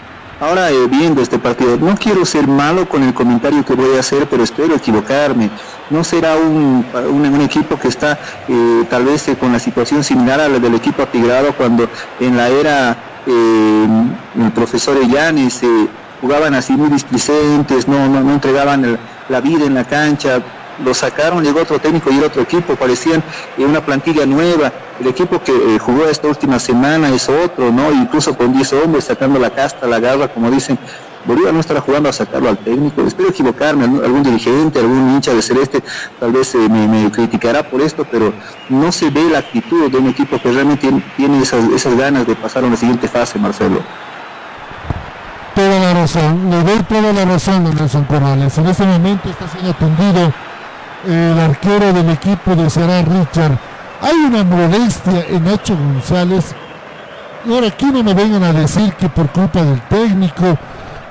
ahora 0.41 0.71
eh, 0.71 0.87
viendo 0.89 1.23
este 1.23 1.39
partido, 1.39 1.77
no 1.77 1.97
quiero 1.97 2.25
ser 2.25 2.47
malo 2.47 2.89
con 2.89 3.03
el 3.03 3.15
comentario 3.15 3.65
que 3.65 3.75
voy 3.75 3.97
a 3.97 4.01
hacer, 4.01 4.27
pero 4.29 4.43
espero 4.43 4.75
equivocarme. 4.75 5.51
No 5.91 6.03
será 6.05 6.37
un, 6.37 6.85
un, 6.95 7.27
un 7.27 7.41
equipo 7.41 7.79
que 7.79 7.89
está 7.89 8.19
eh, 8.49 8.85
tal 8.89 9.05
vez 9.05 9.29
eh, 9.29 9.37
con 9.37 9.53
la 9.53 9.59
situación 9.59 10.03
similar 10.03 10.41
a 10.41 10.49
la 10.49 10.59
del 10.59 10.75
equipo 10.75 11.03
atigrado 11.03 11.55
cuando 11.55 11.89
en 12.19 12.37
la 12.37 12.49
era 12.49 12.97
el 13.27 14.51
profesor 14.55 14.97
Ellanes 14.97 15.61
jugaban 16.21 16.55
así 16.55 16.73
muy 16.73 16.89
displicentes, 16.89 17.87
no, 17.87 18.09
no, 18.09 18.21
no 18.23 18.33
entregaban 18.33 18.85
el, 18.85 18.99
la 19.29 19.41
vida 19.41 19.65
en 19.67 19.75
la 19.75 19.85
cancha, 19.85 20.41
lo 20.85 20.95
sacaron, 20.95 21.43
llegó 21.43 21.61
otro 21.61 21.79
técnico 21.79 22.11
y 22.11 22.19
el 22.19 22.25
otro 22.25 22.43
equipo, 22.43 22.77
parecían 22.77 23.23
eh, 23.59 23.65
una 23.65 23.85
plantilla 23.85 24.27
nueva. 24.27 24.73
El 25.01 25.07
equipo 25.07 25.43
que 25.43 25.53
eh, 25.53 25.79
jugó 25.79 26.07
esta 26.07 26.29
última 26.29 26.59
semana 26.59 27.09
es 27.11 27.29
otro, 27.29 27.71
¿no? 27.71 27.91
Incluso 27.93 28.37
con 28.37 28.53
10 28.53 28.73
hombres 28.75 29.05
sacando 29.05 29.39
la 29.39 29.51
casta, 29.51 29.87
la 29.87 29.99
garra, 29.99 30.29
como 30.29 30.51
dicen. 30.51 30.79
Bolívar 31.25 31.53
no 31.53 31.61
estará 31.61 31.83
jugando 31.83 32.09
a 32.09 32.13
sacarlo 32.13 32.49
al 32.49 32.59
técnico. 32.59 33.03
Espero 33.03 33.29
equivocarme, 33.29 33.85
algún 33.85 34.23
dirigente, 34.23 34.79
algún 34.79 35.11
hincha 35.15 35.35
de 35.35 35.43
Celeste 35.43 35.83
tal 36.19 36.33
vez 36.33 36.55
eh, 36.55 36.69
me, 36.69 37.11
criticará 37.11 37.63
por 37.63 37.83
esto, 37.83 38.07
pero 38.11 38.33
no 38.71 38.91
se 38.91 39.11
ve 39.11 39.25
la 39.25 39.41
actitud 39.41 39.91
de 39.91 39.99
un 39.99 40.09
equipo 40.09 40.41
que 40.41 40.51
realmente 40.51 40.91
tiene, 41.17 41.43
esas, 41.43 41.95
ganas 41.97 42.27
de 42.27 42.35
pasar 42.37 42.65
a 42.65 42.71
la 42.71 42.77
siguiente 42.77 43.07
fase, 43.07 43.39
Marcelo 43.39 43.81
toda 45.55 45.79
la 45.79 45.93
razón, 45.93 46.49
le 46.49 46.63
doy 46.63 46.79
toda 46.85 47.13
la 47.13 47.25
razón 47.27 47.67
a 47.67 47.71
Nelson. 47.71 48.07
En 48.65 48.71
este 48.71 48.87
momento 48.87 49.29
está 49.29 49.47
siendo 49.49 49.73
atendido 49.73 50.33
el 51.07 51.39
arquero 51.39 51.93
del 51.93 52.11
equipo 52.11 52.55
de 52.55 52.69
Será 52.69 53.03
Richard. 53.03 53.59
Hay 54.03 54.17
una 54.17 54.45
molestia 54.45 55.25
en 55.29 55.45
Nacho 55.45 55.77
González. 55.77 56.55
Ahora 57.49 57.69
aquí 57.69 57.87
no 57.87 58.03
me 58.03 58.15
vengan 58.15 58.43
a 58.45 58.53
decir 58.53 58.93
que 58.95 59.09
por 59.09 59.29
culpa 59.31 59.63
del 59.63 59.81
técnico, 59.83 60.59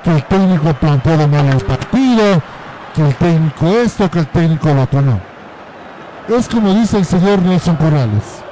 que 0.04 0.10
el 0.10 0.24
técnico 0.24 0.68
ha 0.68 0.74
planteado 0.74 1.26
mal 1.28 1.46
el 1.46 1.60
partido, 1.64 2.42
que 2.94 3.02
el 3.02 3.14
técnico 3.16 3.68
esto, 3.68 4.10
que 4.10 4.20
el 4.20 4.26
técnico 4.28 4.72
lo 4.72 4.82
otro, 4.82 5.02
no. 5.02 5.20
Es 6.28 6.48
como 6.48 6.72
dice 6.74 6.98
el 6.98 7.04
señor 7.04 7.42
Nelson 7.42 7.76
Corrales. 7.76 8.42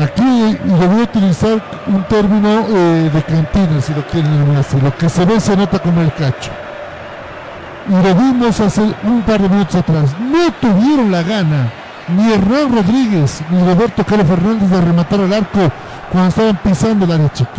Aquí, 0.00 0.22
y 0.22 0.68
le 0.68 0.86
voy 0.86 1.00
a 1.00 1.04
utilizar 1.04 1.60
un 1.86 2.04
término 2.04 2.66
eh, 2.68 3.10
de 3.12 3.22
cantina, 3.22 3.80
si 3.80 3.92
lo 3.92 4.06
quieren 4.06 4.56
así, 4.56 4.80
lo 4.80 4.96
que 4.96 5.08
se 5.08 5.24
ve 5.24 5.40
se 5.40 5.56
nota 5.56 5.78
como 5.78 6.00
el 6.02 6.12
cacho 6.12 6.50
y 7.88 7.92
lo 7.92 8.14
vimos 8.14 8.60
hace 8.60 8.82
un 9.04 9.22
par 9.22 9.40
de 9.40 9.48
minutos 9.48 9.76
atrás. 9.76 10.14
No 10.20 10.52
tuvieron 10.60 11.10
la 11.10 11.22
gana 11.22 11.70
ni 12.08 12.32
Hernán 12.32 12.74
Rodríguez 12.74 13.40
ni 13.50 13.58
Roberto 13.60 14.04
Carlos 14.04 14.26
Fernández 14.26 14.70
de 14.70 14.80
rematar 14.80 15.20
el 15.20 15.32
arco 15.32 15.70
cuando 16.10 16.28
estaban 16.28 16.56
pisando 16.56 17.04
el 17.04 17.12
área 17.12 17.32
chica. 17.32 17.50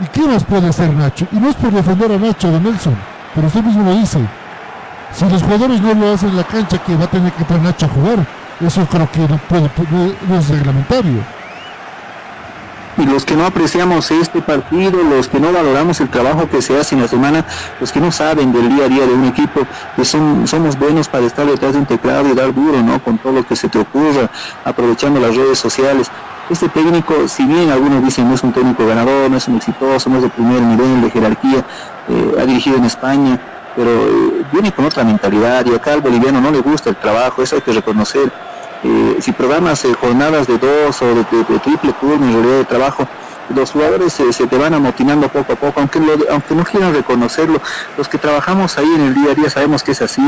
¿Y 0.00 0.06
qué 0.06 0.26
más 0.26 0.44
puede 0.44 0.68
hacer 0.68 0.92
Nacho? 0.92 1.26
Y 1.30 1.36
no 1.36 1.48
es 1.48 1.56
por 1.56 1.70
defender 1.70 2.12
a 2.12 2.18
Nacho 2.18 2.50
de 2.50 2.60
Nelson, 2.60 2.96
pero 3.34 3.46
usted 3.46 3.62
mismo 3.62 3.84
lo 3.84 3.96
dice. 3.96 4.18
Si 5.12 5.24
los 5.28 5.42
jugadores 5.42 5.80
no 5.80 5.94
lo 5.94 6.12
hacen 6.12 6.30
en 6.30 6.36
la 6.36 6.44
cancha, 6.44 6.78
que 6.78 6.96
va 6.96 7.04
a 7.04 7.10
tener 7.10 7.32
que 7.32 7.42
entrar 7.42 7.60
Nacho 7.60 7.86
a 7.86 7.88
jugar, 7.88 8.26
eso 8.60 8.84
creo 8.86 9.08
que 9.10 9.20
no 9.28 10.38
es 10.38 10.48
reglamentario. 10.48 11.22
Y 12.96 13.06
los 13.06 13.24
que 13.24 13.34
no 13.36 13.46
apreciamos 13.46 14.10
este 14.10 14.40
partido, 14.40 15.02
los 15.02 15.28
que 15.28 15.40
no 15.40 15.52
valoramos 15.52 16.00
el 16.00 16.08
trabajo 16.08 16.48
que 16.48 16.62
se 16.62 16.78
hace 16.78 16.94
en 16.94 17.02
la 17.02 17.08
semana, 17.08 17.44
los 17.80 17.92
que 17.92 18.00
no 18.00 18.12
saben 18.12 18.52
del 18.52 18.68
día 18.68 18.84
a 18.84 18.88
día 18.88 19.06
de 19.06 19.12
un 19.12 19.24
equipo, 19.24 19.60
que 19.96 20.04
son, 20.04 20.46
somos 20.46 20.78
buenos 20.78 21.08
para 21.08 21.26
estar 21.26 21.46
detrás 21.46 21.72
de 21.72 21.80
un 21.80 21.86
teclado 21.86 22.28
y 22.28 22.34
dar 22.34 22.54
duro, 22.54 22.82
¿no? 22.82 23.02
Con 23.02 23.18
todo 23.18 23.32
lo 23.32 23.46
que 23.46 23.56
se 23.56 23.68
te 23.68 23.78
ocurra, 23.78 24.30
aprovechando 24.64 25.20
las 25.20 25.36
redes 25.36 25.58
sociales. 25.58 26.10
Este 26.50 26.68
técnico, 26.68 27.26
si 27.26 27.44
bien 27.44 27.70
algunos 27.70 28.04
dicen 28.04 28.28
no 28.28 28.34
es 28.34 28.42
un 28.42 28.52
técnico 28.52 28.86
ganador, 28.86 29.30
no 29.30 29.36
es 29.38 29.48
un 29.48 29.56
exitoso, 29.56 30.10
no 30.10 30.16
es 30.16 30.22
de 30.22 30.28
primer 30.28 30.60
nivel 30.60 31.00
de 31.00 31.10
jerarquía, 31.10 31.64
eh, 32.08 32.34
ha 32.38 32.44
dirigido 32.44 32.76
en 32.76 32.84
España, 32.84 33.40
pero 33.74 33.90
eh, 33.90 34.44
viene 34.52 34.70
con 34.72 34.84
otra 34.84 35.04
mentalidad 35.04 35.64
y 35.66 35.74
acá 35.74 35.94
al 35.94 36.00
boliviano 36.00 36.40
no 36.40 36.50
le 36.50 36.60
gusta 36.60 36.90
el 36.90 36.96
trabajo, 36.96 37.42
eso 37.42 37.56
hay 37.56 37.62
que 37.62 37.72
reconocer 37.72 38.30
eh, 38.84 39.16
si 39.20 39.32
programas 39.32 39.84
eh, 39.86 39.94
jornadas 39.94 40.46
de 40.46 40.58
dos 40.58 41.00
o 41.00 41.14
de, 41.14 41.24
triple 41.24 41.92
turno 42.00 42.26
en 42.26 42.42
de 42.42 42.64
trabajo, 42.66 43.08
los 43.54 43.70
jugadores 43.72 44.12
se 44.12 44.46
te 44.46 44.58
van 44.58 44.74
amotinando 44.74 45.28
poco 45.28 45.52
a 45.52 45.56
poco, 45.56 45.80
aunque, 45.80 46.00
aunque 46.30 46.54
no 46.54 46.64
quieran 46.64 46.94
reconocerlo, 46.94 47.60
los 47.96 48.08
que 48.08 48.18
trabajamos 48.18 48.78
ahí 48.78 48.90
en 48.94 49.02
el 49.02 49.14
día 49.14 49.32
a 49.32 49.34
día 49.34 49.50
sabemos 49.50 49.82
que 49.82 49.92
es 49.92 50.02
así. 50.02 50.22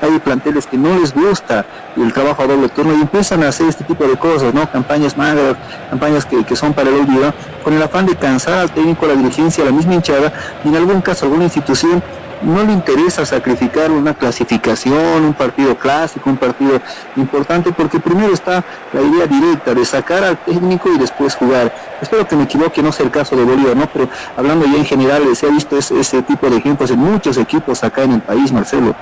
Hay 0.00 0.18
planteles 0.20 0.66
que 0.66 0.76
no 0.76 0.98
les 0.98 1.14
gusta 1.14 1.64
el 1.96 2.12
trabajo 2.12 2.42
a 2.42 2.46
doble 2.46 2.68
turno 2.68 2.94
y 2.96 3.00
empiezan 3.00 3.42
a 3.42 3.48
hacer 3.48 3.68
este 3.68 3.84
tipo 3.84 4.04
de 4.04 4.16
cosas, 4.16 4.54
¿no? 4.54 4.70
Campañas 4.70 5.16
magras, 5.16 5.56
campañas 5.90 6.24
que, 6.24 6.44
que 6.44 6.56
son 6.56 6.72
para 6.72 6.90
el 6.90 6.96
olvido, 6.96 7.32
con 7.64 7.72
el 7.72 7.82
afán 7.82 8.06
de 8.06 8.16
cansar 8.16 8.54
al 8.54 8.70
técnico, 8.70 9.06
a 9.06 9.08
la 9.08 9.14
dirigencia, 9.14 9.64
a 9.64 9.66
la 9.66 9.72
misma 9.72 9.94
hinchada 9.94 10.32
y 10.64 10.68
en 10.68 10.76
algún 10.76 11.00
caso 11.00 11.26
alguna 11.26 11.44
institución 11.44 12.02
no 12.42 12.62
le 12.64 12.72
interesa 12.72 13.24
sacrificar 13.26 13.90
una 13.90 14.14
clasificación, 14.14 15.24
un 15.24 15.34
partido 15.34 15.76
clásico, 15.76 16.30
un 16.30 16.36
partido 16.36 16.80
importante, 17.16 17.72
porque 17.72 17.98
primero 17.98 18.32
está 18.32 18.64
la 18.92 19.02
idea 19.02 19.26
directa 19.26 19.74
de 19.74 19.84
sacar 19.84 20.24
al 20.24 20.38
técnico 20.38 20.88
y 20.92 20.98
después 20.98 21.34
jugar. 21.34 21.72
Espero 22.00 22.26
que 22.26 22.36
me 22.36 22.44
equivoque, 22.44 22.82
no 22.82 22.92
sea 22.92 23.06
el 23.06 23.12
caso 23.12 23.36
de 23.36 23.44
Bolívar, 23.44 23.76
¿no? 23.76 23.86
Pero 23.92 24.08
hablando 24.36 24.66
ya 24.66 24.78
en 24.78 24.84
general, 24.84 25.22
se 25.34 25.46
ha 25.46 25.50
visto 25.50 25.76
ese, 25.78 26.22
tipo 26.22 26.48
de 26.48 26.56
ejemplos 26.56 26.90
en 26.90 26.98
muchos 26.98 27.36
equipos 27.36 27.82
acá 27.84 28.02
en 28.02 28.12
el 28.12 28.20
país, 28.20 28.52
Marcelo. 28.52 28.94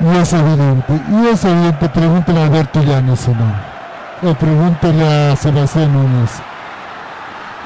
Y 0.00 0.16
es 0.16 0.32
evidente, 0.32 1.00
y 1.10 1.26
es 1.28 1.44
evidente, 1.44 1.88
pregúntale 1.88 2.40
a 2.40 2.44
Alberto 2.44 2.82
Llanes, 2.82 3.28
¿no? 3.28 4.30
O 4.30 4.34
pregúntale 4.34 5.04
a 5.04 5.36
Sebastián 5.36 5.92
Núñez. 5.92 6.30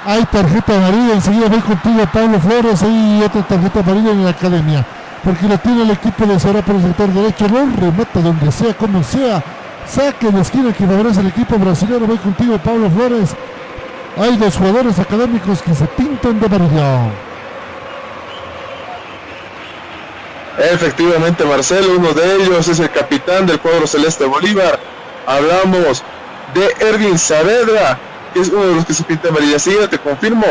Hay 0.05 0.24
tarjeta 0.24 0.77
amarilla, 0.77 1.14
enseguida 1.14 1.48
voy 1.48 1.60
contigo 1.60 2.05
Pablo 2.12 2.40
Flores, 2.40 2.82
hay 2.82 3.22
otra 3.22 3.43
tarjeta 3.43 3.81
amarilla 3.81 4.10
en 4.12 4.24
la 4.24 4.31
academia. 4.31 4.86
Porque 5.22 5.47
lo 5.47 5.59
tiene 5.59 5.82
el 5.82 5.90
equipo 5.90 6.24
de 6.24 6.40
Sara 6.40 6.62
por 6.62 6.77
el 6.77 6.82
sector 6.82 7.09
derecho, 7.10 7.47
no 7.48 7.77
remata 7.77 8.20
donde 8.20 8.51
sea, 8.51 8.72
como 8.74 9.02
sea. 9.02 9.43
Saque 9.86 10.31
de 10.31 10.40
esquina 10.40 10.72
que 10.72 10.86
favorece 10.86 11.20
el 11.20 11.27
equipo 11.27 11.59
brasileño. 11.59 12.06
Voy 12.06 12.16
contigo 12.18 12.56
Pablo 12.59 12.89
Flores. 12.90 13.35
Hay 14.16 14.36
dos 14.36 14.56
jugadores 14.56 14.98
académicos 14.98 15.62
que 15.62 15.74
se 15.74 15.85
pintan 15.86 16.40
de 16.40 16.47
amarillo. 16.47 17.10
Efectivamente, 20.59 21.44
Marcelo, 21.44 21.97
uno 21.98 22.12
de 22.12 22.36
ellos 22.36 22.68
es 22.68 22.81
el 22.81 22.90
capitán 22.90 23.47
del 23.47 23.59
cuadro 23.60 23.86
celeste 23.86 24.24
Bolívar. 24.24 24.78
Hablamos 25.27 26.02
de 26.55 26.86
Erwin 26.86 27.18
Saavedra, 27.18 27.98
es 28.35 28.48
uno 28.48 28.66
de 28.66 28.74
los 28.77 28.85
que 28.85 28.94
se 28.94 29.02
pinta 29.05 29.28
amarilla. 29.28 29.59
Sí, 29.59 29.73
te 29.90 29.98
confirmo 29.98 30.44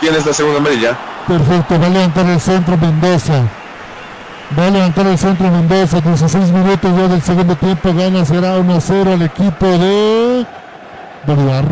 quién 0.00 0.14
es 0.14 0.24
la 0.24 0.32
segunda 0.32 0.58
amarilla. 0.58 0.96
Perfecto, 1.26 1.80
va 1.80 1.86
a 1.86 1.90
levantar 1.90 2.26
el 2.26 2.40
centro 2.40 2.76
Mendoza. 2.76 3.42
Va 4.56 4.66
a 4.66 4.70
levantar 4.70 5.06
el 5.06 5.18
centro 5.18 5.50
Mendoza, 5.50 6.00
16 6.00 6.52
minutos 6.52 6.90
ya 6.96 7.08
del 7.08 7.22
segundo 7.22 7.56
tiempo, 7.56 7.92
gana, 7.92 8.24
será 8.24 8.56
1 8.58 8.80
0 8.80 9.12
al 9.12 9.22
equipo 9.22 9.66
de 9.66 10.46
Bolívar. 11.26 11.64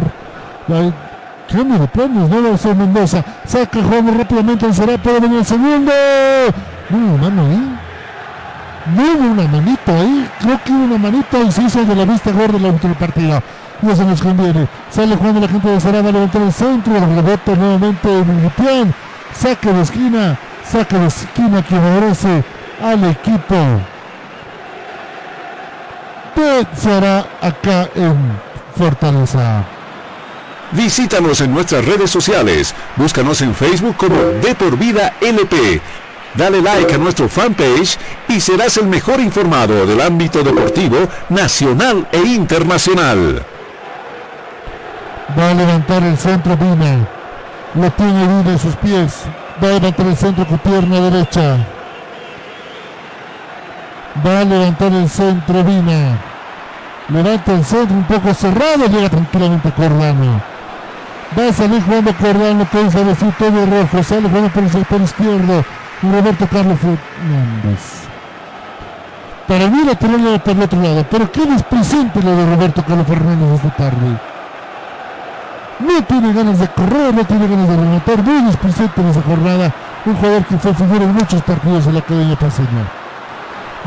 Cambio 1.50 1.78
de 1.78 1.86
planes, 1.88 2.28
no 2.28 2.40
lo 2.40 2.54
hace 2.54 2.74
Mendoza. 2.74 3.24
Saca 3.46 3.82
jugando 3.82 4.12
rápidamente 4.12 4.66
el 4.66 4.74
será, 4.74 4.98
puede 4.98 5.20
venir 5.20 5.38
el 5.38 5.44
segundo. 5.44 5.92
No 6.90 6.98
hubo 6.98 7.18
mano 7.18 7.42
ahí. 7.42 7.78
No 8.94 9.02
hubo 9.02 9.32
una 9.32 9.48
manito 9.48 9.92
ahí. 9.92 10.28
Creo 10.40 10.60
que 10.64 10.72
hubo 10.72 10.84
una 10.84 10.98
manito 10.98 11.42
y 11.42 11.52
se 11.52 11.62
hizo 11.62 11.84
de 11.84 11.94
la 11.94 12.04
vista 12.04 12.32
gorda 12.32 12.58
la 12.58 12.68
última 12.68 12.94
partida 12.94 13.42
y 13.82 13.90
eso 13.90 14.04
nos 14.04 14.22
conviene. 14.22 14.66
Sale 14.90 15.16
jugando 15.16 15.40
la 15.40 15.48
gente 15.48 15.68
de 15.68 15.80
Sarada, 15.80 16.12
levantar 16.12 16.42
el 16.42 16.52
centro, 16.52 16.96
el 16.96 17.16
rebote 17.16 17.56
nuevamente 17.56 18.08
en 18.08 18.30
el 18.30 18.94
saque 19.34 19.72
de 19.72 19.82
esquina, 19.82 20.38
saque 20.70 20.98
de 20.98 21.06
esquina 21.06 21.62
que 21.62 21.74
favorece 21.74 22.44
al 22.82 23.04
equipo 23.04 23.54
de 26.36 26.66
Sará 26.76 27.26
acá 27.40 27.88
en 27.94 28.38
Fortaleza. 28.76 29.64
Visítanos 30.72 31.40
en 31.40 31.54
nuestras 31.54 31.84
redes 31.84 32.10
sociales. 32.10 32.74
Búscanos 32.96 33.40
en 33.42 33.54
Facebook 33.54 33.96
como 33.96 34.16
De 34.16 34.54
Por 34.54 34.76
Vida 34.76 35.14
LP. 35.20 35.80
Dale 36.34 36.60
like 36.60 36.92
a 36.92 36.98
nuestro 36.98 37.28
fanpage 37.28 37.96
y 38.28 38.40
serás 38.40 38.76
el 38.78 38.86
mejor 38.86 39.20
informado 39.20 39.86
del 39.86 40.00
ámbito 40.00 40.42
deportivo 40.42 40.96
nacional 41.28 42.08
e 42.10 42.18
internacional. 42.18 43.53
Va 45.30 45.50
a 45.50 45.54
levantar 45.54 46.02
el 46.02 46.18
centro 46.18 46.56
Vina. 46.56 47.08
Lo 47.74 47.90
tiene 47.92 48.26
Vina 48.26 48.50
en 48.52 48.58
sus 48.58 48.76
pies. 48.76 49.24
Va 49.62 49.68
a 49.68 49.72
levantar 49.72 50.06
el 50.06 50.16
centro 50.16 50.46
con 50.46 50.58
pierna 50.58 51.00
derecha. 51.00 51.56
Va 54.24 54.40
a 54.40 54.44
levantar 54.44 54.92
el 54.92 55.08
centro 55.08 55.64
Vina. 55.64 56.18
Levanta 57.08 57.52
el 57.52 57.64
centro 57.64 57.96
un 57.96 58.04
poco 58.04 58.34
cerrado. 58.34 58.86
Llega 58.86 59.08
tranquilamente 59.08 59.72
Cordano. 59.72 60.42
Va 61.36 61.48
a 61.48 61.52
salir 61.52 61.82
jugando 61.82 62.14
Cordano. 62.14 62.68
Que 62.70 62.80
es 62.82 62.92
decir 62.92 63.34
todo 63.38 63.66
rojo. 63.66 64.02
Sale 64.02 64.28
jugando 64.28 64.50
por 64.50 64.62
el 64.62 64.70
sector 64.70 65.00
izquierdo. 65.00 65.64
Roberto 66.02 66.46
Carlos 66.48 66.78
Fernández. 66.78 68.04
Para 69.48 69.68
mí 69.68 69.84
la 69.84 69.94
tiró 69.94 70.38
por 70.38 70.52
el 70.54 70.62
otro 70.62 70.80
lado. 70.80 71.06
Pero 71.10 71.32
qué 71.32 71.40
presente 71.68 72.22
lo 72.22 72.36
de 72.36 72.46
Roberto 72.54 72.84
Carlos 72.86 73.06
Fernández 73.06 73.54
esta 73.54 73.70
tarde 73.70 74.33
no 75.80 76.02
tiene 76.04 76.32
ganas 76.32 76.58
de 76.58 76.68
correr, 76.68 77.14
no 77.14 77.24
tiene 77.24 77.48
ganas 77.48 77.68
de 77.68 77.76
rematar, 77.76 78.22
muy 78.22 78.42
displicente 78.42 79.00
en 79.00 79.08
esa 79.08 79.22
jornada, 79.22 79.74
un 80.04 80.14
jugador 80.16 80.44
que 80.44 80.58
fue 80.58 80.74
figura 80.74 81.04
en 81.04 81.14
muchos 81.14 81.42
partidos 81.42 81.86
en 81.86 81.94
la 81.94 82.00
Academia 82.00 82.36
Paseña. 82.36 83.04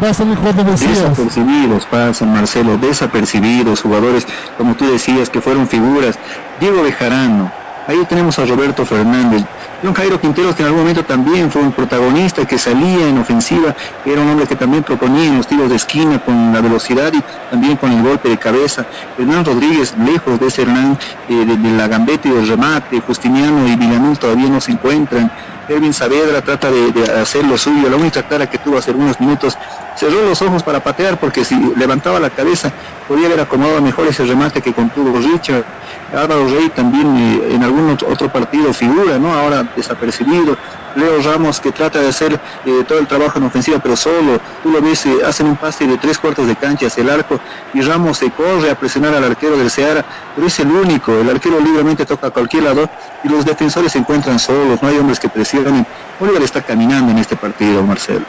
Va 0.04 0.10
a 0.10 0.14
jugando 0.14 0.64
Desapercibidos 0.64 1.86
pasan, 1.88 2.32
Marcelo, 2.32 2.78
desapercibidos, 2.78 3.82
jugadores, 3.82 4.28
como 4.56 4.76
tú 4.76 4.86
decías, 4.92 5.30
que 5.30 5.42
fueron 5.42 5.68
figuras. 5.68 6.20
Diego 6.60 6.84
Bejarano, 6.84 7.52
ahí 7.88 8.06
tenemos 8.08 8.38
a 8.38 8.46
Roberto 8.46 8.86
Fernández, 8.86 9.44
John 9.84 9.94
Jairo 9.94 10.20
Quinteros, 10.20 10.56
que 10.56 10.64
en 10.64 10.68
algún 10.68 10.82
momento 10.82 11.04
también 11.04 11.52
fue 11.52 11.62
un 11.62 11.72
protagonista 11.72 12.46
que 12.46 12.58
salía 12.58 13.08
en 13.08 13.20
ofensiva, 13.20 13.76
era 14.06 14.22
un 14.22 14.30
hombre 14.30 14.48
que 14.48 14.56
también 14.56 14.84
proponía 14.84 15.26
en 15.26 15.38
los 15.38 15.48
tiros 15.48 15.70
de 15.70 15.76
esquina 15.76 16.20
con 16.20 16.52
la 16.52 16.62
velocidad 16.62 17.12
y 17.14 17.24
también 17.50 17.78
con 17.78 17.92
el 17.92 18.04
golpe 18.04 18.30
de 18.30 18.38
cabeza. 18.38 18.86
Hernán 19.18 19.46
Rodríguez, 19.46 19.96
lejos 19.98 20.40
de 20.40 20.48
ese 20.48 20.64
Hernán, 20.64 20.98
eh, 21.30 21.46
de, 21.46 21.78
la 21.78 21.88
gambeta 21.88 22.28
y 22.28 22.32
del 22.32 22.48
remate, 22.48 23.00
Justiniano 23.02 23.68
y 23.68 23.76
Villanul 23.76 24.18
todavía 24.18 24.50
no 24.50 24.60
se 24.60 24.72
encuentran. 24.72 25.32
Erwin 25.69 25.94
Saavedra 25.94 26.41
trata 26.41 26.72
de, 26.72 27.03
hacer 27.22 27.44
lo 27.45 27.57
suyo, 27.57 27.89
la 27.89 27.98
única 27.98 28.23
cara 28.23 28.48
que 28.48 28.57
tuvo 28.57 28.77
hace 28.77 28.91
algunos 28.91 29.19
minutos, 29.19 29.57
cerró 29.95 30.23
los 30.23 30.41
ojos 30.41 30.64
para 30.64 30.80
patear 30.80 31.18
porque 31.18 31.44
si 31.44 31.56
levantaba 31.76 32.19
la 32.19 32.30
cabeza 32.30 32.72
podía 33.07 33.27
haber 33.27 33.41
acomodado 33.41 33.81
mejor 33.81 34.07
ese 34.07 34.26
remate 34.26 34.61
que 34.61 34.73
contuvo 34.73 35.18
Richard 35.19 35.65
Álvaro 36.14 36.48
Rey 36.48 36.69
también 36.69 37.18
eh, 37.18 37.56
en 37.56 37.64
algún 37.64 37.89
otro 37.89 38.30
partido 38.30 38.73
figura, 38.73 39.18
¿no? 39.19 39.34
Ahora 39.34 39.65
desapercibido. 39.76 40.57
Leo 40.98 41.22
Ramos 41.22 41.61
que 41.61 41.72
trata 41.72 41.99
de 41.99 42.10
hacer 42.10 42.40
eh, 42.65 42.84
todo 42.88 42.99
el 42.99 43.07
trabajo 43.07 43.38
en 43.38 43.45
ofensiva, 43.45 43.80
pero 43.80 43.95
solo. 43.95 44.40
Tú 44.64 44.72
lo 44.72 44.82
ves, 44.82 45.06
hacen 45.26 45.48
un 45.48 45.56
pase 45.56 45.86
de 45.86 45.98
tres 45.98 46.18
cuartos 46.18 46.48
de 46.48 46.56
cancha 46.56 46.88
hacia 46.88 47.03
el 47.03 47.10
arco 47.10 47.40
y 47.74 47.82
Ramos 47.82 48.18
se 48.18 48.32
corre 48.32 48.72
a 48.72 48.76
presionar 48.76 49.14
al 49.14 49.24
arquero 49.24 49.57
del 49.57 49.69
Seara, 49.69 50.03
pero 50.36 50.48
es 50.48 50.60
el 50.60 50.72
único. 50.72 51.14
El 51.14 51.30
arquero 51.30 51.60
libremente 51.60 52.06
toca 52.06 52.28
a 52.28 52.32
cualquier 52.32 52.64
lado 52.64 52.90
y 53.24 53.30
los 53.30 53.45
defensores 53.45 53.91
se 53.91 53.99
encuentran 53.99 54.40
solos, 54.40 54.82
no 54.82 54.88
hay 54.88 54.98
hombres 54.98 55.19
que 55.19 55.30
presionen. 55.30 55.86
Oliver 56.19 56.41
está 56.41 56.61
caminando 56.61 57.11
en 57.11 57.19
este 57.19 57.36
partido, 57.36 57.84
Marcelo. 57.84 58.26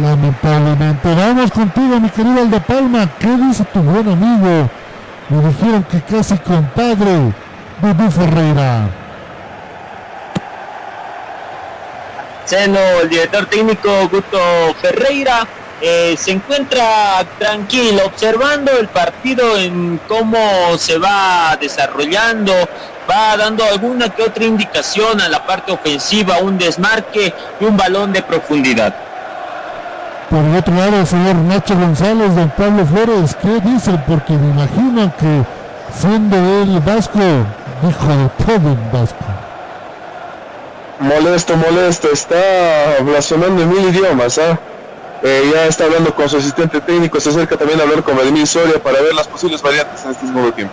Lamentablemente. 0.00 1.14
Vamos 1.14 1.50
contigo, 1.50 2.00
mi 2.00 2.08
querido 2.08 2.40
Aldo 2.40 2.60
Palma. 2.60 3.08
¿Qué 3.18 3.28
dice 3.36 3.64
tu 3.64 3.80
buen 3.80 4.08
amigo? 4.08 4.70
Me 5.28 5.48
dijeron 5.48 5.84
que 5.84 6.00
casi 6.02 6.36
compadre 6.38 7.32
de 7.80 8.10
Ferreira. 8.10 9.03
Seno, 12.44 12.78
el 13.02 13.08
director 13.08 13.46
técnico 13.46 14.08
Gusto 14.08 14.38
Ferreira 14.80 15.46
eh, 15.80 16.14
se 16.18 16.32
encuentra 16.32 17.24
tranquilo 17.38 18.06
observando 18.06 18.72
el 18.72 18.88
partido 18.88 19.58
en 19.58 20.00
cómo 20.08 20.38
se 20.78 20.98
va 20.98 21.56
desarrollando, 21.60 22.52
va 23.10 23.36
dando 23.36 23.64
alguna 23.64 24.08
que 24.08 24.22
otra 24.22 24.44
indicación 24.44 25.20
a 25.20 25.28
la 25.28 25.44
parte 25.44 25.72
ofensiva, 25.72 26.38
un 26.38 26.56
desmarque 26.58 27.34
y 27.60 27.64
un 27.64 27.76
balón 27.76 28.12
de 28.12 28.22
profundidad. 28.22 28.94
Por 30.30 30.44
el 30.44 30.56
otro 30.56 30.74
lado, 30.74 31.00
el 31.00 31.06
señor 31.06 31.36
Nacho 31.36 31.74
González, 31.74 32.34
don 32.34 32.50
Pablo 32.50 32.86
Flores, 32.86 33.36
¿qué 33.42 33.60
dicen? 33.60 34.02
Porque 34.06 34.32
me 34.32 34.50
imagino 34.50 35.12
que 35.18 35.42
siendo 36.00 36.36
el 36.36 36.80
vasco 36.80 37.20
Hijo 37.82 38.08
de 38.08 38.28
todo 38.44 38.76
Vasco. 38.92 39.43
Molesto, 41.04 41.54
molesto, 41.58 42.10
está 42.10 42.96
blasfemando 43.02 43.62
en 43.62 43.68
mil 43.68 43.84
idiomas, 43.90 44.38
¿ah? 44.38 44.58
Eh, 45.22 45.50
ya 45.52 45.66
está 45.66 45.84
hablando 45.84 46.14
con 46.14 46.30
su 46.30 46.38
asistente 46.38 46.80
técnico, 46.80 47.20
se 47.20 47.28
acerca 47.28 47.58
también 47.58 47.78
a 47.78 47.82
hablar 47.82 48.02
con 48.02 48.14
Vladimir 48.14 48.46
Soria 48.46 48.82
para 48.82 49.02
ver 49.02 49.14
las 49.14 49.28
posibles 49.28 49.60
variantes 49.60 50.02
en 50.02 50.12
este 50.12 50.26
segundo 50.26 50.50
tiempo. 50.52 50.72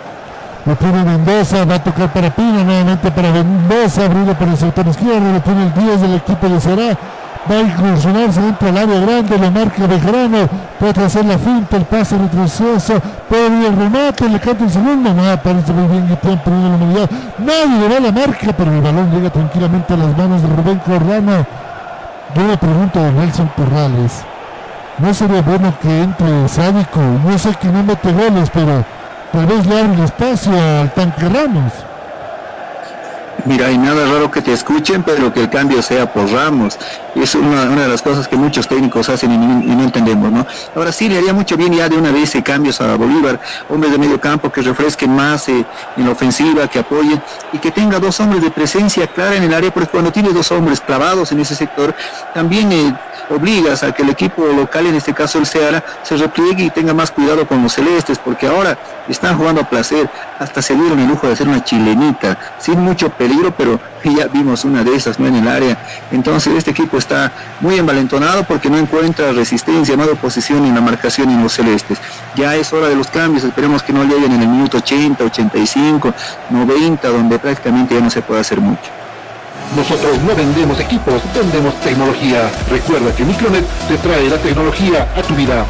Lo 0.64 0.74
pone 0.74 1.04
Mendoza, 1.04 1.66
va 1.66 1.74
a 1.74 1.84
tocar 1.84 2.10
para 2.14 2.34
Pina, 2.34 2.64
nuevamente 2.64 3.10
para 3.10 3.30
Mendoza, 3.30 4.06
abrido 4.06 4.32
por 4.38 4.48
el 4.48 4.56
sector 4.56 4.86
izquierdo, 4.86 5.32
lo 5.32 5.40
pone 5.40 5.64
el 5.64 5.74
10 5.74 6.00
del 6.00 6.14
equipo 6.14 6.48
de 6.48 6.60
Será 6.62 6.98
va 7.50 7.56
a 7.56 7.60
incursionarse 7.60 8.40
dentro 8.40 8.66
del 8.68 8.78
área 8.78 9.00
grande, 9.00 9.38
lo 9.38 9.50
marca 9.50 9.86
Bejarano, 9.86 10.48
puede 10.78 11.04
hacer 11.04 11.24
la 11.24 11.38
finta, 11.38 11.76
el 11.76 11.84
pase 11.84 12.16
retroceso, 12.16 13.00
puede 13.28 13.66
el 13.66 13.76
remate, 13.76 14.28
le 14.28 14.38
canta 14.38 14.64
el 14.64 14.70
segundo, 14.70 15.12
no, 15.12 15.30
aparece 15.30 15.72
muy 15.72 15.88
bien 15.88 16.08
y 16.12 16.16
pueden 16.16 16.38
perdido 16.38 16.68
la 16.68 16.76
unidad, 16.76 17.10
nadie 17.38 17.88
le 17.88 17.94
da 17.94 18.00
la 18.00 18.12
marca, 18.12 18.52
pero 18.56 18.72
el 18.72 18.80
balón 18.80 19.10
llega 19.10 19.30
tranquilamente 19.30 19.94
a 19.94 19.96
las 19.96 20.16
manos 20.16 20.42
de 20.42 20.48
Rubén 20.48 20.78
Cordano. 20.78 21.46
Yo 22.34 22.46
le 22.46 22.56
pregunto 22.56 22.98
a 22.98 23.10
Nelson 23.10 23.50
Corrales, 23.56 24.22
¿no 24.98 25.12
sería 25.12 25.42
bueno 25.42 25.74
que 25.82 26.02
entre 26.02 26.48
Sádico? 26.48 27.00
No 27.00 27.36
sé 27.38 27.54
que 27.56 27.68
no 27.68 27.82
mete 27.82 28.10
goles, 28.12 28.48
pero 28.52 28.84
tal 29.32 29.46
vez 29.46 29.66
le 29.66 29.80
abre 29.80 29.94
el 29.94 30.00
espacio 30.00 30.52
al 30.52 30.90
tanque 30.92 31.28
Ramos. 31.28 31.91
Mira, 33.44 33.68
hay 33.68 33.78
nada 33.78 34.04
raro 34.06 34.30
que 34.30 34.42
te 34.42 34.52
escuchen, 34.52 35.02
pero 35.02 35.32
que 35.32 35.40
el 35.40 35.48
cambio 35.48 35.82
sea 35.82 36.06
por 36.06 36.30
Ramos. 36.30 36.78
Es 37.14 37.34
una, 37.34 37.64
de 37.64 37.88
las 37.88 38.02
cosas 38.02 38.28
que 38.28 38.36
muchos 38.36 38.68
técnicos 38.68 39.08
hacen 39.08 39.32
y, 39.32 39.36
no 39.38 39.82
entendemos, 39.82 40.30
¿no? 40.30 40.46
Ahora 40.74 40.92
sí, 40.92 41.08
le 41.08 41.18
haría 41.18 41.32
mucho 41.32 41.56
bien 41.56 41.72
ya 41.72 41.88
de 41.88 41.96
una 41.96 42.12
vez 42.12 42.32
cambios 42.44 42.80
a 42.80 42.94
Bolívar, 42.96 43.40
hombres 43.68 43.92
de 43.92 43.98
medio 43.98 44.20
campo 44.20 44.52
que 44.52 44.62
refresquen 44.62 45.14
más 45.14 45.48
eh, 45.48 45.66
en 45.96 46.04
la 46.04 46.12
ofensiva, 46.12 46.68
que 46.68 46.78
apoyen 46.78 47.24
y 47.50 47.58
que 47.58 47.72
tenga 47.72 47.98
dos 47.98 48.20
hombres 48.20 48.42
de 48.42 48.50
presencia 48.50 49.08
clara 49.08 49.36
en 49.36 49.42
el 49.44 49.54
área, 49.54 49.70
porque 49.70 49.88
cuando 49.88 50.12
tiene 50.12 50.30
dos 50.30 50.52
hombres 50.52 50.80
clavados 50.80 51.32
en 51.32 51.40
ese 51.40 51.56
sector, 51.56 51.94
también 52.32 52.70
eh, 52.70 52.96
obligas 53.34 53.82
a 53.82 53.92
que 53.92 54.02
el 54.02 54.10
equipo 54.10 54.44
local, 54.46 54.86
en 54.86 54.94
este 54.94 55.14
caso 55.14 55.38
el 55.38 55.46
Ceará, 55.46 55.82
se 56.02 56.16
repliegue 56.16 56.64
y 56.64 56.70
tenga 56.70 56.94
más 56.94 57.10
cuidado 57.10 57.46
con 57.46 57.62
los 57.62 57.72
celestes, 57.72 58.18
porque 58.18 58.46
ahora 58.46 58.78
están 59.08 59.36
jugando 59.36 59.62
a 59.62 59.68
placer, 59.68 60.08
hasta 60.38 60.62
se 60.62 60.74
dieron 60.74 60.98
el 60.98 61.08
lujo 61.08 61.26
de 61.26 61.32
hacer 61.32 61.48
una 61.48 61.64
chilenita, 61.64 62.38
sin 62.58 62.80
mucho 62.80 63.10
peligro, 63.10 63.52
pero 63.56 63.80
ya 64.04 64.26
vimos 64.26 64.64
una 64.64 64.84
de 64.84 64.94
esas 64.94 65.18
¿no? 65.18 65.26
en 65.26 65.36
el 65.36 65.48
área. 65.48 65.76
Entonces 66.10 66.54
este 66.54 66.70
equipo 66.70 66.98
está 66.98 67.32
muy 67.60 67.78
envalentonado 67.78 68.44
porque 68.44 68.70
no 68.70 68.78
encuentra 68.78 69.32
resistencia, 69.32 69.96
no 69.96 70.06
de 70.06 70.12
oposición 70.12 70.64
en 70.64 70.74
la 70.74 70.80
marcación 70.80 71.30
en 71.30 71.42
los 71.42 71.52
celestes. 71.52 71.98
Ya 72.34 72.54
es 72.56 72.72
hora 72.72 72.88
de 72.88 72.96
los 72.96 73.08
cambios, 73.08 73.44
esperemos 73.44 73.82
que 73.82 73.92
no 73.92 74.04
lleguen 74.04 74.32
en 74.32 74.42
el 74.42 74.48
minuto 74.48 74.78
80, 74.78 75.24
85, 75.24 76.14
90, 76.50 77.08
donde 77.08 77.38
prácticamente 77.38 77.94
ya 77.94 78.00
no 78.00 78.10
se 78.10 78.22
puede 78.22 78.40
hacer 78.40 78.60
mucho. 78.60 79.01
Nosotros 79.76 80.18
no 80.22 80.34
vendemos 80.34 80.78
equipos, 80.80 81.22
vendemos 81.34 81.74
tecnología. 81.80 82.50
Recuerda 82.68 83.14
que 83.16 83.24
Micronet 83.24 83.64
te 83.88 83.96
trae 83.98 84.28
la 84.28 84.36
tecnología 84.36 85.08
a 85.16 85.22
tu 85.22 85.34
vida. 85.34 85.64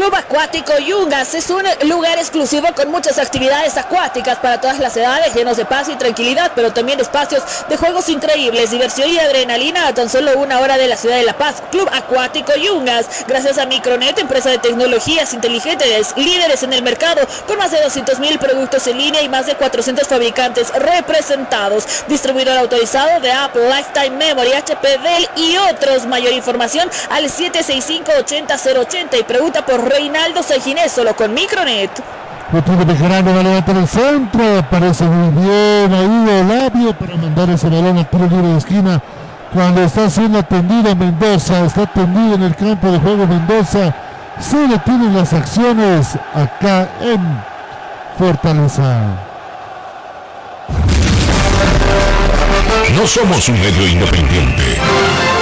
Club 0.00 0.14
Acuático 0.14 0.78
Yungas 0.78 1.34
es 1.34 1.50
un 1.50 1.62
lugar 1.86 2.16
exclusivo 2.16 2.68
con 2.74 2.90
muchas 2.90 3.18
actividades 3.18 3.76
acuáticas 3.76 4.38
para 4.38 4.58
todas 4.58 4.78
las 4.78 4.96
edades, 4.96 5.34
llenos 5.34 5.58
de 5.58 5.66
paz 5.66 5.90
y 5.90 5.96
tranquilidad, 5.96 6.52
pero 6.54 6.72
también 6.72 6.98
espacios 7.00 7.42
de 7.68 7.76
juegos 7.76 8.08
increíbles, 8.08 8.70
diversión 8.70 9.10
y 9.10 9.18
adrenalina 9.18 9.88
a 9.88 9.92
tan 9.92 10.08
solo 10.08 10.38
una 10.38 10.60
hora 10.60 10.78
de 10.78 10.88
la 10.88 10.96
ciudad 10.96 11.16
de 11.16 11.24
La 11.24 11.36
Paz. 11.36 11.56
Club 11.70 11.86
Acuático 11.92 12.54
Yungas, 12.56 13.26
gracias 13.28 13.58
a 13.58 13.66
Micronet, 13.66 14.18
empresa 14.18 14.48
de 14.48 14.56
tecnologías 14.56 15.34
inteligentes, 15.34 16.14
líderes 16.16 16.62
en 16.62 16.72
el 16.72 16.82
mercado, 16.82 17.20
con 17.46 17.58
más 17.58 17.70
de 17.70 17.82
200 17.82 18.20
mil 18.20 18.38
productos 18.38 18.86
en 18.86 18.96
línea 18.96 19.20
y 19.20 19.28
más 19.28 19.44
de 19.44 19.54
400 19.54 20.08
fabricantes 20.08 20.72
representados. 20.72 21.84
Distribuidor 22.08 22.56
autorizado 22.56 23.20
de 23.20 23.32
Apple, 23.32 23.68
Lifetime 23.68 24.16
Memory, 24.16 24.52
HP, 24.54 24.96
Dell 24.96 25.28
y 25.36 25.58
otros. 25.58 26.06
Mayor 26.06 26.32
información 26.32 26.88
al 27.10 27.28
765 27.28 28.12
80 28.20 28.56
080 28.56 29.18
y 29.18 29.22
pregunta 29.24 29.66
por 29.66 29.89
Reinaldo 29.90 30.42
Seginés, 30.44 30.92
solo 30.92 31.16
con 31.16 31.34
Micronet. 31.34 31.90
Lo 32.52 32.62
tiene 32.62 32.84
Bejarano, 32.84 33.34
va 33.34 33.40
a 33.40 33.42
levantar 33.42 33.76
el 33.76 33.88
centro, 33.88 34.58
aparece 34.58 35.04
muy 35.04 35.42
bien 35.42 35.92
ahí 35.92 36.38
el 36.38 36.48
labio 36.48 36.92
para 36.94 37.16
mandar 37.16 37.50
ese 37.50 37.68
balón 37.68 37.98
al 37.98 38.08
tiro 38.08 38.26
libre 38.28 38.48
de 38.48 38.58
esquina. 38.58 39.02
Cuando 39.52 39.82
está 39.82 40.08
siendo 40.08 40.38
atendido 40.38 40.94
Mendoza, 40.94 41.64
está 41.64 41.82
atendido 41.82 42.36
en 42.36 42.42
el 42.44 42.54
campo 42.54 42.88
de 42.88 43.00
juego 43.00 43.26
Mendoza, 43.26 43.92
se 44.38 44.58
detienen 44.68 45.16
las 45.16 45.32
acciones 45.32 46.16
acá 46.34 46.88
en 47.00 47.20
Fortaleza. 48.16 49.29
No 52.88 53.06
somos 53.06 53.46
un 53.48 53.60
medio 53.60 53.86
independiente. 53.86 54.76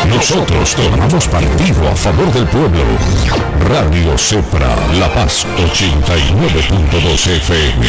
Nosotros 0.08 0.74
tomamos 0.74 1.28
partido 1.28 1.88
a 1.88 1.94
favor 1.96 2.30
del 2.32 2.46
pueblo. 2.46 2.82
Radio 3.68 4.18
Cepra, 4.18 4.74
La 4.98 5.08
Paz 5.14 5.46
89.2 5.56 7.26
FM. 7.26 7.86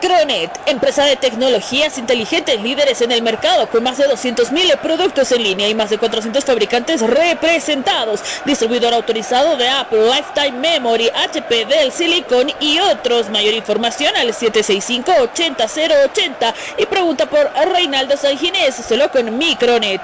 Micronet, 0.00 0.52
empresa 0.66 1.04
de 1.04 1.16
tecnologías 1.16 1.98
inteligentes, 1.98 2.62
líderes 2.62 3.00
en 3.00 3.10
el 3.10 3.20
mercado, 3.20 3.68
con 3.68 3.82
más 3.82 3.98
de 3.98 4.04
200.000 4.04 4.78
productos 4.78 5.32
en 5.32 5.42
línea 5.42 5.68
y 5.68 5.74
más 5.74 5.90
de 5.90 5.98
400 5.98 6.44
fabricantes 6.44 7.00
representados. 7.00 8.20
Distribuidor 8.44 8.94
autorizado 8.94 9.56
de 9.56 9.68
Apple, 9.68 10.06
Lifetime 10.06 10.52
Memory, 10.52 11.08
HP, 11.08 11.64
Dell, 11.64 11.90
Silicon 11.90 12.48
y 12.60 12.78
otros. 12.78 13.28
Mayor 13.28 13.54
información 13.54 14.14
al 14.14 14.28
765-80080 14.28 16.54
y 16.78 16.86
pregunta 16.86 17.26
por 17.26 17.50
Reinaldo 17.72 18.16
Sanginés, 18.16 18.76
solo 18.76 19.10
con 19.10 19.36
Micronet. 19.36 20.00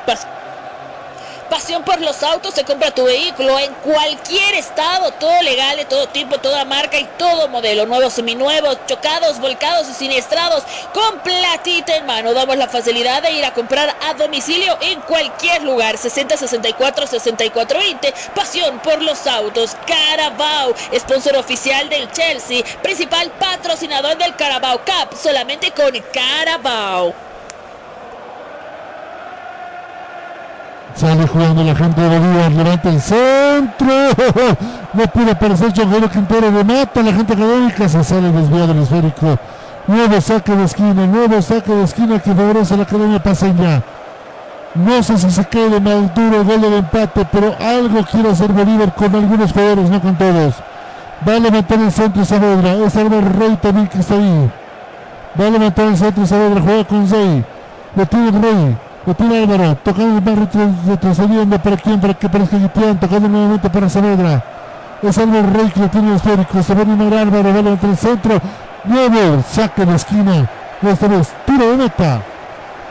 Pasión 1.54 1.84
por 1.84 2.00
los 2.00 2.20
autos, 2.24 2.52
se 2.52 2.64
compra 2.64 2.90
tu 2.90 3.04
vehículo 3.04 3.56
en 3.60 3.72
cualquier 3.74 4.54
estado, 4.54 5.12
todo 5.12 5.40
legal, 5.42 5.76
de 5.76 5.84
todo 5.84 6.08
tipo, 6.08 6.38
toda 6.38 6.64
marca 6.64 6.98
y 6.98 7.04
todo 7.16 7.46
modelo, 7.46 7.86
nuevos, 7.86 8.14
seminuevos, 8.14 8.76
chocados, 8.86 9.38
volcados 9.38 9.88
y 9.88 9.94
siniestrados, 9.94 10.64
con 10.92 11.20
platita 11.20 11.94
en 11.94 12.06
mano. 12.06 12.34
Damos 12.34 12.56
la 12.56 12.66
facilidad 12.66 13.22
de 13.22 13.30
ir 13.30 13.44
a 13.44 13.54
comprar 13.54 13.96
a 14.02 14.14
domicilio 14.14 14.76
en 14.80 15.00
cualquier 15.02 15.62
lugar, 15.62 15.96
60 15.96 16.36
64 16.36 17.06
64 17.06 17.78
20. 17.78 18.14
Pasión 18.34 18.80
por 18.80 19.00
los 19.00 19.24
autos, 19.28 19.76
Carabao, 19.86 20.74
sponsor 20.92 21.36
oficial 21.36 21.88
del 21.88 22.10
Chelsea, 22.10 22.64
principal 22.82 23.30
patrocinador 23.30 24.18
del 24.18 24.34
Carabao 24.34 24.78
Cup, 24.78 25.16
solamente 25.16 25.70
con 25.70 25.92
Carabao. 26.12 27.14
Sale 30.94 31.26
jugando 31.26 31.64
la 31.64 31.74
gente 31.74 32.00
de 32.00 32.18
Bolívar, 32.18 32.52
levanta 32.52 32.88
el 32.88 33.00
centro. 33.00 33.88
No 34.94 35.02
pudo 35.08 35.32
aparecer 35.32 35.72
Chongolo 35.72 36.08
Quintero, 36.08 36.52
remata 36.52 37.02
la 37.02 37.12
gente 37.12 37.32
académica, 37.32 37.88
se 37.88 38.04
sale 38.04 38.30
desviado 38.30 38.70
el 38.70 38.78
esférico. 38.78 39.36
Nuevo 39.88 40.20
saque 40.20 40.54
de 40.54 40.64
esquina, 40.64 41.04
nuevo 41.04 41.42
saque 41.42 41.72
de 41.72 41.82
esquina 41.82 42.20
que 42.20 42.32
favorece 42.32 42.74
a 42.74 42.76
la 42.76 42.82
Academia 42.84 43.20
Paseña. 43.20 43.82
No 44.76 45.02
sé 45.02 45.18
si 45.18 45.32
se 45.32 45.44
quede 45.46 45.80
más 45.80 46.14
duro 46.14 46.44
gol 46.44 46.60
de 46.60 46.78
empate, 46.78 47.26
pero 47.32 47.56
algo 47.58 48.04
quiere 48.04 48.30
hacer 48.30 48.52
Bolívar 48.52 48.94
con 48.94 49.12
algunos 49.16 49.52
jugadores, 49.52 49.90
no 49.90 50.00
con 50.00 50.16
todos. 50.16 50.54
Va 51.28 51.34
a 51.34 51.40
levantar 51.40 51.80
el 51.80 51.90
centro 51.90 52.24
Saavedra, 52.24 52.74
es 52.86 52.96
Álvaro 52.96 53.28
Rey 53.36 53.56
también 53.56 53.88
que 53.88 53.98
está 53.98 54.14
ahí. 54.14 54.50
Va 55.40 55.46
a 55.46 55.50
levantar 55.50 55.86
el 55.88 55.96
centro 55.96 56.24
Saavedra, 56.24 56.60
juega 56.60 56.84
con 56.84 57.08
Zey. 57.08 57.44
Lo 57.96 58.06
tiene 58.06 58.30
Rey. 58.30 58.76
Tiene 59.12 59.42
Álvaro, 59.42 59.76
tocando 59.76 60.16
el 60.16 60.20
barrio 60.24 60.48
retrocediendo 60.86 61.58
para 61.58 61.76
quien, 61.76 62.00
para 62.00 62.14
que 62.14 62.28
parezca 62.28 62.56
Guitián, 62.56 62.98
tocando 62.98 63.28
nuevamente 63.28 63.68
para 63.68 63.88
Saavedra. 63.88 64.42
Es 65.02 65.18
Álvaro 65.18 65.50
Rey 65.50 65.70
que 65.70 65.80
lo 65.80 65.88
tiene 65.88 66.08
el 66.08 66.16
esférico, 66.16 66.62
se 66.62 66.74
va 66.74 66.80
a 66.80 66.84
animar 66.84 67.12
Álvaro, 67.12 67.52
va 67.52 67.70
entre 67.70 67.90
el 67.90 67.96
centro. 67.98 68.40
Nuevo, 68.84 69.42
saca 69.50 69.84
la 69.84 69.96
esquina. 69.96 70.48
Esta 70.80 71.08
vez, 71.08 71.32
tiro 71.44 71.70
de 71.70 71.76
meta. 71.76 72.22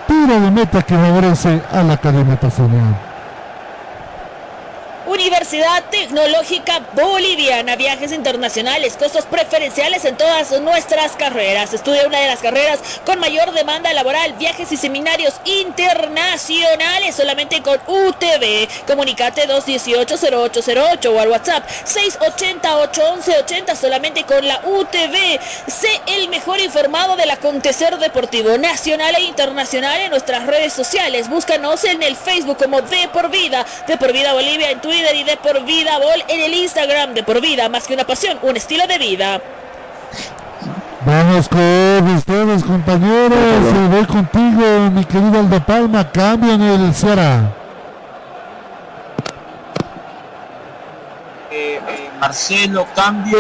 Tiro 0.08 0.40
de 0.40 0.52
meta 0.52 0.82
que 0.84 0.96
favorece 0.96 1.62
a 1.72 1.84
la 1.84 1.94
Academia 1.94 2.40
Pasional. 2.40 3.13
Universidad 5.06 5.84
Tecnológica 5.90 6.80
Boliviana. 6.94 7.76
Viajes 7.76 8.14
internacionales, 8.14 8.96
costos 8.98 9.26
preferenciales 9.26 10.06
en 10.06 10.16
todas 10.16 10.58
nuestras 10.62 11.12
carreras. 11.14 11.74
Estudia 11.74 12.08
una 12.08 12.20
de 12.20 12.28
las 12.28 12.40
carreras 12.40 12.80
con 13.06 13.20
mayor 13.20 13.52
demanda 13.52 13.92
laboral, 13.92 14.32
viajes 14.34 14.72
y 14.72 14.78
seminarios 14.78 15.34
internacionales 15.44 17.16
solamente 17.16 17.62
con 17.62 17.82
UTV. 17.86 18.70
Comunicate 18.88 19.50
218-0808 19.50 21.06
o 21.08 21.20
al 21.20 21.28
WhatsApp 21.30 21.68
680-811-80 21.68 23.76
solamente 23.76 24.24
con 24.24 24.48
la 24.48 24.62
UTV. 24.66 25.38
Sé 25.68 26.02
el 26.08 26.30
mejor 26.30 26.62
informado 26.62 27.18
del 27.18 27.32
acontecer 27.32 27.98
deportivo 27.98 28.58
nacional 28.58 29.16
e 29.16 29.24
internacional 29.24 30.00
en 30.00 30.12
nuestras 30.12 30.46
redes 30.46 30.72
sociales. 30.72 31.30
Búscanos 31.30 31.84
en 31.84 32.02
el 32.04 32.16
Facebook 32.16 32.58
como 32.58 32.82
De 32.82 33.10
Por 33.10 33.30
Vida, 33.30 33.66
De 33.86 33.98
Por 33.98 34.14
Vida 34.14 34.32
Bolivia 34.32 34.72
en 34.72 34.80
Twitter 34.80 34.93
y 34.94 35.24
De 35.24 35.38
Por 35.38 35.64
Vida 35.66 35.98
Bol 35.98 36.24
en 36.28 36.42
el 36.42 36.54
Instagram. 36.54 37.14
De 37.14 37.24
Por 37.24 37.42
Vida, 37.42 37.68
más 37.70 37.88
que 37.88 37.94
una 37.94 38.06
pasión, 38.06 38.38
un 38.42 38.56
estilo 38.56 38.86
de 38.86 38.98
vida. 38.98 39.42
Vamos 41.06 41.50
con 41.50 42.16
ustedes, 42.16 42.64
compañeros. 42.64 43.90
Voy 43.90 44.06
contigo, 44.06 44.92
mi 44.92 45.04
querido 45.04 45.40
Aldo 45.40 45.60
Palma. 45.62 46.12
Cambio 46.12 46.54
en 46.54 46.62
el 46.62 46.94
Ceará. 46.94 47.52
Eh, 51.52 51.82
eh, 51.88 52.10
Marcelo, 52.20 52.86
cambio 52.96 53.40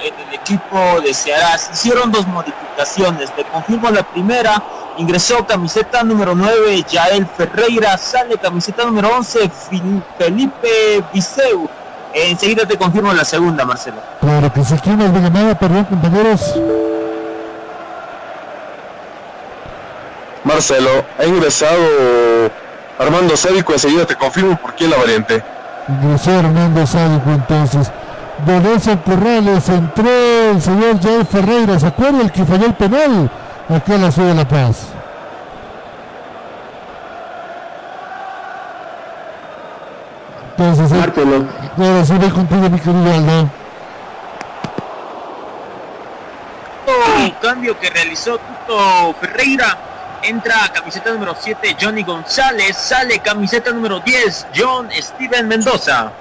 en 0.00 0.14
el 0.28 0.34
equipo 0.34 1.00
de 1.02 1.12
Ceará. 1.12 1.58
Se 1.58 1.72
hicieron 1.72 2.10
dos 2.10 2.26
modificaciones. 2.26 3.30
Te 3.36 3.44
confirmo 3.44 3.90
la 3.90 4.02
primera. 4.02 4.62
Ingresó 4.96 5.44
camiseta 5.44 6.04
número 6.04 6.34
9, 6.34 6.84
Yael 6.88 7.26
Ferreira. 7.26 7.96
Sale 7.98 8.38
camiseta 8.38 8.84
número 8.84 9.08
11, 9.16 9.50
Felipe 10.18 11.02
Viseu. 11.12 11.68
enseguida 12.14 12.64
te 12.66 12.76
confirmo 12.78 13.12
la 13.12 13.24
segunda, 13.24 13.64
Marcelo. 13.64 13.96
Claro 14.20 14.52
que 14.52 14.64
sí. 14.64 14.74
¿Quién 14.82 14.98
nos 14.98 15.12
llamada? 15.12 15.58
Perdón, 15.58 15.84
compañeros. 15.84 16.54
Marcelo, 20.44 21.04
ha 21.18 21.24
ingresado 21.24 21.80
Armando 22.98 23.36
Sádico, 23.36 23.72
enseguida 23.72 24.06
te 24.06 24.14
confirmo 24.14 24.56
por 24.56 24.74
quién 24.74 24.90
la 24.90 24.98
variante. 24.98 25.42
Ingresó 25.88 26.30
Armando 26.38 26.86
Sádico 26.86 27.30
entonces. 27.30 27.90
Don 28.46 28.98
Corrales, 28.98 29.68
entró 29.68 30.10
el 30.50 30.60
señor 30.60 31.00
Jair 31.00 31.24
Ferreira, 31.24 31.78
¿se 31.78 31.86
acuerda 31.86 32.20
el 32.20 32.32
que 32.32 32.44
falló 32.44 32.66
el 32.66 32.74
penal? 32.74 33.30
Aquí 33.68 33.92
en 33.92 34.02
la 34.02 34.10
ciudad 34.12 34.28
de 34.28 34.34
La 34.34 34.46
Paz. 34.46 34.88
Entonces, 40.56 40.90
Mártelo. 40.92 41.46
ahora 41.78 42.04
sí 42.04 42.12
contigo, 42.30 42.70
mi 42.70 42.78
querido 42.78 43.14
Aldo. 43.14 43.48
El 47.18 47.38
cambio 47.38 47.78
que 47.78 47.90
realizó 47.90 48.38
Tuto 48.38 49.14
Ferreira 49.20 49.78
entra 50.22 50.70
camiseta 50.72 51.10
número 51.12 51.34
7 51.38 51.76
Johnny 51.80 52.02
González, 52.02 52.76
sale 52.76 53.18
camiseta 53.20 53.72
número 53.72 54.00
10 54.00 54.48
John 54.54 54.88
Steven 54.92 55.48
Mendoza. 55.48 56.12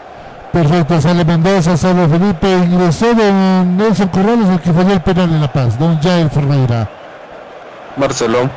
Perfecto, 0.52 1.02
sale 1.02 1.26
Mendoza, 1.26 1.76
sale 1.76 2.08
Felipe, 2.08 2.48
ingresó 2.48 3.14
don 3.14 3.78
Nelson 3.78 4.08
Corrales, 4.08 4.50
el 4.50 4.62
que 4.62 4.72
falló 4.72 4.94
el 4.94 5.02
penal 5.02 5.30
en 5.30 5.42
La 5.42 5.52
Paz, 5.52 5.78
don 5.78 6.02
Jair 6.02 6.30
Ferreira. 6.30 7.03
Marcelo. 7.98 8.50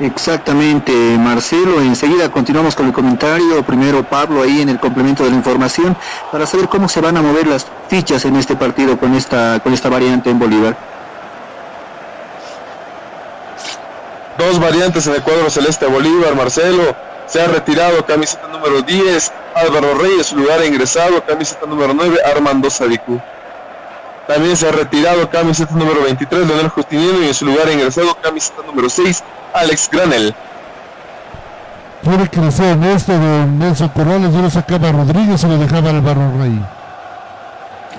Exactamente, 0.00 0.92
Marcelo. 1.18 1.80
Enseguida 1.80 2.30
continuamos 2.30 2.76
con 2.76 2.86
el 2.86 2.92
comentario. 2.92 3.62
Primero 3.64 4.04
Pablo 4.04 4.42
ahí 4.42 4.60
en 4.60 4.68
el 4.68 4.78
complemento 4.78 5.24
de 5.24 5.30
la 5.30 5.36
información 5.36 5.96
para 6.30 6.46
saber 6.46 6.68
cómo 6.68 6.88
se 6.88 7.00
van 7.00 7.16
a 7.16 7.22
mover 7.22 7.46
las 7.46 7.66
fichas 7.88 8.24
en 8.24 8.36
este 8.36 8.54
partido 8.54 8.98
con 8.98 9.14
esta, 9.14 9.58
con 9.60 9.72
esta 9.72 9.88
variante 9.88 10.30
en 10.30 10.38
Bolívar. 10.38 10.76
Dos 14.38 14.60
variantes 14.60 15.04
en 15.08 15.16
el 15.16 15.22
cuadro 15.22 15.50
celeste 15.50 15.86
Bolívar, 15.86 16.36
Marcelo. 16.36 16.94
Se 17.26 17.42
ha 17.42 17.48
retirado 17.48 18.06
camiseta 18.06 18.46
número 18.46 18.80
10, 18.80 19.32
Álvaro 19.54 19.94
Reyes, 19.94 20.32
lugar 20.32 20.60
ha 20.60 20.64
ingresado, 20.64 21.22
camiseta 21.26 21.66
número 21.66 21.92
9, 21.92 22.18
Armando 22.24 22.70
Sadiku. 22.70 23.20
También 24.28 24.56
se 24.56 24.68
ha 24.68 24.72
retirado 24.72 25.28
camiseta 25.30 25.74
número 25.74 26.02
23, 26.02 26.46
Leonel 26.46 26.68
Justiniano, 26.68 27.22
y 27.22 27.28
en 27.28 27.34
su 27.34 27.46
lugar 27.46 27.66
ha 27.66 27.72
ingresado 27.72 28.14
camiseta 28.22 28.62
número 28.64 28.90
6, 28.90 29.24
Alex 29.54 29.88
Granel. 29.90 30.34
Quiere 32.02 32.28
crecer 32.28 32.72
en 32.72 32.84
esto 32.84 33.12
de 33.12 33.46
Nelson 33.46 33.88
Corrales, 33.88 34.32
yo 34.32 34.42
lo 34.42 34.50
sacaba 34.50 34.90
a 34.90 34.92
Rodríguez 34.92 35.42
y 35.42 35.46
lo 35.48 35.58
dejaba 35.58 35.90
Álvaro 35.90 36.30
Rey 36.38 36.62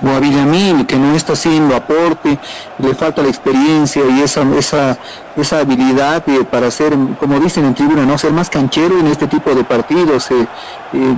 o 0.02 0.08
a 0.08 0.86
que 0.86 0.96
no 0.96 1.14
está 1.14 1.34
haciendo 1.34 1.76
aporte, 1.76 2.38
le 2.78 2.94
falta 2.94 3.22
la 3.22 3.28
experiencia 3.28 4.02
y 4.08 4.22
esa, 4.22 4.42
esa, 4.56 4.96
esa 5.36 5.58
habilidad 5.58 6.24
para 6.50 6.70
ser, 6.70 6.94
como 7.18 7.38
dicen 7.38 7.64
en 7.64 7.74
tribuna, 7.74 8.06
no 8.06 8.16
ser 8.16 8.32
más 8.32 8.48
canchero 8.48 8.98
en 8.98 9.06
este 9.06 9.26
tipo 9.26 9.54
de 9.54 9.64
partidos. 9.64 10.30
Eh, 10.30 10.46
eh, 10.92 11.14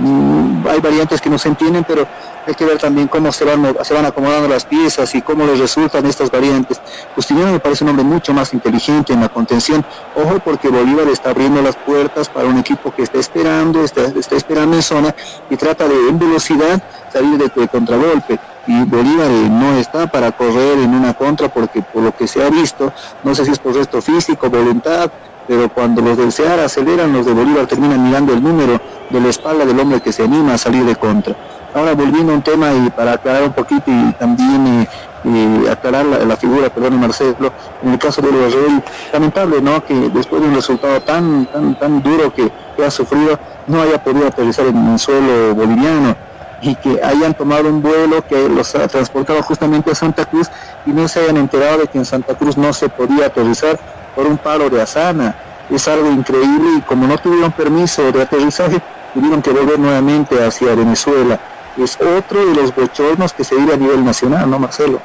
hay 0.69 0.79
variantes 0.79 1.21
que 1.21 1.29
no 1.29 1.37
se 1.37 1.49
entienden, 1.49 1.85
pero 1.87 2.05
hay 2.45 2.53
que 2.55 2.65
ver 2.65 2.77
también 2.77 3.07
cómo 3.07 3.31
se 3.31 3.45
van, 3.45 3.75
se 3.83 3.93
van 3.93 4.05
acomodando 4.05 4.49
las 4.49 4.65
piezas 4.65 5.15
y 5.15 5.21
cómo 5.21 5.45
les 5.45 5.59
resultan 5.59 6.05
estas 6.05 6.29
variantes. 6.29 6.81
Justiniano 7.15 7.53
me 7.53 7.59
parece 7.59 7.83
un 7.85 7.91
hombre 7.91 8.03
mucho 8.03 8.33
más 8.33 8.53
inteligente 8.53 9.13
en 9.13 9.21
la 9.21 9.29
contención. 9.29 9.85
Ojo 10.15 10.39
porque 10.43 10.67
Bolívar 10.67 11.07
está 11.07 11.29
abriendo 11.29 11.61
las 11.61 11.75
puertas 11.77 12.27
para 12.27 12.47
un 12.47 12.57
equipo 12.57 12.93
que 12.93 13.03
está 13.03 13.19
esperando, 13.19 13.83
está, 13.83 14.01
está 14.01 14.35
esperando 14.35 14.75
en 14.75 14.83
zona 14.83 15.15
y 15.49 15.55
trata 15.55 15.87
de 15.87 16.09
en 16.09 16.19
velocidad 16.19 16.81
salir 17.11 17.37
de, 17.37 17.49
de 17.61 17.67
contragolpe 17.67 18.39
y 18.65 18.83
Bolívar 18.85 19.29
no 19.29 19.73
está 19.73 20.07
para 20.07 20.31
correr 20.31 20.79
en 20.79 20.93
una 20.93 21.13
contra 21.13 21.49
porque 21.49 21.81
por 21.81 22.03
lo 22.03 22.15
que 22.15 22.27
se 22.27 22.43
ha 22.43 22.49
visto, 22.49 22.93
no 23.23 23.35
sé 23.35 23.45
si 23.45 23.51
es 23.51 23.59
por 23.59 23.75
resto 23.75 24.01
físico, 24.01 24.49
voluntad, 24.49 25.11
pero 25.47 25.67
cuando 25.69 26.01
los 26.01 26.17
del 26.17 26.31
Cear 26.31 26.59
aceleran, 26.59 27.11
los 27.11 27.25
de 27.25 27.33
Bolívar 27.33 27.67
terminan 27.67 28.03
mirando 28.03 28.33
el 28.33 28.41
número 28.41 28.79
de 29.09 29.19
la 29.19 29.27
espalda 29.27 29.65
del 29.65 29.79
hombre 29.79 29.99
que 30.01 30.13
se 30.13 30.23
anima 30.23 30.53
a 30.53 30.57
salir 30.57 30.85
de 30.85 30.95
contra. 30.95 31.35
Ahora 31.73 31.93
volviendo 31.93 32.31
a 32.31 32.35
un 32.35 32.41
tema 32.41 32.71
y 32.73 32.89
para 32.91 33.13
aclarar 33.13 33.43
un 33.43 33.53
poquito 33.53 33.83
y 33.87 34.13
también 34.13 34.87
eh, 35.25 35.69
aclarar 35.69 36.05
la, 36.05 36.37
figura, 36.37 36.69
perdón 36.69 36.99
Marcelo, 36.99 37.51
en 37.81 37.93
el 37.93 37.99
caso 37.99 38.21
de 38.21 38.29
Rey, 38.29 38.83
lamentable 39.11 39.61
¿no? 39.61 39.83
que 39.83 39.93
después 40.09 40.41
de 40.41 40.47
un 40.47 40.55
resultado 40.55 41.01
tan, 41.01 41.45
tan, 41.47 41.77
tan 41.79 42.01
duro 42.03 42.31
que, 42.33 42.51
ha 42.83 42.91
sufrido, 42.91 43.39
no 43.67 43.81
haya 43.81 44.03
podido 44.03 44.27
aterrizar 44.27 44.67
en 44.67 44.91
el 44.91 44.99
suelo 44.99 45.55
boliviano 45.55 46.15
y 46.63 46.75
que 46.75 47.03
hayan 47.03 47.33
tomado 47.33 47.67
un 47.67 47.81
vuelo 47.81 48.25
que 48.25 48.47
los 48.47 48.73
ha 48.75 48.87
transportado 48.87 49.43
justamente 49.43 49.91
a 49.91 49.95
Santa 49.95 50.25
Cruz 50.25 50.49
y 50.85 50.91
no 50.91 51.07
se 51.07 51.19
hayan 51.19 51.37
enterado 51.37 51.79
de 51.79 51.87
que 51.87 51.97
en 51.97 52.05
Santa 52.05 52.35
Cruz 52.35 52.57
no 52.57 52.71
se 52.71 52.87
podía 52.87 53.27
aterrizar 53.27 53.77
por 54.15 54.25
un 54.25 54.37
paro 54.37 54.69
de 54.69 54.81
Asana. 54.81 55.35
Es 55.69 55.87
algo 55.87 56.09
increíble 56.09 56.69
y 56.77 56.81
como 56.81 57.05
no 57.05 57.17
tuvieron 57.17 57.51
permiso 57.51 58.11
de 58.11 58.21
aterrizaje, 58.21 58.81
tuvieron 59.13 59.41
que 59.41 59.51
volver 59.51 59.77
nuevamente 59.77 60.41
hacia 60.43 60.73
Venezuela. 60.73 61.37
Es 61.77 61.97
otro 61.99 62.45
de 62.45 62.55
los 62.55 62.73
bochornos 62.73 63.33
que 63.33 63.43
se 63.43 63.55
vive 63.55 63.73
a 63.73 63.77
nivel 63.77 64.05
nacional, 64.05 64.49
¿no, 64.49 64.59
Marcelo? 64.59 64.99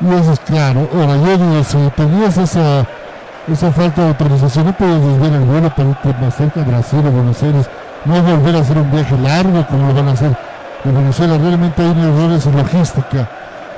Y 0.00 0.14
eso 0.14 0.32
es 0.32 0.40
claro. 0.40 0.88
Ahora, 0.94 1.16
yo 1.16 1.38
digo, 1.38 1.64
si 1.64 1.76
tenías 1.96 2.36
esa, 2.36 2.86
falta 3.72 4.02
de 4.02 4.08
autorización, 4.08 4.66
no 4.66 4.72
puedes 4.74 5.02
desviar 5.02 5.32
el 5.32 5.40
vuelo 5.40 5.70
para 5.70 5.88
irte 5.88 6.14
más 6.20 6.36
cerca 6.36 6.60
de 6.60 6.70
Brasil 6.70 7.00
o 7.00 7.10
Buenos 7.10 7.42
Aires. 7.42 7.66
No 8.04 8.22
volver 8.22 8.56
a 8.56 8.58
hacer 8.60 8.78
un 8.78 8.90
viaje 8.90 9.16
largo 9.18 9.66
como 9.66 9.88
lo 9.88 9.94
van 9.94 10.08
a 10.08 10.12
hacer 10.12 10.49
en 10.84 10.94
Venezuela. 10.94 11.38
Realmente 11.38 11.82
hay 11.82 11.90
errores 11.90 12.46
en 12.46 12.56
logística 12.56 13.28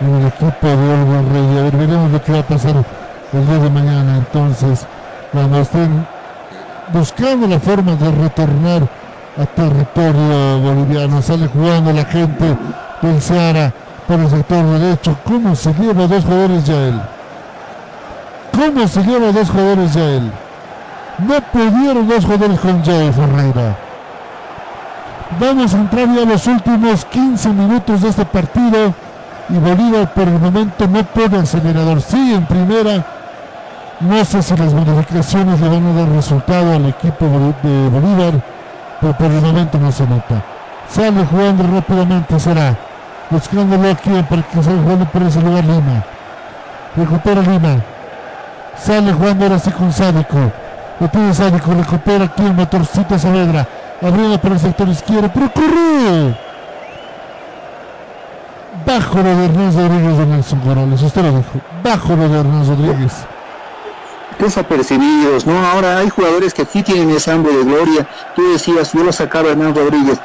en 0.00 0.14
el 0.14 0.26
equipo 0.26 0.66
de 0.66 0.94
Olga 0.94 1.22
Rey. 1.32 1.58
A 1.58 1.62
ver, 1.62 1.76
veremos 1.76 2.10
lo 2.10 2.22
que 2.22 2.32
va 2.32 2.38
a 2.38 2.42
pasar 2.42 2.84
el 3.32 3.46
día 3.46 3.58
de 3.58 3.70
mañana. 3.70 4.16
Entonces, 4.16 4.86
cuando 5.32 5.60
estén 5.60 6.06
buscando 6.92 7.46
la 7.46 7.58
forma 7.58 7.94
de 7.96 8.10
retornar 8.10 8.82
a 9.38 9.46
territorio 9.46 10.60
boliviano, 10.60 11.22
sale 11.22 11.48
jugando 11.48 11.92
la 11.92 12.04
gente 12.04 12.56
del 13.00 13.20
Seara 13.20 13.72
por 14.06 14.20
el 14.20 14.30
sector 14.30 14.64
derecho. 14.78 15.16
¿Cómo 15.24 15.54
se 15.54 15.72
lleva 15.74 16.06
dos 16.06 16.24
jugadores 16.24 16.64
ya 16.64 16.74
él? 16.74 17.00
¿Cómo 18.52 18.86
se 18.86 19.02
lleva 19.02 19.32
dos 19.32 19.50
jugadores 19.50 19.94
ya 19.94 20.04
él? 20.04 20.32
No 21.18 21.40
pudieron 21.52 22.08
dos 22.08 22.24
jugadores 22.24 22.60
con 22.60 22.84
Jay 22.84 23.12
Ferreira. 23.12 23.76
Vamos 25.38 25.74
a 25.74 25.78
entrar 25.78 26.08
ya 26.14 26.22
a 26.22 26.26
los 26.26 26.46
últimos 26.46 27.04
15 27.06 27.48
minutos 27.50 28.00
de 28.02 28.08
este 28.08 28.24
partido 28.24 28.94
y 29.48 29.54
Bolívar 29.54 30.12
por 30.12 30.28
el 30.28 30.38
momento 30.38 30.86
no 30.86 31.02
pone 31.04 31.38
acelerador. 31.38 32.00
Sí, 32.00 32.34
en 32.34 32.44
primera, 32.46 33.04
no 34.00 34.24
sé 34.24 34.42
si 34.42 34.56
las 34.56 34.72
modificaciones 34.72 35.60
le 35.60 35.68
van 35.68 35.86
a 35.86 35.92
dar 35.92 36.08
resultado 36.10 36.74
al 36.74 36.86
equipo 36.86 37.24
de 37.62 37.88
Bolívar, 37.88 38.42
pero 39.00 39.16
por 39.16 39.26
el 39.26 39.40
momento 39.40 39.78
no 39.78 39.90
se 39.90 40.06
nota. 40.06 40.42
Sale 40.88 41.24
jugando 41.24 41.64
rápidamente, 41.66 42.38
será 42.38 42.76
buscándolo 43.30 43.90
aquí 43.90 44.10
para 44.28 44.42
que 44.42 44.62
salga 44.62 44.82
jugando 44.82 45.04
por 45.06 45.22
ese 45.22 45.40
lugar 45.40 45.64
Lima. 45.64 46.04
Recupera 46.96 47.40
Lima. 47.42 47.76
Sale 48.76 49.12
jugando 49.12 49.44
ahora 49.44 49.58
sí 49.58 49.70
con 49.70 49.92
Sádico. 49.92 50.52
Lo 51.00 51.08
pide 51.08 51.32
Sádico, 51.32 51.72
recupera 51.72 52.26
aquí 52.26 52.44
el 52.44 52.54
motorcito 52.54 53.18
Saavedra 53.18 53.66
abriendo 54.02 54.38
por 54.40 54.52
el 54.52 54.58
sector 54.60 54.88
izquierdo, 54.88 55.30
pero 55.32 55.52
corre. 55.52 56.34
bajo 58.84 59.16
lo 59.16 59.36
de 59.36 59.44
Hernán 59.44 59.74
Rodríguez 59.74 60.18
de 60.18 60.26
Nelson 60.26 60.60
Corrales. 60.60 61.02
Usted 61.02 61.22
lo 61.22 61.28
dijo, 61.28 61.60
bajo 61.82 62.16
lo 62.16 62.28
de 62.28 62.40
Hernán 62.40 62.66
Rodríguez. 62.66 63.12
Desapercibidos, 64.38 65.46
¿no? 65.46 65.66
Ahora 65.66 65.98
hay 65.98 66.08
jugadores 66.08 66.52
que 66.52 66.62
aquí 66.62 66.82
tienen 66.82 67.10
esa 67.10 67.34
hambre 67.34 67.56
de 67.56 67.64
gloria. 67.64 68.06
Tú 68.34 68.52
decías, 68.52 68.92
yo 68.92 69.04
lo 69.04 69.12
sacaba 69.12 69.50
Hernán 69.50 69.74
Rodríguez. 69.74 70.18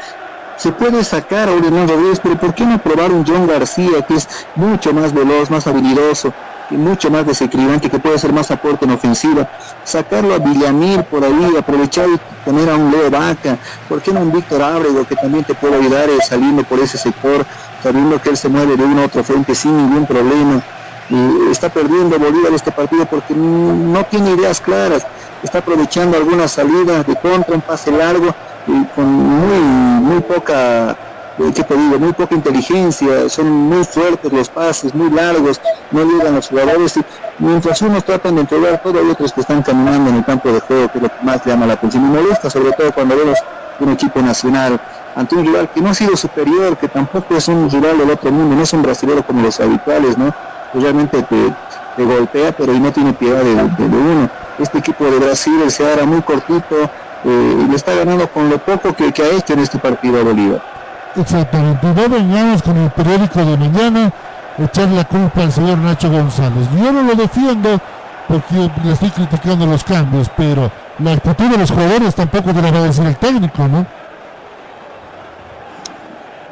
Se 0.58 0.72
puede 0.72 1.04
sacar 1.04 1.50
a 1.50 1.52
Hernán 1.52 1.88
Rodríguez, 1.88 2.20
pero 2.22 2.36
¿por 2.36 2.56
qué 2.56 2.66
no 2.66 2.80
probar 2.80 3.12
un 3.12 3.26
John 3.28 3.46
García 3.46 4.02
que 4.08 4.16
es 4.16 4.28
mucho 4.56 4.92
más 4.92 5.14
veloz, 5.14 5.52
más 5.52 5.68
habilidoso? 5.68 6.34
Mucho 6.76 7.10
más 7.10 7.26
desequilibrante, 7.26 7.90
que 7.90 8.00
puede 8.00 8.20
ser 8.20 8.34
más 8.34 8.52
aporte 8.52 8.86
en 8.86 8.92
ofensiva. 8.92 9.50
Sacarlo 9.84 10.34
a 10.34 10.40
Villamil 10.40 11.04
por 11.04 11.24
ahí, 11.24 11.56
aprovechar 11.58 12.10
y 12.10 12.20
poner 12.44 12.70
a 12.70 12.76
un 12.76 12.92
Leo 12.92 13.10
Vaca, 13.10 13.58
¿por 13.88 14.02
qué 14.02 14.12
no 14.12 14.22
un 14.22 14.32
Víctor 14.32 14.62
Ábrego 14.62 15.06
que 15.06 15.16
también 15.16 15.44
te 15.44 15.54
puede 15.54 15.76
ayudar 15.76 16.10
eh, 16.10 16.18
saliendo 16.28 16.64
por 16.64 16.80
ese 16.80 16.98
sector, 16.98 17.46
sabiendo 17.82 18.22
que 18.22 18.30
él 18.30 18.38
se 18.38 18.50
mueve 18.50 18.76
de 18.76 18.84
un 18.84 19.00
a 19.00 19.06
otro 19.06 19.24
frente 19.24 19.56
sin 19.56 19.78
ningún 19.78 20.06
problema? 20.06 20.62
Y 21.10 21.52
está 21.52 21.70
perdiendo 21.70 22.20
Bolívar 22.20 22.52
este 22.52 22.72
partido 22.72 23.06
porque 23.06 23.34
no 23.34 24.04
tiene 24.06 24.32
ideas 24.32 24.60
claras, 24.60 25.06
está 25.42 25.60
aprovechando 25.60 26.18
algunas 26.18 26.52
salidas 26.52 27.08
de 27.08 27.16
contra, 27.16 27.56
un 27.56 27.62
pase 27.62 27.92
largo 27.92 28.36
y 28.68 28.84
con 28.94 29.06
muy, 29.06 29.60
muy 30.02 30.20
poca 30.22 30.98
¿qué 31.38 31.64
te 31.64 31.78
digo? 31.78 32.00
Muy 32.00 32.14
poca 32.14 32.36
inteligencia, 32.36 33.30
son 33.30 33.50
muy 33.52 33.84
fuertes 33.84 34.32
los 34.32 34.50
pases, 34.50 34.94
muy 34.94 35.10
largos, 35.10 35.62
no 35.92 36.04
llegan 36.04 36.36
los 36.36 36.48
jugadores. 36.48 36.98
Y 36.98 37.04
mientras 37.40 37.82
unos 37.82 38.04
tratan 38.04 38.36
de 38.36 38.42
entregar 38.42 38.82
todo, 38.82 39.00
hay 39.00 39.10
otros 39.10 39.32
que 39.34 39.42
están 39.42 39.62
caminando 39.62 40.10
en 40.10 40.18
el 40.18 40.26
campo 40.26 40.52
de 40.52 40.60
juego, 40.60 40.92
que 40.92 40.98
es 40.98 41.04
lo 41.04 41.10
que 41.10 41.24
más 41.24 41.46
llama 41.46 41.68
la 41.68 41.74
atención. 41.74 42.06
Y 42.06 42.08
molesta, 42.08 42.50
sobre 42.50 42.72
todo 42.72 42.92
cuando 42.92 43.16
vemos 43.16 43.38
un 43.80 43.90
equipo 43.92 44.20
nacional 44.22 44.80
ante 45.16 45.36
un 45.36 45.46
rival 45.46 45.70
que 45.70 45.82
no 45.82 45.90
ha 45.90 45.94
sido 45.94 46.16
superior, 46.16 46.78
que 46.78 46.88
tampoco 46.88 47.36
es 47.36 47.48
un 47.48 47.70
rival 47.70 48.00
del 48.00 48.10
otro 48.10 48.32
mundo, 48.32 48.56
no 48.56 48.64
es 48.64 48.74
un 48.74 48.82
brasileño 48.82 49.26
como 49.26 49.42
los 49.42 49.60
habituales, 49.60 50.18
¿no? 50.18 50.34
Pues 50.72 50.84
realmente 50.84 51.22
te, 51.24 52.04
golpea, 52.04 52.52
pero 52.52 52.74
no 52.74 52.92
tiene 52.92 53.14
piedad 53.14 53.44
de, 53.44 53.54
uno. 53.54 54.30
Este 54.60 54.78
equipo 54.80 55.06
de 55.06 55.18
Brasil, 55.18 55.60
el 55.64 55.72
Seara 55.72 56.06
muy 56.06 56.22
cortito, 56.22 56.76
eh, 57.24 57.66
le 57.68 57.76
está 57.76 57.96
ganando 57.96 58.28
con 58.28 58.50
lo 58.50 58.60
poco 58.60 58.94
que, 58.94 59.12
que 59.12 59.24
ha 59.24 59.30
hecho 59.30 59.54
en 59.54 59.60
este 59.60 59.80
partido 59.80 60.20
a 60.20 60.24
Bolívar. 60.24 60.77
Exactamente. 61.18 61.88
No 61.88 62.10
vengamos 62.10 62.62
con 62.62 62.78
el 62.78 62.92
periódico 62.92 63.44
de 63.44 63.58
mañana 63.58 64.12
echar 64.58 64.88
la 64.90 65.04
culpa 65.04 65.42
al 65.42 65.52
señor 65.52 65.80
Nacho 65.80 66.12
González. 66.12 66.68
Yo 66.78 66.92
no 66.92 67.04
lo 67.04 67.16
defiendo 67.16 67.80
porque 68.28 68.70
le 68.84 68.94
estoy 68.94 69.10
criticando 69.10 69.66
los 69.66 69.84
cambios, 69.84 70.30
pero 70.36 70.70
la 71.00 71.14
actitud 71.14 71.50
de 71.50 71.58
los 71.58 71.72
jugadores 71.72 72.14
tampoco 72.14 72.54
te 72.54 72.62
la 72.62 72.72
va 72.72 72.80
a 72.80 72.84
decir 72.84 73.06
el 73.06 73.16
técnico, 73.16 73.68
¿no? 73.68 73.86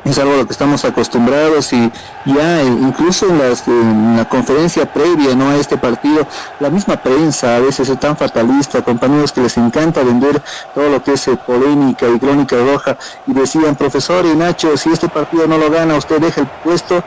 Es 0.06 0.19
algo 0.19 0.36
a 0.36 0.38
lo 0.38 0.45
que 0.45 0.53
estamos 0.53 0.86
acostumbrados 0.86 1.73
y 1.73 1.91
ya 2.26 2.61
eh, 2.61 2.65
incluso 2.65 3.27
en, 3.27 4.18
la 4.18 4.26
conferencia 4.26 4.86
previa 4.86 5.36
¿no? 5.36 5.49
a 5.49 5.56
este 5.56 5.77
partido, 5.77 6.27
la 6.60 6.69
misma 6.69 6.98
prensa 6.98 7.56
a 7.56 7.60
veces 7.60 7.90
es 7.90 7.99
tan 7.99 8.15
fatalista, 8.15 8.84
compañeros 8.84 9.32
que 9.32 9.41
les 9.41 9.57
encanta 9.57 10.03
vender 10.03 10.41
todo 10.76 10.90
lo 10.90 11.03
que 11.03 11.14
es 11.14 11.27
eh, 11.27 11.36
polémica 11.36 12.07
y 12.07 12.19
crónica 12.19 12.56
roja 12.57 12.98
y 13.26 13.34
decían, 13.34 13.76
profesor 13.76 14.26
y 14.26 14.36
Nacho, 14.36 14.77
si 14.77 14.91
este 14.91 15.10
partido 15.10 15.48
no 15.48 15.57
lo 15.57 15.72
gana, 15.72 15.95
usted 15.95 16.19
deja 16.22 16.41
el 16.41 16.48
puesto, 16.64 17.03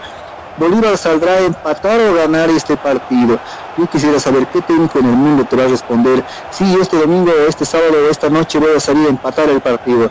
Bolívar 0.58 0.98
saldrá 0.98 1.34
a 1.34 1.40
empatar 1.42 2.00
o 2.00 2.14
ganar 2.14 2.50
este 2.50 2.76
partido. 2.76 3.38
Yo 3.76 3.86
quisiera 3.86 4.18
saber 4.18 4.48
qué 4.48 4.60
técnico 4.60 4.98
en 4.98 5.06
el 5.06 5.14
mundo 5.14 5.44
te 5.44 5.54
va 5.54 5.66
a 5.66 5.68
responder, 5.68 6.24
sí, 6.50 6.76
este 6.80 6.98
domingo, 6.98 7.30
este 7.48 7.64
sábado, 7.64 8.10
esta 8.10 8.28
noche 8.28 8.58
voy 8.58 8.74
a 8.76 8.80
salir 8.80 9.06
a 9.06 9.10
empatar 9.10 9.48
el 9.50 9.60
partido 9.60 10.10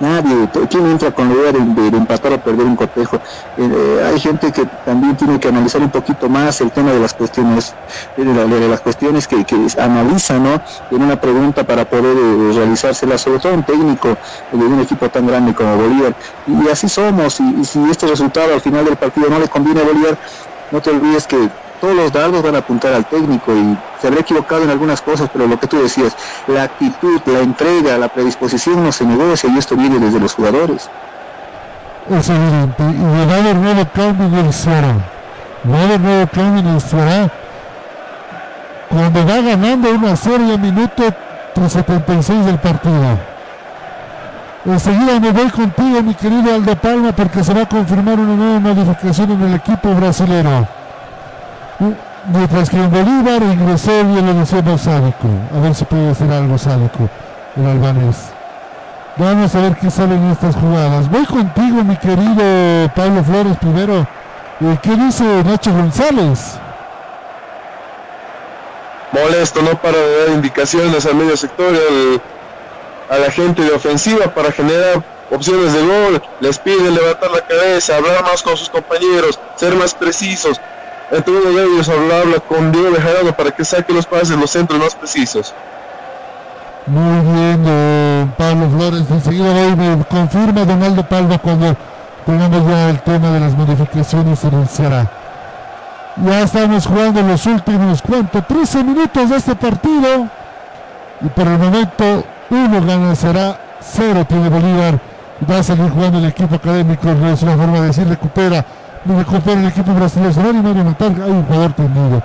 Nadie. 0.00 0.48
¿Quién 0.68 0.86
entra 0.86 1.12
con 1.12 1.28
la 1.28 1.34
idea 1.34 1.52
de, 1.52 1.96
empatar 1.96 2.32
o 2.32 2.40
perder 2.40 2.66
un 2.66 2.74
cotejo? 2.74 3.20
Eh, 3.56 4.04
hay 4.04 4.18
gente 4.18 4.50
que 4.50 4.66
también 4.84 5.16
tiene 5.16 5.38
que 5.38 5.48
analizar 5.48 5.80
un 5.80 5.90
poquito 5.90 6.28
más 6.28 6.60
el 6.60 6.72
tema 6.72 6.92
de 6.92 6.98
las 6.98 7.14
cuestiones, 7.14 7.74
de, 8.16 8.68
las 8.68 8.80
cuestiones 8.80 9.28
que, 9.28 9.44
que 9.44 9.56
analiza, 9.78 10.38
¿no? 10.38 10.60
En 10.90 11.02
una 11.02 11.20
pregunta 11.20 11.62
para 11.64 11.84
poder 11.84 12.16
eh, 12.16 12.52
realizársela, 12.54 13.16
sobre 13.18 13.38
todo 13.38 13.54
un 13.54 13.62
técnico 13.62 14.16
de 14.50 14.64
un 14.64 14.80
equipo 14.80 15.08
tan 15.08 15.26
grande 15.26 15.54
como 15.54 15.76
Bolívar. 15.76 16.14
Y, 16.46 16.68
así 16.68 16.88
somos. 16.88 17.38
Y, 17.38 17.60
y 17.60 17.64
si 17.64 17.78
este 17.88 18.06
resultado 18.08 18.52
al 18.52 18.60
final 18.60 18.84
del 18.84 18.96
partido 18.96 19.30
no 19.30 19.38
le 19.38 19.48
conviene 19.48 19.80
a 19.80 19.84
Bolívar, 19.84 20.18
no 20.72 20.82
te 20.82 20.90
olvides 20.90 21.26
que 21.26 21.48
todos 21.80 21.94
los 21.94 22.12
dardos 22.12 22.42
van 22.42 22.54
a 22.54 22.58
apuntar 22.58 22.92
al 22.92 23.04
técnico 23.06 23.52
y 23.54 23.76
se 24.00 24.08
habrá 24.08 24.20
equivocado 24.20 24.64
en 24.64 24.70
algunas 24.70 25.00
cosas, 25.02 25.28
pero 25.32 25.46
lo 25.46 25.58
que 25.58 25.66
tú 25.66 25.82
decías, 25.82 26.16
la 26.46 26.64
actitud, 26.64 27.20
la 27.26 27.40
entrega, 27.40 27.98
la 27.98 28.08
predisposición 28.08 28.82
no 28.82 28.92
se 28.92 29.04
negocia 29.04 29.50
y 29.50 29.58
esto 29.58 29.76
viene 29.76 29.98
desde 29.98 30.20
los 30.20 30.34
jugadores. 30.34 30.88
Es 32.10 32.28
evidente, 32.28 32.82
y 32.82 33.32
haber 33.32 33.56
nuevo 33.56 33.84
cambio 33.94 34.26
en 34.26 34.46
el 34.46 34.52
Suara. 34.52 34.94
Nuevo 35.64 36.28
cambio 36.32 36.60
en 36.60 36.66
el. 36.66 37.30
Cuando 38.90 39.26
va 39.26 39.40
ganando 39.40 39.90
una 39.90 40.16
serie 40.16 40.58
minuto 40.58 41.02
76 41.68 42.44
del 42.46 42.58
partido. 42.58 43.18
Enseguida 44.66 45.20
me 45.20 45.30
voy 45.30 45.50
contigo, 45.50 46.02
mi 46.02 46.14
querido 46.14 46.54
Aldo 46.54 46.76
Palma, 46.76 47.12
porque 47.12 47.44
se 47.44 47.52
va 47.52 47.62
a 47.62 47.68
confirmar 47.68 48.18
una 48.18 48.34
nueva 48.34 48.60
modificación 48.60 49.30
en 49.32 49.42
el 49.42 49.54
equipo 49.54 49.94
brasileño. 49.94 50.66
Mientras 52.26 52.70
que 52.70 52.76
en 52.76 52.90
Bolívar 52.90 53.42
ingresó 53.42 53.90
bien 54.04 54.26
lo 54.26 54.34
decíamos 54.34 54.80
sádico. 54.80 55.28
A 55.54 55.60
ver 55.60 55.74
si 55.74 55.84
puede 55.84 56.10
hacer 56.10 56.30
algo 56.30 56.56
sádico 56.56 57.08
el 57.56 57.66
albanés. 57.66 58.16
Vamos 59.16 59.54
a 59.54 59.60
ver 59.60 59.76
qué 59.76 59.90
salen 59.90 60.30
estas 60.30 60.56
jugadas. 60.56 61.08
Voy 61.10 61.24
contigo, 61.26 61.84
mi 61.84 61.96
querido 61.96 62.90
Pablo 62.96 63.22
Flores, 63.22 63.56
primero. 63.58 64.06
¿Qué 64.82 64.96
dice 64.96 65.24
Nacho 65.44 65.72
González? 65.72 66.58
Molesto, 69.12 69.62
no 69.62 69.80
para 69.80 69.98
de 69.98 70.18
dar 70.18 70.28
indicaciones 70.30 71.06
al 71.06 71.14
medio 71.14 71.36
sector 71.36 71.72
a 73.08 73.18
la 73.18 73.30
gente 73.30 73.62
de 73.62 73.70
ofensiva 73.72 74.26
para 74.34 74.50
generar 74.50 75.02
opciones 75.30 75.72
de 75.72 75.86
gol. 75.86 76.22
Les 76.40 76.58
pide 76.58 76.90
levantar 76.90 77.30
la 77.30 77.42
cabeza, 77.42 77.96
hablar 77.96 78.24
más 78.24 78.42
con 78.42 78.56
sus 78.56 78.68
compañeros, 78.70 79.38
ser 79.54 79.76
más 79.76 79.94
precisos. 79.94 80.60
De 81.10 81.18
ellos 81.18 81.88
habla 81.88 82.40
con 82.48 82.72
Diego 82.72 82.90
Bejarano 82.90 83.36
para 83.36 83.50
que 83.50 83.64
saque 83.64 83.92
los 83.92 84.06
pases 84.06 84.30
los 84.30 84.50
centros 84.50 84.80
más 84.80 84.94
precisos. 84.94 85.54
Muy 86.86 87.20
bien, 87.32 88.32
Pablo 88.36 88.68
Flores. 88.70 89.04
Enseguida 89.10 89.52
hoy 89.52 90.04
confirma 90.10 90.64
Donaldo 90.64 91.02
Palma 91.06 91.38
cuando 91.38 91.76
tengamos 92.24 92.66
ya 92.66 92.90
el 92.90 93.00
tema 93.02 93.30
de 93.30 93.40
las 93.40 93.52
modificaciones 93.54 94.42
en 94.44 94.54
el 94.54 94.68
Ceará. 94.68 95.10
Ya 96.16 96.42
estamos 96.42 96.86
jugando 96.86 97.22
los 97.22 97.44
últimos, 97.46 98.02
¿cuánto? 98.02 98.42
13 98.42 98.84
minutos 98.84 99.30
de 99.30 99.36
este 99.36 99.54
partido. 99.56 100.28
Y 101.20 101.28
por 101.28 101.46
el 101.46 101.58
momento, 101.58 102.24
uno 102.50 102.86
gana 102.86 103.14
será 103.14 103.58
cero 103.80 104.24
tiene 104.26 104.48
Bolívar. 104.48 104.98
Va 105.50 105.58
a 105.58 105.62
salir 105.62 105.90
jugando 105.90 106.18
el 106.18 106.26
equipo 106.26 106.54
académico, 106.54 107.08
es 107.08 107.42
una 107.42 107.56
forma 107.56 107.80
de 107.80 107.86
decir, 107.88 108.08
recupera 108.08 108.64
de 109.04 109.52
el 109.52 109.66
equipo 109.66 109.92
brasileño. 109.92 110.62
Mario 110.62 110.84
Matar, 110.84 111.12
hay 111.22 111.30
un 111.30 111.44
jugador 111.44 111.72
tendido. 111.74 112.22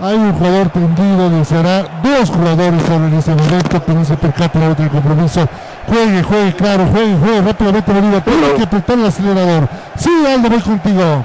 Hay 0.00 0.14
un 0.14 0.32
jugador 0.32 0.70
tendido, 0.70 1.44
será 1.44 1.82
dos 2.02 2.30
jugadores 2.30 2.88
en 2.88 3.14
este 3.14 3.34
momento 3.34 3.84
que 3.84 3.92
no 3.92 4.04
se 4.04 4.16
percata 4.16 4.58
la 4.60 4.68
otra 4.70 4.88
compromiso. 4.88 5.48
Juegue, 5.88 6.22
juegue, 6.22 6.54
claro, 6.54 6.86
juegue, 6.86 7.16
juegue 7.18 7.40
rápidamente 7.42 7.92
Bolívar. 7.92 8.22
Tiene 8.22 8.54
que 8.54 8.62
apretar 8.62 8.98
el 8.98 9.06
acelerador. 9.06 9.68
Sí, 9.96 10.10
Aldo, 10.26 10.48
voy 10.48 10.60
contigo. 10.60 11.24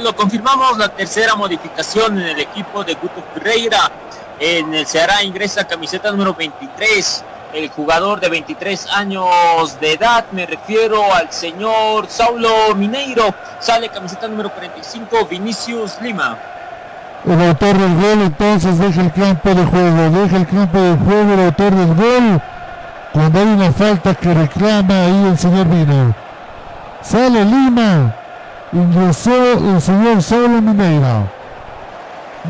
Lo 0.00 0.16
confirmamos, 0.16 0.78
la 0.78 0.88
tercera 0.88 1.36
modificación 1.36 2.18
en 2.18 2.28
el 2.28 2.40
equipo 2.40 2.82
de 2.82 2.94
Guto 2.94 3.22
Ferreira. 3.34 3.90
En 4.40 4.74
el 4.74 4.86
Ceará 4.86 5.22
ingresa 5.22 5.64
camiseta 5.64 6.10
número 6.10 6.34
23, 6.34 7.24
el 7.52 7.70
jugador 7.70 8.20
de 8.20 8.28
23 8.28 8.88
años 8.94 9.78
de 9.80 9.92
edad, 9.92 10.24
me 10.32 10.46
refiero 10.46 11.02
al 11.14 11.32
señor 11.32 12.06
Saulo 12.08 12.74
Mineiro, 12.76 13.34
sale 13.60 13.88
camiseta 13.88 14.28
número 14.28 14.50
45, 14.50 15.26
Vinicius 15.30 16.00
Lima. 16.00 16.38
El 17.24 17.42
autor 17.42 17.76
del 17.78 17.94
gol 17.94 18.22
entonces 18.22 18.78
deja 18.78 19.00
el 19.00 19.12
campo 19.12 19.48
de 19.54 19.64
juego, 19.64 20.10
deja 20.10 20.36
el 20.36 20.46
campo 20.46 20.78
de 20.78 20.96
juego 20.96 21.32
el 21.32 21.40
autor 21.40 21.74
del 21.74 21.94
gol, 21.94 22.42
cuando 23.12 23.38
hay 23.40 23.46
una 23.46 23.72
falta 23.72 24.14
que 24.14 24.34
reclama 24.34 25.04
ahí 25.04 25.26
el 25.30 25.38
señor 25.38 25.66
Vino. 25.68 26.14
Sale 27.02 27.44
Lima, 27.44 28.14
ingresó 28.72 29.52
el 29.52 29.80
señor 29.80 30.22
Saulo 30.22 30.60
Mineiro. 30.60 31.35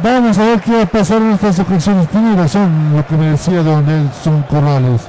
Vamos 0.03 0.39
a 0.39 0.45
ver 0.45 0.61
qué 0.61 0.73
va 0.73 0.83
a 0.83 0.87
pasar 0.87 1.23
en 1.23 1.33
estas 1.33 1.59
ocasiones. 1.59 2.09
Tiene 2.09 2.37
razón 2.37 2.93
lo 2.95 3.07
que 3.07 3.17
me 3.17 3.31
decía 3.31 3.63
don 3.63 3.87
Nelson 3.87 4.43
Corrales. 4.43 5.09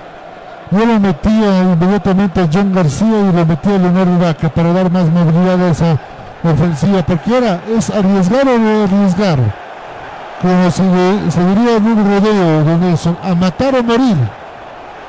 Yo 0.72 0.86
lo 0.86 1.00
metía 1.00 1.62
inmediatamente 1.62 2.42
a 2.42 2.50
John 2.52 2.74
García 2.74 3.08
y 3.08 3.36
lo 3.36 3.46
metía 3.46 3.76
a 3.76 3.78
Leonardo 3.78 4.20
Vaca 4.20 4.50
para 4.50 4.74
dar 4.74 4.92
más 4.92 5.06
movilidad 5.10 5.62
a 5.62 5.70
esa 5.70 5.98
ofensiva, 6.44 7.02
porque 7.04 7.34
ahora 7.34 7.62
es 7.76 7.90
arriesgar 7.90 8.48
o 8.48 8.58
no 8.58 8.84
arriesgar. 8.84 9.40
Como 10.42 10.72
se, 10.72 11.32
se 11.32 11.46
diría 11.46 11.78
en 11.78 11.86
un 11.86 11.98
rodeo, 11.98 12.64
don 12.64 12.82
Nelson, 12.82 13.18
a 13.24 13.36
matar 13.36 13.76
o 13.76 13.84
morir. 13.84 14.18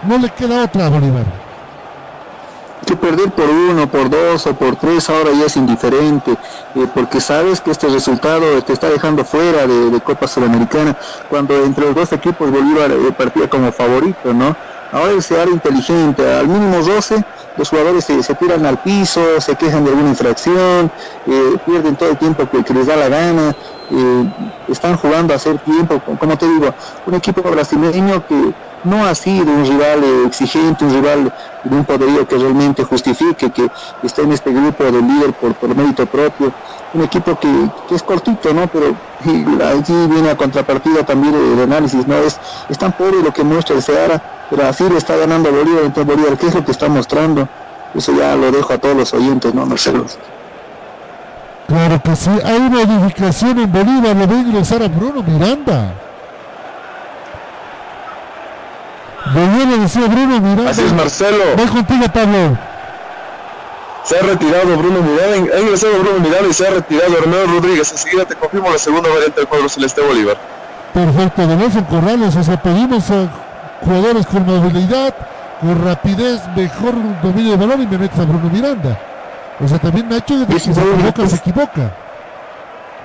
No 0.02 0.18
le 0.18 0.28
queda 0.30 0.64
otra 0.64 0.86
a 0.86 0.88
Bolívar. 0.88 1.47
Que 2.86 2.96
perder 2.96 3.30
por 3.30 3.48
uno, 3.48 3.88
por 3.88 4.08
dos 4.10 4.46
o 4.46 4.54
por 4.54 4.76
tres 4.76 5.08
ahora 5.10 5.32
ya 5.32 5.46
es 5.46 5.56
indiferente, 5.56 6.32
eh, 6.32 6.86
porque 6.94 7.20
sabes 7.20 7.60
que 7.60 7.70
este 7.70 7.88
resultado 7.88 8.62
te 8.62 8.72
está 8.72 8.88
dejando 8.88 9.24
fuera 9.24 9.66
de, 9.66 10.00
Copa 10.00 10.26
Sudamericana, 10.26 10.96
cuando 11.28 11.54
entre 11.64 11.86
los 11.86 11.94
dos 11.94 12.12
equipos 12.12 12.50
Bolívar 12.50 12.90
eh, 12.90 13.12
partía 13.16 13.48
como 13.48 13.70
favorito, 13.72 14.32
¿no? 14.32 14.56
Ahora 14.90 15.12
el 15.12 15.22
Seara 15.22 15.50
inteligente, 15.50 16.22
al 16.32 16.48
mínimo 16.48 16.78
12, 16.78 17.22
los 17.58 17.68
jugadores 17.68 18.04
se, 18.04 18.34
tiran 18.36 18.64
al 18.64 18.78
piso, 18.78 19.20
se 19.38 19.54
quejan 19.54 19.84
de 19.84 19.90
alguna 19.90 20.08
infracción, 20.08 20.90
eh, 21.26 21.56
pierden 21.66 21.94
todo 21.96 22.10
el 22.10 22.16
tiempo 22.16 22.48
que, 22.48 22.72
les 22.72 22.86
da 22.86 22.96
la 22.96 23.08
gana, 23.08 23.54
están 24.66 24.96
jugando 24.96 25.34
a 25.34 25.36
hacer 25.36 25.58
tiempo, 25.58 26.00
como 26.18 26.38
te 26.38 26.46
digo, 26.46 26.74
un 27.06 27.14
equipo 27.14 27.42
brasileño 27.42 28.26
que 28.26 28.54
no 28.84 29.04
ha 29.04 29.14
sido 29.14 29.52
un 29.52 29.64
rival 29.64 30.04
exigente, 30.26 30.84
un 30.84 30.92
rival 30.92 31.32
de 31.64 31.76
un 31.76 31.84
poderío 31.84 32.26
que 32.26 32.36
realmente 32.36 32.84
justifique 32.84 33.50
que 33.50 33.70
esté 34.02 34.22
en 34.22 34.32
este 34.32 34.52
grupo 34.52 34.84
de 34.84 35.02
líder 35.02 35.32
por, 35.34 35.54
por 35.54 35.74
mérito 35.74 36.06
propio. 36.06 36.52
Un 36.94 37.02
equipo 37.02 37.38
que, 37.38 37.48
es 37.94 38.02
cortito, 38.02 38.52
¿no? 38.54 38.66
Pero 38.68 38.94
allí 39.24 40.06
viene 40.08 40.30
a 40.30 40.36
contrapartida 40.36 41.04
también 41.04 41.34
el, 41.34 41.60
análisis, 41.60 42.06
¿no? 42.06 42.16
Es, 42.16 42.40
es 42.68 42.78
tan 42.78 42.92
pobre 42.92 43.22
lo 43.22 43.32
que 43.32 43.42
muestra 43.42 43.76
el 43.76 43.82
Seara, 43.82 44.46
pero 44.48 44.66
así 44.66 44.88
le 44.88 44.96
está 44.96 45.16
ganando 45.16 45.50
a 45.50 45.52
Bolívar, 45.52 45.84
entonces 45.84 46.06
Bolívar, 46.06 46.38
¿qué 46.38 46.46
es 46.46 46.54
lo 46.54 46.64
que 46.64 46.72
está 46.72 46.88
mostrando? 46.88 47.48
Eso 47.94 48.12
ya 48.14 48.34
lo 48.36 48.50
dejo 48.50 48.72
a 48.72 48.78
todos 48.78 48.96
los 48.96 49.12
oyentes, 49.12 49.54
¿no, 49.54 49.66
Marcelo? 49.66 50.06
Claro 51.66 52.00
que 52.02 52.16
sí, 52.16 52.30
hay 52.44 52.60
una 52.60 52.82
edificación 52.82 53.58
en 53.58 53.70
Bolívar, 53.70 54.16
lo 54.16 54.26
ve 54.26 54.34
ingresar 54.36 54.82
a 54.82 54.88
Bruno 54.88 55.22
Miranda. 55.22 55.92
Decía 59.80 60.06
Bruno 60.06 60.40
Miranda. 60.40 60.70
Así 60.70 60.82
es, 60.82 60.92
Marcelo. 60.92 61.44
Voy 61.56 61.66
contigo, 61.66 62.04
Pablo. 62.12 62.58
Se 64.04 64.18
ha 64.18 64.22
retirado 64.22 64.76
Bruno 64.76 65.00
Miranda, 65.02 65.54
ha 65.54 65.60
ingresado 65.60 65.98
Bruno 66.00 66.20
Miranda 66.20 66.48
y 66.48 66.52
se 66.54 66.66
ha 66.66 66.70
retirado 66.70 67.18
Hermano 67.18 67.52
Rodríguez. 67.52 67.92
Enseguida 67.92 68.24
te 68.24 68.34
confirmo 68.34 68.70
la 68.70 68.78
segunda 68.78 69.10
variante 69.10 69.40
del 69.40 69.48
cuadro 69.48 69.68
celeste 69.68 70.00
Bolívar. 70.00 70.38
Perfecto, 70.94 71.46
de 71.46 71.56
Nelson 71.56 71.84
Corrales, 71.84 72.34
o 72.34 72.42
sea, 72.42 72.62
pedimos 72.62 73.10
a 73.10 73.28
jugadores 73.82 74.26
con 74.26 74.46
movilidad, 74.46 75.14
con 75.60 75.84
rapidez, 75.84 76.40
mejor 76.56 76.94
dominio 77.22 77.50
de 77.52 77.56
balón 77.58 77.82
y 77.82 77.86
me 77.86 77.98
metes 77.98 78.18
a 78.18 78.24
Bruno 78.24 78.48
Miranda. 78.50 78.98
O 79.60 79.68
sea, 79.68 79.78
también 79.78 80.08
Nacho 80.08 80.38
de 80.38 80.58
se 80.58 80.70
equivoca, 80.70 81.26
se 81.26 81.36
equivoca. 81.36 81.92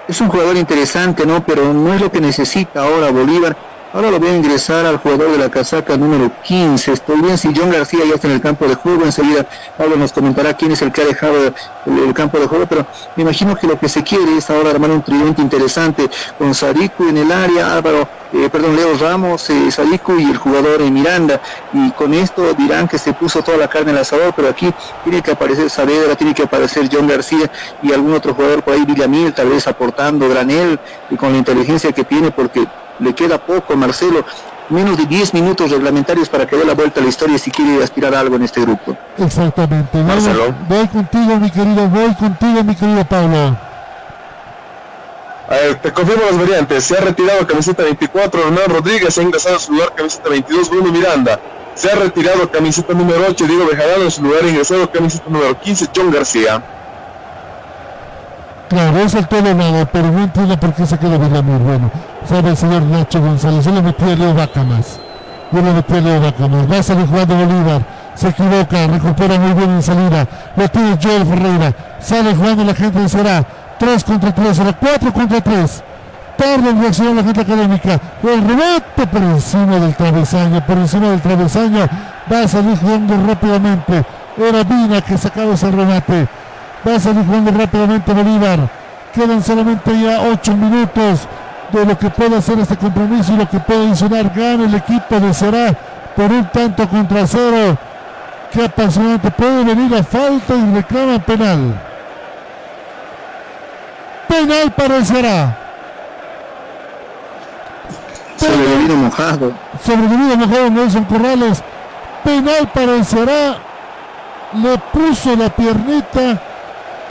Es 0.07 0.21
un 0.21 0.29
jugador 0.29 0.55
interesante, 0.55 1.25
¿no? 1.25 1.43
Pero 1.43 1.73
no 1.73 1.93
es 1.93 2.01
lo 2.01 2.11
que 2.11 2.21
necesita 2.21 2.83
ahora 2.83 3.11
Bolívar 3.11 3.55
Ahora 3.93 4.09
lo 4.09 4.19
voy 4.19 4.29
a 4.29 4.35
ingresar 4.35 4.87
al 4.87 4.97
jugador 4.97 5.33
de 5.33 5.37
la 5.37 5.49
casaca 5.51 5.95
número 5.95 6.31
15. 6.41 6.93
Estoy 6.93 7.21
bien 7.21 7.37
si 7.37 7.53
John 7.55 7.69
García 7.69 8.03
ya 8.09 8.15
está 8.15 8.27
en 8.27 8.33
el 8.33 8.41
campo 8.41 8.67
de 8.67 8.73
juego. 8.73 9.05
Enseguida 9.05 9.45
Pablo 9.77 9.97
nos 9.97 10.11
comentará 10.11 10.55
quién 10.55 10.71
es 10.71 10.81
el 10.81 10.91
que 10.91 11.03
ha 11.03 11.05
dejado 11.05 11.53
el, 11.85 12.13
campo 12.15 12.39
de 12.39 12.47
juego. 12.47 12.65
Pero 12.65 12.87
me 13.15 13.21
imagino 13.21 13.55
que 13.55 13.67
lo 13.67 13.77
que 13.77 13.87
se 13.87 14.01
quiere 14.01 14.35
es 14.35 14.49
ahora 14.49 14.71
armar 14.71 14.89
un 14.89 15.03
tridente 15.03 15.43
interesante 15.43 16.09
con 16.39 16.55
Sadiku 16.55 17.07
en 17.07 17.17
el 17.17 17.31
área, 17.31 17.71
Álvaro, 17.71 18.07
eh, 18.33 18.49
perdón, 18.51 18.75
Leo 18.75 18.97
Ramos, 18.97 19.47
eh, 19.51 19.69
Sadiku 19.69 20.17
y 20.17 20.23
el 20.23 20.37
jugador 20.37 20.81
en 20.81 20.91
Miranda. 20.91 21.39
Y 21.71 21.91
con 21.91 22.15
esto 22.15 22.51
dirán 22.55 22.87
que 22.87 22.97
se 22.97 23.13
puso 23.13 23.43
toda 23.43 23.59
la 23.59 23.67
carne 23.67 23.91
en 23.91 23.99
asador, 23.99 24.33
pero 24.35 24.49
aquí 24.49 24.73
tiene 25.03 25.21
que 25.21 25.29
aparecer 25.29 25.69
Saavedra, 25.69 26.15
tiene 26.15 26.33
que 26.33 26.41
aparecer 26.41 26.89
John 26.91 27.05
García 27.05 27.47
y 27.83 27.93
algún 27.93 28.15
otro 28.15 28.33
jugador 28.33 28.63
por 28.63 28.73
ahí, 28.73 28.85
Villamil, 28.85 29.33
tal 29.33 29.49
vez 29.49 29.67
aportando 29.67 30.27
granel 30.27 30.79
y 31.11 31.15
con 31.15 31.31
la 31.31 31.37
inteligencia 31.37 31.91
que 31.91 32.03
tiene, 32.03 32.31
porque 32.31 32.65
le 33.03 33.13
queda 33.13 33.37
poco, 33.37 33.75
Marcelo, 33.75 34.25
menos 34.69 34.97
de 34.97 35.05
10 35.05 35.33
minutos 35.33 35.71
reglamentarios 35.71 36.29
para 36.29 36.47
que 36.47 36.55
dé 36.55 36.65
la 36.65 36.73
vuelta 36.73 36.99
a 36.99 37.03
la 37.03 37.09
historia 37.09 37.37
si 37.37 37.51
quiere 37.51 37.83
aspirar 37.83 38.15
a 38.15 38.19
algo 38.21 38.35
en 38.35 38.43
este 38.43 38.61
grupo. 38.61 38.95
Exactamente. 39.17 39.97
Marcelo. 40.01 40.53
Voy, 40.67 40.87
contigo, 40.87 41.37
mi 41.37 41.51
querido, 41.51 41.87
voy 41.89 42.13
contigo, 42.15 42.63
mi 42.63 42.75
querido 42.75 43.05
Pablo. 43.05 43.57
A 45.49 45.55
ver, 45.55 45.75
te 45.81 45.91
confirmo 45.91 46.23
las 46.29 46.39
variantes. 46.39 46.83
Se 46.85 46.97
ha 46.97 47.01
retirado 47.01 47.45
camiseta 47.45 47.83
24 47.83 48.41
Hernán 48.41 48.69
Rodríguez, 48.69 49.13
se 49.13 49.21
ha 49.21 49.23
ingresado 49.23 49.55
en 49.55 49.61
su 49.61 49.73
lugar 49.73 49.93
camiseta 49.93 50.29
22 50.29 50.69
Bruno 50.69 50.91
Miranda. 50.91 51.39
Se 51.75 51.91
ha 51.91 51.95
retirado 51.95 52.49
camiseta 52.49 52.93
número 52.93 53.25
8 53.29 53.45
Diego 53.45 53.65
Bejarano, 53.65 54.03
en 54.03 54.11
su 54.11 54.23
lugar 54.23 54.45
ingresado 54.45 54.89
camiseta 54.89 55.25
número 55.27 55.59
15 55.59 55.87
John 55.95 56.11
García. 56.11 56.63
Es 58.75 59.13
el 59.13 59.27
todo 59.27 59.53
nada, 59.53 59.85
pero 59.85 60.09
no 60.09 60.23
entiendo 60.23 60.59
por 60.59 60.73
qué 60.73 60.87
se 60.87 60.97
quedó 60.97 61.19
Villamir. 61.19 61.59
Bueno, 61.59 61.91
sabe 62.27 62.49
el 62.49 62.57
señor 62.57 62.81
Nacho 62.81 63.21
González, 63.21 63.65
yo 63.65 63.71
le 63.71 63.83
metí 63.83 64.03
a 64.03 64.15
Leo 64.15 64.33
Vaca 64.33 64.63
más. 64.63 64.99
Yo 65.51 65.61
le 65.61 65.73
metí 65.73 65.93
a 65.93 66.01
Leo 66.01 66.19
Vaca 66.19 66.47
más. 66.47 66.71
Va 66.71 66.79
a 66.79 66.83
salir 66.83 67.05
jugando 67.05 67.35
Bolívar. 67.35 67.85
Se 68.15 68.29
equivoca, 68.29 68.87
recupera 68.87 69.37
muy 69.37 69.53
bien 69.53 69.69
en 69.69 69.83
salida. 69.83 70.27
Lo 70.55 70.67
tiene 70.69 70.97
Joel 71.01 71.25
Ferreira. 71.25 71.73
Sale 71.99 72.33
jugando 72.33 72.63
la 72.63 72.73
gente 72.73 72.99
y 73.03 73.09
será 73.09 73.45
3 73.77 74.03
contra 74.03 74.33
3, 74.33 74.57
será 74.57 74.73
4 74.73 75.13
contra 75.13 75.41
3. 75.41 75.83
Tarde 76.35 76.69
en 76.71 76.81
reacción 76.81 77.15
la 77.15 77.23
gente 77.23 77.41
académica. 77.41 77.99
El 78.23 78.41
remate 78.41 79.07
por 79.11 79.21
encima 79.21 79.79
del 79.79 79.95
travesaño, 79.95 80.65
por 80.65 80.77
encima 80.79 81.09
del 81.09 81.21
travesaño. 81.21 81.87
Va 82.31 82.39
a 82.39 82.47
salir 82.47 82.75
jugando 82.79 83.15
rápidamente. 83.27 84.03
Era 84.35 84.63
Vina 84.63 84.99
que 85.01 85.15
sacaba 85.15 85.53
ese 85.53 85.69
remate. 85.69 86.27
Va 86.85 86.95
a 86.95 86.99
salir 86.99 87.25
jugando 87.25 87.51
rápidamente 87.51 88.13
Bolívar. 88.13 88.59
Quedan 89.13 89.43
solamente 89.43 89.91
ya 90.01 90.21
8 90.31 90.57
minutos 90.57 91.27
de 91.71 91.85
lo 91.85 91.97
que 91.97 92.09
puede 92.09 92.37
hacer 92.37 92.59
este 92.59 92.77
compromiso 92.77 93.33
y 93.33 93.37
lo 93.37 93.49
que 93.49 93.59
puede 93.59 93.87
adicionar. 93.87 94.31
Gana 94.33 94.65
el 94.65 94.75
equipo 94.75 95.19
de 95.19 95.33
Será 95.33 95.73
por 96.15 96.31
un 96.31 96.45
tanto 96.49 96.87
contra 96.87 97.25
cero. 97.25 97.77
Qué 98.51 98.65
apasionante. 98.65 99.31
Puede 99.31 99.63
venir 99.63 99.95
a 99.95 100.03
falta 100.03 100.53
y 100.55 100.75
reclama 100.75 101.19
penal. 101.19 101.81
Penal 104.27 104.71
para 104.71 104.97
el 104.97 105.05
Será. 105.05 105.57
Sobrevivido 108.37 108.95
mojado. 108.97 109.53
Sobrevivido 109.83 110.37
mojado 110.37 110.69
Nelson 110.69 111.05
Corrales. 111.05 111.63
Penal 112.23 112.67
para 112.73 112.95
el 112.95 113.05
Será. 113.05 113.55
Le 114.53 114.77
puso 114.91 115.35
la 115.35 115.49
piernita 115.49 116.39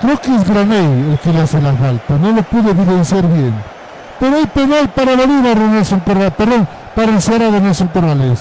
Creo 0.02 0.20
que 0.20 0.34
es 0.34 0.48
Graney 0.48 1.12
el 1.12 1.18
que 1.20 1.32
le 1.32 1.40
hace 1.42 1.60
la 1.60 1.72
falta. 1.74 2.18
No 2.18 2.32
lo 2.32 2.42
pude 2.42 2.72
evidenciar 2.72 3.24
bien. 3.28 3.54
Pero 4.18 4.36
hay 4.36 4.46
penal 4.46 4.88
para 4.88 5.14
Bolívar 5.14 5.56
de 5.56 5.68
Nelson 5.68 6.00
Corrales. 6.00 6.32
Perdón, 6.36 6.68
para 6.96 7.12
el 7.12 7.52
de 7.52 7.60
Nelson 7.60 7.86
Corrales. 7.86 8.40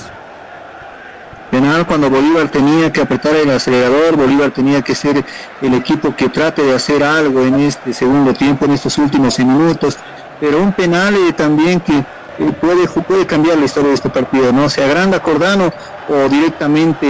Penal 1.52 1.86
cuando 1.86 2.10
Bolívar 2.10 2.50
tenía 2.50 2.92
que 2.92 3.02
apretar 3.02 3.36
el 3.36 3.52
acelerador, 3.52 4.16
Bolívar 4.16 4.50
tenía 4.50 4.82
que 4.82 4.96
ser 4.96 5.24
el 5.62 5.74
equipo 5.76 6.16
que 6.16 6.30
trate 6.30 6.64
de 6.64 6.74
hacer 6.74 7.04
algo 7.04 7.42
en 7.42 7.60
este 7.60 7.94
segundo 7.94 8.34
tiempo, 8.34 8.66
en 8.66 8.72
estos 8.72 8.98
últimos 8.98 9.38
minutos. 9.38 10.00
Pero 10.40 10.64
un 10.64 10.74
penal 10.74 11.14
eh, 11.14 11.34
también 11.34 11.80
que 11.82 11.94
eh, 11.96 12.52
puede, 12.60 12.88
puede 12.88 13.28
cambiar 13.28 13.60
la 13.60 13.66
historia 13.66 13.90
de 13.90 13.96
este 13.96 14.10
partido, 14.10 14.52
¿no? 14.52 14.68
Se 14.68 14.84
agranda 14.84 15.22
Cordano 15.22 15.72
o 16.10 16.28
directamente 16.28 17.08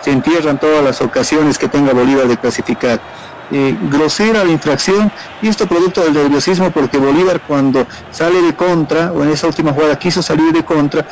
se 0.00 0.10
entierran 0.10 0.58
todas 0.58 0.82
las 0.82 1.00
ocasiones 1.02 1.56
que 1.56 1.68
tenga 1.68 1.92
Bolívar 1.92 2.26
de 2.26 2.36
clasificar. 2.36 2.98
Eh, 3.52 3.76
grosera 3.88 4.42
la 4.42 4.50
infracción 4.50 5.12
y 5.40 5.46
esto 5.46 5.68
producto 5.68 6.00
del 6.00 6.14
nerviosismo 6.14 6.72
porque 6.72 6.98
Bolívar 6.98 7.40
cuando 7.42 7.86
sale 8.10 8.42
de 8.42 8.56
contra 8.56 9.12
o 9.12 9.22
en 9.22 9.30
esa 9.30 9.46
última 9.46 9.72
jugada 9.72 9.96
quiso 9.96 10.20
salir 10.20 10.52
de 10.52 10.64
contra 10.64 11.06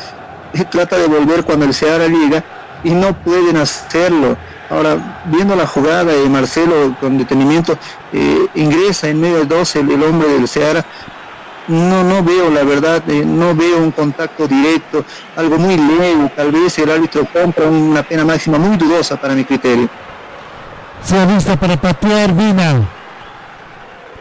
eh, 0.52 0.64
trata 0.68 0.98
de 0.98 1.06
volver 1.06 1.44
cuando 1.44 1.64
el 1.64 1.72
Seara 1.72 2.08
liga 2.08 2.42
y 2.82 2.90
no 2.90 3.12
pueden 3.12 3.56
hacerlo. 3.56 4.36
Ahora 4.68 5.22
viendo 5.26 5.54
la 5.54 5.64
jugada 5.64 6.12
de 6.12 6.28
Marcelo 6.28 6.96
con 6.98 7.18
detenimiento 7.18 7.78
eh, 8.12 8.48
ingresa 8.56 9.08
en 9.08 9.20
medio 9.20 9.36
de 9.36 9.44
dos 9.44 9.76
el, 9.76 10.02
hombre 10.02 10.28
del 10.30 10.48
Seara 10.48 10.84
no, 11.68 12.02
no 12.02 12.24
veo 12.24 12.50
la 12.50 12.64
verdad, 12.64 13.04
no 13.04 13.54
veo 13.54 13.78
un 13.78 13.92
contacto 13.92 14.48
directo, 14.48 15.04
algo 15.36 15.56
muy 15.56 15.76
leve, 15.76 16.32
tal 16.34 16.50
vez 16.50 16.76
el 16.80 16.90
árbitro 16.90 17.26
compra 17.32 17.66
una 17.66 18.02
pena 18.02 18.24
máxima 18.24 18.58
muy 18.58 18.76
dudosa 18.76 19.16
para 19.16 19.34
mi 19.34 19.44
criterio 19.44 19.88
se 21.04 21.26
lista 21.26 21.56
para 21.56 21.76
patear 21.76 22.32
Vina. 22.32 22.82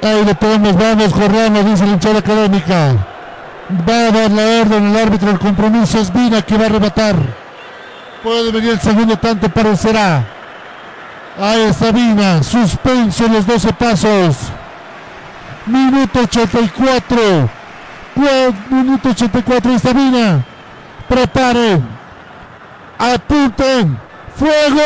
Ahí 0.01 0.26
le 0.26 0.35
podemos, 0.35 0.76
vamos, 0.77 1.14
corramos, 1.14 1.65
dice 1.65 1.85
la 1.85 1.93
hinchada 1.93 2.19
académica. 2.19 2.95
Va 3.88 4.07
a 4.07 4.11
dar 4.11 4.31
la 4.31 4.61
orden 4.61 4.88
el 4.88 4.97
árbitro 4.97 5.30
del 5.30 5.39
compromiso, 5.39 5.99
es 5.99 6.11
Vina 6.11 6.41
que 6.41 6.57
va 6.57 6.64
a 6.64 6.68
arrebatar. 6.68 7.15
Puede 8.22 8.51
venir 8.51 8.72
el 8.72 8.81
segundo 8.81 9.18
tanto, 9.18 9.49
parecerá. 9.49 10.26
Ahí 11.39 11.61
está 11.64 11.91
Vina, 11.91 12.43
suspenso 12.43 13.26
en 13.26 13.34
los 13.34 13.47
12 13.47 13.73
pasos. 13.73 14.38
Minuto 15.65 16.19
84. 16.19 17.49
Minuto 18.69 19.10
84, 19.10 19.72
está 19.72 19.93
Vina. 19.93 20.43
Preparen. 21.07 21.88
Apunten. 22.99 24.02
¡Fuego! 24.35 24.81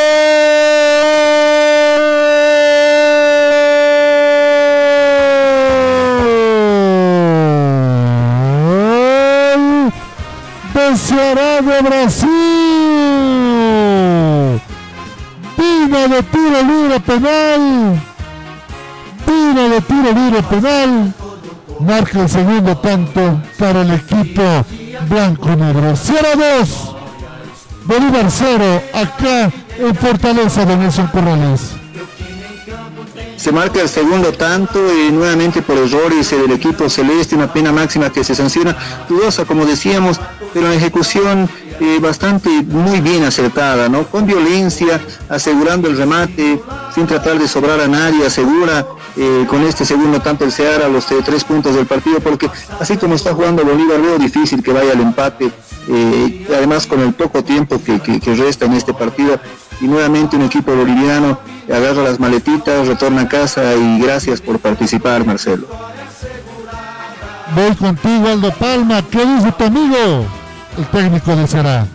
de 11.62 11.82
Brasil. 11.82 12.30
Vino 15.58 16.08
de 16.08 16.24
tiro 16.24 16.64
libre 16.64 17.00
penal. 17.00 18.02
Tiro 19.26 19.70
de 19.70 19.82
tiro 19.82 20.12
libre 20.14 20.44
penal. 20.44 21.14
Marca 21.80 22.22
el 22.22 22.30
segundo 22.30 22.78
tanto 22.78 23.42
para 23.58 23.82
el 23.82 23.92
equipo 23.94 24.44
blanco 25.10 25.50
negro. 25.50 25.94
0 25.96 26.28
2. 26.60 26.97
Bolívar 27.88 28.28
0 28.30 28.84
acá 28.94 29.52
en 29.80 29.96
Fortaleza 29.96 30.66
de 30.66 30.76
Nelson 30.76 31.08
Corrales 31.08 31.78
se 33.38 33.52
marca 33.52 33.82
el 33.82 33.88
segundo 33.88 34.34
tanto 34.34 34.80
y 34.94 35.12
nuevamente 35.12 35.62
por 35.62 35.78
errores 35.78 36.32
del 36.32 36.52
equipo 36.52 36.90
celeste, 36.90 37.36
una 37.36 37.54
pena 37.54 37.72
máxima 37.72 38.12
que 38.12 38.24
se 38.24 38.36
sanciona, 38.36 38.76
dudosa 39.08 39.46
como 39.46 39.66
decíamos, 39.66 40.20
pero 40.54 40.68
en 40.68 40.74
ejecución 40.74 41.50
eh, 41.80 42.00
bastante 42.02 42.50
muy 42.64 43.00
bien 43.00 43.24
acertada, 43.24 43.88
¿no? 43.88 44.08
Con 44.08 44.26
violencia, 44.26 45.00
asegurando 45.30 45.88
el 45.88 45.96
remate, 45.96 46.60
sin 46.94 47.06
tratar 47.06 47.38
de 47.38 47.48
sobrar 47.48 47.80
a 47.80 47.88
nadie, 47.88 48.26
asegura 48.26 48.86
eh, 49.20 49.48
con 49.50 49.64
este 49.64 49.84
segundo 49.84 50.22
tanto 50.22 50.46
el 50.46 50.52
Seara 50.52 50.88
los 50.88 51.08
tres 51.08 51.44
puntos 51.44 51.76
del 51.76 51.88
partido, 51.88 52.20
porque 52.20 52.50
así 52.80 52.98
como 52.98 53.16
está 53.16 53.34
jugando 53.34 53.66
Bolívar, 53.66 54.00
veo 54.00 54.20
difícil 54.20 54.62
que 54.62 54.72
vaya 54.72 54.92
al 54.92 55.02
empate, 55.02 55.52
eh, 55.88 56.48
además 56.56 56.86
con 56.86 57.00
el 57.02 57.14
poco 57.14 57.44
tiempo 57.44 57.82
que, 57.84 58.20
resta 58.36 58.66
en 58.66 58.74
este 58.74 58.94
partido, 58.94 59.40
y 59.82 59.86
nuevamente 59.86 60.36
un 60.36 60.44
equipo 60.44 60.76
boliviano 60.76 61.40
agarra 61.68 62.04
las 62.04 62.20
maletitas, 62.20 62.88
retorna 62.88 63.22
a 63.22 63.28
casa 63.28 63.76
y 63.76 64.00
gracias 64.00 64.40
por 64.40 64.60
participar, 64.60 65.26
Marcelo. 65.26 65.68
Voy 67.56 67.76
contigo, 67.76 68.28
Aldo 68.28 68.52
Palma. 68.52 69.02
¿Qué 69.10 69.26
dice 69.26 69.52
tu 69.52 69.64
amigo, 69.64 70.26
el 70.78 70.86
técnico 70.92 71.36
de 71.36 71.48
Será? 71.48 71.88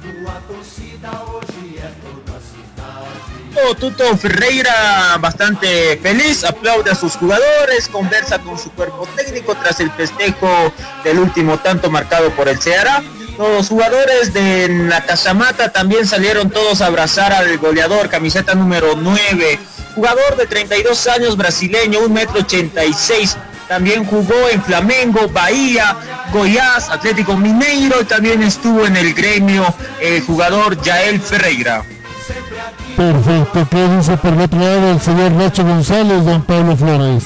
Tuto 3.79 4.17
Ferreira 4.17 5.17
bastante 5.19 5.99
feliz, 6.01 6.45
aplaude 6.45 6.91
a 6.91 6.95
sus 6.95 7.17
jugadores, 7.17 7.89
conversa 7.89 8.39
con 8.39 8.57
su 8.57 8.71
cuerpo 8.71 9.09
técnico 9.17 9.57
tras 9.57 9.81
el 9.81 9.91
festejo 9.91 10.73
del 11.03 11.19
último 11.19 11.59
tanto 11.59 11.91
marcado 11.91 12.31
por 12.31 12.49
el 12.49 12.61
Ceará. 12.61 13.03
Los 13.39 13.69
jugadores 13.69 14.33
de 14.33 14.69
la 14.69 15.05
Casamata 15.05 15.73
también 15.73 16.07
salieron 16.07 16.51
todos 16.51 16.81
a 16.81 16.87
abrazar 16.87 17.33
al 17.33 17.59
goleador, 17.59 18.09
camiseta 18.09 18.55
número 18.55 18.95
9, 18.95 19.59
jugador 19.97 20.37
de 20.37 20.47
32 20.47 21.07
años 21.09 21.37
brasileño, 21.37 22.01
1 22.01 22.09
metro 22.09 22.41
86. 22.41 23.37
También 23.69 24.05
jugó 24.05 24.49
en 24.51 24.63
Flamengo, 24.63 25.29
Bahía, 25.29 25.97
Goiás, 26.33 26.89
Atlético 26.89 27.37
Mineiro 27.37 28.01
y 28.01 28.05
también 28.05 28.43
estuvo 28.43 28.87
en 28.87 28.97
el 28.97 29.13
gremio 29.13 29.75
el 30.01 30.21
jugador 30.23 30.81
Yael 30.83 31.21
Ferreira. 31.21 31.83
Perfecto, 32.97 33.67
¿qué 33.71 33.89
dice 33.97 34.17
por 34.17 34.33
otro 34.35 34.59
lado 34.59 34.91
el 34.91 35.01
señor 35.01 35.33
Nacho 35.33 35.65
González, 35.65 36.25
don 36.25 36.43
Pablo 36.43 36.77
Flores? 36.77 37.25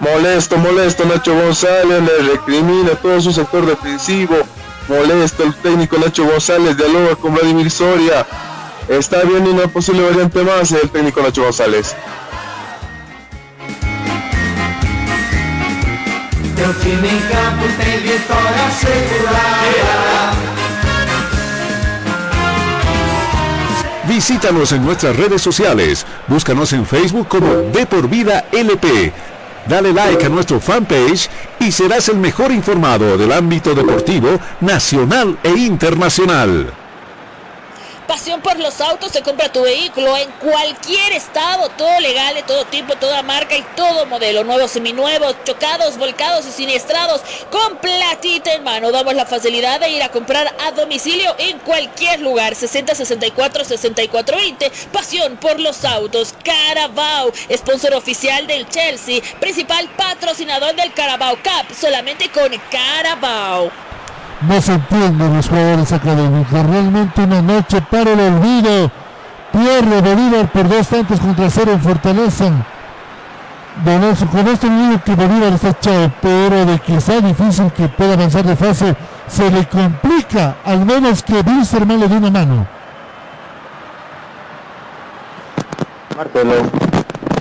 Molesto, 0.00 0.58
molesto 0.58 1.04
Nacho 1.04 1.34
González, 1.34 2.02
le 2.02 2.32
recrimina 2.32 2.90
todo 2.90 3.20
su 3.20 3.32
sector 3.32 3.64
defensivo. 3.64 4.36
Molesto 4.88 5.44
el 5.44 5.54
técnico 5.54 5.96
Nacho 5.98 6.24
González, 6.24 6.76
dialoga 6.76 7.16
con 7.16 7.34
Vladimir 7.34 7.70
Soria. 7.70 8.26
Está 8.88 9.22
viendo 9.22 9.50
una 9.50 9.66
posible 9.68 10.02
variante 10.02 10.42
más 10.42 10.72
el 10.72 10.90
técnico 10.90 11.22
Nacho 11.22 11.42
González. 11.44 11.94
Visítanos 24.14 24.70
en 24.70 24.84
nuestras 24.84 25.16
redes 25.16 25.42
sociales. 25.42 26.06
Búscanos 26.28 26.72
en 26.72 26.86
Facebook 26.86 27.26
como 27.26 27.48
De 27.72 27.84
por 27.84 28.08
Vida 28.08 28.44
LP 28.52 29.12
Dale 29.66 29.92
like 29.92 30.24
a 30.24 30.28
nuestro 30.28 30.60
fanpage 30.60 31.28
y 31.58 31.72
serás 31.72 32.08
el 32.08 32.18
mejor 32.18 32.52
informado 32.52 33.18
del 33.18 33.32
ámbito 33.32 33.74
deportivo 33.74 34.38
nacional 34.60 35.36
e 35.42 35.50
internacional. 35.50 36.83
Pasión 38.14 38.42
por 38.42 38.60
los 38.60 38.80
autos, 38.80 39.10
se 39.10 39.22
compra 39.22 39.50
tu 39.50 39.62
vehículo 39.62 40.16
en 40.16 40.30
cualquier 40.34 41.10
estado, 41.14 41.68
todo 41.70 41.98
legal, 41.98 42.32
de 42.36 42.44
todo 42.44 42.64
tipo, 42.66 42.94
toda 42.94 43.24
marca 43.24 43.56
y 43.56 43.62
todo 43.74 44.06
modelo. 44.06 44.44
Nuevos, 44.44 44.70
seminuevos, 44.70 45.34
chocados, 45.42 45.98
volcados 45.98 46.46
y 46.46 46.52
siniestrados, 46.52 47.22
con 47.50 47.76
platita 47.78 48.52
en 48.52 48.62
mano. 48.62 48.92
Damos 48.92 49.14
la 49.14 49.26
facilidad 49.26 49.80
de 49.80 49.88
ir 49.88 50.00
a 50.00 50.10
comprar 50.10 50.54
a 50.64 50.70
domicilio 50.70 51.34
en 51.38 51.58
cualquier 51.58 52.20
lugar. 52.20 52.54
60 52.54 52.94
64 52.94 53.64
64 53.64 54.36
20. 54.36 54.70
Pasión 54.92 55.36
por 55.36 55.58
los 55.58 55.84
autos. 55.84 56.36
Carabao, 56.44 57.32
sponsor 57.52 57.94
oficial 57.94 58.46
del 58.46 58.68
Chelsea, 58.68 59.22
principal 59.40 59.88
patrocinador 59.96 60.76
del 60.76 60.92
Carabao 60.94 61.34
Cup, 61.34 61.74
solamente 61.74 62.28
con 62.28 62.52
Carabao 62.70 63.72
no 64.48 64.60
se 64.60 64.74
entienden 64.74 65.36
los 65.36 65.48
jugadores 65.48 65.92
académicos. 65.92 66.66
Realmente 66.66 67.22
una 67.22 67.42
noche 67.42 67.82
para 67.82 68.12
el 68.12 68.20
olvido. 68.20 68.90
Pierde 69.52 70.00
Bolívar 70.00 70.50
por 70.50 70.68
dos 70.68 70.88
tantos 70.88 71.20
contra 71.20 71.48
cero 71.48 71.72
en 71.72 71.80
Fortaleza. 71.80 72.50
con 74.32 74.48
esto 74.48 74.68
digo 74.68 75.00
que 75.04 75.14
Bolívar 75.14 75.52
está 75.52 75.70
echado, 75.70 76.12
pero 76.20 76.66
de 76.66 76.78
que 76.80 77.00
sea 77.00 77.20
difícil 77.20 77.70
que 77.72 77.88
pueda 77.88 78.14
avanzar 78.14 78.44
de 78.44 78.56
fase, 78.56 78.96
se 79.28 79.50
le 79.50 79.66
complica, 79.66 80.56
al 80.64 80.84
menos 80.84 81.22
que 81.22 81.34
Wilstermann 81.34 82.00
le 82.00 82.08
dé 82.08 82.16
una 82.16 82.30
mano. 82.30 82.66
Marcelo. 86.16 86.54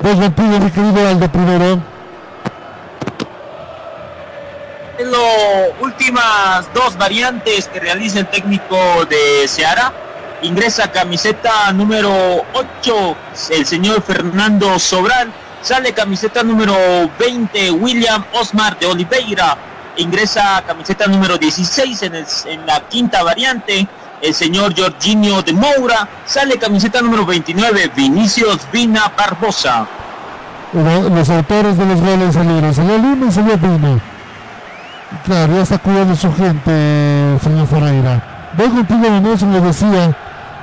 Dos 0.02 0.18
mi 0.18 0.72
querido 0.72 1.08
Aldo 1.08 1.28
primero. 1.30 1.93
Las 5.04 5.82
últimas 5.82 6.74
dos 6.74 6.98
variantes 6.98 7.68
que 7.68 7.80
realiza 7.80 8.20
el 8.20 8.28
técnico 8.28 8.78
de 9.10 9.46
Seara, 9.50 9.92
ingresa 10.44 10.92
camiseta 10.92 11.74
número 11.74 12.46
8 12.54 13.16
el 13.50 13.66
señor 13.66 14.02
Fernando 14.02 14.80
Sobral, 14.80 15.30
sale 15.62 15.92
camiseta 15.92 16.42
número 16.42 16.76
20 17.20 17.72
William 17.72 18.24
Osmar 18.34 18.80
de 18.80 18.86
Oliveira, 18.86 19.58
ingresa 19.98 20.64
camiseta 20.66 21.08
número 21.08 21.38
16 21.38 22.04
en, 22.04 22.16
en 22.16 22.66
la 22.66 22.88
quinta 22.88 23.24
variante 23.24 23.86
el 24.22 24.34
señor 24.34 24.74
Jorginho 24.80 25.42
de 25.42 25.52
Moura, 25.52 26.08
sale 26.26 26.58
camiseta 26.58 27.02
número 27.02 27.26
29 27.26 27.92
Vinicius 27.94 28.60
Vina 28.72 29.12
Barbosa. 29.18 29.86
Los 30.72 31.30
autores 31.30 31.78
de 31.78 31.86
los 31.86 32.00
goles 32.00 32.34
salieron, 32.34 32.74
salió 32.74 32.98
Lima 32.98 33.28
y 33.28 33.32
salió 33.34 33.58
Vina. 33.58 34.12
Claro, 35.26 35.53
ya 35.53 35.61
está 35.61 35.77
cuidando 35.77 36.15
su 36.15 36.34
gente, 36.34 37.40
señor 37.41 37.68
Ferreira. 37.68 38.49
Voy 38.57 38.68
contigo, 38.69 39.10
Nelson, 39.22 39.53
le 39.53 39.61
decía 39.61 40.15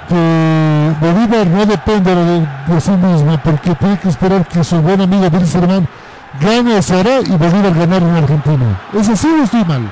que 0.09 0.93
Bolívar 1.01 1.47
no 1.47 1.67
depende 1.67 2.15
de, 2.15 2.81
sí 2.81 2.91
mismo, 2.91 3.41
porque 3.43 3.75
tiene 3.75 3.99
que 3.99 4.09
esperar 4.09 4.47
que 4.47 4.63
su 4.63 4.81
buen 4.83 5.01
amigo 5.01 5.31
Bill 5.31 5.47
Sermán 5.47 5.89
gane 6.41 6.77
a 6.77 6.81
y 6.81 7.37
Bolívar 7.37 7.75
ganar 7.75 8.03
en 8.03 8.17
Argentina. 8.17 8.81
¿Es 8.93 9.09
así 9.09 9.29
o 9.29 9.45
estoy 9.45 9.65
mal? 9.65 9.91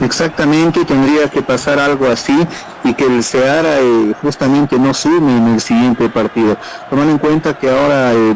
Exactamente, 0.00 0.84
tendría 0.84 1.28
que 1.28 1.42
pasar 1.42 1.78
algo 1.78 2.06
así 2.10 2.46
y 2.84 2.94
que 2.94 3.04
el 3.04 3.22
Seara 3.22 3.80
eh, 3.80 4.14
justamente 4.20 4.78
no 4.78 4.92
sume 4.92 5.36
en 5.36 5.48
el 5.48 5.60
siguiente 5.60 6.08
partido. 6.08 6.56
Tomando 6.90 7.12
en 7.12 7.18
cuenta 7.18 7.56
que 7.58 7.70
ahora 7.70 8.12
eh, 8.12 8.34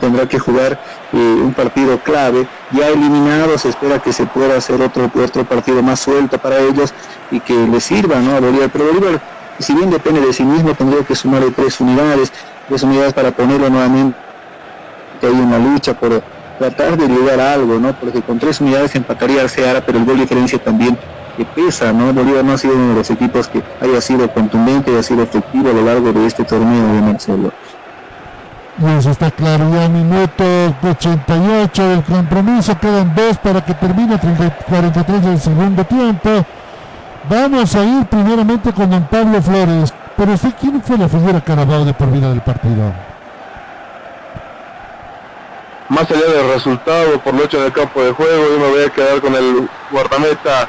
tendrá 0.00 0.26
que 0.26 0.38
jugar 0.38 0.78
eh, 1.12 1.16
un 1.16 1.52
partido 1.52 1.98
clave, 1.98 2.46
ya 2.70 2.88
eliminado, 2.88 3.58
se 3.58 3.70
espera 3.70 3.98
que 3.98 4.12
se 4.12 4.26
pueda 4.26 4.56
hacer 4.56 4.80
otro, 4.80 5.10
otro 5.22 5.44
partido 5.44 5.82
más 5.82 6.00
suelto 6.00 6.38
para 6.38 6.58
ellos 6.60 6.94
y 7.30 7.40
que 7.40 7.54
les 7.66 7.84
sirva 7.84 8.20
¿no? 8.20 8.36
a 8.36 8.40
Bolívar. 8.40 8.70
Pero 8.72 8.86
Bolívar, 8.86 9.20
si 9.58 9.74
bien 9.74 9.90
depende 9.90 10.20
de 10.20 10.32
sí 10.32 10.44
mismo, 10.44 10.74
tendría 10.74 11.02
que 11.04 11.14
sumarle 11.14 11.50
tres 11.50 11.80
unidades, 11.80 12.32
tres 12.68 12.82
unidades 12.82 13.12
para 13.12 13.32
ponerlo 13.32 13.68
nuevamente. 13.68 14.16
Que 15.20 15.26
hay 15.26 15.34
una 15.34 15.58
lucha 15.58 15.92
por 15.94 16.22
tratar 16.58 16.96
de 16.96 17.08
llegar 17.08 17.40
a 17.40 17.52
algo, 17.54 17.78
¿no? 17.78 17.92
Porque 17.92 18.22
con 18.22 18.38
tres 18.38 18.60
unidades 18.60 18.94
empataría 18.94 19.42
al 19.42 19.50
Seara, 19.50 19.84
pero 19.84 19.98
el 19.98 20.04
gol 20.04 20.18
diferencia 20.18 20.58
también 20.58 20.96
que 21.40 21.62
pesa, 21.62 21.90
¿no? 21.90 22.12
Bolívar 22.12 22.44
no 22.44 22.52
ha 22.52 22.58
sido 22.58 22.74
uno 22.74 22.88
de 22.88 22.94
los 22.96 23.10
equipos 23.10 23.48
que 23.48 23.62
haya 23.80 24.00
sido 24.02 24.30
contundente, 24.30 24.90
haya 24.90 25.02
sido 25.02 25.22
efectivo 25.22 25.70
a 25.70 25.72
lo 25.72 25.82
largo 25.82 26.12
de 26.12 26.26
este 26.26 26.44
torneo 26.44 26.92
de 26.92 27.00
Marcelo. 27.00 27.50
Y 28.78 28.98
eso 28.98 29.10
está 29.10 29.30
claro, 29.30 29.70
ya 29.72 29.88
minuto 29.88 30.44
88 30.82 31.88
del 31.88 32.02
compromiso, 32.02 32.78
quedan 32.78 33.14
dos 33.14 33.38
para 33.38 33.64
que 33.64 33.72
termine 33.72 34.18
43 34.18 35.22
del 35.24 35.40
segundo 35.40 35.82
tiempo. 35.84 36.44
Vamos 37.28 37.74
a 37.74 37.84
ir 37.84 38.04
primeramente 38.06 38.72
con 38.72 38.90
don 38.90 39.04
Pablo 39.04 39.40
Flores, 39.40 39.94
pero 40.16 40.32
usted, 40.32 40.52
¿quién 40.60 40.82
fue 40.82 40.98
la 40.98 41.08
figura 41.08 41.40
Carabao 41.40 41.86
de 41.86 41.94
por 41.94 42.10
vida 42.10 42.28
del 42.28 42.42
partido? 42.42 42.92
más 45.90 46.08
allá 46.08 46.24
del 46.24 46.52
resultado 46.52 47.18
por 47.18 47.34
lo 47.34 47.44
hecho 47.44 47.60
del 47.60 47.72
campo 47.72 48.02
de 48.02 48.12
juego, 48.12 48.44
yo 48.48 48.58
me 48.60 48.70
voy 48.70 48.84
a 48.84 48.90
quedar 48.90 49.20
con 49.20 49.34
el 49.34 49.68
guardameta, 49.90 50.68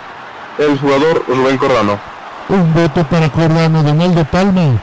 el 0.65 0.77
jugador 0.79 1.23
Rubén 1.27 1.57
Cordano. 1.57 1.99
Un 2.49 2.73
voto 2.73 3.03
para 3.05 3.29
Cordano, 3.29 3.83
Donaldo 3.83 4.25
Palma. 4.25 4.79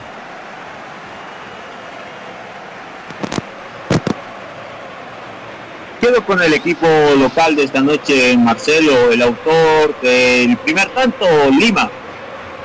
Quedo 6.00 6.24
con 6.24 6.42
el 6.42 6.55
equipo 6.55 6.86
local 7.18 7.56
de 7.56 7.64
esta 7.64 7.80
noche, 7.80 8.36
Marcelo, 8.38 9.10
el 9.12 9.20
autor 9.22 9.94
del 10.00 10.56
primer 10.59 10.88
tanto, 10.90 11.26
Lima. 11.50 11.90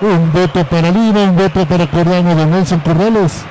Un 0.02 0.32
voto 0.32 0.64
para 0.66 0.92
Lima, 0.92 1.24
un 1.24 1.36
voto 1.36 1.66
para 1.66 1.88
Cordano 1.88 2.36
de 2.36 2.46
Nelson 2.46 2.80
Corrales. 2.80 3.44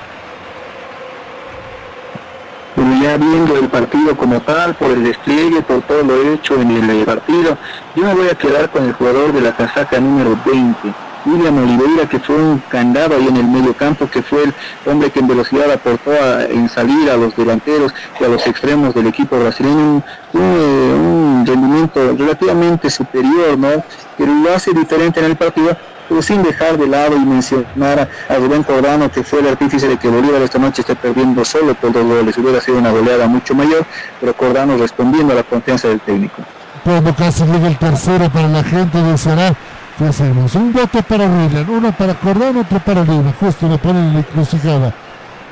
Ya 3.01 3.17
viendo 3.17 3.57
el 3.57 3.69
partido 3.69 4.17
como 4.17 4.41
tal, 4.41 4.75
por 4.75 4.91
el 4.91 5.05
despliegue, 5.05 5.63
por 5.63 5.83
todo 5.83 6.03
lo 6.03 6.33
hecho 6.33 6.61
en 6.61 6.71
el 6.71 6.91
eh, 6.91 7.05
partido, 7.05 7.57
yo 7.95 8.05
me 8.05 8.15
voy 8.15 8.29
a 8.29 8.35
quedar 8.35 8.71
con 8.71 8.85
el 8.85 8.93
jugador 8.93 9.33
de 9.33 9.41
la 9.41 9.53
casaca 9.53 10.01
número 10.01 10.37
20, 10.45 10.93
William 11.25 11.59
Oliveira, 11.59 12.09
que 12.09 12.19
fue 12.19 12.37
un 12.37 12.59
candado 12.69 13.15
ahí 13.15 13.29
en 13.29 13.37
el 13.37 13.47
medio 13.47 13.73
campo, 13.75 14.09
que 14.11 14.23
fue 14.23 14.45
el 14.45 14.55
hombre 14.87 15.11
que 15.11 15.21
en 15.21 15.29
velocidad 15.29 15.71
aportó 15.71 16.13
en 16.41 16.69
salir 16.69 17.09
a 17.09 17.17
los 17.17 17.37
delanteros 17.37 17.95
y 18.21 18.25
a 18.25 18.29
los 18.29 18.45
extremos 18.47 18.95
del 18.95 19.07
equipo 19.07 19.39
brasileño, 19.39 20.03
un, 20.33 20.43
un 20.43 21.45
rendimiento 21.47 22.17
relativamente 22.17 22.91
superior, 22.91 23.59
¿no? 23.59 23.83
Pero 24.19 24.33
lo 24.33 24.55
hace 24.55 24.73
diferente 24.73 25.21
en 25.21 25.27
el 25.27 25.37
partido 25.37 25.77
pero 26.09 26.23
sin 26.23 26.43
dejar 26.43 26.77
de 26.79 26.87
lado 26.87 27.17
y 27.17 27.21
mencionar 27.21 28.09
a 28.29 28.35
Rubén 28.37 28.63
Cordano, 28.63 29.11
que 29.11 29.23
fue 29.23 29.41
el 29.41 29.49
artífice 29.49 29.89
de 29.89 29.97
que 29.97 30.09
Bolívar 30.09 30.43
esta 30.43 30.59
noche 30.59 30.83
esté 30.83 30.95
perdiendo 30.95 31.45
solo 31.45 31.75
por 31.75 31.93
dos 31.93 32.05
goles. 32.05 32.37
Hubiera 32.39 32.61
sido 32.61 32.79
una 32.79 32.91
goleada 32.91 33.27
mucho 33.27 33.55
mayor, 33.55 33.85
pero 34.21 34.35
Cordano 34.35 34.77
respondiendo 34.77 35.33
a 35.33 35.37
la 35.37 35.43
confianza 35.43 35.89
del 35.89 36.01
técnico. 36.01 36.43
Cuando 36.85 37.15
casi 37.15 37.45
llega 37.45 37.69
el 37.69 37.79
tercero 37.79 38.29
para 38.31 38.49
la 38.49 38.65
gente 38.65 39.01
de 39.01 39.17
Será, 39.17 39.55
¿qué 39.99 40.07
hacemos? 40.07 40.55
Un 40.55 40.73
voto 40.73 41.03
para 41.03 41.27
William, 41.27 41.71
uno 41.71 41.93
para 41.93 42.15
Cordano, 42.15 42.61
otro 42.61 42.79
para 42.81 43.05
Lima. 43.05 43.33
Justo 43.39 43.69
le 43.69 43.79
ponen 43.79 44.05
en 44.05 44.13
la 44.15 44.19
encrucijada. 44.21 44.93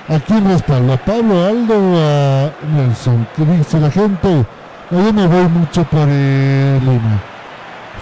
¿A 0.09 0.19
quién 0.19 0.49
respalda? 0.49 0.95
¿A 0.95 0.97
Pablo 0.97 1.47
Aldo 1.47 1.75
a 1.97 2.51
Nelson? 2.75 3.27
¿Qué 3.37 3.45
dice 3.45 3.79
la 3.79 3.91
gente? 3.91 4.45
Yo 4.91 5.13
me 5.13 5.27
voy 5.29 5.47
mucho 5.49 5.85
por 5.85 6.09
eh, 6.09 6.81
Lima 6.83 7.30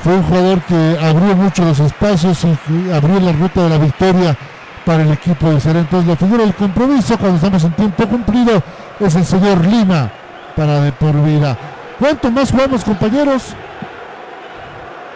fue 0.03 0.15
un 0.15 0.23
jugador 0.23 0.61
que 0.63 0.99
abrió 1.03 1.37
mucho 1.37 1.65
los 1.65 1.81
espacios 1.81 2.45
y 2.45 2.91
abrió 2.93 3.21
la 3.21 3.33
ruta 3.33 3.63
de 3.63 3.69
la 3.69 3.79
victoria 3.79 4.37
para 4.85 5.03
el 5.03 5.13
equipo 5.13 5.51
de 5.51 5.61
Serena. 5.61 5.81
Entonces 5.81 6.09
la 6.09 6.17
figura 6.17 6.45
del 6.45 6.55
compromiso 6.55 7.19
cuando 7.19 7.37
estamos 7.37 7.65
en 7.65 7.73
tiempo 7.73 8.07
cumplido 8.07 8.63
es 9.01 9.15
el 9.15 9.25
señor 9.25 9.65
Lima 9.67 10.11
para 10.57 10.81
de 10.81 10.93
por 10.93 11.15
vida. 11.23 11.57
¿Cuánto 11.99 12.31
más 12.31 12.51
jugamos 12.51 12.85
compañeros? 12.85 13.55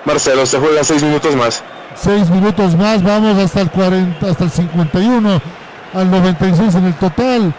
Marcelo, 0.04 0.44
se 0.46 0.58
juega 0.58 0.82
seis 0.82 1.02
minutos 1.02 1.36
más. 1.36 1.62
Seis 1.94 2.28
minutos 2.30 2.76
más, 2.76 3.02
vamos 3.02 3.38
hasta 3.38 3.60
el 3.60 3.70
40, 3.70 4.26
hasta 4.26 4.44
el 4.44 4.50
51, 4.50 5.40
al 5.94 6.10
96 6.10 6.74
en 6.74 6.84
el 6.84 6.94
total. 6.94 7.54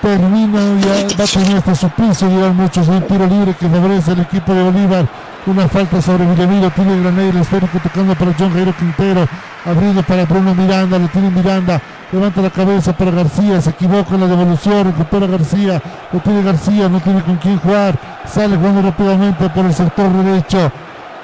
Termina, 0.00 0.60
ya 0.80 1.16
va 1.18 1.24
a 1.24 1.26
tener 1.26 1.56
este 1.58 1.74
suplicio, 1.74 2.28
llevan 2.28 2.56
muchos 2.56 2.88
un 2.88 3.02
tiro 3.02 3.26
libre 3.26 3.54
que 3.54 3.68
favorece 3.68 4.12
al 4.12 4.20
equipo 4.20 4.54
de 4.54 4.62
Bolívar 4.62 5.06
una 5.46 5.68
falta 5.68 6.02
sobre 6.02 6.26
Villamiro, 6.26 6.70
tiene 6.70 7.00
Granel, 7.00 7.36
esférico 7.38 7.78
tocando 7.78 8.14
para 8.14 8.32
John 8.38 8.52
Jairo 8.52 8.74
Quintero, 8.76 9.26
abriendo 9.64 10.02
para 10.02 10.24
Bruno 10.24 10.54
Miranda, 10.54 10.98
lo 10.98 11.08
tiene 11.08 11.30
Miranda, 11.30 11.80
levanta 12.12 12.42
la 12.42 12.50
cabeza 12.50 12.92
para 12.92 13.10
García, 13.10 13.60
se 13.60 13.70
equivoca 13.70 14.14
en 14.14 14.20
la 14.20 14.26
devolución, 14.26 14.84
recupera 14.84 15.26
García, 15.26 15.82
lo 16.12 16.20
tiene 16.20 16.42
García, 16.42 16.88
no 16.88 17.00
tiene 17.00 17.22
con 17.22 17.36
quién 17.36 17.58
jugar, 17.58 17.98
sale 18.26 18.56
jugando 18.56 18.82
rápidamente 18.82 19.48
por 19.48 19.64
el 19.64 19.74
sector 19.74 20.12
derecho 20.12 20.70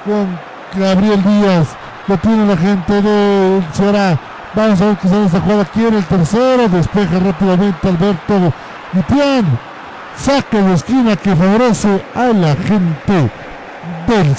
con 0.03 0.81
Gabriel 0.81 1.23
Díaz, 1.23 1.67
lo 2.07 2.17
tiene 2.17 2.45
la 2.45 2.57
gente 2.57 3.01
de 3.01 3.61
Ceará, 3.73 4.17
vamos 4.55 4.81
a 4.81 4.85
ver 4.85 4.97
qué 4.97 5.07
sale 5.09 5.25
esta 5.25 5.41
jugada, 5.41 5.65
quiere 5.65 5.97
el 5.97 6.05
tercero, 6.05 6.67
despeja 6.69 7.19
rápidamente 7.19 7.87
Alberto 7.87 8.53
Guitián, 8.93 9.45
saca 10.17 10.57
de 10.57 10.73
esquina 10.73 11.15
que 11.15 11.35
favorece 11.35 12.03
a 12.15 12.27
la 12.33 12.55
gente 12.55 13.29
del 14.07 14.35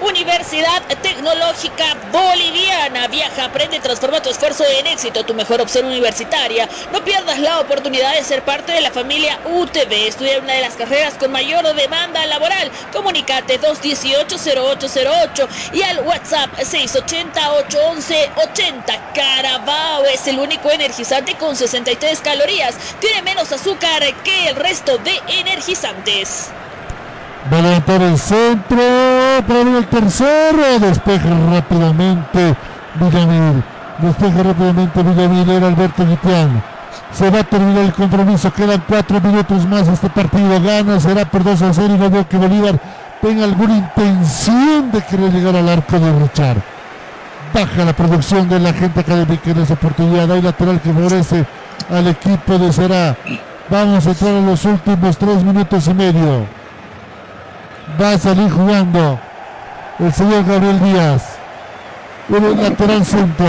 Universidad 0.00 0.82
Tecnológica 1.02 1.94
Boliviana. 2.10 3.06
Viaja, 3.08 3.44
aprende, 3.44 3.80
transforma 3.80 4.22
tu 4.22 4.30
esfuerzo 4.30 4.64
en 4.78 4.86
éxito, 4.86 5.24
tu 5.24 5.34
mejor 5.34 5.60
opción 5.60 5.84
universitaria. 5.84 6.66
No 6.90 7.04
pierdas 7.04 7.38
la 7.38 7.60
oportunidad 7.60 8.14
de 8.14 8.24
ser 8.24 8.42
parte 8.42 8.72
de 8.72 8.80
la 8.80 8.90
familia 8.90 9.38
UTV. 9.44 10.08
Estudia 10.08 10.40
una 10.40 10.54
de 10.54 10.62
las 10.62 10.76
carreras 10.76 11.14
con 11.14 11.30
mayor 11.30 11.74
demanda 11.74 12.24
laboral. 12.26 12.72
Comunicate 12.90 13.60
218-0808 13.60 15.48
y 15.72 15.82
al 15.82 16.00
WhatsApp 16.00 16.54
680-811-80. 16.58 19.12
Carabao 19.12 20.06
es 20.06 20.26
el 20.26 20.38
único 20.38 20.70
energizante 20.70 21.36
con 21.36 21.56
63 21.56 22.22
calorías. 22.22 22.78
Tiene 23.00 23.20
menos 23.22 23.52
azúcar 23.52 24.02
que 24.22 24.48
el 24.48 24.56
resto 24.56 24.96
de 24.98 25.22
energizantes. 25.26 26.54
Va 27.52 27.58
a 27.58 27.62
levantar 27.62 28.02
el 28.02 28.18
centro. 28.18 28.78
Para 29.46 29.60
el 29.60 29.86
tercero. 29.86 30.78
Despeja 30.80 31.28
rápidamente 31.50 32.54
Villamil. 32.94 33.62
Despeja 33.98 34.42
rápidamente 34.42 35.02
Villamil. 35.02 35.50
Era 35.50 35.68
Alberto 35.68 36.06
Guitián. 36.06 36.62
Se 37.12 37.30
va 37.30 37.40
a 37.40 37.44
terminar 37.44 37.84
el 37.84 37.92
compromiso. 37.92 38.52
Quedan 38.52 38.82
cuatro 38.86 39.20
minutos 39.20 39.66
más. 39.66 39.88
Este 39.88 40.10
partido 40.10 40.60
gana. 40.60 41.00
Será 41.00 41.24
por 41.24 41.42
2 41.42 41.62
a 41.62 41.72
0. 41.72 41.94
Y 41.94 41.98
no 41.98 42.10
veo 42.10 42.28
que 42.28 42.36
Bolívar 42.36 42.78
tenga 43.22 43.44
alguna 43.44 43.76
intención 43.76 44.90
de 44.92 45.02
querer 45.02 45.32
llegar 45.32 45.56
al 45.56 45.68
arco 45.68 45.98
de 45.98 46.12
Richard. 46.20 46.58
Baja 47.52 47.84
la 47.84 47.92
producción 47.94 48.48
de 48.48 48.60
la 48.60 48.72
gente 48.72 49.00
académica 49.00 49.50
en 49.50 49.60
esa 49.60 49.74
oportunidad. 49.74 50.30
Hay 50.30 50.42
lateral 50.42 50.80
que 50.80 50.92
favorece 50.92 51.46
al 51.90 52.06
equipo 52.06 52.58
de 52.58 52.72
Será. 52.72 53.16
Vamos 53.68 54.06
a 54.06 54.10
entrar 54.10 54.34
en 54.34 54.46
los 54.46 54.64
últimos 54.64 55.16
tres 55.16 55.42
minutos 55.42 55.86
y 55.86 55.94
medio 55.94 56.59
va 58.00 58.12
a 58.12 58.18
salir 58.18 58.50
jugando 58.50 59.18
el 59.98 60.12
señor 60.12 60.44
Gabriel 60.44 60.80
Díaz. 60.80 61.36
En 62.28 62.44
el 62.44 62.62
lateral 62.62 63.04
centro. 63.04 63.46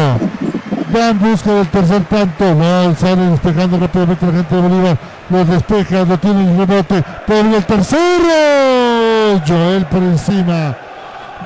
Va 0.94 1.10
en 1.10 1.20
busca 1.20 1.54
del 1.54 1.68
tercer 1.68 2.04
tanto. 2.06 2.56
No, 2.56 2.96
sale 2.96 3.30
despejando 3.30 3.78
rápidamente 3.80 4.26
la 4.26 4.32
gente 4.32 4.56
de 4.56 4.62
Bolívar. 4.62 4.98
Lo 5.30 5.46
despeja, 5.46 6.04
lo 6.04 6.18
tiene 6.18 6.52
el 6.52 6.58
rebote. 6.58 7.04
Por 7.28 7.36
el 7.36 7.66
tercero. 7.66 9.42
Joel 9.48 9.86
por 9.86 10.04
encima. 10.04 10.76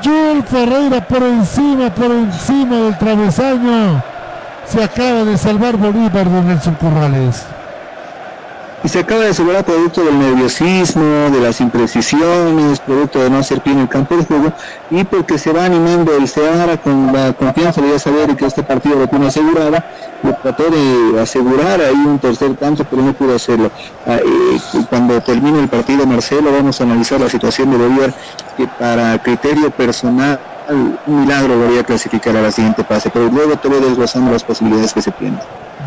Joel 0.03 0.43
Ferreira 0.43 1.01
por 1.07 1.23
encima, 1.23 1.89
por 1.89 2.11
encima 2.11 2.75
del 2.75 2.97
travesaño. 2.97 4.03
Se 4.65 4.83
acaba 4.83 5.23
de 5.23 5.37
salvar 5.37 5.77
Bolívar 5.77 6.27
de 6.27 6.41
Nelson 6.41 6.75
Corrales 6.75 7.45
y 8.83 8.89
se 8.89 8.99
acaba 8.99 9.21
de 9.21 9.29
asegurar 9.29 9.65
producto 9.65 10.03
del 10.03 10.19
nerviosismo, 10.19 11.29
de 11.31 11.39
las 11.39 11.59
imprecisiones, 11.59 12.79
producto 12.79 13.19
de 13.19 13.29
no 13.29 13.39
hacer 13.39 13.61
bien 13.63 13.79
el 13.79 13.89
campo 13.89 14.15
de 14.15 14.25
juego 14.25 14.53
y 14.91 15.03
porque 15.03 15.39
se 15.39 15.51
va 15.51 15.65
animando 15.65 16.15
el 16.15 16.27
Seara 16.27 16.77
con 16.77 17.11
la 17.11 17.33
confianza 17.33 17.81
de 17.81 17.89
ya 17.89 17.99
saber 17.99 18.35
que 18.35 18.45
este 18.45 18.63
partido 18.63 18.99
lo 18.99 19.07
tiene 19.07 19.27
asegurada, 19.27 19.85
le 20.21 20.33
trató 20.33 20.65
de 20.69 21.19
asegurar 21.19 21.81
ahí 21.81 21.95
un 21.95 22.19
tercer 22.19 22.55
tanto, 22.57 22.83
pero 22.85 23.01
no 23.01 23.13
pudo 23.13 23.35
hacerlo. 23.35 23.71
Ah, 24.05 24.19
cuando 24.89 25.19
termine 25.21 25.61
el 25.61 25.69
partido, 25.69 26.05
Marcelo, 26.05 26.51
vamos 26.51 26.79
a 26.79 26.83
analizar 26.83 27.19
la 27.19 27.29
situación 27.29 27.71
de 27.71 27.77
Bolívar, 27.77 28.13
que 28.55 28.67
para 28.67 29.17
criterio 29.19 29.71
personal 29.71 30.39
un 30.67 30.99
milagro 31.05 31.55
lo 31.55 31.67
voy 31.67 31.77
a 31.77 31.83
clasificar 31.83 32.35
a 32.35 32.41
la 32.41 32.51
siguiente 32.51 32.83
fase, 32.83 33.09
pero 33.11 33.29
luego 33.29 33.57
te 33.57 33.67
voy 33.67 33.79
desglosando 33.79 34.31
las 34.31 34.43
posibilidades 34.43 34.93
que 34.93 35.01
se 35.01 35.11
tienen. 35.11 35.41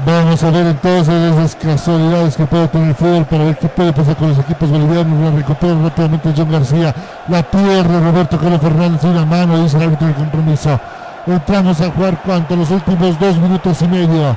Vamos 0.09 0.43
a 0.43 0.51
ver 0.51 0.66
entonces 0.66 1.14
esas 1.14 1.55
casualidades 1.55 2.35
que 2.35 2.47
puede 2.47 2.66
tener 2.68 2.89
el 2.89 2.94
fútbol 2.94 3.26
para 3.26 3.44
ver 3.44 3.59
qué 3.59 3.68
puede 3.68 3.93
pasar 3.93 4.16
con 4.16 4.30
los 4.30 4.39
equipos 4.39 4.70
bolivianos. 4.70 5.20
La 5.20 5.36
recupera 5.36 5.74
rápidamente 5.74 6.32
John 6.35 6.51
García. 6.51 6.94
La 7.28 7.43
pierde 7.43 8.01
Roberto 8.01 8.39
Carlos 8.39 8.59
Fernández 8.59 9.05
una 9.05 9.26
mano, 9.26 9.62
dice 9.62 9.76
el 9.76 9.82
árbitro 9.82 10.06
del 10.06 10.16
compromiso. 10.16 10.80
Entramos 11.26 11.78
a 11.82 11.90
jugar 11.90 12.22
cuánto, 12.24 12.56
los 12.56 12.70
últimos 12.70 13.20
dos 13.20 13.36
minutos 13.36 13.82
y 13.82 13.86
medio. 13.86 14.35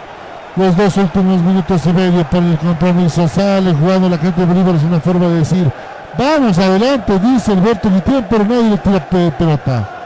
Los 0.57 0.75
dos 0.75 0.97
últimos 0.97 1.41
minutos 1.41 1.85
y 1.85 1.93
medio 1.93 2.23
por 2.25 2.43
el 2.43 2.57
compromiso. 2.57 3.25
Sale 3.29 3.73
jugando 3.73 4.09
la 4.09 4.17
gente 4.17 4.41
de 4.41 4.47
Bolívar, 4.47 4.75
es 4.75 4.83
una 4.83 4.99
forma 4.99 5.27
de 5.27 5.35
decir, 5.35 5.71
vamos 6.17 6.59
adelante, 6.59 7.17
dice 7.17 7.53
Alberto 7.53 7.89
Guitián, 7.89 8.27
pero 8.29 8.43
nadie 8.43 8.71
le 8.71 8.77
tira 8.77 9.07
pelota. 9.09 10.00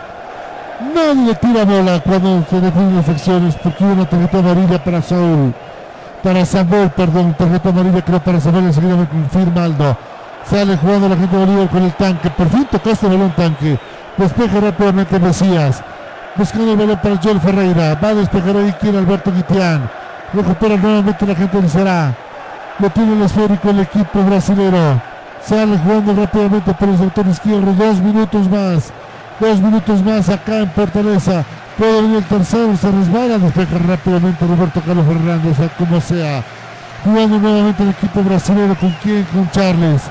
Nadie 0.79 1.33
tira 1.35 1.63
bola 1.63 1.99
cuando 2.01 2.45
se 2.49 2.59
definen 2.59 2.97
las 2.97 3.07
acciones 3.07 3.55
porque 3.63 3.83
hubo 3.83 3.93
una 3.93 4.09
tarjeta 4.09 4.39
amarilla 4.39 4.83
para 4.83 5.01
Saúl. 5.01 5.53
Para 6.21 6.45
Samuel, 6.45 6.89
perdón, 6.89 7.33
tarjeta 7.37 7.69
amarilla 7.69 8.01
creo 8.01 8.19
para 8.19 8.41
Samuel, 8.41 8.65
enseguida 8.65 8.97
me 8.97 9.07
confirma 9.07 9.63
Aldo. 9.63 9.97
Sale 10.49 10.77
jugando 10.77 11.09
la 11.09 11.15
gente 11.15 11.35
de 11.35 11.45
Bolívar 11.45 11.69
con 11.69 11.83
el 11.83 11.93
tanque. 11.93 12.29
Por 12.29 12.49
fin 12.49 12.67
tocaste 12.69 13.07
el 13.07 13.13
balón 13.13 13.31
tanque. 13.31 13.79
Despeja 14.17 14.59
rápidamente 14.59 15.19
Mesías. 15.19 15.81
Buscando 16.35 16.73
el 16.73 16.77
balón 16.77 16.99
para 17.01 17.17
Joel 17.17 17.39
Ferreira. 17.39 17.97
Va 18.03 18.09
a 18.09 18.13
despejar 18.15 18.57
ahí 18.57 18.73
quien 18.79 18.95
Alberto 18.95 19.31
Guitián. 19.31 19.89
Recupera 20.33 20.75
nuevamente 20.75 21.25
la 21.25 21.35
gente 21.35 21.57
del 21.57 21.69
Será. 21.69 22.13
Lo 22.79 22.89
tiene 22.89 23.13
el 23.13 23.21
esférico 23.23 23.69
el 23.69 23.79
equipo 23.79 24.21
brasilero. 24.23 25.01
Sale 25.41 25.77
jugando 25.77 26.13
rápidamente 26.13 26.73
por 26.73 26.89
el 26.89 26.97
sector 26.97 27.27
izquierdo. 27.27 27.73
Dos 27.73 27.99
minutos 28.01 28.49
más. 28.49 28.91
Dos 29.39 29.59
minutos 29.59 30.01
más 30.01 30.29
acá 30.29 30.59
en 30.59 30.71
Fortaleza. 30.71 31.43
Puede 31.77 32.01
venir 32.01 32.17
el 32.17 32.23
tercero, 32.23 32.75
se 32.77 32.89
resbala, 32.89 33.37
despeja 33.37 33.77
rápidamente 33.85 34.47
Roberto 34.47 34.81
Carlos 34.85 35.05
Fernández, 35.05 35.57
como 35.77 35.99
sea. 35.99 36.41
Jugando 37.03 37.37
nuevamente 37.37 37.83
el 37.83 37.89
equipo 37.89 38.23
brasileño. 38.23 38.75
¿Con 38.75 38.91
quién? 39.03 39.23
Con 39.25 39.51
Charles. 39.51 40.03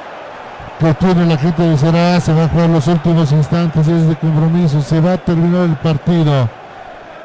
que 0.80 0.94
tiene 0.94 1.26
la 1.26 1.36
gente 1.36 1.62
de 1.62 1.76
Será, 1.76 2.18
se 2.20 2.32
va 2.32 2.44
a 2.44 2.48
jugar 2.48 2.70
los 2.70 2.86
últimos 2.86 3.30
instantes 3.32 3.86
de 3.86 4.00
este 4.00 4.16
compromiso, 4.16 4.80
se 4.80 4.98
va 4.98 5.12
a 5.12 5.18
terminar 5.18 5.64
el 5.64 5.76
partido, 5.76 6.48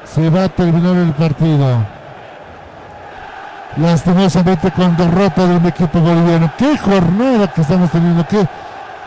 se 0.04 0.30
va 0.30 0.44
a 0.44 0.50
terminar 0.50 0.98
el 0.98 1.14
partido. 1.14 1.78
Lastimosamente 3.78 4.72
con 4.72 4.96
derrota 4.98 5.48
de 5.48 5.56
un 5.56 5.66
equipo 5.66 6.00
boliviano. 6.00 6.52
Qué 6.58 6.78
jornada 6.78 7.48
que 7.48 7.62
estamos 7.62 7.90
teniendo, 7.92 8.26
qué, 8.28 8.46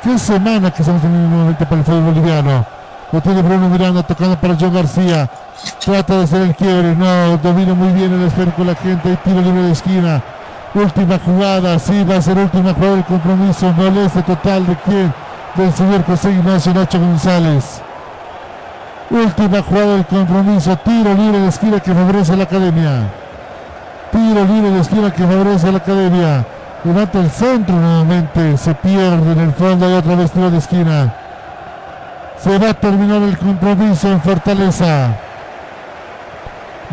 qué 0.03 0.19
semana 0.19 0.71
que 0.71 0.83
estamos 0.83 1.03
teniendo 1.03 1.29
nuevamente 1.29 1.67
para 1.67 1.81
el 1.81 1.85
fútbol 1.85 2.15
boliviano. 2.15 2.67
Lo 3.13 3.21
tiene 3.21 3.43
Bruno 3.43 3.69
Miranda 3.69 4.03
tocando 4.03 4.39
para 4.39 4.57
John 4.59 4.75
García. 4.75 5.29
Trata 5.85 6.17
de 6.17 6.25
hacer 6.25 6.43
el 6.43 6.55
quiebre, 6.55 6.95
no, 6.95 7.37
domina 7.39 7.75
muy 7.75 7.93
bien 7.93 8.13
el 8.15 8.27
esfero 8.27 8.53
con 8.55 8.67
la 8.67 8.75
gente, 8.75 9.13
y 9.13 9.17
tiro 9.17 9.41
libre 9.43 9.63
de 9.63 9.73
esquina. 9.73 10.23
Última 10.79 11.19
jugada, 11.19 11.77
sí, 11.81 12.05
va 12.05 12.19
a 12.19 12.23
ser 12.23 12.39
última 12.39 12.73
jugada 12.73 12.95
del 12.95 13.05
compromiso. 13.05 13.73
Moleste 13.73 14.23
total 14.23 14.65
de 14.65 14.77
quién? 14.77 15.13
Del 15.57 15.73
señor 15.73 16.05
José 16.05 16.31
Ignacio 16.31 16.73
Nacho 16.73 17.01
González. 17.01 17.83
Última 19.11 19.61
jugada 19.61 19.95
del 19.95 20.07
compromiso. 20.07 20.77
Tiro 20.77 21.15
libre 21.15 21.41
de 21.41 21.49
esquina 21.49 21.81
que 21.81 21.93
favorece 21.93 22.33
a 22.33 22.37
la 22.37 22.45
academia. 22.45 23.11
Tiro 24.13 24.45
libre 24.45 24.71
de 24.71 24.81
esquina 24.81 25.11
que 25.11 25.27
favorece 25.27 25.69
a 25.69 25.73
la 25.73 25.79
academia. 25.79 26.47
Levanta 26.85 27.19
el 27.19 27.31
centro 27.31 27.75
nuevamente. 27.75 28.57
Se 28.57 28.73
pierde 28.75 29.33
en 29.33 29.41
el 29.41 29.53
fondo 29.55 29.91
y 29.91 29.95
otra 29.95 30.15
vez 30.15 30.31
tiro 30.31 30.49
de 30.49 30.59
esquina. 30.59 31.13
Se 32.39 32.57
va 32.57 32.71
a 32.71 32.75
terminar 32.75 33.21
el 33.23 33.37
compromiso 33.37 34.13
en 34.13 34.21
Fortaleza. 34.21 35.09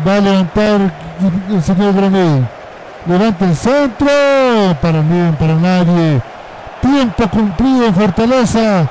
Va 0.04 0.16
a 0.16 0.20
levantar 0.20 0.80
el 1.50 1.62
señor 1.62 1.94
Granel. 1.94 2.55
Levanta 3.06 3.44
el 3.44 3.56
centro. 3.56 4.08
Para 4.82 5.00
mí, 5.00 5.32
para 5.38 5.54
nadie. 5.54 6.20
Tiempo 6.80 7.28
cumplido 7.28 7.86
en 7.86 7.94
Fortaleza. 7.94 8.88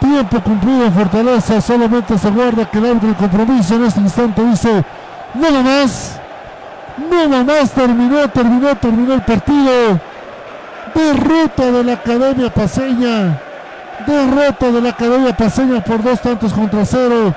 Tiempo 0.00 0.40
cumplido 0.40 0.86
en 0.86 0.92
Fortaleza. 0.92 1.60
Solamente 1.60 2.16
se 2.18 2.30
guarda 2.30 2.64
que 2.64 2.78
el 2.78 2.86
árbitro 2.86 3.08
del 3.08 3.16
compromiso 3.16 3.74
en 3.74 3.84
este 3.84 4.00
instante 4.00 4.42
dice 4.44 4.84
nada 5.34 5.62
más. 5.62 6.18
Nada 7.10 7.44
más 7.44 7.70
terminó, 7.70 8.28
terminó, 8.28 8.74
terminó 8.76 9.14
el 9.14 9.22
partido. 9.22 10.00
Derrota 10.94 11.70
de 11.70 11.84
la 11.84 11.92
Academia 11.92 12.50
Paseña. 12.50 13.38
Derrota 14.06 14.70
de 14.72 14.80
la 14.80 14.90
Academia 14.90 15.36
Paseña 15.36 15.84
por 15.84 16.02
dos 16.02 16.20
tantos 16.20 16.52
contra 16.54 16.84
cero. 16.86 17.34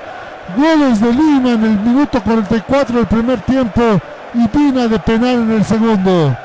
Goles 0.56 1.00
de 1.00 1.12
Lima 1.12 1.50
en 1.52 1.64
el 1.64 1.78
minuto 1.78 2.20
44 2.22 2.96
del 2.96 3.06
primer 3.06 3.40
tiempo 3.42 4.00
y 4.34 4.48
Pina 4.48 4.88
de 4.88 4.98
penal 4.98 5.42
en 5.42 5.52
el 5.52 5.64
segundo. 5.64 6.36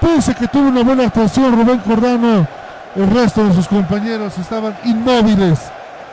Pese 0.00 0.34
que 0.34 0.48
tuvo 0.48 0.68
una 0.68 0.82
buena 0.82 1.04
actuación 1.04 1.56
Rubén 1.56 1.78
Cordano, 1.78 2.46
el 2.96 3.10
resto 3.10 3.44
de 3.44 3.54
sus 3.54 3.68
compañeros 3.68 4.36
estaban 4.38 4.74
inmóviles 4.84 5.58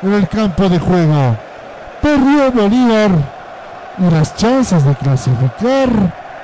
en 0.02 0.14
el 0.14 0.28
campo 0.28 0.68
de 0.70 0.80
juego. 0.80 1.38
Perdió 2.02 2.52
Bolívar 2.52 3.12
y 3.98 4.10
las 4.10 4.36
chances 4.36 4.84
de 4.84 4.95
clasificar, 4.95 5.90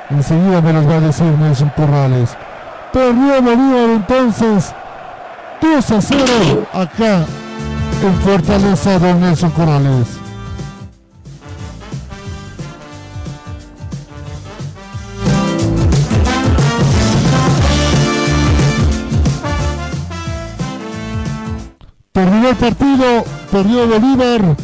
enseguida 0.10 0.62
me 0.62 0.74
los 0.74 0.88
va 0.88 0.96
a 0.96 1.02
decir 1.02 1.26
Nelson 1.26 1.72
Corrales. 1.76 2.36
Perdió 2.94 3.42
Bolívar 3.42 3.90
entonces 3.90 4.74
2 5.62 5.92
a 5.92 6.02
0 6.02 6.24
acá 6.74 7.26
en 8.04 8.14
Fortaleza, 8.24 9.00
don 9.00 9.22
Nelson 9.22 9.52
Corrales. 9.52 10.27
El 22.48 22.56
partido, 22.56 23.26
perdió 23.52 23.86
Bolívar. 23.88 24.56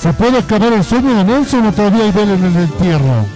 ¿Se 0.00 0.12
puede 0.12 0.38
acabar 0.38 0.72
el 0.72 0.84
sueño 0.84 1.12
de 1.16 1.24
Nelson 1.24 1.66
o 1.66 1.72
todavía 1.72 2.04
hay 2.04 2.12
vela 2.12 2.34
en 2.34 2.44
el 2.44 2.56
entierro? 2.56 3.26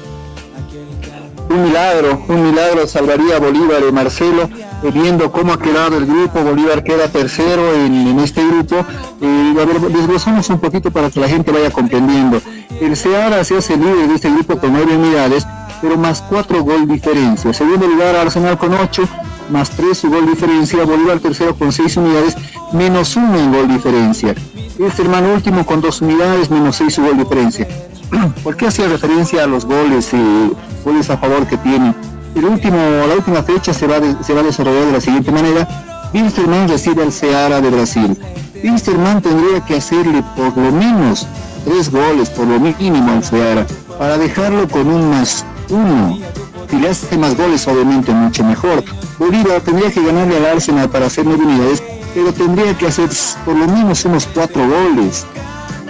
Un 1.51 1.65
milagro, 1.65 2.23
un 2.29 2.51
milagro 2.51 2.87
salvaría 2.87 3.41
Bolívar 3.41 3.83
y 3.89 3.91
Marcelo, 3.91 4.49
eh, 4.85 4.91
viendo 4.95 5.33
cómo 5.33 5.55
ha 5.55 5.59
quedado 5.59 5.97
el 5.99 6.07
grupo, 6.07 6.45
Bolívar 6.45 6.85
queda 6.85 7.09
tercero 7.09 7.75
en, 7.75 8.21
este 8.21 8.47
grupo, 8.47 8.77
y 9.21 9.59
a 9.59 9.65
ver, 9.65 9.81
desglosamos 9.81 10.49
un 10.51 10.61
poquito 10.61 10.93
para 10.93 11.11
que 11.11 11.19
la 11.19 11.29
gente 11.29 11.51
vaya 11.51 11.73
comprendiendo. 11.73 12.41
El 12.81 12.97
Seara 12.97 13.43
se 13.43 13.57
hace 13.57 13.77
libre 13.77 14.07
de 14.07 14.15
este 14.15 14.31
grupo 14.31 14.57
con 14.59 14.73
nueve 14.73 14.97
unidades, 14.97 15.45
pero 15.83 15.97
más 15.97 16.23
cuatro 16.23 16.63
gol 16.63 16.87
diferencia. 16.87 17.53
Segundo 17.53 17.89
lugar 17.89 18.15
Arsenal 18.15 18.57
con 18.57 18.73
ocho, 18.75 19.03
más 19.51 19.71
3 19.71 19.97
su 19.97 20.11
gol 20.11 20.27
diferencia, 20.27 20.85
Bolívar 20.85 21.19
tercero 21.21 21.55
con 21.55 21.73
6 21.73 21.97
unidades, 21.97 22.37
menos 22.73 23.17
1 23.17 23.39
en 23.39 23.53
gol 23.53 23.69
diferencia. 23.69 24.35
Este 24.79 25.03
hermano 25.03 25.33
último 25.33 25.65
con 25.67 25.81
2 25.81 26.03
unidades, 26.03 26.51
menos 26.51 26.77
6 26.77 26.95
su 26.95 27.03
gol 27.03 27.17
diferencia. 27.17 27.67
¿Por 28.43 28.57
qué 28.57 28.67
hacía 28.67 28.89
referencia 28.89 29.45
a 29.45 29.47
los 29.47 29.65
goles, 29.65 30.13
eh, 30.13 30.51
goles 30.85 31.11
a 31.11 31.19
favor 31.19 31.47
que 31.47 31.57
tiene? 31.59 31.95
El 32.35 32.45
último, 32.45 32.77
la 33.07 33.15
última 33.15 33.43
fecha 33.43 33.73
se 33.73 33.87
va, 33.87 34.01
se 34.23 34.35
va 34.35 34.41
a 34.41 34.45
desarrollar 34.45 34.87
de 34.87 34.93
la 34.93 35.01
siguiente 35.01 35.33
manera. 35.33 35.67
Wilstermann 36.15 36.69
recibe 36.69 37.03
al 37.03 37.13
Ceará 37.13 37.61
de 37.61 37.71
Brasil. 37.71 38.17
Wilstermann 38.63 39.21
tendría 39.21 39.65
que 39.65 39.77
hacerle 39.77 40.23
por 40.37 40.57
lo 40.57 40.73
menos 40.73 41.27
tres 41.65 41.91
goles, 41.91 42.31
por 42.31 42.47
lo 42.47 42.61
mínimo 42.61 43.13
al 43.13 43.25
Ceará, 43.25 43.67
para 43.99 44.17
dejarlo 44.17 44.69
con 44.69 44.87
un 44.87 45.11
más 45.11 45.45
uno 45.71 46.19
si 46.71 46.77
le 46.79 46.89
hace 46.91 47.17
más 47.17 47.37
goles, 47.37 47.67
obviamente 47.67 48.13
mucho 48.13 48.45
mejor. 48.45 48.85
Bolívar 49.19 49.61
tendría 49.63 49.91
que 49.91 50.03
ganarle 50.03 50.37
al 50.37 50.47
Arsenal 50.47 50.89
para 50.89 51.07
hacer 51.07 51.27
nueve 51.27 51.45
unidades, 51.45 51.83
pero 52.15 52.33
tendría 52.33 52.77
que 52.79 52.87
hacer 52.87 53.11
por 53.45 53.57
lo 53.57 53.67
menos 53.67 54.05
unos 54.05 54.27
cuatro 54.27 54.63
goles. 54.67 55.27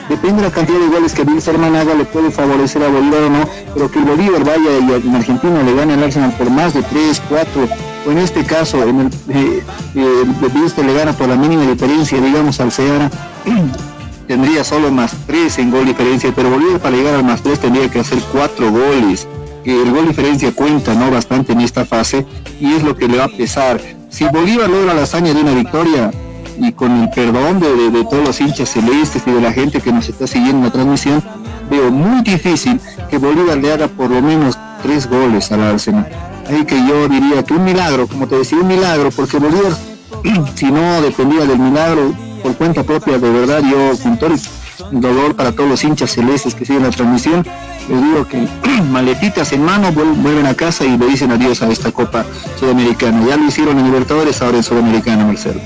Depende 0.09 0.41
de 0.41 0.49
la 0.49 0.55
cantidad 0.55 0.79
de 0.79 0.87
goles 0.87 1.13
que 1.13 1.23
Wilstermann 1.23 1.77
haga, 1.77 1.95
le 1.95 2.07
puede 2.07 2.31
favorecer 2.31 2.83
a 2.83 2.89
Bolívar 2.89 3.25
o 3.25 3.31
no, 3.31 3.49
pero 3.75 3.91
que 3.91 4.01
Bolívar 4.01 4.43
vaya 4.43 4.79
en 4.79 5.15
Argentina 5.15 5.63
le 5.63 5.75
gane 5.75 5.93
al 5.93 6.05
Arsenal 6.05 6.33
por 6.33 6.49
más 6.49 6.73
de 6.73 6.83
tres, 6.85 7.21
cuatro, 7.29 7.69
o 8.07 8.11
en 8.11 8.19
este 8.19 8.43
caso, 8.45 8.83
en 8.85 9.01
el, 9.01 9.07
eh, 9.29 9.63
eh 9.95 10.83
le 10.83 10.95
gana 10.95 11.13
por 11.13 11.29
la 11.29 11.37
mínima 11.37 11.63
diferencia, 11.67 12.19
digamos, 12.19 12.59
al 12.61 12.73
Ceará, 12.73 13.11
tendría 14.27 14.65
solo 14.65 14.91
más 14.91 15.15
tres 15.27 15.59
en 15.59 15.71
gol 15.71 15.85
diferencia, 15.85 16.33
pero 16.35 16.49
Bolívar 16.49 16.81
para 16.81 16.97
llegar 16.97 17.15
al 17.15 17.25
más 17.25 17.43
tres 17.43 17.59
tendría 17.59 17.91
que 17.91 18.01
hacer 18.01 18.19
cuatro 18.33 18.71
goles 18.71 19.29
el 19.71 19.91
gol 19.91 20.09
diferencia 20.09 20.53
cuenta 20.53 20.95
¿no? 20.95 21.11
bastante 21.11 21.53
en 21.53 21.61
esta 21.61 21.85
fase 21.85 22.27
y 22.61 22.73
es 22.73 22.83
lo 22.83 22.97
que 22.97 23.09
le 23.09 23.19
va 23.19 23.25
a 23.25 23.29
pesar. 23.29 23.81
Si 24.11 24.25
Bolívar 24.25 24.71
logra 24.71 24.95
la 24.95 25.03
hazaña 25.03 25.35
de 25.35 25.41
una 25.41 25.55
victoria 25.55 26.11
y 26.59 26.73
con 26.73 27.03
el 27.03 27.11
perdón 27.11 27.61
de, 27.61 28.05
todos 28.05 28.27
los 28.27 28.41
hinchas 28.41 28.71
celestes 28.71 29.23
y 29.27 29.31
de 29.31 29.41
la 29.41 29.53
gente 29.53 29.81
que 29.81 29.93
nos 29.93 30.09
está 30.09 30.27
siguiendo 30.27 30.59
en 30.59 30.65
la 30.65 30.71
transmisión, 30.71 31.23
veo 31.71 31.91
muy 31.91 32.23
difícil 32.23 32.81
que 33.11 33.19
Bolívar 33.19 33.59
le 33.59 33.73
haga 33.73 33.89
por 33.89 34.11
lo 34.11 34.21
menos 34.23 34.59
tres 34.83 35.09
goles 35.09 35.53
al 35.53 35.63
Arsenal. 35.63 36.09
Ahí 36.49 36.65
que 36.65 36.77
yo 36.87 37.09
diría 37.09 37.45
que 37.45 37.55
un 37.55 37.65
milagro, 37.65 38.07
como 38.07 38.27
te 38.27 38.37
decía, 38.37 38.59
un 38.59 38.69
milagro, 38.69 39.11
porque 39.11 39.39
Bolívar, 39.39 39.73
si 40.55 40.67
no 40.67 41.03
dependía 41.03 41.45
del 41.45 41.59
milagro, 41.59 42.15
por 42.43 42.55
cuenta 42.55 42.83
propia, 42.83 43.19
de 43.19 43.31
verdad, 43.31 43.63
yo 43.63 43.99
con 44.03 44.19
todo 44.19 44.31
el 44.33 45.01
dolor 45.01 45.35
para 45.35 45.53
todos 45.53 45.69
los 45.69 45.85
hinchas 45.85 46.13
celestes 46.13 46.55
que 46.55 46.65
siguen 46.65 46.85
la 46.85 46.91
transmisión, 46.91 47.45
les 47.89 48.03
digo 48.03 48.27
que 48.27 48.47
maletitas 48.91 49.53
en 49.53 49.65
mano 49.65 49.93
vuelven 49.93 50.47
a 50.47 50.55
casa 50.55 50.85
y 50.85 50.97
le 50.97 51.07
dicen 51.07 51.31
adiós 51.31 51.63
a 51.63 51.71
esta 51.71 51.91
Copa 51.91 52.25
Sudamericana. 52.59 53.25
Ya 53.27 53.37
lo 53.37 53.45
hicieron 53.47 53.79
en 53.79 53.87
Libertadores, 53.87 54.41
ahora 54.43 54.59
en 54.59 54.63
Sudamericana, 54.63 55.25
Marcelo. 55.25 55.61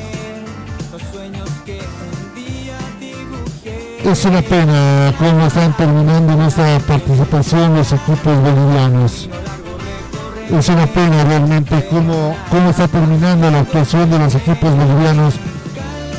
Es 4.04 4.24
una 4.24 4.42
pena 4.42 5.14
cómo 5.16 5.46
están 5.46 5.76
terminando 5.76 6.32
en 6.32 6.42
esta 6.42 6.78
participación 6.80 7.76
los 7.76 7.92
equipos 7.92 8.36
bolivianos. 8.42 9.28
es 10.50 10.68
una 10.68 10.86
pena 10.86 11.24
realmente 11.24 11.86
cómo, 11.88 12.36
cómo 12.50 12.70
está 12.70 12.88
terminando 12.88 13.50
la 13.50 13.60
actuación 13.60 14.10
de 14.10 14.18
los 14.18 14.34
equipos 14.34 14.76
bolivianos 14.76 15.34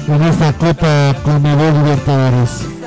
en 0.07 0.23
esta 0.23 0.53
Copa 0.53 1.13
Conmebol 1.23 1.73
Libertadores. 1.83 2.82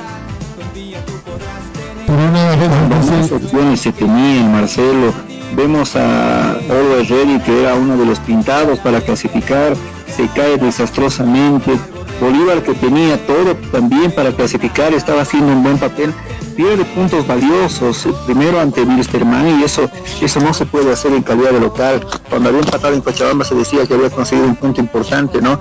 Pero 2.07 2.19
una 2.19 2.55
vez 2.55 3.31
opciones 3.31 3.81
se 3.81 3.91
tenían, 3.91 4.53
Marcelo. 4.53 5.13
Vemos 5.55 5.95
a 5.97 6.51
Always 6.53 7.09
Ready, 7.09 7.39
que 7.39 7.61
era 7.63 7.75
uno 7.75 7.97
de 7.97 8.05
los 8.05 8.19
pintados 8.19 8.79
para 8.79 9.01
clasificar, 9.01 9.75
se 10.15 10.27
cae 10.29 10.57
desastrosamente. 10.57 11.77
Bolívar, 12.21 12.63
que 12.63 12.73
tenía 12.73 13.17
todo 13.27 13.55
también 13.71 14.11
para 14.11 14.31
clasificar, 14.31 14.93
estaba 14.93 15.21
haciendo 15.21 15.51
un 15.51 15.63
buen 15.63 15.77
papel, 15.77 16.13
pierde 16.55 16.83
puntos 16.85 17.27
valiosos, 17.27 18.07
primero 18.25 18.59
ante 18.59 18.81
Wilstermann 18.81 19.59
y 19.59 19.63
eso, 19.63 19.89
eso 20.19 20.39
no 20.39 20.53
se 20.53 20.65
puede 20.65 20.91
hacer 20.93 21.11
en 21.13 21.21
calidad 21.21 21.51
de 21.51 21.59
local. 21.59 22.05
Cuando 22.29 22.49
había 22.49 22.61
empatado 22.61 22.95
en 22.95 23.01
Cochabamba 23.01 23.45
se 23.45 23.53
decía 23.53 23.85
que 23.85 23.93
había 23.93 24.09
conseguido 24.09 24.47
un 24.47 24.55
punto 24.55 24.81
importante, 24.81 25.41
¿no? 25.41 25.59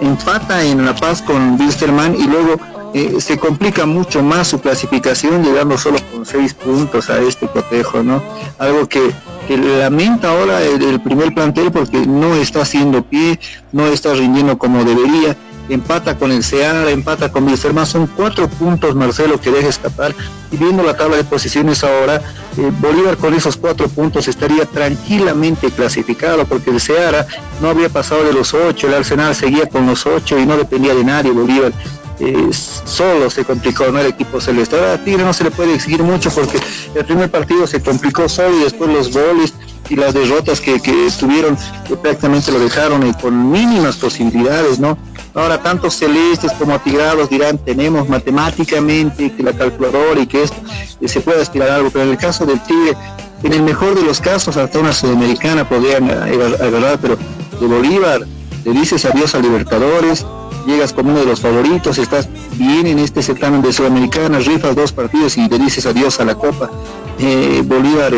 Empata 0.00 0.62
en 0.62 0.84
La 0.84 0.94
Paz 0.94 1.20
con 1.22 1.58
Wilstermann 1.58 2.14
y 2.14 2.24
luego 2.28 2.56
eh, 2.92 3.20
se 3.20 3.38
complica 3.38 3.86
mucho 3.86 4.22
más 4.22 4.48
su 4.48 4.60
clasificación 4.60 5.44
llegando 5.44 5.78
solo 5.78 5.98
con 6.12 6.26
seis 6.26 6.54
puntos 6.54 7.08
a 7.08 7.20
este 7.20 7.46
cotejo, 7.46 8.02
¿no? 8.02 8.22
Algo 8.58 8.88
que, 8.88 9.12
lamenta 9.48 10.30
ahora 10.30 10.62
el, 10.62 11.00
primer 11.00 11.34
plantel 11.34 11.72
porque 11.72 12.06
no 12.06 12.36
está 12.36 12.62
haciendo 12.62 13.02
pie, 13.02 13.40
no 13.72 13.86
está 13.88 14.14
rindiendo 14.14 14.56
como 14.56 14.84
debería 14.84 15.36
empata 15.68 16.16
con 16.16 16.30
el 16.32 16.42
Ceará, 16.42 16.88
empata 16.90 17.30
con 17.30 17.44
Wilstermann, 17.46 17.86
son 17.86 18.06
cuatro 18.06 18.48
puntos 18.48 18.94
Marcelo 18.94 19.40
que 19.40 19.50
deja 19.50 19.68
escapar 19.68 20.14
y 20.50 20.56
viendo 20.56 20.82
la 20.82 20.96
tabla 20.96 21.16
de 21.16 21.24
posiciones 21.24 21.84
ahora, 21.84 22.16
eh, 22.56 22.70
Bolívar 22.80 23.16
con 23.16 23.34
esos 23.34 23.56
cuatro 23.56 23.88
puntos 23.88 24.28
estaría 24.28 24.66
tranquilamente 24.66 25.70
clasificado 25.70 26.44
porque 26.44 26.70
el 26.70 26.80
Ceará 26.80 27.26
no 27.60 27.68
había 27.68 27.88
pasado 27.88 28.24
de 28.24 28.32
los 28.32 28.52
ocho, 28.54 28.88
el 28.88 28.94
Arsenal 28.94 29.34
seguía 29.34 29.66
con 29.66 29.86
los 29.86 30.06
ocho 30.06 30.38
y 30.38 30.46
no 30.46 30.56
dependía 30.56 30.94
de 30.94 31.04
nadie 31.04 31.30
Bolívar. 31.30 31.72
Eh, 32.20 32.50
solo 32.52 33.30
se 33.30 33.44
complicó, 33.44 33.90
¿no? 33.90 33.98
El 33.98 34.08
equipo 34.08 34.40
celeste. 34.40 34.76
Ahora 34.76 34.94
a 34.94 35.04
Tigre 35.04 35.24
no 35.24 35.32
se 35.32 35.44
le 35.44 35.50
puede 35.50 35.74
exigir 35.74 36.02
mucho 36.02 36.30
porque 36.30 36.60
el 36.94 37.04
primer 37.04 37.30
partido 37.30 37.66
se 37.66 37.80
complicó 37.80 38.28
solo 38.28 38.58
y 38.58 38.64
después 38.64 38.90
los 38.90 39.10
goles 39.10 39.54
y 39.88 39.96
las 39.96 40.12
derrotas 40.14 40.60
que, 40.60 40.80
que 40.80 41.08
tuvieron 41.18 41.56
que 41.88 41.96
prácticamente 41.96 42.52
lo 42.52 42.60
dejaron 42.60 43.06
y 43.06 43.12
con 43.14 43.50
mínimas 43.50 43.96
posibilidades, 43.96 44.78
¿no? 44.78 44.98
Ahora, 45.34 45.62
tantos 45.62 45.94
celestes 45.94 46.52
como 46.52 46.74
atigrados 46.74 47.30
dirán, 47.30 47.56
tenemos 47.58 48.08
matemáticamente 48.08 49.32
que 49.32 49.42
la 49.42 49.52
calculadora 49.52 50.20
y 50.20 50.26
que 50.26 50.42
esto 50.42 50.56
eh, 51.00 51.08
se 51.08 51.20
puede 51.20 51.40
aspirar 51.40 51.70
algo, 51.70 51.90
pero 51.90 52.04
en 52.04 52.10
el 52.10 52.18
caso 52.18 52.44
del 52.44 52.60
Tigre, 52.62 52.96
en 53.42 53.52
el 53.52 53.62
mejor 53.62 53.94
de 53.94 54.02
los 54.02 54.20
casos, 54.20 54.56
hasta 54.56 54.78
una 54.78 54.92
sudamericana 54.92 55.68
podrían 55.68 56.10
eh, 56.10 56.56
agarrar, 56.60 56.98
pero 57.00 57.16
de 57.60 57.66
Bolívar, 57.66 58.26
le 58.64 58.72
dices 58.72 59.04
adiós 59.04 59.34
a 59.34 59.38
Libertadores, 59.38 60.26
llegas 60.70 60.92
como 60.92 61.10
uno 61.10 61.20
de 61.20 61.26
los 61.26 61.40
favoritos, 61.40 61.98
estás 61.98 62.28
bien 62.56 62.86
en 62.86 62.98
este 62.98 63.22
certamen 63.22 63.62
de 63.62 63.72
Sudamericana, 63.72 64.38
rifas 64.38 64.74
dos 64.74 64.92
partidos 64.92 65.36
y 65.36 65.48
le 65.48 65.58
dices 65.58 65.84
adiós 65.86 66.20
a 66.20 66.24
la 66.24 66.34
Copa. 66.34 66.70
Eh, 67.18 67.62
Bolívar 67.64 68.12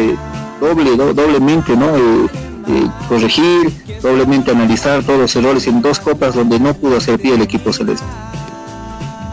doble, 0.61 0.97
doblemente, 0.97 1.77
¿no? 1.77 1.87
corregir, 3.09 3.73
doblemente 4.03 4.51
analizar 4.51 5.03
todos 5.03 5.19
los 5.19 5.37
errores 5.37 5.67
en 5.67 5.83
dos 5.83 5.99
copas 5.99 6.35
donde 6.35 6.61
no 6.61 6.75
pudo 6.75 6.97
hacer 6.97 7.19
pie 7.19 7.35
el 7.35 7.43
equipo 7.43 7.73
celeste. 7.73 8.07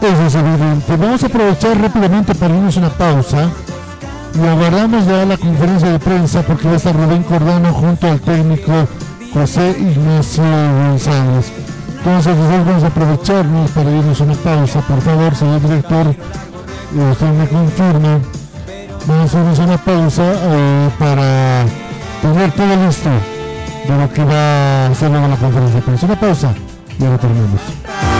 Eso 0.00 0.26
es 0.26 0.34
evidente. 0.34 0.96
Vamos 0.96 1.22
a 1.22 1.26
aprovechar 1.26 1.80
rápidamente 1.80 2.34
para 2.34 2.54
irnos 2.54 2.76
una 2.76 2.88
pausa 2.88 3.50
y 4.34 4.46
aguardamos 4.46 5.06
ya 5.06 5.24
la 5.26 5.36
conferencia 5.36 5.92
de 5.92 5.98
prensa 5.98 6.42
porque 6.42 6.68
va 6.68 6.74
a 6.74 6.76
estar 6.76 6.96
Rubén 6.96 7.22
Cordano 7.22 7.72
junto 7.72 8.06
al 8.06 8.20
técnico 8.20 8.72
José 9.32 9.76
Ignacio 9.78 10.42
González. 10.42 11.52
Entonces 12.04 12.34
vamos 12.38 12.82
a 12.82 12.86
aprovecharnos 12.86 13.70
para 13.72 13.90
irnos 13.90 14.20
una 14.20 14.34
pausa. 14.34 14.80
Por 14.80 15.00
favor, 15.02 15.34
señor 15.34 15.60
director, 15.60 16.06
usted 16.08 17.26
me 17.26 17.46
confirma. 17.46 18.18
Vamos 19.06 19.34
a 19.34 19.38
irnos 19.38 19.58
una 19.58 19.76
pausa 19.76 20.22
eh, 20.24 20.90
para 20.98 21.64
tener 22.22 22.52
todo 22.52 22.86
listo 22.86 23.10
de 23.86 23.98
lo 23.98 24.12
que 24.12 24.24
va 24.24 24.86
a 24.86 24.86
hacer 24.86 25.10
luego 25.10 25.28
la 25.28 25.36
conferencia 25.36 25.80
prensa. 25.80 26.06
Una 26.06 26.20
pausa 26.20 26.54
y 26.98 27.04
ahora 27.04 27.18
terminamos. 27.18 28.19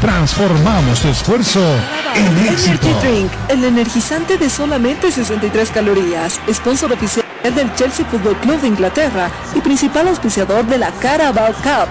Transformamos 0.00 1.00
tu 1.00 1.08
esfuerzo 1.08 1.60
en 2.14 2.52
éxito. 2.52 2.86
Energy 2.86 3.06
Drink, 3.06 3.32
el 3.48 3.64
energizante 3.64 4.36
de 4.36 4.50
solamente 4.50 5.10
63 5.10 5.70
calorías. 5.70 6.40
Sponsor 6.52 6.92
oficial 6.92 7.24
del 7.42 7.74
Chelsea 7.74 8.04
Football 8.06 8.36
Club 8.36 8.60
de 8.60 8.68
Inglaterra 8.68 9.30
y 9.54 9.60
principal 9.60 10.08
auspiciador 10.08 10.64
de 10.66 10.78
la 10.78 10.90
Carabao 10.92 11.52
Cup, 11.54 11.88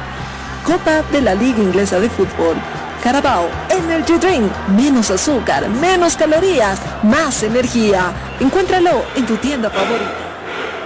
Copa 0.64 1.02
de 1.12 1.22
la 1.22 1.36
Liga 1.36 1.60
Inglesa 1.60 2.00
de 2.00 2.10
Fútbol. 2.10 2.56
Carabao 3.04 3.50
Energy 3.70 4.18
Drink, 4.18 4.52
menos 4.76 5.12
azúcar, 5.12 5.68
menos 5.70 6.16
calorías, 6.16 6.80
más 7.04 7.44
energía. 7.44 8.12
Encuéntralo 8.40 9.04
en 9.16 9.26
tu 9.26 9.36
tienda 9.38 9.70
favorita. 9.70 10.12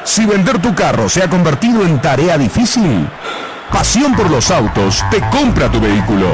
Si 0.03 0.25
vender 0.25 0.59
tu 0.59 0.73
carro 0.73 1.09
se 1.09 1.21
ha 1.21 1.29
convertido 1.29 1.85
en 1.85 2.01
tarea 2.01 2.37
difícil, 2.37 3.07
Pasión 3.71 4.15
por 4.15 4.29
los 4.31 4.49
autos 4.49 5.03
te 5.11 5.19
compra 5.29 5.69
tu 5.69 5.79
vehículo. 5.79 6.33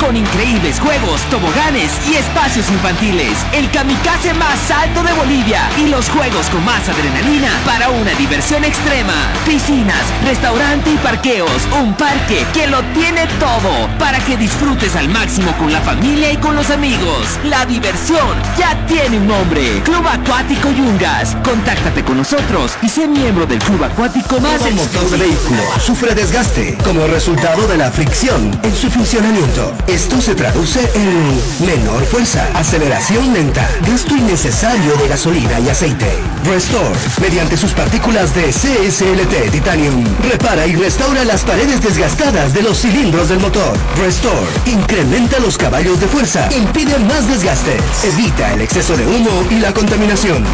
Con 0.00 0.16
increíbles 0.16 0.78
juegos, 0.78 1.20
toboganes 1.30 1.90
y 2.08 2.16
espacios 2.16 2.68
infantiles. 2.70 3.32
El 3.52 3.70
kamikaze 3.70 4.34
más 4.34 4.70
alto 4.70 5.02
de 5.02 5.12
Bolivia. 5.14 5.60
Y 5.78 5.88
los 5.88 6.08
juegos 6.10 6.46
con 6.50 6.64
más 6.64 6.88
adrenalina 6.88 7.48
para 7.64 7.88
una 7.88 8.12
diversión 8.12 8.64
extrema. 8.64 9.14
Piscinas, 9.46 10.04
restaurante 10.24 10.90
y 10.90 10.96
parqueos. 10.98 11.62
Un 11.80 11.94
parque 11.94 12.44
que 12.52 12.66
lo 12.66 12.82
tiene 12.94 13.26
todo. 13.40 13.88
Para 13.98 14.18
que 14.20 14.36
disfrutes 14.36 14.94
al 14.96 15.08
máximo 15.08 15.52
con 15.58 15.72
la 15.72 15.80
familia 15.80 16.32
y 16.32 16.36
con 16.36 16.54
los 16.54 16.70
amigos. 16.70 17.38
La 17.44 17.64
diversión 17.64 18.36
ya 18.58 18.76
tiene 18.86 19.18
un 19.18 19.26
nombre. 19.26 19.80
Club 19.84 20.06
Acuático 20.06 20.70
Yungas. 20.70 21.36
Contáctate 21.42 22.04
con 22.04 22.18
nosotros 22.18 22.76
y 22.82 22.88
sé 22.88 23.08
miembro 23.08 23.46
del 23.46 23.58
Club 23.60 23.82
Acuático 23.84 24.40
más 24.40 24.60
El 24.66 24.74
motor 24.74 25.10
de 25.10 25.16
vehículo 25.16 25.62
sufre 25.80 26.14
desgaste 26.14 26.76
como 26.84 27.06
resultado 27.06 27.66
de 27.66 27.76
la 27.76 27.90
fricción 27.90 28.58
en 28.62 28.74
su 28.74 28.90
funcionamiento. 28.90 29.72
Esto 29.88 30.20
se 30.20 30.34
traduce 30.34 30.80
en 30.94 31.64
menor 31.64 32.04
fuerza, 32.06 32.44
aceleración 32.54 33.32
lenta, 33.32 33.68
gasto 33.86 34.16
innecesario 34.16 34.96
de 34.96 35.06
gasolina 35.06 35.60
y 35.60 35.68
aceite. 35.68 36.10
Restore, 36.44 36.98
mediante 37.20 37.56
sus 37.56 37.72
partículas 37.72 38.34
de 38.34 38.48
CSLT 38.48 39.52
Titanium, 39.52 40.04
repara 40.28 40.66
y 40.66 40.74
restaura 40.74 41.24
las 41.24 41.44
paredes 41.44 41.80
desgastadas 41.82 42.52
de 42.52 42.62
los 42.62 42.78
cilindros 42.78 43.28
del 43.28 43.38
motor. 43.38 43.76
Restore, 43.96 44.46
incrementa 44.66 45.38
los 45.38 45.56
caballos 45.56 46.00
de 46.00 46.08
fuerza, 46.08 46.48
impide 46.52 46.98
más 46.98 47.28
desgastes, 47.28 47.80
evita 48.02 48.54
el 48.54 48.62
exceso 48.62 48.96
de 48.96 49.06
humo 49.06 49.46
y 49.50 49.60
la 49.60 49.72
contaminación. 49.72 50.44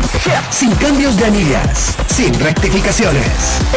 Sin 0.51 0.75
cambios 0.75 1.17
de 1.17 1.25
anillas, 1.25 1.95
sin 2.15 2.39
rectificaciones. 2.39 3.27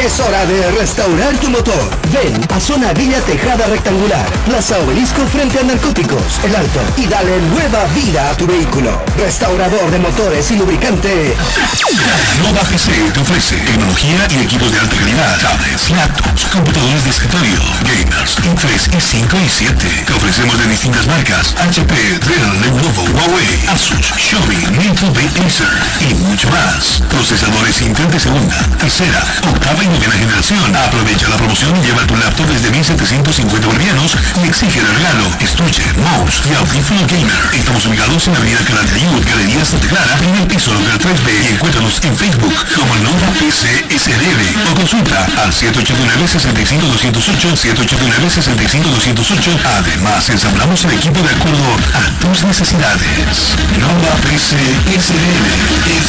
Es 0.04 0.20
hora 0.20 0.44
de 0.44 0.70
restaurar 0.72 1.34
tu 1.38 1.48
motor. 1.48 1.90
Ven 2.12 2.46
a 2.54 2.60
Zona 2.60 2.92
Villa 2.92 3.20
Tejada 3.20 3.66
Rectangular, 3.66 4.26
Plaza 4.44 4.78
Obelisco 4.80 5.26
frente 5.26 5.45
a 5.54 5.62
Narcóticos, 5.62 6.40
El 6.42 6.56
Alto, 6.56 6.80
y 6.96 7.06
dale 7.06 7.40
nueva 7.40 7.84
vida 7.94 8.30
a 8.30 8.36
tu 8.36 8.46
vehículo. 8.46 9.00
Restaurador 9.16 9.90
de 9.92 9.98
motores 10.00 10.50
y 10.50 10.56
lubricante. 10.56 11.36
Nova 12.42 12.62
PC 12.62 12.90
te 13.14 13.20
ofrece 13.20 13.54
tecnología 13.58 14.26
y 14.30 14.42
equipos 14.42 14.72
de 14.72 14.80
alta 14.80 14.96
calidad, 14.96 15.38
tablets, 15.38 15.90
laptops, 15.90 16.44
computadores 16.46 17.04
de 17.04 17.10
escritorio, 17.10 17.60
gamers, 17.82 18.36
i3, 18.38 18.90
i5 18.90 19.44
y 19.44 19.48
7. 19.48 20.04
Te 20.06 20.12
ofrecemos 20.14 20.58
de 20.58 20.66
distintas 20.66 21.06
marcas, 21.06 21.54
HP, 21.60 21.94
Dell, 21.94 22.60
Lenovo, 22.62 23.04
Huawei, 23.14 23.68
Asus, 23.68 24.12
Xiaomi, 24.18 24.56
Mental 24.76 25.12
Acer 25.46 25.66
y 26.10 26.14
mucho 26.26 26.50
más. 26.50 27.02
Procesadores 27.08 27.80
Intel 27.82 28.10
de 28.10 28.18
segunda, 28.18 28.56
tercera, 28.80 29.22
octava 29.48 29.84
y 29.84 29.86
novena 29.86 30.14
generación. 30.14 30.74
Aprovecha 30.74 31.28
la 31.28 31.36
promoción 31.36 31.76
y 31.76 31.86
lleva 31.86 32.04
tu 32.06 32.16
laptop 32.16 32.46
desde 32.48 32.70
1750 32.70 33.66
bolivianos 33.68 34.16
y 34.42 34.48
exige 34.48 34.82
de 34.82 34.92
regalo 34.92 35.35
estuche, 35.40 35.82
mouse 36.02 36.42
y 36.48 36.54
audífono 36.54 37.06
gamer. 37.06 37.54
Estamos 37.54 37.86
ubicados 37.86 38.26
en 38.26 38.32
la 38.34 38.40
avenida 38.40 38.58
Canal 38.64 38.88
de 38.88 39.00
Youth, 39.00 39.24
Galería 39.24 39.64
Santa 39.64 39.86
Clara, 39.88 40.18
el 40.40 40.46
piso 40.46 40.72
del 40.72 40.98
3B 40.98 41.44
y 41.44 41.48
encuéntranos 41.54 42.00
en 42.04 42.16
Facebook 42.16 42.54
como 42.74 42.94
Nova 42.96 43.28
PCSDB 43.38 44.70
o 44.70 44.74
consulta 44.74 45.26
al 45.42 45.52
789-65208, 45.52 47.56
789-65208. 47.56 49.58
Además, 49.78 50.28
ensamblamos 50.30 50.84
el 50.84 50.92
equipo 50.92 51.20
de 51.20 51.30
acuerdo 51.34 51.76
a 51.94 52.02
tus 52.20 52.44
necesidades. 52.44 53.56
Nova 53.80 54.14
PCSDB. 54.22 55.46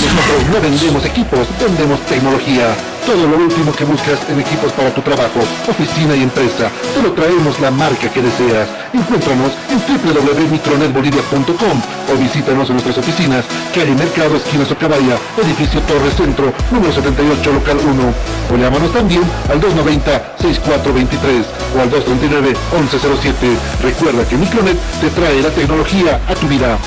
Nosotros 0.02 0.46
no 0.52 0.62
vendemos 0.62 1.04
equipos, 1.06 1.48
vendemos 1.60 2.00
tecnología. 2.06 2.76
Todo 3.08 3.24
lo 3.26 3.38
último 3.38 3.72
que 3.72 3.86
buscas 3.86 4.20
en 4.28 4.42
equipos 4.42 4.74
para 4.74 4.94
tu 4.94 5.02
trabajo, 5.02 5.40
oficina 5.66 6.14
y 6.14 6.24
empresa. 6.24 6.70
Te 6.94 7.02
lo 7.02 7.14
traemos 7.14 7.58
la 7.62 7.72
marca 7.72 8.12
que 8.12 8.22
deseas. 8.22 8.68
Encuéntranos 8.92 9.54
en 9.72 9.80
www.micronetbolivia.com 9.80 11.82
o 12.12 12.16
visítanos 12.20 12.68
en 12.68 12.76
nuestras 12.76 12.98
oficinas, 12.98 13.46
calle 13.74 13.96
Mercado, 13.96 14.36
esquina 14.36 14.66
Socabaya, 14.66 15.18
edificio 15.42 15.80
Torres 15.84 16.16
Centro, 16.16 16.52
número 16.70 16.92
78, 16.92 17.54
local 17.54 17.80
1. 17.80 18.14
O 18.54 18.58
llámanos 18.58 18.92
también 18.92 19.24
al 19.50 19.62
290-6423 19.62 21.46
o 21.78 21.80
al 21.80 21.90
239-1107. 21.90 23.56
Recuerda 23.84 24.28
que 24.28 24.36
Micronet 24.36 24.78
te 25.00 25.10
trae 25.12 25.42
la 25.42 25.52
tecnología 25.52 26.20
a 26.28 26.36
tu 26.36 26.46
vida. 26.50 26.78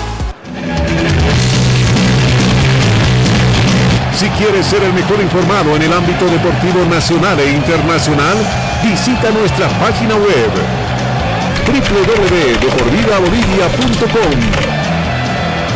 Si 4.21 4.29
quieres 4.37 4.67
ser 4.67 4.83
el 4.83 4.93
mejor 4.93 5.19
informado 5.19 5.75
en 5.77 5.81
el 5.81 5.95
ámbito 5.95 6.27
deportivo 6.27 6.85
nacional 6.85 7.41
e 7.41 7.53
internacional, 7.53 8.37
visita 8.83 9.31
nuestra 9.31 9.67
página 9.79 10.15
web 10.15 10.51
www.deporvidabolivia.com 11.65 14.41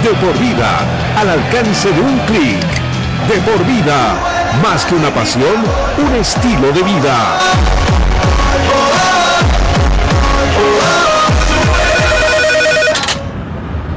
De 0.03 0.11
por 0.21 0.39
vida, 0.39 0.81
al 1.19 1.31
alcance 1.31 1.91
de 1.91 2.03
un 2.03 2.19
clic. 2.27 2.61
De 3.31 3.41
por 3.51 3.65
vida, 3.65 4.15
más 4.63 4.85
que 4.85 4.95
una 4.95 5.09
pasión, 5.09 5.65
un 5.97 6.15
estilo 6.15 6.71
de 6.71 6.83
vida. 6.83 7.39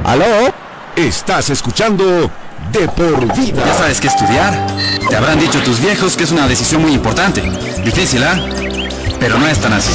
¿Aló? 0.04 0.57
Estás 0.98 1.48
escuchando 1.50 2.28
De 2.72 2.88
por 2.88 3.32
vida. 3.36 3.64
Ya 3.64 3.74
sabes 3.74 4.00
qué 4.00 4.08
estudiar. 4.08 4.66
Te 5.08 5.14
habrán 5.14 5.38
dicho 5.38 5.62
tus 5.62 5.80
viejos 5.80 6.16
que 6.16 6.24
es 6.24 6.32
una 6.32 6.48
decisión 6.48 6.82
muy 6.82 6.92
importante. 6.92 7.40
Difícil, 7.84 8.24
¿ah? 8.24 8.36
Pero 9.20 9.38
no 9.38 9.46
es 9.46 9.60
tan 9.60 9.74
así. 9.74 9.92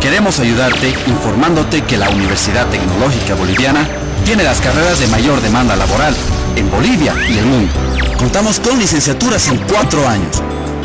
Queremos 0.00 0.40
ayudarte 0.40 0.92
informándote 1.06 1.82
que 1.82 1.96
la 1.96 2.10
Universidad 2.10 2.66
Tecnológica 2.70 3.36
Boliviana 3.36 3.86
tiene 4.24 4.42
las 4.42 4.60
carreras 4.60 4.98
de 4.98 5.06
mayor 5.06 5.40
demanda 5.40 5.76
laboral 5.76 6.14
en 6.56 6.68
Bolivia 6.72 7.14
y 7.30 7.38
el 7.38 7.46
mundo. 7.46 7.72
Contamos 8.18 8.58
con 8.58 8.80
licenciaturas 8.80 9.46
en 9.46 9.58
cuatro 9.58 10.08
años 10.08 10.42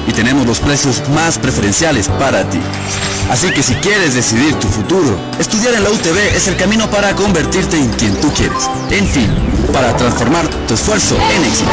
y 0.08 0.14
tenemos 0.14 0.48
los 0.48 0.60
precios 0.60 1.04
más 1.10 1.38
preferenciales 1.38 2.08
para 2.08 2.50
ti. 2.50 2.60
Así 3.30 3.52
que 3.52 3.62
si 3.62 3.76
quieres 3.76 4.16
decidir 4.16 4.56
tu 4.56 4.68
futuro, 4.68 5.20
estudiar 5.38 5.74
en 5.74 5.84
la 5.84 5.90
UTB 5.90 6.18
es 6.36 6.48
el 6.48 6.56
camino 6.56 6.90
para 6.90 7.14
convertirte 7.14 7.78
en 7.78 7.92
quien 7.92 8.16
tú 8.22 8.32
quieres. 8.34 8.70
En 8.90 9.06
fin, 9.06 9.30
para 9.74 9.96
transformar 9.98 10.48
tu 10.68 10.74
esfuerzo 10.74 11.16
en 11.36 11.44
éxito. 11.44 11.70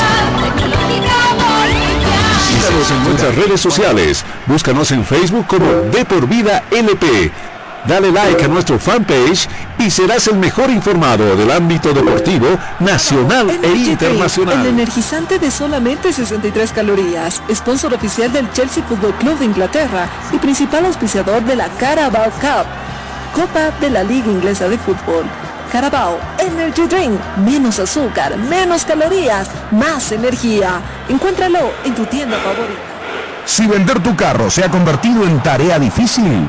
Síganos 2.49 2.91
en 2.91 3.05
nuestras 3.05 3.35
redes 3.37 3.61
sociales. 3.61 4.25
Búscanos 4.47 4.91
en 4.91 5.05
Facebook 5.05 5.47
como 5.47 5.67
De 5.93 6.05
por 6.05 6.29
Vida 6.29 6.65
LP. 6.71 7.31
Dale 7.87 8.11
like 8.11 8.43
a 8.43 8.49
nuestro 8.49 8.79
fanpage 8.79 9.47
y 9.79 9.91
serás 9.91 10.27
el 10.29 10.37
mejor 10.37 10.71
informado 10.71 11.37
del 11.37 11.51
ámbito 11.51 11.93
deportivo 11.93 12.47
nacional 12.81 13.51
e 13.51 13.55
Energy 13.55 13.69
Drink, 13.69 13.83
el 13.85 13.91
internacional. 13.91 14.67
energizante 14.67 15.39
de 15.39 15.51
solamente 15.51 16.11
63 16.11 16.73
calorías, 16.73 17.43
sponsor 17.53 17.93
oficial 17.93 18.33
del 18.33 18.51
Chelsea 18.53 18.83
Football 18.85 19.13
Club 19.17 19.39
de 19.39 19.45
Inglaterra 19.45 20.09
y 20.33 20.39
principal 20.39 20.87
auspiciador 20.87 21.45
de 21.45 21.57
la 21.57 21.69
Carabao 21.69 22.31
Cup, 22.41 22.67
Copa 23.35 23.71
de 23.81 23.91
la 23.91 24.03
Liga 24.03 24.29
Inglesa 24.29 24.67
de 24.67 24.79
Fútbol. 24.79 25.25
Carabao 25.71 26.19
Energy 26.39 26.87
Drink, 26.87 27.21
menos 27.45 27.79
azúcar, 27.81 28.39
menos 28.39 28.87
calorías, 28.87 29.51
más 29.73 30.11
energía. 30.13 30.81
Encuéntralo 31.11 31.73
en 31.85 31.95
tu 31.95 32.07
tienda 32.07 32.39
favorita. 32.39 32.81
Si 33.45 33.67
vender 33.67 34.03
tu 34.03 34.17
carro 34.17 34.51
se 34.51 34.65
ha 34.65 34.71
convertido 34.71 35.25
en 35.25 35.43
tarea 35.43 35.79
difícil, 35.79 36.49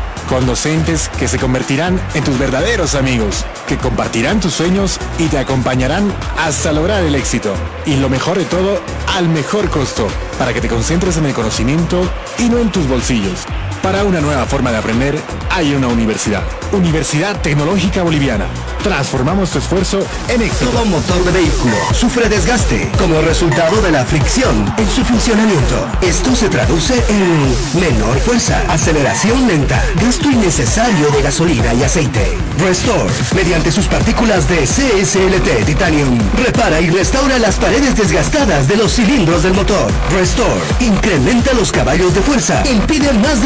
con 0.31 0.45
docentes 0.45 1.09
que 1.19 1.27
se 1.27 1.37
convertirán 1.37 1.99
en 2.13 2.23
tus 2.23 2.39
verdaderos 2.39 2.95
amigos, 2.95 3.43
que 3.67 3.77
compartirán 3.77 4.39
tus 4.39 4.53
sueños 4.53 4.97
y 5.19 5.27
te 5.27 5.37
acompañarán 5.37 6.09
hasta 6.37 6.71
lograr 6.71 7.03
el 7.03 7.15
éxito. 7.15 7.53
Y 7.85 7.97
lo 7.97 8.07
mejor 8.07 8.37
de 8.37 8.45
todo, 8.45 8.79
al 9.13 9.27
mejor 9.27 9.69
costo, 9.69 10.07
para 10.39 10.53
que 10.53 10.61
te 10.61 10.69
concentres 10.69 11.17
en 11.17 11.25
el 11.25 11.33
conocimiento 11.33 12.09
y 12.39 12.47
no 12.47 12.59
en 12.59 12.71
tus 12.71 12.87
bolsillos. 12.87 13.45
Para 13.81 14.03
una 14.03 14.21
nueva 14.21 14.45
forma 14.45 14.71
de 14.71 14.77
aprender, 14.77 15.19
hay 15.49 15.73
una 15.73 15.87
universidad. 15.87 16.43
Universidad 16.71 17.41
Tecnológica 17.41 18.03
Boliviana. 18.03 18.45
transformamos 18.83 19.51
tu 19.51 19.59
esfuerzo 19.59 19.99
en 20.27 20.41
éxito. 20.41 20.71
Todo 20.71 20.85
motor 20.85 21.23
de 21.23 21.31
vehículo 21.31 21.75
sufre 21.93 22.29
desgaste 22.29 22.89
como 22.97 23.21
resultado 23.21 23.79
de 23.81 23.91
la 23.91 24.03
fricción 24.05 24.73
en 24.77 24.89
su 24.89 25.03
funcionamiento. 25.03 25.87
Esto 26.01 26.35
se 26.35 26.49
traduce 26.49 26.95
en 27.09 27.79
menor 27.79 28.17
fuerza, 28.19 28.63
aceleración 28.69 29.47
lenta, 29.47 29.83
gasto 30.01 30.31
innecesario 30.31 31.11
de 31.11 31.21
gasolina 31.21 31.73
y 31.73 31.83
aceite. 31.83 32.37
Restore, 32.59 33.11
mediante 33.35 33.71
sus 33.71 33.85
partículas 33.85 34.47
de 34.47 34.63
CSLT 34.63 35.65
Titanium, 35.65 36.17
repara 36.43 36.81
y 36.81 36.89
restaura 36.89 37.37
las 37.37 37.55
paredes 37.55 37.95
desgastadas 37.95 38.67
de 38.67 38.77
los 38.77 38.93
cilindros 38.93 39.43
del 39.43 39.53
motor. 39.53 39.91
Restore, 40.11 40.61
incrementa 40.79 41.53
los 41.53 41.71
caballos 41.71 42.15
de 42.15 42.21
fuerza, 42.21 42.63
impide 42.65 43.13
más 43.13 43.41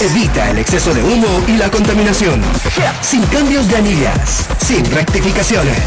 evita 0.00 0.50
el 0.50 0.58
exceso 0.58 0.92
de 0.92 1.02
humo 1.02 1.28
y 1.46 1.56
la 1.56 1.70
contaminación. 1.70 2.42
Sin 3.02 3.22
cambios 3.26 3.68
de 3.68 3.76
anillas, 3.76 4.46
sin 4.66 4.84
rectificaciones. 4.90 5.78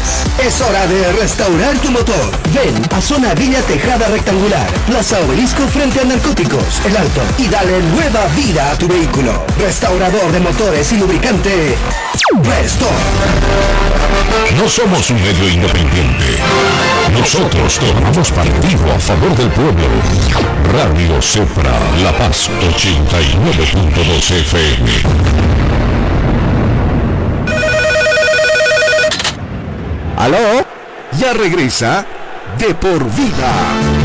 Es 0.44 0.60
hora 0.60 0.86
de 0.86 1.12
restaurar 1.12 1.76
tu 1.78 1.90
motor. 1.90 2.30
Ven 2.54 2.74
a 2.90 3.00
Zona 3.00 3.34
Villa 3.34 3.60
Tejada 3.62 4.08
Rectangular, 4.08 4.66
Plaza 4.86 5.18
Obelisco 5.20 5.66
frente 5.68 6.00
a 6.00 6.04
Narcóticos, 6.04 6.80
El 6.86 6.96
Alto 6.96 7.20
y 7.36 7.48
dale 7.48 7.80
nueva 7.94 8.26
vida 8.34 8.70
a 8.70 8.78
tu 8.78 8.88
vehículo. 8.88 9.44
Restaurador 9.58 10.32
de 10.32 10.40
motores 10.40 10.92
y 10.92 10.96
lubricante. 10.96 11.76
Restore. 12.42 12.92
No 14.56 14.68
somos 14.68 15.10
un 15.10 15.22
medio 15.22 15.48
independiente. 15.48 16.38
Nosotros 17.12 17.78
tomamos 17.78 18.32
partido 18.32 18.92
a 18.94 18.98
favor 18.98 19.34
del 19.36 19.50
pueblo. 19.50 19.86
Radio 20.72 21.20
Cepra, 21.22 21.72
La 22.02 22.16
Paz 22.16 22.48
89.2 23.58 24.30
FM. 24.30 24.90
¿Aló? 30.16 30.64
Ya 31.18 31.32
regresa 31.32 32.06
de 32.58 32.74
por 32.74 33.04
vida. 33.10 33.97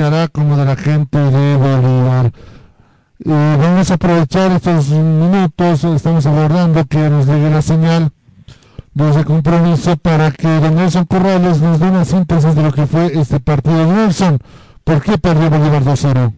Tanto 0.00 0.10
de 0.10 0.10
Ceará 0.10 0.28
como 0.28 0.56
de 0.56 0.64
la 0.64 0.76
gente 0.76 1.18
de 1.18 1.56
Bolívar. 1.56 2.32
Eh, 3.24 3.56
vamos 3.58 3.90
a 3.90 3.94
aprovechar 3.94 4.50
estos 4.52 4.88
minutos, 4.88 5.84
estamos 5.84 6.24
aguardando 6.26 6.84
que 6.86 6.98
nos 7.10 7.26
llegue 7.26 7.50
la 7.50 7.62
señal 7.62 8.10
de 8.94 9.10
ese 9.10 9.24
compromiso 9.24 9.96
para 9.96 10.30
que 10.30 10.48
don 10.48 10.74
Nelson 10.74 11.04
Corrales 11.04 11.60
nos 11.60 11.78
dé 11.78 11.88
una 11.88 12.04
síntesis 12.04 12.54
de 12.54 12.62
lo 12.62 12.72
que 12.72 12.86
fue 12.86 13.12
este 13.18 13.40
partido. 13.40 13.86
Nelson, 13.86 14.38
¿por 14.84 15.02
qué 15.02 15.18
perdió 15.18 15.50
Bolívar 15.50 15.84
2-0? 15.84 16.32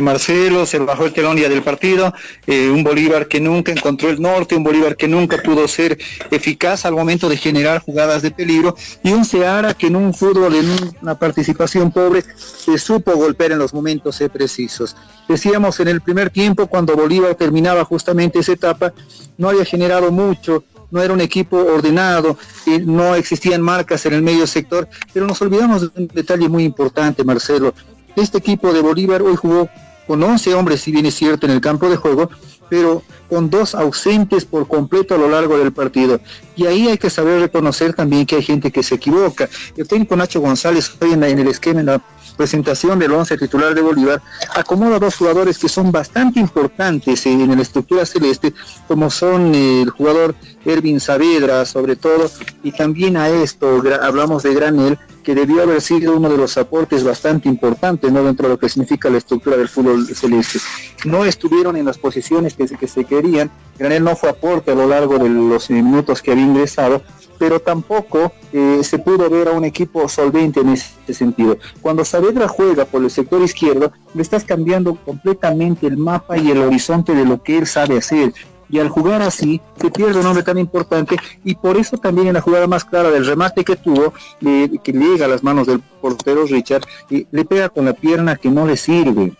Marcelo, 0.00 0.66
se 0.66 0.78
bajó 0.78 1.06
el 1.06 1.12
telón 1.12 1.36
día 1.36 1.48
del 1.48 1.62
partido, 1.62 2.12
eh, 2.46 2.68
un 2.70 2.84
Bolívar 2.84 3.28
que 3.28 3.40
nunca 3.40 3.72
encontró 3.72 4.10
el 4.10 4.20
norte, 4.20 4.54
un 4.54 4.64
Bolívar 4.64 4.96
que 4.96 5.08
nunca 5.08 5.38
pudo 5.42 5.66
ser 5.68 5.98
eficaz 6.30 6.84
al 6.84 6.94
momento 6.94 7.28
de 7.28 7.36
generar 7.36 7.80
jugadas 7.80 8.22
de 8.22 8.30
peligro 8.30 8.76
y 9.02 9.12
un 9.12 9.24
Seara 9.24 9.74
que 9.74 9.88
en 9.88 9.96
un 9.96 10.14
fútbol, 10.14 10.54
en 10.54 10.66
una 11.02 11.18
participación 11.18 11.90
pobre, 11.90 12.24
se 12.36 12.78
supo 12.78 13.14
golpear 13.16 13.52
en 13.52 13.58
los 13.58 13.74
momentos 13.74 14.20
eh, 14.20 14.28
precisos. 14.28 14.96
Decíamos 15.28 15.80
en 15.80 15.88
el 15.88 16.00
primer 16.00 16.30
tiempo, 16.30 16.66
cuando 16.66 16.96
Bolívar 16.96 17.34
terminaba 17.34 17.84
justamente 17.84 18.40
esa 18.40 18.52
etapa, 18.52 18.92
no 19.38 19.48
había 19.48 19.64
generado 19.64 20.10
mucho, 20.10 20.64
no 20.90 21.02
era 21.02 21.14
un 21.14 21.20
equipo 21.20 21.56
ordenado, 21.56 22.36
no 22.84 23.14
existían 23.14 23.62
marcas 23.62 24.04
en 24.06 24.14
el 24.14 24.22
medio 24.22 24.46
sector, 24.46 24.88
pero 25.12 25.26
nos 25.26 25.40
olvidamos 25.40 25.82
de 25.82 25.90
un 25.94 26.08
detalle 26.08 26.48
muy 26.48 26.64
importante, 26.64 27.24
Marcelo. 27.24 27.74
Este 28.16 28.38
equipo 28.38 28.72
de 28.72 28.80
Bolívar 28.80 29.22
hoy 29.22 29.36
jugó 29.36 29.68
con 30.10 30.20
11 30.20 30.54
hombres, 30.56 30.80
si 30.80 30.90
bien 30.90 31.06
es 31.06 31.14
cierto, 31.14 31.46
en 31.46 31.52
el 31.52 31.60
campo 31.60 31.88
de 31.88 31.94
juego, 31.94 32.28
pero 32.68 33.00
con 33.28 33.48
dos 33.48 33.76
ausentes 33.76 34.44
por 34.44 34.66
completo 34.66 35.14
a 35.14 35.18
lo 35.18 35.28
largo 35.28 35.56
del 35.56 35.72
partido. 35.72 36.18
Y 36.56 36.66
ahí 36.66 36.88
hay 36.88 36.98
que 36.98 37.08
saber 37.08 37.40
reconocer 37.40 37.94
también 37.94 38.26
que 38.26 38.34
hay 38.34 38.42
gente 38.42 38.72
que 38.72 38.82
se 38.82 38.96
equivoca. 38.96 39.48
El 39.76 39.86
técnico 39.86 40.16
Nacho 40.16 40.40
González, 40.40 40.90
hoy 41.00 41.12
en, 41.12 41.22
el 41.22 41.46
esquema, 41.46 41.78
en 41.78 41.86
la 41.86 42.02
presentación 42.36 42.98
del 42.98 43.12
11 43.12 43.38
titular 43.38 43.72
de 43.72 43.82
Bolívar, 43.82 44.20
acomoda 44.52 44.98
dos 44.98 45.14
jugadores 45.14 45.56
que 45.58 45.68
son 45.68 45.92
bastante 45.92 46.40
importantes 46.40 47.24
en 47.26 47.54
la 47.54 47.62
estructura 47.62 48.04
celeste, 48.04 48.52
como 48.88 49.10
son 49.10 49.54
el 49.54 49.90
jugador 49.90 50.34
Ervin 50.64 50.98
Saavedra, 50.98 51.64
sobre 51.66 51.94
todo, 51.94 52.28
y 52.64 52.72
también 52.72 53.16
a 53.16 53.28
esto 53.28 53.80
hablamos 54.02 54.42
de 54.42 54.54
Granel, 54.54 54.98
que 55.22 55.34
debió 55.34 55.62
haber 55.62 55.80
sido 55.80 56.16
uno 56.16 56.28
de 56.28 56.36
los 56.36 56.56
aportes 56.56 57.04
bastante 57.04 57.48
importantes 57.48 58.10
¿no? 58.10 58.22
dentro 58.22 58.48
de 58.48 58.54
lo 58.54 58.58
que 58.58 58.68
significa 58.68 59.08
la 59.10 59.18
estructura 59.18 59.56
del 59.56 59.68
fútbol 59.68 60.06
celeste. 60.06 60.58
No 61.04 61.24
estuvieron 61.24 61.76
en 61.76 61.84
las 61.84 61.98
posiciones 61.98 62.54
que, 62.54 62.66
se- 62.68 62.76
que 62.76 62.88
se 62.88 63.04
querían, 63.04 63.50
Granel 63.78 64.04
no 64.04 64.16
fue 64.16 64.28
aporte 64.30 64.72
a 64.72 64.74
lo 64.74 64.86
largo 64.86 65.18
de 65.18 65.28
los 65.28 65.70
eh, 65.70 65.74
minutos 65.74 66.22
que 66.22 66.32
había 66.32 66.44
ingresado, 66.44 67.02
pero 67.38 67.58
tampoco 67.60 68.32
eh, 68.52 68.80
se 68.82 68.98
pudo 68.98 69.30
ver 69.30 69.48
a 69.48 69.52
un 69.52 69.64
equipo 69.64 70.06
solvente 70.08 70.60
en 70.60 70.70
ese 70.70 71.14
sentido. 71.14 71.56
Cuando 71.80 72.04
Saavedra 72.04 72.46
juega 72.48 72.84
por 72.84 73.02
el 73.02 73.10
sector 73.10 73.40
izquierdo, 73.40 73.92
le 74.14 74.20
estás 74.22 74.44
cambiando 74.44 74.94
completamente 74.96 75.86
el 75.86 75.96
mapa 75.96 76.36
y 76.36 76.50
el 76.50 76.58
horizonte 76.58 77.14
de 77.14 77.24
lo 77.24 77.42
que 77.42 77.56
él 77.58 77.66
sabe 77.66 77.96
hacer. 77.96 78.34
Y 78.70 78.78
al 78.78 78.88
jugar 78.88 79.20
así, 79.22 79.60
se 79.80 79.90
pierde 79.90 80.20
un 80.20 80.26
hombre 80.26 80.42
tan 80.44 80.56
importante 80.58 81.16
y 81.44 81.54
por 81.56 81.76
eso 81.76 81.96
también 81.98 82.28
en 82.28 82.34
la 82.34 82.40
jugada 82.40 82.66
más 82.66 82.84
clara 82.84 83.10
del 83.10 83.26
remate 83.26 83.64
que 83.64 83.76
tuvo, 83.76 84.12
eh, 84.42 84.70
que 84.82 84.92
llega 84.92 85.24
a 85.24 85.28
las 85.28 85.42
manos 85.42 85.66
del 85.66 85.80
portero 86.00 86.46
Richard, 86.46 86.82
eh, 87.10 87.26
le 87.30 87.44
pega 87.44 87.68
con 87.68 87.84
la 87.84 87.92
pierna 87.94 88.36
que 88.36 88.48
no 88.48 88.66
le 88.66 88.76
sirve. 88.76 89.32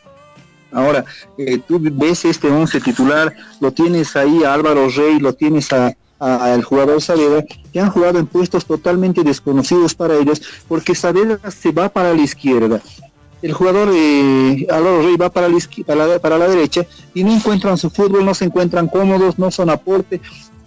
Ahora, 0.72 1.04
eh, 1.38 1.60
tú 1.66 1.78
ves 1.80 2.24
este 2.24 2.48
11 2.48 2.80
titular, 2.80 3.34
lo 3.60 3.72
tienes 3.72 4.14
ahí 4.16 4.44
a 4.44 4.54
Álvaro 4.54 4.88
Rey, 4.88 5.18
lo 5.18 5.32
tienes 5.32 5.72
a- 5.72 5.94
al 6.18 6.62
jugador 6.62 7.00
Saavedra, 7.00 7.44
que 7.72 7.80
han 7.80 7.90
jugado 7.90 8.18
en 8.18 8.26
puestos 8.26 8.66
totalmente 8.66 9.22
desconocidos 9.22 9.94
para 9.94 10.16
ellos, 10.16 10.42
porque 10.68 10.94
Saavedra 10.94 11.50
se 11.50 11.72
va 11.72 11.88
para 11.88 12.12
la 12.12 12.20
izquierda. 12.20 12.80
El 13.42 13.52
jugador 13.52 13.90
eh, 13.94 14.66
Álvaro 14.70 15.02
Rey 15.02 15.16
va 15.16 15.30
para 15.30 15.48
la, 15.48 15.58
para, 15.86 16.18
para 16.18 16.38
la 16.38 16.48
derecha 16.48 16.86
y 17.14 17.24
no 17.24 17.32
encuentran 17.32 17.78
su 17.78 17.90
fútbol, 17.90 18.24
no 18.24 18.34
se 18.34 18.44
encuentran 18.44 18.88
cómodos, 18.88 19.38
no 19.38 19.50
son 19.50 19.70
aporte. 19.70 20.20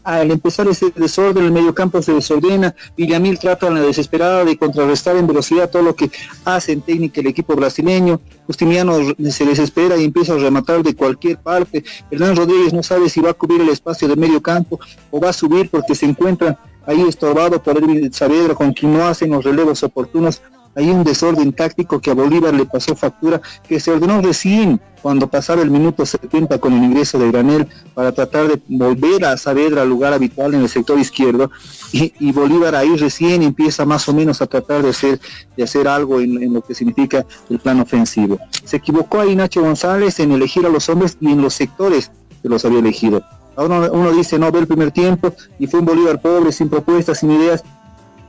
Al 0.03 0.31
empezar 0.31 0.67
ese 0.67 0.91
desorden, 0.93 1.45
el 1.45 1.51
mediocampo 1.53 2.01
se 2.01 2.13
desordena, 2.13 2.75
Villamil 2.97 3.39
trata 3.39 3.67
en 3.67 3.75
la 3.75 3.81
desesperada 3.81 4.43
de 4.43 4.57
contrarrestar 4.57 5.15
en 5.15 5.27
velocidad 5.27 5.69
todo 5.69 5.81
lo 5.81 5.95
que 5.95 6.11
hace 6.43 6.73
en 6.73 6.81
técnica 6.81 7.21
el 7.21 7.27
equipo 7.27 7.55
brasileño, 7.55 8.19
Justiniano 8.45 8.97
se 9.31 9.45
desespera 9.45 9.95
y 9.95 10.03
empieza 10.03 10.33
a 10.33 10.37
rematar 10.39 10.83
de 10.83 10.93
cualquier 10.93 11.37
parte, 11.37 11.85
Hernán 12.11 12.35
Rodríguez 12.35 12.73
no 12.73 12.83
sabe 12.83 13.07
si 13.07 13.21
va 13.21 13.29
a 13.29 13.33
cubrir 13.33 13.61
el 13.61 13.69
espacio 13.69 14.09
de 14.09 14.17
medio 14.17 14.41
campo 14.41 14.77
o 15.09 15.21
va 15.21 15.29
a 15.29 15.33
subir 15.33 15.69
porque 15.69 15.95
se 15.95 16.05
encuentra 16.05 16.59
ahí 16.85 17.01
estorbado 17.07 17.63
por 17.63 17.77
Erwin 17.77 18.11
Saavedra 18.11 18.55
con 18.55 18.73
quien 18.73 18.91
no 18.91 19.05
hacen 19.05 19.31
los 19.31 19.45
relevos 19.45 19.83
oportunos 19.83 20.41
hay 20.75 20.89
un 20.89 21.03
desorden 21.03 21.53
táctico 21.53 21.99
que 21.99 22.11
a 22.11 22.13
Bolívar 22.13 22.53
le 22.53 22.65
pasó 22.65 22.95
factura, 22.95 23.41
que 23.67 23.79
se 23.79 23.91
ordenó 23.91 24.21
recién 24.21 24.79
cuando 25.03 25.27
pasaba 25.27 25.61
el 25.61 25.69
minuto 25.69 26.05
70 26.05 26.59
con 26.59 26.73
el 26.73 26.83
ingreso 26.83 27.19
de 27.19 27.29
Granel 27.29 27.67
para 27.93 28.13
tratar 28.13 28.47
de 28.47 28.61
volver 28.69 29.25
a 29.25 29.35
Saavedra 29.35 29.81
al 29.81 29.89
lugar 29.89 30.13
habitual 30.13 30.53
en 30.53 30.61
el 30.61 30.69
sector 30.69 30.97
izquierdo 30.97 31.51
y, 31.91 32.31
Bolívar 32.31 32.73
ahí 32.73 32.95
recién 32.95 33.43
empieza 33.43 33.85
más 33.85 34.07
o 34.07 34.13
menos 34.13 34.41
a 34.41 34.47
tratar 34.47 34.81
de 34.81 34.89
hacer, 34.89 35.19
de 35.55 35.63
hacer 35.63 35.87
algo 35.87 36.21
en, 36.21 36.53
lo 36.53 36.61
que 36.61 36.73
significa 36.73 37.25
el 37.49 37.59
plan 37.59 37.79
ofensivo. 37.81 38.39
Se 38.63 38.77
equivocó 38.77 39.19
ahí 39.19 39.35
Nacho 39.35 39.61
González 39.61 40.19
en 40.19 40.31
elegir 40.31 40.65
a 40.65 40.69
los 40.69 40.87
hombres 40.89 41.17
y 41.19 41.31
en 41.31 41.41
los 41.41 41.53
sectores 41.53 42.09
que 42.41 42.49
los 42.49 42.63
había 42.63 42.79
elegido. 42.79 43.21
Ahora 43.55 43.91
uno 43.91 44.11
dice, 44.13 44.39
no, 44.39 44.51
ve 44.51 44.59
el 44.59 44.67
primer 44.67 44.91
tiempo 44.91 45.33
y 45.59 45.67
fue 45.67 45.81
un 45.81 45.85
Bolívar 45.85 46.21
pobre, 46.21 46.51
sin 46.51 46.69
propuestas, 46.69 47.19
sin 47.19 47.31
ideas, 47.31 47.63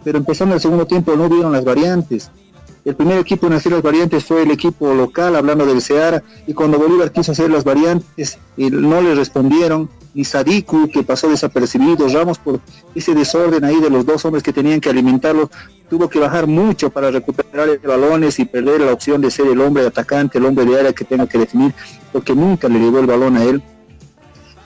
pero 0.04 0.18
empezando 0.18 0.54
el 0.54 0.60
segundo 0.60 0.86
tiempo 0.86 1.16
no 1.16 1.28
vieron 1.28 1.52
las 1.52 1.64
variantes. 1.64 2.30
El 2.84 2.94
primer 2.94 3.18
equipo 3.18 3.46
en 3.46 3.54
hacer 3.54 3.72
las 3.72 3.82
variantes 3.82 4.24
fue 4.24 4.42
el 4.42 4.50
equipo 4.50 4.92
local, 4.92 5.34
hablando 5.36 5.64
del 5.64 5.80
Seara, 5.80 6.22
y 6.46 6.52
cuando 6.52 6.78
Bolívar 6.78 7.10
quiso 7.12 7.32
hacer 7.32 7.50
las 7.50 7.64
variantes, 7.64 8.38
eh, 8.58 8.70
no 8.70 9.00
le 9.00 9.14
respondieron, 9.14 9.88
ni 10.12 10.22
Sadiku, 10.22 10.88
que 10.90 11.02
pasó 11.02 11.30
desapercibido, 11.30 12.06
Ramos 12.08 12.38
por 12.38 12.60
ese 12.94 13.14
desorden 13.14 13.64
ahí 13.64 13.80
de 13.80 13.88
los 13.88 14.04
dos 14.04 14.22
hombres 14.26 14.42
que 14.42 14.52
tenían 14.52 14.80
que 14.80 14.90
alimentarlo, 14.90 15.50
tuvo 15.88 16.10
que 16.10 16.18
bajar 16.18 16.46
mucho 16.46 16.90
para 16.90 17.10
recuperar 17.10 17.70
el 17.70 17.78
balones 17.78 18.38
y 18.38 18.44
perder 18.44 18.82
la 18.82 18.92
opción 18.92 19.22
de 19.22 19.30
ser 19.30 19.46
el 19.46 19.60
hombre 19.62 19.86
atacante, 19.86 20.36
el 20.36 20.44
hombre 20.44 20.66
de 20.66 20.78
área 20.78 20.92
que 20.92 21.06
tenga 21.06 21.26
que 21.26 21.38
definir, 21.38 21.74
porque 22.12 22.34
nunca 22.34 22.68
le 22.68 22.78
llegó 22.78 22.98
el 22.98 23.06
balón 23.06 23.38
a 23.38 23.44
él. 23.44 23.62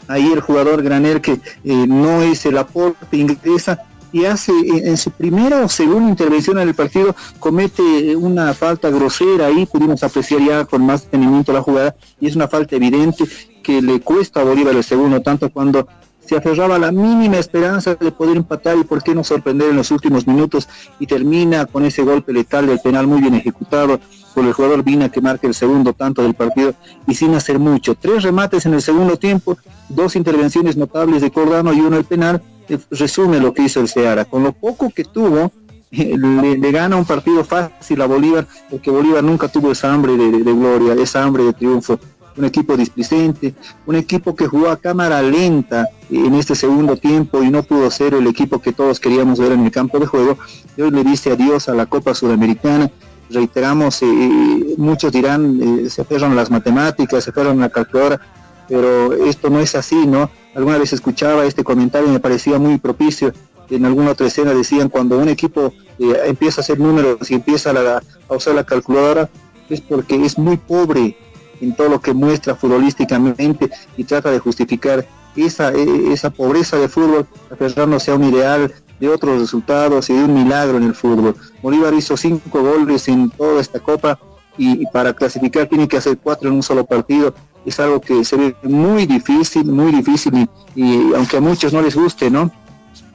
Ahí 0.09 0.33
el 0.33 0.41
jugador 0.41 0.83
Granel 0.83 1.21
que 1.21 1.33
eh, 1.33 1.87
no 1.87 2.23
es 2.23 2.45
el 2.47 2.59
aporte, 2.59 3.17
ingresa 3.17 3.85
y 4.13 4.25
hace 4.25 4.53
en 4.53 4.97
su 4.97 5.11
primera 5.11 5.65
o 5.65 5.69
segunda 5.69 6.09
intervención 6.09 6.59
en 6.59 6.69
el 6.69 6.75
partido 6.75 7.15
comete 7.39 8.17
una 8.17 8.55
falta 8.55 8.91
grosera 8.91 9.47
ahí 9.47 9.67
pudimos 9.67 10.03
apreciar 10.03 10.41
ya 10.41 10.65
con 10.65 10.85
más 10.85 11.05
detenimiento 11.05 11.53
la 11.53 11.63
jugada 11.63 11.97
y 12.21 12.27
es 12.27 12.37
una 12.37 12.49
falta 12.49 12.77
evidente 12.77 13.25
que 13.63 13.83
le 13.83 14.01
cuesta 14.01 14.41
a 14.41 14.45
Bolívar 14.45 14.75
el 14.75 14.85
segundo 14.85 15.21
tanto 15.21 15.51
cuando 15.51 15.87
se 16.29 16.37
aferraba 16.37 16.77
a 16.77 16.79
la 16.79 16.93
mínima 16.93 17.39
esperanza 17.39 17.95
de 17.95 18.13
poder 18.13 18.37
empatar 18.37 18.77
y 18.77 18.85
por 18.85 19.03
qué 19.03 19.15
no 19.15 19.25
sorprender 19.25 19.71
en 19.71 19.77
los 19.77 19.91
últimos 19.91 20.27
minutos 20.27 20.69
y 21.01 21.07
termina 21.07 21.65
con 21.65 21.87
ese 21.87 22.03
golpe 22.03 22.35
letal 22.35 22.67
del 22.67 22.81
penal 22.81 23.07
muy 23.07 23.23
bien 23.23 23.35
ejecutado 23.35 23.99
por 24.35 24.45
el 24.45 24.53
jugador 24.53 24.85
Vina 24.85 25.09
que 25.09 25.23
marca 25.23 25.47
el 25.47 25.55
segundo 25.55 25.95
tanto 25.95 26.23
del 26.23 26.35
partido 26.35 26.75
y 27.07 27.15
sin 27.15 27.35
hacer 27.35 27.59
mucho. 27.59 27.95
Tres 27.95 28.23
remates 28.23 28.67
en 28.67 28.75
el 28.75 28.83
segundo 28.83 29.17
tiempo, 29.17 29.57
dos 29.89 30.17
intervenciones 30.17 30.77
notables 30.77 31.23
de 31.23 31.31
Cordano 31.31 31.73
y 31.73 31.81
uno 31.81 31.97
el 31.97 32.05
penal 32.05 32.43
resume 32.91 33.41
lo 33.41 33.55
que 33.55 33.63
hizo 33.63 33.81
el 33.81 33.89
Seara. 33.89 34.27
Con 34.27 34.43
lo 34.43 34.53
poco 34.53 34.91
que 34.91 35.05
tuvo, 35.05 35.51
le, 35.91 36.71
gana 36.71 36.97
un 36.97 37.07
partido 37.07 37.43
fácil 37.43 38.03
a 38.03 38.07
Bolívar, 38.07 38.47
porque 38.71 38.91
Bolívar 38.91 39.25
nunca 39.25 39.49
tuvo 39.49 39.73
esa 39.73 39.93
hambre 39.93 40.17
de, 40.17 40.53
gloria, 40.53 40.93
esa 40.95 41.25
hambre 41.25 41.45
de 41.45 41.53
triunfo. 41.55 41.99
Un 42.39 42.45
equipo 42.45 42.77
displicente, 42.77 43.55
un 43.85 43.97
equipo 43.97 44.37
que 44.37 44.47
jugó 44.47 44.71
a 44.71 44.77
cámara 44.77 45.21
lenta 45.23 45.89
en 46.09 46.35
este 46.35 46.55
segundo 46.55 46.97
tiempo 46.97 47.43
y 47.43 47.51
no 47.51 47.65
pudo 47.65 47.91
ser 47.91 48.15
el 48.15 48.27
equipo 48.29 48.61
que 48.61 48.73
todos 48.73 49.01
queríamos 49.01 49.41
ver 49.41 49.53
en 49.53 49.65
el 49.65 49.73
campo 49.73 49.99
de 49.99 50.07
juego. 50.07 50.39
Y 50.77 50.83
hoy 50.83 50.93
le 50.93 51.03
dice 51.03 51.33
adiós 51.33 51.69
a 51.69 51.75
la 51.75 51.87
Copa 51.87 52.15
Sudamericana. 52.15 52.91
Reiteramos, 53.29 54.03
eh, 54.03 54.75
muchos 54.79 55.13
dirán, 55.13 55.61
eh, 55.61 55.91
se 55.91 56.03
aferran 56.03 56.33
a 56.33 56.37
las 56.37 56.51
matemáticas, 56.51 57.25
se 57.25 57.31
aferran 57.31 57.59
a 57.59 57.63
la 57.63 57.69
calculadora, 57.71 58.21
pero 58.69 59.13
esto 59.13 59.51
no 59.51 59.59
es 59.59 59.75
así, 59.75 60.07
¿no? 60.07 60.31
Alguna 60.55 60.79
vez 60.79 60.93
escuchaba 60.93 61.45
este 61.45 61.65
comentario 61.65 62.09
y 62.09 62.13
me 62.13 62.21
parecía 62.21 62.59
muy 62.59 62.79
propicio. 62.79 63.33
En 63.71 63.85
alguna 63.85 64.13
otra 64.13 64.27
escena 64.27 64.55
decían, 64.55 64.89
cuando 64.89 65.19
un 65.19 65.29
equipo 65.29 65.73
eh, 65.99 66.21
empieza 66.27 66.61
a 66.61 66.63
hacer 66.63 66.79
números 66.79 67.31
y 67.31 67.35
empieza 67.35 67.71
a, 67.71 68.35
usar 68.35 68.55
la 68.55 68.65
calculadora, 68.65 69.29
es 69.69 69.81
porque 69.81 70.25
es 70.25 70.39
muy 70.39 70.57
pobre 70.57 71.17
en 71.61 71.75
todo 71.75 71.89
lo 71.89 72.01
que 72.01 72.13
muestra 72.13 72.55
futbolísticamente 72.55 73.71
y 73.97 74.05
trata 74.05 74.31
de 74.31 74.39
justificar 74.39 75.07
esa, 75.37 75.73
e, 75.73 76.13
esa 76.13 76.31
pobreza 76.31 76.77
de 76.77 76.89
fútbol, 76.89 77.27
aferrándose 77.51 78.11
a 78.11 78.15
un 78.15 78.25
ideal 78.25 78.73
de 78.99 79.09
otros 79.09 79.41
resultados 79.41 80.11
y 80.11 80.15
de 80.15 80.25
un 80.25 80.35
milagro 80.35 80.79
en 80.79 80.85
el 80.85 80.95
fútbol. 80.95 81.37
Bolívar 81.63 81.95
hizo 81.95 82.17
cinco 82.17 82.63
goles 82.63 83.07
en 83.09 83.31
toda 83.31 83.61
esta 83.61 83.79
copa 83.79 84.19
y 84.57 84.85
para 84.87 85.13
clasificar 85.15 85.69
tiene 85.69 85.87
que 85.87 85.99
hacer 85.99 86.19
cuatro 86.19 86.49
en 86.49 86.57
un 86.57 86.65
solo 86.65 86.85
partido 86.85 87.33
es 87.69 87.81
algo 87.81 88.01
que 88.01 88.25
se 88.25 88.37
ve 88.37 88.57
muy 88.63 89.07
difícil, 89.07 89.65
muy 89.67 89.93
difícil 89.93 90.49
y, 90.75 91.15
aunque 91.15 91.37
a 91.37 91.41
muchos 91.41 91.73
no 91.73 91.83
les 91.83 91.95
guste, 91.95 92.31
¿no? 92.31 92.51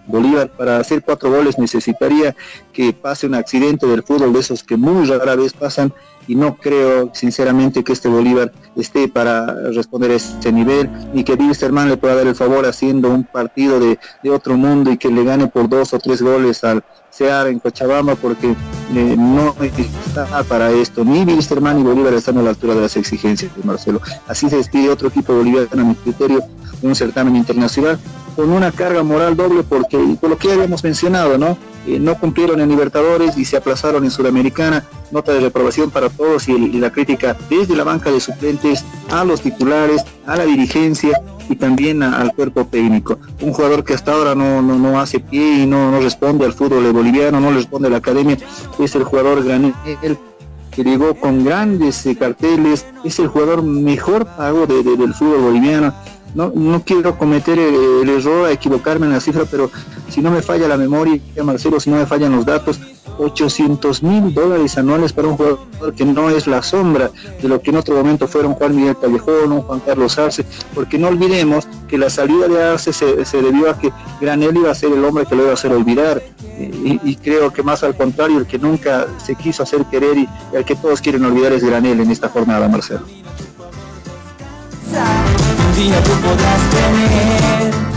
Bolívar 0.08 0.50
para 0.50 0.78
hacer 0.78 1.04
cuatro 1.04 1.32
goles 1.32 1.58
necesitaría 1.58 2.36
que 2.72 2.94
pase 2.94 3.28
un 3.28 3.36
accidente 3.36 3.88
del 3.88 4.04
fútbol 4.04 4.34
de 4.34 4.40
esos 4.40 4.64
que 4.64 4.78
muy 4.78 5.06
rara 5.06 5.36
vez 5.36 5.54
pasan 5.54 5.94
y 6.28 6.36
no 6.36 6.56
creo 6.56 7.12
sinceramente 7.14 7.84
que 7.84 7.94
este 7.94 8.08
Bolívar 8.08 8.52
esté 8.76 9.08
para 9.08 9.70
responder 9.72 10.12
a 10.12 10.16
ese 10.16 10.52
nivel 10.52 10.90
ni 11.14 11.24
que 11.24 11.34
Wilstermann 11.34 11.90
le 11.90 11.98
pueda 11.98 12.16
dar 12.16 12.28
el 12.28 12.36
favor 12.36 12.66
haciendo 12.66 13.10
un 13.10 13.24
partido 13.24 13.80
de, 13.80 14.00
otro 14.30 14.58
mundo 14.58 14.92
y 14.92 14.98
que 14.98 15.10
le 15.10 15.24
gane 15.24 15.48
por 15.48 15.70
dos 15.70 15.94
o 15.94 16.00
tres 16.00 16.22
goles 16.22 16.64
al, 16.64 16.84
sea 17.10 17.48
en 17.48 17.60
Cochabamba 17.60 18.16
porque 18.16 18.56
eh, 18.96 19.16
no 19.18 19.56
está 19.62 20.44
para 20.44 20.72
esto. 20.72 21.04
Ni 21.04 21.24
Wilstermann 21.24 21.78
ni 21.78 21.84
Bolívar 21.84 22.14
están 22.14 22.38
a 22.38 22.42
la 22.42 22.50
altura 22.50 22.74
de 22.74 22.82
las 22.82 22.98
exigencias 22.98 23.56
de 23.56 23.64
Marcelo. 23.64 24.02
Así 24.28 24.50
se 24.50 24.58
despide 24.58 24.90
otro 24.90 25.10
equipo 25.10 25.34
boliviano 25.34 25.68
a 25.74 25.86
mi 25.86 25.96
criterio 25.96 26.44
un 26.82 26.96
certamen 26.96 27.36
internacional 27.36 28.00
con 28.35 28.51
una 28.51 28.72
carga 28.72 29.03
moral 29.03 29.35
doble 29.35 29.64
porque 29.64 29.97
por 30.19 30.30
lo 30.30 30.38
que 30.38 30.51
habíamos 30.51 30.84
mencionado, 30.84 31.38
¿no? 31.38 31.57
Eh, 31.85 31.99
no 31.99 32.18
cumplieron 32.18 32.61
en 32.61 32.69
Libertadores 32.69 33.38
y 33.38 33.45
se 33.45 33.57
aplazaron 33.57 34.03
en 34.03 34.11
Sudamericana, 34.11 34.85
nota 35.11 35.34
de 35.34 35.41
reprobación 35.41 35.91
para 35.91 36.10
todos 36.10 36.47
y, 36.47 36.53
la 36.73 36.91
crítica 36.91 37.35
desde 37.49 37.76
la 37.76 37.84
banca 37.84 38.10
de 38.10 38.22
suplentes 38.22 38.85
a 39.11 39.26
los 39.26 39.41
titulares, 39.41 40.03
a 40.26 40.38
la 40.38 40.45
dirigencia 40.45 41.22
y 41.49 41.55
también 41.57 42.01
al 42.01 42.34
cuerpo 42.34 42.65
técnico. 42.65 43.19
Un 43.41 43.51
jugador 43.51 43.84
que 43.84 43.93
hasta 43.93 44.14
ahora 44.14 44.34
no, 44.34 44.61
no, 44.61 44.99
hace 44.99 45.19
pie 45.19 45.64
y 45.64 45.65
no, 45.65 45.91
no 45.91 45.99
responde 45.99 46.45
al 46.45 46.53
fútbol 46.53 46.91
boliviano, 46.93 47.39
no 47.39 47.51
responde 47.51 47.89
a 47.89 47.91
la 47.91 47.97
academia, 47.97 48.38
es 48.80 48.95
el 48.95 49.03
jugador 49.03 49.43
Granel 49.43 49.73
que 50.73 50.84
llegó 50.84 51.14
con 51.15 51.45
grandes 51.45 52.05
eh, 52.05 52.15
carteles, 52.15 52.85
es 53.03 53.19
el 53.19 53.27
jugador 53.27 53.61
mejor 53.61 54.26
pago 54.26 54.65
del 54.65 55.14
fútbol 55.14 55.41
boliviano 55.41 55.93
no, 56.35 56.84
quiero 56.85 57.18
cometer 57.18 57.60
el, 57.60 58.10
error 58.10 58.49
equivocarme 58.49 59.05
en 59.05 59.14
la 59.14 59.19
cifra, 59.19 59.43
pero 59.49 59.69
si 60.10 60.22
no 60.22 60.31
me 60.31 60.41
falla 60.41 60.68
la 60.68 60.77
memoria, 60.77 61.19
Marcelo, 61.43 61.80
si 61.80 61.89
no 61.89 61.97
me 61.97 62.05
fallan 62.05 62.35
los 62.35 62.45
datos, 62.45 62.80
800 63.18 64.01
mil 64.01 64.34
dólares 64.34 64.77
anuales 64.77 65.14
para 65.14 65.27
un 65.27 65.38
jugador 65.38 65.60
que 65.95 66.05
no 66.05 66.30
es 66.30 66.47
la 66.47 66.64
sombra 66.64 67.11
de 67.41 67.47
lo 67.47 67.61
que 67.61 67.69
en 67.69 67.77
otro 67.77 67.95
momento 67.95 68.27
fueron 68.27 68.53
Juan 68.53 68.76
Miguel 68.76 68.97
Callejón, 68.99 69.51
o 69.51 69.61
Juan 69.61 69.80
Carlos 69.81 70.18
Arce, 70.18 70.45
porque 70.73 70.97
no 70.97 71.10
olvidemos 71.10 71.68
que 71.88 71.97
la 71.97 72.10
salida 72.10 72.47
de 72.47 72.64
Arce 72.64 72.93
se, 72.93 73.41
debió 73.41 73.69
a 73.69 73.77
que 73.77 73.91
Granel 74.19 74.57
iba 74.57 74.72
a 74.72 74.76
ser 74.76 74.91
el 74.91 75.03
hombre 75.05 75.26
que 75.26 75.35
lo 75.35 75.43
iba 75.43 75.51
a 75.51 75.55
hacer 75.55 75.72
olvidar, 75.72 76.22
y, 76.57 77.15
creo 77.18 77.51
que 77.51 77.64
más 77.64 77.84
al 77.84 77.95
contrario, 77.95 78.38
el 78.38 78.45
que 78.45 78.60
nunca 78.60 79.07
se 79.23 79.35
quiso 79.35 79.64
hacer 79.64 79.85
querer 79.85 80.18
y 80.18 80.30
el 80.53 80.64
que 80.64 80.76
todos 80.76 81.01
quieren 81.01 81.26
olvidar 81.26 81.51
es 81.51 81.64
Granel 81.64 81.99
en 81.99 82.11
esta 82.11 82.30
jornada, 82.30 82.68
Marcelo 82.68 83.01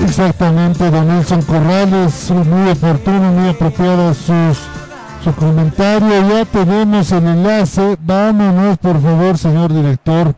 Exactamente, 0.02 0.90
don 0.90 1.08
Nelson 1.08 1.42
Corrales, 1.42 2.30
muy 2.30 2.70
oportuno, 2.70 3.32
muy 3.32 3.48
apropiado 3.50 4.14
sus, 4.14 4.58
su 5.22 5.34
comentario. 5.34 6.28
Ya 6.28 6.44
tenemos 6.46 7.12
el 7.12 7.26
enlace. 7.26 7.96
Vámonos, 8.00 8.78
por 8.78 9.02
favor, 9.02 9.36
señor 9.36 9.72
director. 9.72 10.34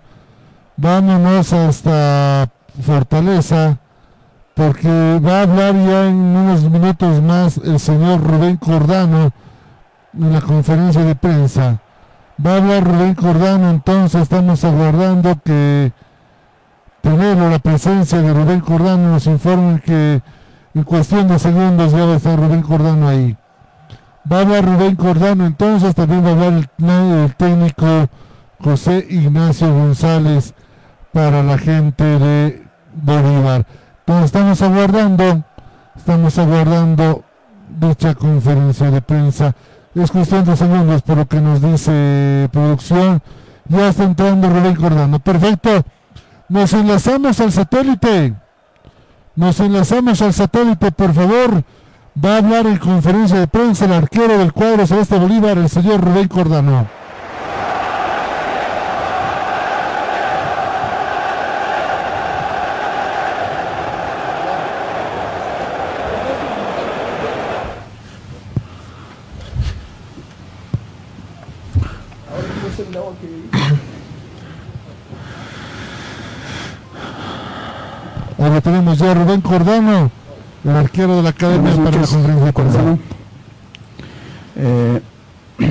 Vámonos 0.76 1.52
hasta 1.52 2.48
Fortaleza, 2.84 3.78
porque 4.54 5.20
va 5.24 5.40
a 5.40 5.42
hablar 5.42 5.74
ya 5.74 6.06
en 6.06 6.16
unos 6.16 6.62
minutos 6.62 7.22
más 7.22 7.58
el 7.58 7.78
señor 7.78 8.20
Rubén 8.22 8.56
Cordano 8.56 9.32
en 10.12 10.32
la 10.32 10.40
conferencia 10.40 11.02
de 11.02 11.14
prensa. 11.14 11.80
Va 12.44 12.54
a 12.54 12.56
hablar 12.56 12.84
Rubén 12.84 13.14
Cordano, 13.14 13.70
entonces 13.70 14.22
estamos 14.22 14.64
aguardando 14.64 15.36
que 15.44 15.92
Primero, 17.02 17.48
la 17.48 17.58
presencia 17.58 18.20
de 18.20 18.32
Rubén 18.32 18.60
Cordano 18.60 19.12
nos 19.12 19.26
informa 19.26 19.78
que 19.78 20.20
en 20.74 20.82
cuestión 20.82 21.28
de 21.28 21.38
segundos 21.38 21.92
ya 21.92 22.04
va 22.04 22.14
a 22.14 22.16
estar 22.16 22.38
Rubén 22.38 22.62
Cordano 22.62 23.08
ahí. 23.08 23.36
Va 24.30 24.38
a 24.38 24.40
hablar 24.40 24.64
Rubén 24.64 24.96
Cordano, 24.96 25.46
entonces 25.46 25.94
también 25.94 26.24
va 26.24 26.28
a 26.28 26.32
hablar 26.32 26.52
el, 26.52 27.34
técnico 27.36 28.08
José 28.62 29.06
Ignacio 29.08 29.72
González 29.72 30.54
para 31.12 31.42
la 31.42 31.56
gente 31.56 32.04
de 32.04 32.62
Bolívar. 32.94 33.64
Entonces 34.00 34.26
estamos 34.26 34.60
aguardando, 34.60 35.44
estamos 35.96 36.38
aguardando 36.38 37.24
dicha 37.80 38.14
conferencia 38.14 38.90
de 38.90 39.00
prensa. 39.00 39.54
Es 39.94 40.10
cuestión 40.10 40.44
de 40.44 40.56
segundos 40.56 41.02
por 41.02 41.16
lo 41.16 41.26
que 41.26 41.40
nos 41.40 41.62
dice 41.62 42.48
producción. 42.52 43.22
Ya 43.68 43.88
está 43.88 44.04
entrando 44.04 44.48
Rubén 44.48 44.76
Cordano. 44.76 45.18
Perfecto. 45.20 45.84
Nos 46.48 46.72
enlazamos 46.72 47.40
al 47.40 47.52
satélite. 47.52 48.34
Nos 49.36 49.60
enlazamos 49.60 50.22
al 50.22 50.32
satélite, 50.32 50.90
por 50.92 51.12
favor. 51.12 51.62
Va 52.24 52.34
a 52.34 52.38
hablar 52.38 52.66
en 52.66 52.78
conferencia 52.78 53.38
de 53.38 53.46
prensa 53.46 53.84
el 53.84 53.92
arquero 53.92 54.38
del 54.38 54.52
cuadro 54.52 54.86
Celeste 54.86 55.18
Bolívar, 55.18 55.58
el 55.58 55.68
señor 55.68 56.00
Rubén 56.00 56.26
Cordano. 56.26 56.88
Ahora 78.38 78.60
tenemos 78.98 79.00
ya 79.00 79.10
a 79.10 79.14
Rubén 79.14 79.40
Cordano, 79.40 80.10
el 80.64 80.70
arquero 80.70 81.16
de 81.16 81.22
la 81.22 81.30
academia 81.30 81.70
para 81.76 81.90
la 81.90 82.06
conferencia 82.06 82.46
de. 82.46 82.52
Cordano. 82.52 82.98
Eh, 84.56 85.00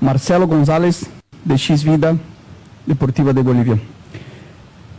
Marcelo 0.00 0.46
González, 0.46 1.08
de 1.44 1.54
X 1.54 1.84
Vida 1.84 2.16
Deportiva 2.86 3.32
de 3.32 3.42
Bolivia. 3.42 3.78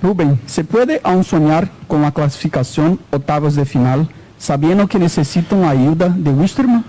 Rubén, 0.01 0.39
¿se 0.45 0.63
puede 0.63 1.01
aún 1.03 1.23
soñar 1.23 1.69
con 1.87 2.01
la 2.01 2.11
clasificación 2.11 2.99
octavos 3.11 3.55
de 3.55 3.65
final, 3.65 4.09
sabiendo 4.37 4.87
que 4.87 4.99
necesitan 4.99 5.61
la 5.61 5.71
ayuda 5.71 6.09
de 6.09 6.31
Wisterman? 6.31 6.83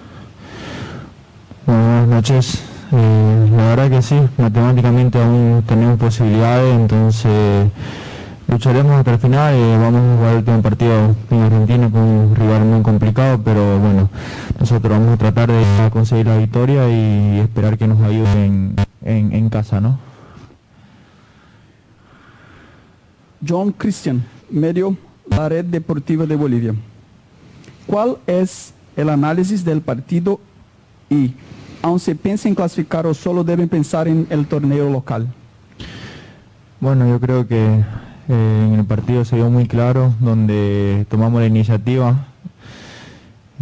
Buenas 1.67 2.09
noches. 2.09 2.63
Eh, 2.93 3.51
la 3.57 3.63
verdad 3.69 3.91
que 3.91 4.03
sí, 4.03 4.21
matemáticamente 4.37 5.19
aún 5.19 5.65
tenemos 5.67 5.99
posibilidades, 5.99 6.75
entonces 6.75 7.71
lucharemos 8.49 8.93
hasta 8.93 9.13
el 9.13 9.19
final. 9.19 9.55
eh, 9.55 9.79
vamos 9.79 10.01
a 10.01 10.17
jugar 10.17 10.31
el 10.33 10.39
último 10.39 10.63
partido 10.63 11.17
en 11.31 11.41
Argentina 11.41 11.91
con 11.91 12.03
un 12.03 12.37
rival 12.37 12.65
muy 12.65 12.83
complicado, 12.83 13.41
pero 13.45 13.79
bueno, 13.79 14.11
nosotros 14.59 14.93
vamos 14.93 15.15
a 15.15 15.17
tratar 15.17 15.51
de 15.51 15.91
conseguir 15.91 16.27
la 16.27 16.39
victoria 16.39 16.89
y 16.89 17.41
esperar 17.41 17.79
que 17.79 17.87
nos 17.87 18.01
ayuden 18.03 18.75
en, 19.03 19.33
en 19.33 19.49
casa, 19.49 19.81
¿no? 19.81 19.99
John 23.47 23.73
Christian, 23.73 24.23
medio 24.51 24.97
la 25.29 25.49
red 25.49 25.65
deportiva 25.65 26.27
de 26.27 26.37
Bolivia. 26.37 26.75
¿Cuál 27.87 28.19
es 28.27 28.73
el 28.97 29.09
análisis 29.09 29.65
del 29.65 29.81
partido 29.81 30.41
y, 31.11 31.35
aun 31.83 31.99
se 31.99 32.15
piensa 32.15 32.49
en 32.49 32.55
clasificar 32.55 33.07
o 33.07 33.15
solo 33.15 33.43
deben 33.43 33.69
pensar 33.69 34.07
en 34.07 34.27
el 34.31 34.47
torneo 34.47 34.89
local? 34.89 35.27
Bueno, 36.81 37.09
yo 37.09 37.21
creo 37.21 37.47
que 37.47 37.85
eh, 38.29 38.69
en 38.73 38.79
el 38.79 38.85
partido 38.85 39.25
se 39.25 39.37
dio 39.37 39.51
muy 39.51 39.67
claro, 39.67 40.15
donde 40.21 41.07
tomamos 41.09 41.41
la 41.41 41.47
iniciativa. 41.47 42.27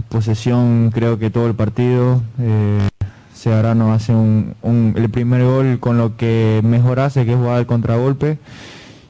Posesión 0.09 0.91
creo 0.93 1.19
que 1.19 1.31
todo 1.31 1.47
el 1.47 1.55
partido. 1.55 2.23
Eh, 2.39 2.89
Searano 3.35 3.93
hace 3.93 4.13
un, 4.15 4.55
un- 4.63 4.95
el 4.97 5.09
primer 5.09 5.45
gol 5.45 5.79
con 5.81 5.97
lo 5.99 6.17
que 6.17 6.61
mejor 6.65 7.01
hace, 7.01 7.25
que 7.25 7.33
es 7.33 7.39
jugar 7.39 7.57
al 7.57 7.67
contragolpe. 7.67 8.39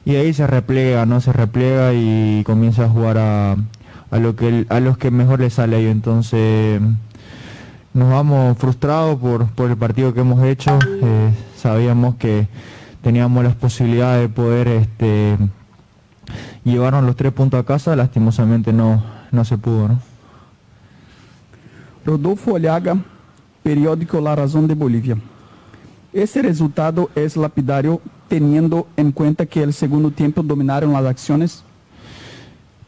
Y 0.05 0.15
ahí 0.15 0.33
se 0.33 0.47
repliega, 0.47 1.05
¿no? 1.05 1.21
Se 1.21 1.31
repliega 1.33 1.93
y 1.93 2.43
comienza 2.45 2.85
a 2.85 2.89
jugar 2.89 3.17
a, 3.17 3.55
a 4.09 4.17
lo 4.19 4.35
que 4.35 4.65
a 4.69 4.79
los 4.79 4.97
que 4.97 5.11
mejor 5.11 5.39
le 5.41 5.49
sale 5.49 5.75
a 5.75 5.79
ellos. 5.79 5.91
Entonces 5.91 6.81
nos 7.93 8.09
vamos 8.09 8.57
frustrados 8.57 9.19
por, 9.19 9.47
por 9.47 9.69
el 9.69 9.77
partido 9.77 10.13
que 10.13 10.21
hemos 10.21 10.43
hecho. 10.43 10.79
Eh, 11.03 11.31
sabíamos 11.57 12.15
que 12.15 12.47
teníamos 13.01 13.43
las 13.43 13.55
posibilidades 13.55 14.21
de 14.21 14.29
poder 14.29 14.67
este, 14.67 15.37
llevarnos 16.63 17.03
los 17.03 17.15
tres 17.15 17.33
puntos 17.33 17.59
a 17.59 17.63
casa, 17.63 17.95
lastimosamente 17.95 18.71
no, 18.73 19.03
no 19.31 19.45
se 19.45 19.57
pudo. 19.57 19.87
¿no? 19.89 19.99
Rodolfo 22.05 22.53
Oliaga, 22.53 22.97
periódico 23.63 24.21
La 24.21 24.35
Razón 24.35 24.67
de 24.67 24.75
Bolivia. 24.75 25.17
Ese 26.13 26.41
resultado 26.41 27.09
es 27.15 27.37
lapidario 27.37 28.01
teniendo 28.27 28.87
en 28.97 29.11
cuenta 29.11 29.45
que 29.45 29.63
el 29.63 29.73
segundo 29.73 30.11
tiempo 30.11 30.43
dominaron 30.43 30.91
las 30.93 31.05
acciones. 31.05 31.63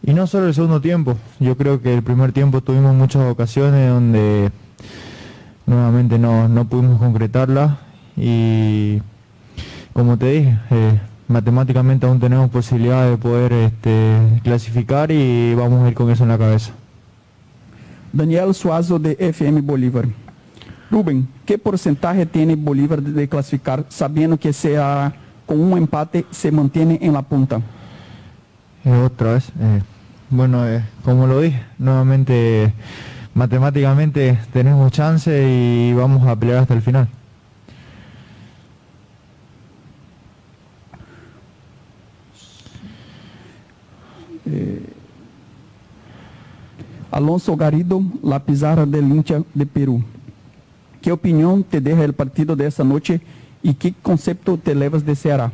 Y 0.06 0.14
no 0.14 0.28
solo 0.28 0.48
el 0.48 0.54
segundo 0.54 0.82
tiempo, 0.82 1.16
yo 1.40 1.56
creo 1.56 1.82
que 1.82 1.94
el 1.94 2.04
primer 2.04 2.34
tiempo 2.34 2.60
tuvimos 2.62 2.94
muchas 2.94 3.24
ocasiones 3.30 3.90
donde 3.90 4.52
nuevamente 5.66 6.20
no, 6.20 6.50
no 6.50 6.66
pudimos 6.66 7.00
concretarla 7.00 7.78
y 8.18 9.02
como 9.94 10.18
te 10.18 10.32
dije, 10.32 10.58
eh, 10.72 11.00
matemáticamente 11.28 12.06
aún 12.06 12.20
tenemos 12.20 12.50
posibilidad 12.50 13.10
de 13.10 13.18
poder 13.18 13.54
este, 13.54 14.42
clasificar 14.44 15.12
y 15.12 15.54
vamos 15.56 15.84
a 15.84 15.90
ir 15.90 15.94
con 15.94 16.10
eso 16.10 16.24
en 16.24 16.30
la 16.30 16.38
cabeza. 16.38 16.74
Daniel 18.12 18.54
Suazo 18.54 19.00
de 19.00 19.18
FM 19.20 19.62
Bolívar. 19.62 20.06
Rubén, 20.92 21.28
¿qué 21.46 21.58
porcentaje 21.58 22.26
tiene 22.26 22.56
Bolívar 22.56 23.02
de 23.02 23.28
clasificar 23.28 23.84
sabiendo 23.90 24.38
que 24.38 24.54
sea 24.54 25.14
con 25.48 25.60
un 25.60 25.78
empate 25.78 26.26
se 26.30 26.52
mantiene 26.52 27.00
en 27.02 27.14
la 27.14 27.24
punta? 27.24 27.60
Eh, 28.86 28.96
otra 29.04 29.34
vez, 29.34 29.50
eh, 29.60 29.82
bueno, 30.30 30.68
eh, 30.68 30.84
como 31.04 31.26
lo 31.26 31.42
dije, 31.42 31.64
nuevamente 31.80 32.74
matemáticamente 33.34 34.38
tenemos 34.52 34.92
chance 34.92 35.32
y 35.50 35.94
vamos 35.94 36.28
a 36.28 36.36
pelear 36.36 36.60
hasta 36.60 36.76
el 36.76 36.82
final. 36.84 37.08
Eh, 44.46 44.86
Alonso 47.12 47.56
Garrido, 47.56 48.02
la 48.24 48.40
pizarra 48.40 48.86
del 48.86 49.06
hincha 49.06 49.42
de 49.54 49.66
Perú. 49.66 50.04
¿Qué 51.02 51.12
opinión 51.12 51.64
te 51.64 51.80
deja 51.80 52.04
el 52.04 52.14
partido 52.14 52.56
de 52.56 52.66
esta 52.66 52.84
noche 52.84 53.22
y 53.62 53.76
qué 53.76 53.94
concepto 54.02 54.58
te 54.58 54.74
levas 54.74 55.06
de 55.06 55.16
Ceará? 55.16 55.52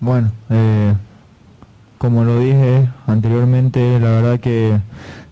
Bueno, 0.00 0.32
eh, 0.48 0.94
como 1.98 2.24
lo 2.24 2.38
dije 2.40 2.88
anteriormente, 3.06 4.00
la 4.00 4.10
verdad 4.10 4.40
que 4.40 4.80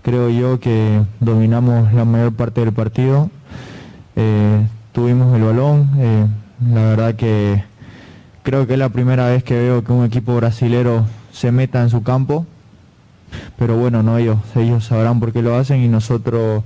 creo 0.02 0.28
yo 0.30 0.60
que 0.60 1.02
dominamos 1.20 1.92
la 1.92 2.04
mayor 2.04 2.32
parte 2.34 2.60
del 2.60 2.72
partido. 2.72 3.30
Eh, 4.14 4.66
tuvimos 4.92 5.34
el 5.36 5.42
balón, 5.42 5.90
eh, 5.98 6.26
la 6.72 6.82
verdad 6.82 7.14
que 7.14 7.64
creo 8.42 8.66
que 8.66 8.74
es 8.74 8.78
la 8.78 8.90
primera 8.90 9.28
vez 9.28 9.42
que 9.42 9.54
veo 9.54 9.82
que 9.82 9.92
un 9.92 10.04
equipo 10.04 10.36
brasilero 10.36 11.06
se 11.32 11.52
meta 11.52 11.82
en 11.82 11.90
su 11.90 12.02
campo. 12.02 12.46
Pero 13.58 13.76
bueno, 13.76 14.02
no 14.02 14.18
ellos, 14.18 14.38
ellos 14.56 14.84
sabrán 14.84 15.20
por 15.20 15.32
qué 15.32 15.42
lo 15.42 15.56
hacen 15.56 15.82
y 15.82 15.88
nosotros 15.88 16.64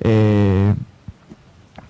eh, 0.00 0.74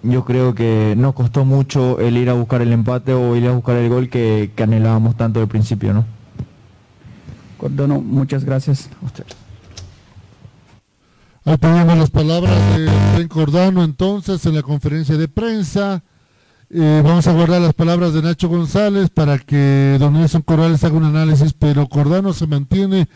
yo 0.02 0.24
creo 0.24 0.54
que 0.54 0.94
nos 0.96 1.14
costó 1.14 1.44
mucho 1.44 2.00
el 2.00 2.16
ir 2.16 2.30
a 2.30 2.34
buscar 2.34 2.62
el 2.62 2.72
empate 2.72 3.12
o 3.12 3.36
ir 3.36 3.46
a 3.46 3.52
buscar 3.52 3.76
el 3.76 3.88
gol 3.88 4.08
que, 4.08 4.52
que 4.56 4.62
anhelábamos 4.62 5.16
tanto 5.16 5.40
al 5.40 5.48
principio, 5.48 5.92
¿no? 5.92 6.04
Cordano, 7.58 8.00
muchas 8.00 8.44
gracias. 8.44 8.88
Ahí 11.44 11.58
tenemos 11.58 11.98
las 11.98 12.10
palabras 12.10 12.56
de 12.78 12.88
Ben 13.18 13.28
Cordano 13.28 13.84
entonces 13.84 14.44
en 14.46 14.54
la 14.54 14.62
conferencia 14.62 15.16
de 15.18 15.28
prensa. 15.28 16.02
Eh, 16.72 17.02
vamos 17.04 17.26
a 17.26 17.32
guardar 17.32 17.60
las 17.60 17.74
palabras 17.74 18.14
de 18.14 18.22
Nacho 18.22 18.48
González 18.48 19.10
para 19.10 19.38
que 19.38 19.96
don 19.98 20.12
Nelson 20.12 20.42
Corrales 20.42 20.84
haga 20.84 20.96
un 20.96 21.04
análisis, 21.04 21.52
pero 21.52 21.88
Cordano 21.88 22.32
se 22.32 22.46
mantiene 22.46 23.08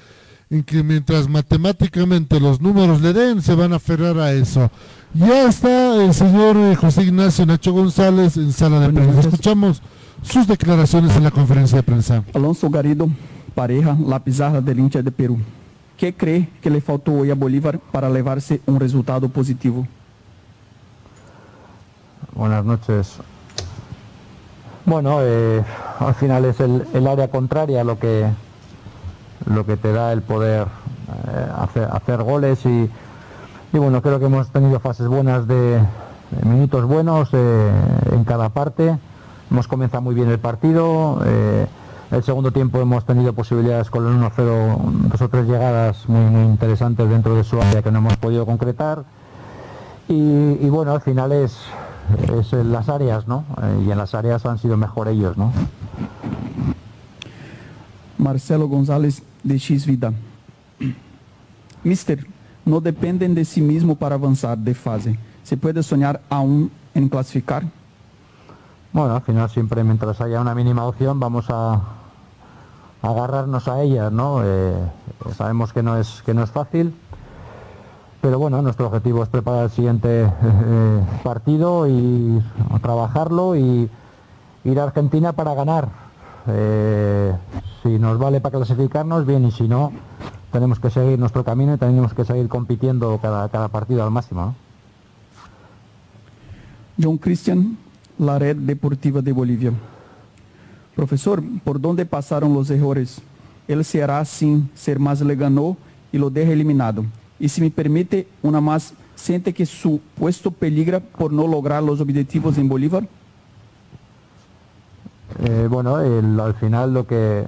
en 0.51 0.65
que 0.65 0.83
mientras 0.83 1.29
matemáticamente 1.29 2.41
los 2.41 2.61
números 2.61 3.01
le 3.01 3.13
den, 3.13 3.43
se 3.43 3.55
van 3.55 3.73
a 3.73 3.77
aferrar 3.77 4.19
a 4.19 4.33
eso. 4.33 4.73
Ya 5.15 5.49
está 5.49 6.05
el 6.05 6.13
señor 6.13 6.57
eh, 6.57 6.75
José 6.75 7.05
Ignacio 7.05 7.47
Nacho 7.47 7.73
González 7.73 8.37
en 8.37 8.53
sala 8.53 8.81
de 8.81 8.93
prensa. 8.93 9.21
Escuchamos 9.21 9.81
sus 10.23 10.49
declaraciones 10.49 11.17
en 11.17 11.23
la 11.23 11.31
conferencia 11.31 11.77
de 11.77 11.85
prensa. 11.85 12.25
Alonso 12.35 12.69
Garrido, 12.69 13.09
pareja, 13.55 13.97
la 14.05 14.19
pizarra 14.19 14.61
del 14.61 14.81
hincha 14.81 15.01
de 15.01 15.13
Perú. 15.13 15.39
¿Qué 15.97 16.13
cree 16.13 16.49
que 16.61 16.71
le 16.71 16.81
faltó 16.81 17.13
hoy 17.13 17.31
a 17.31 17.37
Bolívar 17.37 17.79
para 17.93 18.11
llevarse 18.11 18.61
un 18.67 18.81
resultado 18.81 19.29
positivo? 19.29 19.87
Buenas 22.35 22.65
noches. 22.65 23.21
Bueno, 24.87 25.19
eh, 25.23 25.65
al 25.99 26.15
final 26.15 26.45
es 26.45 26.61
el, 26.61 27.07
área 27.07 27.29
contraria 27.29 27.85
lo 27.85 27.99
que 27.99 28.27
lo 29.47 29.65
que 29.65 29.79
te 29.79 29.93
da 29.93 30.13
el 30.13 30.21
poder 30.21 30.67
eh, 31.29 31.87
hacer, 31.91 32.23
goles 32.23 32.65
y, 32.67 32.91
bueno, 33.73 34.03
creo 34.03 34.19
que 34.19 34.27
hemos 34.27 34.49
tenido 34.49 34.81
fases 34.81 35.07
buenas 35.07 35.47
de, 35.47 35.81
minutos 36.45 36.85
buenos 36.85 37.31
eh, 37.33 37.71
en 38.13 38.25
cada 38.25 38.51
parte. 38.51 38.99
Hemos 39.51 39.69
comenzado 39.69 40.03
muy 40.03 40.15
bien 40.15 40.29
el 40.31 40.39
partido. 40.39 41.21
eh, 41.25 41.67
el 42.11 42.23
segundo 42.23 42.53
tiempo 42.53 42.79
hemos 42.79 43.05
tenido 43.07 43.33
posibilidades 43.33 43.91
con 43.91 44.07
el 44.07 44.21
1-0, 44.21 44.79
dos 45.09 45.21
o 45.21 45.29
tres 45.29 45.47
llegadas 45.47 46.09
muy, 46.09 46.27
muy 46.27 46.45
interesantes 46.45 47.09
dentro 47.09 47.35
de 47.35 47.43
su 47.43 47.61
área 47.61 47.83
que 47.83 47.91
no 47.91 47.99
hemos 47.99 48.17
podido 48.19 48.47
concretar. 48.47 49.05
Y 50.07 50.69
bueno, 50.69 50.93
al 50.93 51.01
final 51.01 51.33
es, 51.33 51.59
es 52.39 52.53
en 52.53 52.73
las 52.73 52.89
áreas, 52.89 53.27
¿no? 53.27 53.45
Eh, 53.63 53.85
y 53.87 53.91
en 53.91 53.99
las 53.99 54.15
áreas 54.15 54.45
han 54.47 54.59
sido 54.59 54.77
mejor 54.77 55.09
ellos, 55.09 55.37
¿no? 55.37 55.53
Marcelo 58.19 58.69
González 58.69 59.23
de 59.43 59.57
X 59.57 59.87
Vida. 59.87 60.13
Mister, 61.85 62.27
no 62.65 62.81
dependen 62.81 63.35
de 63.35 63.45
sí 63.45 63.61
mismo 63.61 63.97
para 63.97 64.15
avanzar 64.15 64.57
de 64.59 64.75
fase. 64.75 65.19
¿Se 65.43 65.57
puede 65.57 65.83
soñar 65.83 66.23
aún 66.31 66.71
en 66.95 67.09
clasificar? 67.09 67.65
Bueno, 68.93 69.17
al 69.17 69.23
final 69.23 69.51
siempre 69.51 69.85
mientras 69.85 70.21
haya 70.21 70.41
una 70.41 70.55
mínima 70.55 70.85
opción 70.85 71.19
vamos 71.19 71.47
a, 71.49 71.81
agarrarnos 73.03 73.69
a 73.69 73.83
ella, 73.83 74.09
¿no? 74.11 74.41
Eh, 74.43 74.75
sabemos 75.37 75.73
que 75.73 75.83
no 75.83 75.99
es 75.99 76.23
que 76.25 76.33
no 76.33 76.43
es 76.43 76.51
fácil, 76.51 76.95
pero 78.25 78.39
bueno, 78.39 78.63
nuestro 78.63 78.87
objetivo 78.87 79.23
es 79.23 79.29
preparar 79.29 79.65
el 79.65 79.71
siguiente 79.71 80.23
eh, 80.23 81.01
partido 81.23 81.87
y 81.87 82.43
trabajarlo 82.81 83.55
y 83.55 83.91
ir 84.65 84.81
a 84.81 84.85
Argentina 84.85 85.35
para 85.35 85.53
ganar. 85.53 85.91
Eh, 86.47 87.35
si 87.83 87.99
nos 87.99 88.19
vale 88.19 88.41
para 88.41 88.57
clasificarnos, 88.57 89.27
bien, 89.27 89.45
y 89.45 89.51
si 89.51 89.69
no, 89.69 89.93
tenemos 90.53 90.81
que 90.81 90.89
seguir 90.89 91.19
nuestro 91.19 91.45
camino 91.45 91.75
y 91.75 91.77
tenemos 91.77 92.15
que 92.15 92.25
seguir 92.25 92.49
compitiendo 92.49 93.19
cada, 93.21 93.47
cada 93.51 93.69
partido 93.69 94.03
al 94.03 94.11
máximo. 94.11 94.55
John 96.99 97.19
Christian, 97.19 97.77
la 98.17 98.39
red 98.39 98.57
deportiva 98.57 99.21
de 99.21 99.33
Bolivia. 99.33 99.73
Profesor, 100.97 101.43
¿por 101.63 101.79
dónde 101.79 102.07
pasaron 102.07 102.55
los 102.55 102.71
errores? 102.71 103.21
Él 103.69 103.85
se 103.85 104.03
hará 104.03 104.25
sin 104.25 104.71
ser 104.75 104.99
más 104.99 105.21
le 105.21 105.37
ganó 105.37 105.77
y 106.11 106.17
lo 106.17 106.31
deja 106.31 106.53
eliminado. 106.53 107.05
Y 107.39 107.49
si 107.49 107.61
me 107.61 107.71
permite 107.71 108.29
una 108.43 108.61
más, 108.61 108.95
¿siente 109.15 109.53
que 109.53 109.67
su 109.67 110.01
puesto 110.17 110.51
peligra 110.51 111.01
por 111.01 111.33
no 111.33 111.47
lograr 111.47 111.83
los 111.83 112.01
objetivos 112.01 112.59
en 112.59 112.69
Bolívar? 112.69 113.07
Eh, 115.41 115.67
bueno, 115.69 115.97
al 115.97 116.55
final 116.55 116.95
lo 116.95 117.07
que 117.07 117.45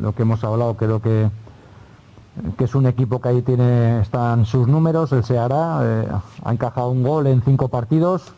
lo 0.00 0.14
que 0.14 0.22
hemos 0.22 0.42
hablado 0.42 0.74
creo 0.76 1.00
que 1.00 1.28
que 2.58 2.64
es 2.64 2.74
un 2.74 2.86
equipo 2.86 3.20
que 3.20 3.28
ahí 3.28 3.42
tiene 3.42 4.00
están 4.00 4.44
sus 4.44 4.68
números, 4.68 5.12
el 5.12 5.24
Seara 5.24 5.80
eh, 5.82 6.08
ha 6.44 6.52
encajado 6.52 6.90
un 6.90 7.02
gol 7.02 7.26
en 7.26 7.42
cinco 7.42 7.68
partidos 7.68 8.32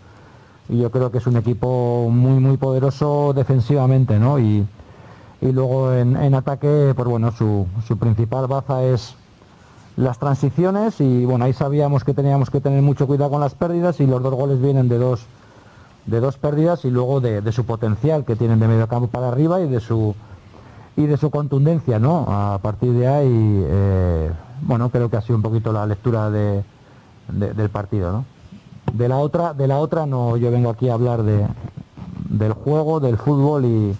y 0.69 0.79
yo 0.79 0.91
creo 0.91 1.11
que 1.11 1.19
es 1.19 1.27
un 1.27 1.37
equipo 1.37 2.09
muy 2.11 2.41
muy 2.41 2.57
poderoso 2.59 3.33
defensivamente, 3.35 4.19
¿no? 4.19 4.39
Y, 4.39 4.67
luego 5.41 5.95
en, 5.95 6.35
ataque, 6.35 6.93
pues 6.97 7.09
bueno, 7.09 7.31
su, 7.31 7.67
su 7.87 7.97
principal 7.97 8.49
baza 8.49 8.83
es 8.85 9.15
las 9.99 10.20
transiciones 10.20 11.01
y 11.01 11.25
bueno, 11.25 11.44
ahí 11.44 11.52
sabíamos 11.52 12.05
que 12.05 12.15
teníamos 12.15 12.51
que 12.51 12.60
tener 12.60 12.83
mucho 12.83 13.09
cuidado 13.09 13.33
con 13.33 13.41
las 13.41 13.55
pérdidas 13.55 13.99
y 13.99 14.07
los 14.07 14.23
dos 14.23 14.33
goles 14.33 14.62
vienen 14.62 14.89
de 14.89 14.97
dos, 14.97 15.27
de 16.07 16.20
dos 16.20 16.36
pérdidas 16.36 16.85
y 16.85 16.91
luego 16.91 17.20
de, 17.20 17.51
su 17.51 17.67
potencial 17.67 18.25
que 18.25 18.36
tienen 18.36 18.60
de 18.60 18.68
medio 18.68 18.86
campo 18.86 19.09
para 19.09 19.27
arriba 19.27 19.60
y 19.60 19.68
de 19.68 19.81
su 19.81 20.15
y 20.97 21.07
de 21.07 21.17
su 21.17 21.31
contundencia, 21.31 21.99
¿no? 21.99 22.27
A 22.28 22.59
partir 22.59 22.93
de 22.93 23.09
ahí, 23.09 23.65
eh, 23.68 24.31
bueno, 24.62 24.89
creo 24.91 25.10
que 25.10 25.17
ha 25.17 25.20
sido 25.20 25.36
un 25.36 25.43
poquito 25.43 25.73
la 25.73 25.86
lectura 25.86 26.31
de, 26.31 26.62
del 27.28 27.68
partido, 27.70 28.12
¿no? 28.12 28.25
De 28.93 29.09
la 29.09 29.17
otra, 29.18 29.52
de 29.52 29.67
la 29.67 29.78
otra 29.78 30.07
no, 30.07 30.36
yo 30.36 30.51
vengo 30.52 30.70
aquí 30.70 30.89
a 30.89 30.94
hablar 30.94 31.25
de, 31.25 31.44
del 32.28 32.52
juego, 32.52 33.01
del 33.01 33.17
fútbol 33.17 33.65
y, 33.65 33.97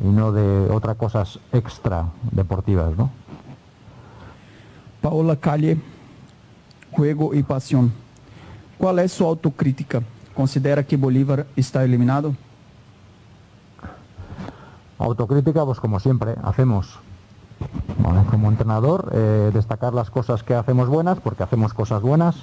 y 0.00 0.06
no 0.06 0.32
de 0.32 0.70
otras 0.70 0.96
cosas 0.96 1.38
extra 1.52 2.06
deportivas, 2.30 2.96
¿no? 2.96 3.23
Paola 5.04 5.36
Calle, 5.36 5.76
Juego 6.90 7.34
y 7.34 7.42
Pasión. 7.42 7.92
¿Cuál 8.78 9.00
es 9.00 9.12
su 9.12 9.26
autocrítica? 9.26 10.00
¿Considera 10.34 10.82
que 10.82 10.96
Bolívar 10.96 11.44
está 11.56 11.84
eliminado? 11.84 12.34
Autocrítica, 14.98 15.62
pues 15.66 15.78
como 15.78 16.00
siempre, 16.00 16.34
hacemos 16.42 16.98
como 18.30 18.48
entrenador, 18.48 19.10
eh, 19.12 19.50
destacar 19.52 19.92
las 19.92 20.08
cosas 20.08 20.42
que 20.42 20.54
hacemos 20.54 20.88
buenas, 20.88 21.20
porque 21.20 21.42
hacemos 21.42 21.74
cosas 21.74 22.00
buenas, 22.00 22.36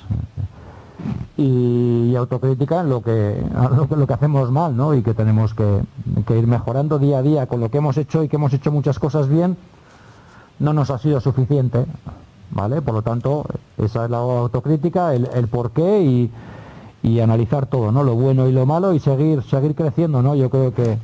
y, 1.38 2.16
autocrítica 2.16 2.82
en 2.82 2.90
lo 2.92 3.02
que, 3.02 3.44
lo, 3.90 4.06
que 4.06 4.14
hacemos 4.14 4.52
mal, 4.52 4.78
¿no? 4.78 4.94
Y 4.94 5.02
que 5.02 5.16
tenemos 5.16 5.56
que, 5.56 5.82
que 6.28 6.38
ir 6.38 6.46
mejorando 6.46 7.00
día 7.00 7.18
a 7.18 7.22
día 7.24 7.48
con 7.48 7.60
lo 7.60 7.72
que 7.72 7.80
hemos 7.80 7.98
hecho 7.98 8.24
y 8.24 8.30
que 8.30 8.36
hemos 8.36 8.54
hecho 8.54 8.72
muchas 8.72 9.00
cosas 9.00 9.28
bien, 9.28 9.58
no 10.60 10.74
nos 10.74 10.92
ha 10.92 11.00
sido 11.00 11.20
suficiente. 11.20 11.88
¿Vale? 12.52 12.82
Por 12.82 12.94
lo 12.94 13.02
tanto, 13.02 13.46
esa 13.78 14.06
es 14.06 14.12
la 14.12 14.18
autocrítica, 14.18 15.14
el, 15.14 15.30
el 15.34 15.48
por 15.48 15.72
qué 15.72 16.30
y, 17.04 17.20
analizar 17.20 17.66
todo, 17.66 17.92
¿no? 17.92 18.04
Lo 18.04 18.16
bueno 18.16 18.48
y 18.48 18.52
lo 18.52 18.66
malo 18.66 18.94
y 18.94 19.00
seguir, 19.00 19.44
seguir 19.44 19.76
creciendo, 19.76 20.22
¿no? 20.22 20.36
Yo 20.36 20.50
creo 20.50 20.74
que, 20.74 20.98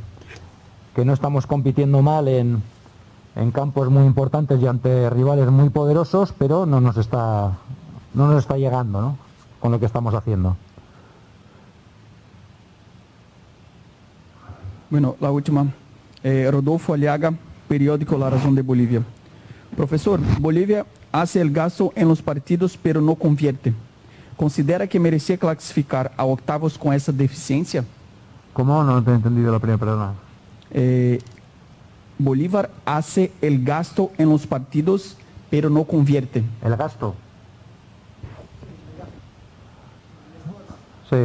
que 0.95 1.05
no 1.05 1.13
estamos 1.13 1.47
compitiendo 1.47 2.01
mal 2.01 2.27
en, 2.27 2.61
en 3.35 3.51
campos 3.51 3.89
muy 3.89 4.05
importantes 4.05 4.61
y 4.61 4.67
ante 4.67 5.09
rivales 5.09 5.49
muy 5.49 5.69
poderosos, 5.69 6.33
pero 6.37 6.65
no 6.65 6.81
nos 6.81 6.97
está, 6.97 7.57
no 8.13 8.27
nos 8.27 8.39
está 8.39 8.57
llegando, 8.57 9.01
¿no? 9.01 9.17
Con 9.59 9.71
lo 9.71 9.79
que 9.79 9.85
estamos 9.85 10.13
haciendo. 10.13 10.55
Bueno, 14.89 15.15
la 15.19 15.31
última. 15.31 15.67
Eh, 16.23 16.47
Rodolfo 16.51 16.93
Aliaga, 16.93 17.33
periódico 17.67 18.17
La 18.17 18.29
Razón 18.29 18.55
de 18.55 18.61
Bolivia. 18.61 19.03
Profesor, 19.75 20.19
Bolivia 20.39 20.85
hace 21.11 21.41
el 21.41 21.51
gasto 21.51 21.91
en 21.95 22.07
los 22.07 22.21
partidos, 22.21 22.77
pero 22.81 23.01
no 23.01 23.15
convierte. 23.15 23.73
¿Considera 24.35 24.87
que 24.87 24.99
merecía 24.99 25.37
clasificar 25.37 26.11
a 26.15 26.23
octavos 26.23 26.77
con 26.77 26.93
esa 26.93 27.11
deficiencia? 27.11 27.83
¿Cómo? 28.53 28.83
No 28.83 29.03
te 29.03 29.11
he 29.11 29.15
entendido 29.15 29.51
la 29.51 29.59
primera 29.59 29.77
pregunta. 29.77 30.13
Eh, 30.71 31.19
Bolívar 32.19 32.69
hace 32.85 33.31
el 33.41 33.63
gasto 33.63 34.11
en 34.17 34.29
los 34.29 34.45
partidos, 34.45 35.17
pero 35.49 35.69
no 35.69 35.83
convierte. 35.83 36.43
¿El 36.63 36.75
gasto? 36.75 37.15
Sí. 41.09 41.17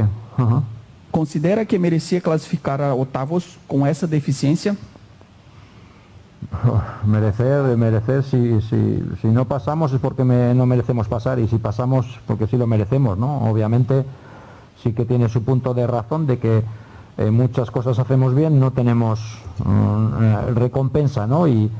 ¿Considera 1.10 1.64
que 1.64 1.78
merecía 1.78 2.20
clasificar 2.20 2.80
a 2.80 2.94
octavos 2.94 3.58
con 3.66 3.86
esa 3.86 4.06
deficiencia? 4.06 4.76
Merecer, 7.06 7.76
merecer, 7.76 8.22
si, 8.22 8.60
si, 8.62 9.02
si 9.20 9.28
no 9.28 9.46
pasamos 9.46 9.92
es 9.92 10.00
porque 10.00 10.24
no 10.24 10.66
merecemos 10.66 11.08
pasar 11.08 11.38
y 11.38 11.48
si 11.48 11.58
pasamos 11.58 12.20
porque 12.26 12.46
sí 12.46 12.56
lo 12.56 12.66
merecemos, 12.66 13.18
¿no? 13.18 13.50
Obviamente 13.50 14.04
sí 14.82 14.92
que 14.92 15.04
tiene 15.04 15.28
su 15.28 15.42
punto 15.42 15.74
de 15.74 15.86
razón 15.86 16.26
de 16.26 16.38
que 16.38 16.62
eh, 17.18 17.30
muchas 17.30 17.70
cosas 17.70 17.98
hacemos 17.98 18.34
bien, 18.34 18.58
no 18.58 18.72
tenemos 18.72 19.20
mm, 19.64 20.22
eh, 20.22 20.50
recompensa, 20.54 21.26
¿no? 21.26 21.46
Y, 21.46 21.70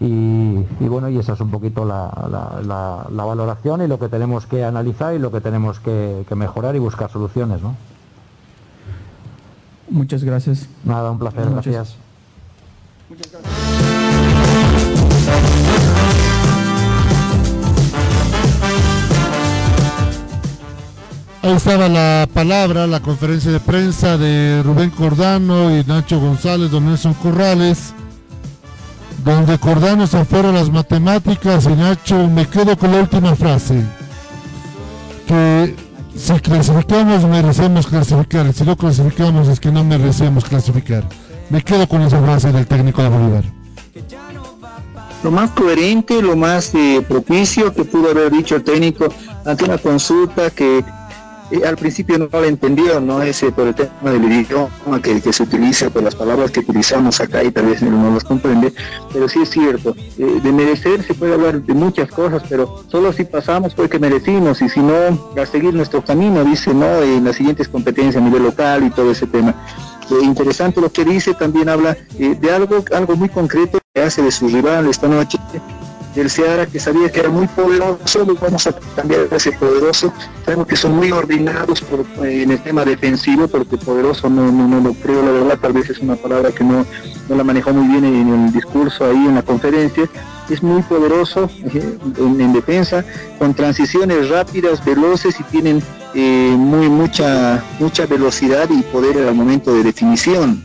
y, 0.00 0.88
bueno, 0.88 1.08
y 1.08 1.18
esa 1.18 1.34
es 1.34 1.40
un 1.40 1.50
poquito 1.50 1.84
la, 1.84 2.10
la, 2.64 3.06
la, 3.08 3.24
valoración 3.24 3.82
y 3.82 3.86
lo 3.86 4.00
que 4.00 4.08
tenemos 4.08 4.46
que 4.46 4.64
analizar 4.64 5.14
y 5.14 5.20
lo 5.20 5.30
que 5.30 5.40
tenemos 5.40 5.78
que, 5.78 6.26
mejorar 6.34 6.74
y 6.74 6.80
buscar 6.80 7.08
soluciones, 7.08 7.62
¿no? 7.62 7.76
Muchas 9.88 10.24
gracias. 10.24 10.68
Nada, 10.82 11.12
un 11.12 11.20
placer, 11.20 11.48
gracias. 11.48 11.96
Muchas 13.08 13.30
gracias. 13.30 13.61
Ahí 21.44 21.54
estaba 21.54 21.88
la 21.88 22.28
palabra, 22.32 22.86
la 22.86 23.00
conferencia 23.00 23.50
de 23.50 23.58
prensa 23.58 24.16
de 24.16 24.62
Rubén 24.62 24.90
Cordano 24.90 25.76
y 25.76 25.82
Nacho 25.84 26.20
González, 26.20 26.70
don 26.70 26.86
Nelson 26.86 27.14
Corrales, 27.14 27.92
donde 29.24 29.58
Cordano 29.58 30.06
se 30.06 30.24
fueron 30.24 30.54
las 30.54 30.70
matemáticas 30.70 31.64
y 31.66 31.70
Nacho 31.70 32.28
me 32.28 32.46
quedo 32.46 32.76
con 32.76 32.92
la 32.92 33.00
última 33.00 33.34
frase, 33.34 33.82
que 35.26 35.74
si 36.14 36.32
clasificamos 36.34 37.24
merecemos 37.24 37.88
clasificar, 37.88 38.52
si 38.52 38.62
no 38.62 38.76
clasificamos 38.76 39.48
es 39.48 39.58
que 39.58 39.72
no 39.72 39.82
merecemos 39.82 40.44
clasificar. 40.44 41.04
Me 41.50 41.60
quedo 41.60 41.88
con 41.88 42.02
esa 42.02 42.22
frase 42.22 42.52
del 42.52 42.68
técnico 42.68 43.02
de 43.02 43.08
Bolívar. 43.08 43.44
Lo 45.22 45.30
más 45.30 45.50
coherente, 45.50 46.20
lo 46.20 46.36
más 46.36 46.74
eh, 46.74 47.04
propicio 47.06 47.72
que 47.72 47.84
pudo 47.84 48.10
haber 48.10 48.30
dicho 48.32 48.56
el 48.56 48.64
técnico 48.64 49.06
ante 49.44 49.64
una 49.64 49.78
consulta 49.78 50.50
que 50.50 50.84
al 51.66 51.76
principio 51.76 52.18
no 52.18 52.28
lo 52.32 52.44
entendió, 52.44 53.00
no 53.00 53.20
ese 53.22 53.52
por 53.52 53.68
el 53.68 53.74
tema 53.74 54.10
del 54.10 54.24
idioma 54.24 54.70
que, 55.02 55.32
se 55.32 55.42
utiliza, 55.42 55.90
por 55.90 56.02
las 56.02 56.14
palabras 56.14 56.50
que 56.50 56.60
utilizamos 56.60 57.20
acá 57.20 57.44
y 57.44 57.50
tal 57.50 57.66
vez 57.66 57.82
no 57.82 58.12
las 58.12 58.24
comprende, 58.24 58.72
pero 59.12 59.28
sí 59.28 59.40
es 59.42 59.50
cierto, 59.50 59.94
eh, 60.18 60.40
de 60.42 60.52
merecer 60.52 61.02
se 61.02 61.14
puede 61.14 61.34
hablar 61.34 61.62
de 61.62 61.74
muchas 61.74 62.10
cosas, 62.10 62.42
pero 62.48 62.82
solo 62.88 63.12
si 63.12 63.24
pasamos 63.24 63.74
porque 63.74 63.98
merecimos 63.98 64.62
y 64.62 64.68
si 64.68 64.80
no, 64.80 65.30
a 65.40 65.46
seguir 65.46 65.74
nuestro 65.74 66.02
camino, 66.02 66.44
dice, 66.44 66.72
¿no? 66.72 67.02
En 67.02 67.24
las 67.24 67.36
siguientes 67.36 67.68
competencias 67.68 68.16
a 68.16 68.24
nivel 68.24 68.44
local 68.44 68.84
y 68.84 68.90
todo 68.90 69.10
ese 69.10 69.26
tema. 69.26 69.54
Eh, 70.12 70.24
interesante 70.24 70.80
lo 70.80 70.92
que 70.92 71.04
dice, 71.04 71.34
también 71.34 71.68
habla 71.68 71.96
eh, 72.18 72.36
de 72.38 72.50
algo, 72.50 72.84
algo 72.94 73.16
muy 73.16 73.28
concreto 73.28 73.78
que 73.94 74.02
hace 74.02 74.22
de 74.22 74.30
su 74.30 74.48
rival 74.48 74.86
esta 74.86 75.08
noche 75.08 75.38
del 76.14 76.28
Seara, 76.28 76.66
que 76.66 76.78
sabía 76.78 77.10
que 77.10 77.20
era 77.20 77.30
muy 77.30 77.46
poderoso, 77.46 78.26
vamos 78.38 78.66
a 78.66 78.74
cambiar 78.94 79.28
ese 79.30 79.52
poderoso. 79.52 80.12
Sabemos 80.44 80.66
que 80.66 80.76
son 80.76 80.96
muy 80.96 81.10
ordenados 81.10 81.80
por, 81.80 82.00
eh, 82.26 82.42
en 82.42 82.50
el 82.50 82.62
tema 82.62 82.84
defensivo, 82.84 83.48
porque 83.48 83.78
poderoso 83.78 84.28
no, 84.28 84.52
no, 84.52 84.68
no 84.68 84.80
lo 84.80 84.92
creo, 84.94 85.22
la 85.24 85.32
verdad, 85.32 85.58
tal 85.58 85.72
vez 85.72 85.88
es 85.88 86.00
una 86.00 86.16
palabra 86.16 86.52
que 86.52 86.64
no, 86.64 86.84
no 87.28 87.34
la 87.34 87.44
manejó 87.44 87.72
muy 87.72 87.88
bien 87.88 88.04
en 88.04 88.28
el 88.28 88.52
discurso 88.52 89.06
ahí 89.06 89.26
en 89.26 89.36
la 89.36 89.42
conferencia. 89.42 90.08
Es 90.50 90.62
muy 90.62 90.82
poderoso 90.82 91.48
en, 91.64 92.52
defensa, 92.52 93.04
con 93.38 93.54
transiciones 93.54 94.28
rápidas, 94.28 94.84
veloces 94.84 95.40
y 95.40 95.44
tienen 95.44 95.82
eh, 96.14 96.54
muy 96.56 96.88
mucha 96.88 97.62
mucha 97.78 98.06
velocidad 98.06 98.68
y 98.70 98.82
poder 98.82 99.18
al 99.26 99.34
momento 99.34 99.74
de 99.74 99.82
definición 99.82 100.62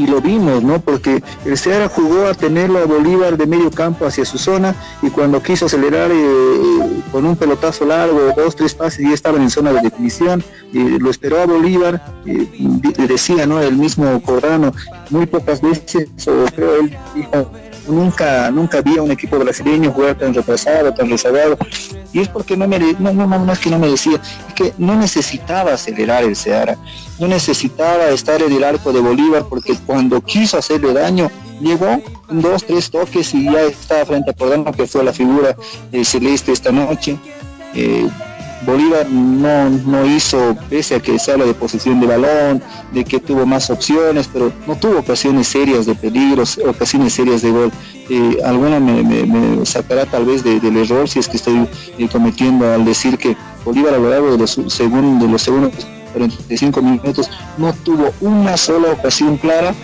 y 0.00 0.06
lo 0.06 0.20
vimos, 0.20 0.62
¿no? 0.62 0.80
Porque 0.80 1.22
el 1.44 1.58
Ceará 1.58 1.88
jugó 1.88 2.26
a 2.26 2.34
tenerlo 2.34 2.78
a 2.78 2.86
Bolívar 2.86 3.36
de 3.36 3.46
medio 3.46 3.70
campo 3.70 4.06
hacia 4.06 4.24
su 4.24 4.38
zona 4.38 4.74
y 5.02 5.10
cuando 5.10 5.42
quiso 5.42 5.66
acelerar 5.66 6.10
eh, 6.10 7.02
con 7.12 7.26
un 7.26 7.36
pelotazo 7.36 7.84
largo, 7.84 8.32
dos, 8.34 8.56
tres 8.56 8.74
pases, 8.74 9.06
ya 9.06 9.14
estaban 9.14 9.42
en 9.42 9.50
zona 9.50 9.72
de 9.72 9.82
definición, 9.82 10.42
eh, 10.72 10.98
lo 10.98 11.10
esperó 11.10 11.40
a 11.40 11.46
Bolívar, 11.46 12.02
decía, 12.96 13.46
¿no? 13.46 13.60
El 13.60 13.76
mismo 13.76 14.20
Cordano, 14.22 14.72
muy 15.10 15.26
pocas 15.26 15.60
veces, 15.60 16.08
nunca, 17.90 18.50
nunca 18.50 18.78
había 18.78 19.02
un 19.02 19.10
equipo 19.10 19.38
brasileño 19.38 19.92
jugar 19.92 20.16
tan 20.16 20.34
retrasado, 20.34 20.92
tan 20.94 21.10
rezagado. 21.10 21.58
Y 22.12 22.20
es 22.20 22.28
porque 22.28 22.56
no, 22.56 22.66
me, 22.66 22.78
no, 22.98 23.12
no, 23.12 23.26
no 23.26 23.52
es 23.52 23.58
que 23.58 23.70
no 23.70 23.84
es 23.84 24.08
que 24.54 24.72
no 24.78 24.96
necesitaba 24.96 25.74
acelerar 25.74 26.24
el 26.24 26.34
Seara, 26.36 26.76
no 27.18 27.28
necesitaba 27.28 28.08
estar 28.08 28.42
en 28.42 28.52
el 28.52 28.64
arco 28.64 28.92
de 28.92 29.00
Bolívar, 29.00 29.44
porque 29.48 29.76
cuando 29.86 30.20
quiso 30.20 30.58
hacerle 30.58 30.92
daño, 30.92 31.30
llegó 31.60 32.00
dos, 32.28 32.64
tres 32.64 32.90
toques 32.90 33.34
y 33.34 33.44
ya 33.44 33.62
estaba 33.62 34.04
frente 34.06 34.30
a 34.30 34.34
Cordano, 34.34 34.72
que 34.72 34.86
fue 34.86 35.04
la 35.04 35.12
figura 35.12 35.54
eh, 35.92 36.04
celeste 36.04 36.52
esta 36.52 36.72
noche. 36.72 37.18
Eh, 37.74 38.08
Bolívar 38.62 39.08
no, 39.08 39.70
no 39.70 40.06
hizo, 40.06 40.56
pese 40.68 40.96
a 40.96 41.00
que 41.00 41.18
se 41.18 41.32
habla 41.32 41.46
de 41.46 41.54
posición 41.54 42.00
de 42.00 42.06
balón, 42.06 42.62
de 42.92 43.04
que 43.04 43.18
tuvo 43.18 43.46
más 43.46 43.70
opciones, 43.70 44.28
pero 44.32 44.52
no 44.66 44.76
tuvo 44.76 44.98
ocasiones 44.98 45.48
serias 45.48 45.86
de 45.86 45.94
peligros, 45.94 46.58
ocasiones 46.66 47.14
serias 47.14 47.42
de 47.42 47.50
gol. 47.50 47.72
Eh, 48.08 48.38
alguna 48.44 48.80
me, 48.80 49.64
sacará 49.64 50.04
tal 50.04 50.24
vez 50.26 50.42
del 50.42 50.76
error 50.76 51.08
si 51.08 51.20
es 51.20 51.28
que 51.28 51.36
estoy 51.36 51.68
eh, 51.98 52.08
cometiendo 52.10 52.72
al 52.72 52.84
decir 52.84 53.16
que 53.16 53.36
Bolívar 53.64 53.94
a 53.94 53.98
lo 53.98 54.10
largo 54.10 54.32
de 54.32 54.38
los, 54.38 54.50
segundos, 54.50 55.26
de 55.26 55.32
los 55.32 55.42
segundos 55.42 55.72
45 56.12 56.82
minutos 56.82 57.30
no 57.56 57.72
tuvo 57.72 58.12
una 58.20 58.56
sola 58.56 58.90
ocasión 58.92 59.36
clara 59.36 59.74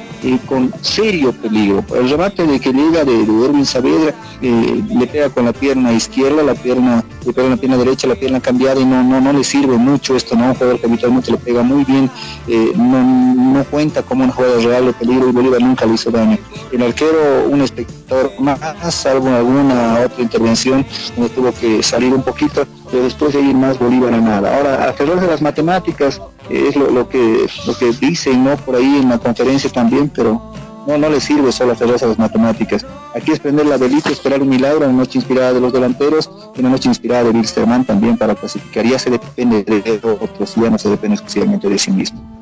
con 0.47 0.73
serio 0.81 1.33
peligro. 1.33 1.85
El 1.95 2.11
remate 2.11 2.47
de 2.47 2.61
que 2.61 2.73
llega 2.73 3.05
de, 3.05 3.25
de 3.25 3.45
Erwin 3.45 3.67
Saavedra 3.67 4.15
eh, 4.43 4.83
le 4.89 5.07
pega 5.07 5.31
con 5.31 5.45
la 5.45 5.53
pierna 5.53 5.93
izquierda, 5.93 6.43
la 6.43 6.55
pierna, 6.55 7.05
le 7.25 7.33
pega 7.33 7.49
la 7.49 7.57
pierna 7.57 7.77
derecha, 7.77 8.07
la 8.07 8.15
pierna 8.15 8.41
cambiada 8.41 8.81
y 8.81 8.85
no, 8.85 9.03
no, 9.03 9.21
no 9.21 9.33
le 9.33 9.45
sirve 9.45 9.77
mucho 9.77 10.17
esto, 10.17 10.37
¿no? 10.37 10.47
Un 10.47 10.55
jugador 10.55 10.81
que 10.81 10.87
habitualmente 10.87 11.31
le 11.31 11.39
pega 11.39 11.63
muy 11.63 11.85
bien, 11.85 12.11
eh, 12.49 12.73
no, 12.77 13.03
no, 13.03 13.65
cuenta 13.65 14.03
como 14.03 14.25
una 14.25 14.33
jugada 14.33 14.59
real 14.61 14.87
de 14.87 14.93
peligro 14.93 15.29
y 15.29 15.33
Bolívar 15.33 15.61
nunca 15.61 15.87
le 15.87 15.95
hizo 15.95 16.11
daño. 16.11 16.39
El 16.73 16.83
arquero, 16.83 17.47
un 17.49 17.63
espectador 17.63 18.33
más, 18.39 18.59
salvo 18.95 19.29
alguna 19.29 20.01
otra 20.05 20.23
intervención 20.23 20.85
donde 21.17 21.31
tuvo 21.31 21.53
que 21.53 21.83
salir 21.83 22.13
un 22.13 22.23
poquito, 22.23 22.67
pero 22.91 23.05
después 23.05 23.33
de 23.33 23.41
ir 23.41 23.55
más 23.55 23.79
Bolívar 23.79 24.15
a 24.15 24.21
nada. 24.21 24.57
Ahora, 24.57 24.89
a 24.89 24.93
terror 24.93 25.21
de 25.21 25.27
las 25.27 25.43
matemáticas, 25.43 26.21
es 26.49 26.77
lo, 26.77 27.09
que 27.09 27.47
lo 27.67 27.77
que 27.77 27.93
dicen 27.93 28.45
no 28.45 28.57
por 28.57 28.77
ahí 28.77 29.01
en 29.03 29.09
la 29.09 29.19
conferencia 29.19 29.71
también 29.71 30.11
pero 30.15 30.41
no 30.87 30.99
no 30.99 31.09
le 31.09 31.21
sirve 31.21 31.51
solo 31.51 31.73
hacer 31.73 31.89
a 31.89 32.07
las 32.07 32.19
matemáticas. 32.19 32.87
Aquí 33.15 33.33
es 33.33 33.41
prender 33.41 33.67
la 33.67 33.77
velita 33.77 34.11
esperar 34.11 34.41
un 34.41 34.49
milagro 34.49 34.87
una 34.87 34.93
noche 34.93 35.19
inspirada 35.19 35.53
de 35.53 35.61
los 35.61 35.73
delanteros 35.73 36.31
una 36.57 36.71
noche 36.71 36.89
inspirada 36.89 37.25
de 37.25 37.31
Wilstermann 37.31 37.85
también 37.85 38.17
para 38.17 38.35
clasificar. 38.35 38.87
Ya 38.87 38.99
se 38.99 39.11
depende 39.11 39.65
de 39.65 40.01
otros 40.03 40.55
ya 40.55 40.71
no 40.71 40.79
se 40.79 40.89
depende 40.89 41.15
exclusivamente 41.15 41.69
de 41.69 41.79
sí 41.79 41.91
mismo. 41.91 42.37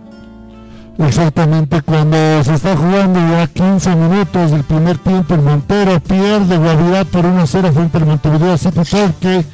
Exactamente, 0.98 1.82
cuando 1.82 2.16
se 2.44 2.54
está 2.54 2.76
jugando 2.76 3.18
ya 3.18 3.48
15 3.48 3.96
minutos 3.96 4.52
del 4.52 4.62
primer 4.62 4.96
tiempo, 4.98 5.34
el 5.34 5.42
Montero 5.42 5.98
pierde 5.98 6.56
Guavirá 6.56 7.04
por 7.04 7.24
1-0 7.24 7.72
frente 7.72 7.98
al 7.98 8.06
Montevideo 8.06 8.52
así 8.52 8.68
que 9.20 9.44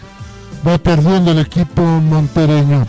va 0.67 0.77
perdiendo 0.79 1.31
el 1.31 1.39
equipo 1.39 1.83
montereño. 1.83 2.87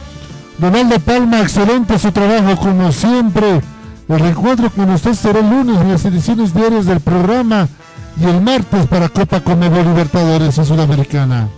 Donaldo 0.58 1.00
Palma, 1.00 1.42
excelente 1.42 1.98
su 1.98 2.12
trabajo 2.12 2.56
como 2.62 2.92
siempre. 2.92 3.62
El 4.08 4.20
reencuentro 4.20 4.70
con 4.70 4.90
usted 4.90 5.14
será 5.14 5.40
el 5.40 5.50
lunes 5.50 5.80
en 5.80 5.92
las 5.92 6.06
ediciones 6.06 6.54
diarias 6.54 6.86
del 6.86 7.00
programa 7.00 7.68
y 8.20 8.26
el 8.26 8.42
martes 8.42 8.86
para 8.88 9.10
Copa 9.10 9.40
Conmebol 9.42 9.86
Libertadores 9.86 10.58
en 10.58 10.66
Sudamericana. 10.66 11.50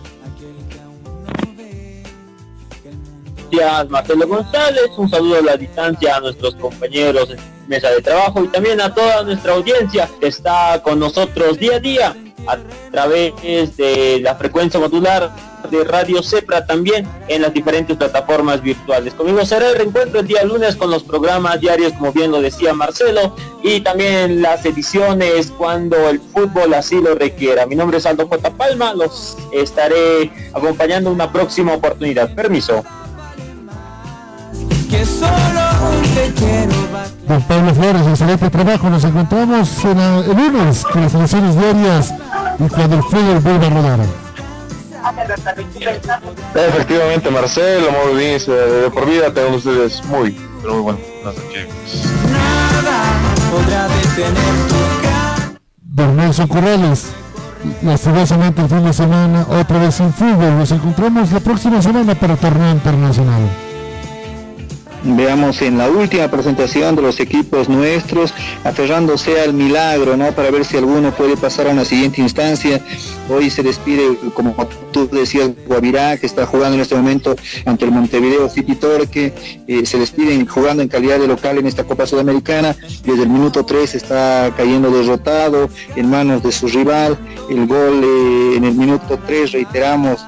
Gracias 3.52 3.90
Marcelo 3.90 4.28
González, 4.28 4.90
un 4.98 5.10
saludo 5.10 5.38
a 5.38 5.42
la 5.42 5.58
distancia 5.58 6.16
a 6.16 6.20
nuestros 6.20 6.56
compañeros 6.56 7.30
en 7.30 7.38
mesa 7.68 7.90
de 7.90 8.02
trabajo 8.02 8.44
y 8.44 8.48
también 8.48 8.82
a 8.82 8.94
toda 8.94 9.24
nuestra 9.24 9.54
audiencia 9.54 10.10
que 10.20 10.28
está 10.28 10.82
con 10.82 11.00
nosotros 11.00 11.60
día 11.60 11.76
a 11.76 11.80
día 11.80 12.16
a 12.48 12.58
través 12.92 13.78
de 13.78 14.20
la 14.22 14.36
frecuencia 14.36 14.80
modular 14.80 15.32
de 15.70 15.84
Radio 15.84 16.22
Cepra 16.22 16.66
también 16.66 17.08
en 17.28 17.42
las 17.42 17.54
diferentes 17.54 17.96
plataformas 17.96 18.62
virtuales. 18.62 19.14
Conmigo 19.14 19.46
será 19.46 19.70
el 19.70 19.78
reencuentro 19.78 20.20
el 20.20 20.28
día 20.28 20.44
lunes 20.44 20.76
con 20.76 20.92
los 20.92 21.04
programas 21.04 21.60
diarios, 21.60 21.94
como 21.94 22.12
bien 22.12 22.32
lo 22.32 22.42
decía 22.42 22.74
Marcelo, 22.74 23.36
y 23.64 23.82
también 23.82 24.42
las 24.42 24.66
ediciones 24.66 25.52
cuando 25.58 26.10
el 26.10 26.20
fútbol 26.20 26.74
así 26.74 27.02
lo 27.02 27.16
requiera. 27.16 27.66
Mi 27.66 27.76
nombre 27.76 27.98
es 27.98 28.06
Aldo 28.06 28.28
J. 28.28 28.52
Palma, 28.52 28.94
los 28.94 29.38
estaré 29.52 30.32
acompañando 30.54 31.10
en 31.10 31.16
una 31.16 31.32
próxima 31.32 31.74
oportunidad. 31.74 32.34
Permiso. 32.36 32.84
Don 37.28 37.42
Pablo 37.48 37.74
Flores, 37.74 38.08
excelente 38.08 38.50
trabajo. 38.52 38.90
Nos 38.92 39.04
encontramos 39.04 39.84
en 39.86 40.00
el 40.00 40.28
lunes 40.28 40.84
con 40.84 41.02
las 41.02 41.16
ediciones 41.16 41.58
diarias 41.58 42.14
y 42.60 42.70
cuando 42.70 42.98
el 42.98 43.04
fútbol 43.04 43.40
vuelva 43.40 43.66
a 43.66 43.70
rodar. 43.72 44.00
Efectivamente, 46.54 47.32
Marcelo, 47.32 47.88
muy 48.06 48.20
bien, 48.20 48.40
de 48.40 48.92
por 48.94 49.10
vida 49.10 49.34
tengan 49.34 49.56
ustedes 49.56 50.04
muy, 50.06 50.40
pero 50.62 50.76
muy 50.76 50.84
bueno. 50.84 51.00
Don 55.82 56.16
Nelson 56.18 56.48
Corrales, 56.48 57.08
lastimosamente 57.82 58.62
el 58.62 58.70
fin 58.70 58.86
de 58.86 58.94
semana, 58.94 59.48
otra 59.50 59.80
vez 59.80 59.96
sin 59.96 60.14
fútbol. 60.14 60.56
Nos 60.60 60.72
encontramos 60.72 61.32
la 61.32 61.40
próxima 61.40 61.82
semana 61.82 62.14
para 62.14 62.34
el 62.34 62.40
torneo 62.40 62.72
internacional 62.72 63.73
veamos 65.04 65.62
en 65.62 65.78
la 65.78 65.90
última 65.90 66.30
presentación 66.30 66.96
de 66.96 67.02
los 67.02 67.20
equipos 67.20 67.70
nuestros, 67.70 68.34
aferrándose 68.64 69.40
al 69.42 69.54
milagro, 69.54 70.18
¿no? 70.18 70.32
Para 70.32 70.52
ver 70.52 70.66
si 70.66 70.78
alguno 70.78 71.12
puede 71.12 71.38
pasar 71.38 71.68
a 71.68 71.72
una 71.72 71.86
siguiente 71.86 72.22
instancia. 72.22 72.82
Hoy 73.30 73.50
se 73.50 73.64
despide, 73.64 74.18
como 74.34 74.56
tú 74.92 75.10
decías, 75.12 75.52
Guavirá, 75.68 76.18
que 76.18 76.26
está 76.26 76.46
jugando 76.46 76.76
en 76.76 76.82
este 76.82 76.96
momento 76.96 77.36
ante 77.66 77.86
el 77.86 77.92
Montevideo 77.92 78.50
City 78.50 78.76
Torque, 78.76 79.34
eh, 79.68 79.86
se 79.86 80.00
despiden 80.00 80.46
jugando 80.46 80.84
en 80.84 80.90
calidad 80.90 81.20
de 81.20 81.28
local 81.28 81.58
en 81.58 81.68
esta 81.68 81.84
Copa 81.84 82.06
Sudamericana, 82.06 82.76
desde 83.04 83.24
el 83.24 83.30
minuto 83.30 83.66
3 83.66 83.96
está 83.96 84.54
cayendo 84.56 84.92
derrotado 84.92 85.70
en 85.96 86.10
manos 86.10 86.44
de 86.44 86.52
su 86.52 86.68
rival, 86.68 87.18
el 87.50 87.68
gol 87.68 88.02
eh, 88.04 88.58
en 88.58 88.64
el 88.64 88.74
minuto 88.74 89.20
3, 89.26 89.52
reiteramos, 89.52 90.20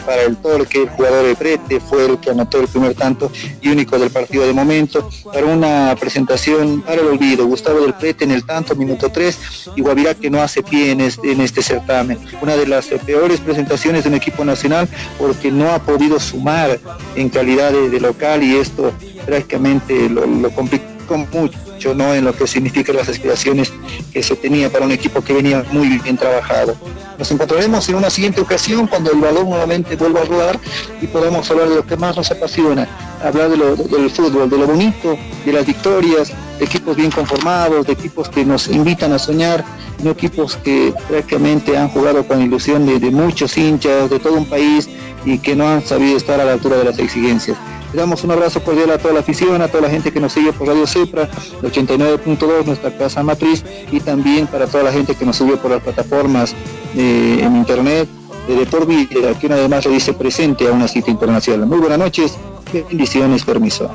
para 0.00 0.22
el 0.22 0.36
Torque, 0.36 0.82
el 0.82 0.88
jugador 0.90 1.26
de 1.26 1.34
Prete 1.34 1.80
fue 1.80 2.06
el 2.06 2.18
que 2.18 2.30
anotó 2.30 2.60
el 2.60 2.68
primer 2.68 2.94
tanto 2.94 3.30
y 3.60 3.68
único 3.68 3.98
del 3.98 4.10
partido 4.10 4.46
de 4.46 4.52
momento, 4.52 5.08
para 5.32 5.46
una 5.46 5.94
presentación 5.98 6.82
para 6.82 7.00
el 7.00 7.08
olvido, 7.08 7.46
Gustavo 7.46 7.80
del 7.80 7.94
Prete 7.94 8.24
en 8.24 8.30
el 8.30 8.44
tanto, 8.44 8.74
minuto 8.74 9.10
3, 9.10 9.70
y 9.76 9.82
Guavirá 9.82 10.14
que 10.14 10.30
no 10.30 10.42
hace 10.42 10.62
pie 10.62 10.92
en 10.92 11.00
este, 11.00 11.62
certamen. 11.62 12.18
Una 12.40 12.56
de 12.56 12.66
las 12.66 12.86
peores 12.86 13.40
presentaciones 13.40 14.04
de 14.04 14.10
un 14.10 14.16
equipo 14.16 14.44
nacional 14.44 14.88
porque 15.18 15.50
no 15.50 15.70
ha 15.70 15.78
podido 15.78 16.18
sumar 16.18 16.78
en 17.14 17.28
calidad 17.28 17.72
de, 17.72 18.00
local 18.00 18.42
y 18.42 18.56
esto 18.56 18.92
prácticamente 19.24 20.08
lo, 20.08 20.26
lo 20.26 20.50
complicó 20.50 21.16
mucho 21.32 21.71
¿no? 21.94 22.14
en 22.14 22.24
lo 22.24 22.32
que 22.34 22.46
significan 22.46 22.96
las 22.96 23.08
aspiraciones 23.08 23.72
que 24.12 24.22
se 24.22 24.36
tenía 24.36 24.70
para 24.70 24.84
un 24.86 24.92
equipo 24.92 25.20
que 25.22 25.32
venía 25.32 25.64
muy 25.72 25.98
bien 25.98 26.16
trabajado. 26.16 26.76
Nos 27.18 27.30
encontraremos 27.30 27.88
en 27.88 27.96
una 27.96 28.08
siguiente 28.08 28.40
ocasión 28.40 28.86
cuando 28.86 29.12
el 29.12 29.20
balón 29.20 29.50
nuevamente 29.50 29.96
vuelva 29.96 30.22
a 30.22 30.24
rodar 30.24 30.58
y 31.00 31.06
podamos 31.06 31.50
hablar 31.50 31.68
de 31.68 31.76
lo 31.76 31.86
que 31.86 31.96
más 31.96 32.16
nos 32.16 32.30
apasiona, 32.30 32.88
hablar 33.22 33.50
del 33.50 34.10
fútbol, 34.10 34.48
de 34.48 34.58
lo 34.58 34.66
bonito, 34.66 35.16
de 35.44 35.52
las 35.52 35.66
victorias, 35.66 36.32
de 36.58 36.64
equipos 36.64 36.96
bien 36.96 37.10
conformados, 37.10 37.86
de 37.86 37.92
equipos 37.92 38.28
que 38.28 38.44
nos 38.44 38.68
invitan 38.68 39.12
a 39.12 39.18
soñar, 39.18 39.64
no 40.02 40.12
equipos 40.12 40.56
que 40.56 40.94
prácticamente 41.08 41.76
han 41.76 41.88
jugado 41.88 42.26
con 42.26 42.40
ilusión 42.40 42.86
de, 42.86 42.98
de 42.98 43.10
muchos 43.10 43.56
hinchas 43.58 44.08
de 44.08 44.18
todo 44.18 44.34
un 44.34 44.46
país 44.46 44.88
y 45.24 45.38
que 45.38 45.54
no 45.54 45.68
han 45.68 45.84
sabido 45.84 46.16
estar 46.16 46.40
a 46.40 46.44
la 46.44 46.52
altura 46.52 46.76
de 46.76 46.84
las 46.84 46.98
exigencias. 46.98 47.56
Le 47.92 48.00
damos 48.00 48.24
un 48.24 48.30
abrazo 48.30 48.62
cordial 48.62 48.90
a 48.90 48.98
toda 48.98 49.12
la 49.12 49.20
afición, 49.20 49.60
a 49.60 49.68
toda 49.68 49.82
la 49.82 49.90
gente 49.90 50.12
que 50.12 50.20
nos 50.20 50.32
sigue 50.32 50.52
por 50.52 50.66
Radio 50.66 50.86
Cepra, 50.86 51.28
89.2, 51.62 52.64
nuestra 52.64 52.96
casa 52.96 53.22
matriz, 53.22 53.64
y 53.90 54.00
también 54.00 54.46
para 54.46 54.66
toda 54.66 54.84
la 54.84 54.92
gente 54.92 55.14
que 55.14 55.26
nos 55.26 55.36
sigue 55.36 55.58
por 55.58 55.70
las 55.70 55.82
plataformas 55.82 56.54
eh, 56.96 57.40
en 57.42 57.56
internet 57.56 58.08
de 58.48 58.66
Por 58.66 58.86
Vida, 58.86 59.38
que 59.38 59.46
además 59.46 59.84
le 59.84 59.92
dice 59.92 60.14
presente 60.14 60.66
a 60.68 60.72
una 60.72 60.88
cita 60.88 61.10
internacional. 61.10 61.66
Muy 61.66 61.78
buenas 61.78 61.98
noches, 61.98 62.38
bendiciones, 62.72 63.44
permiso. 63.44 63.90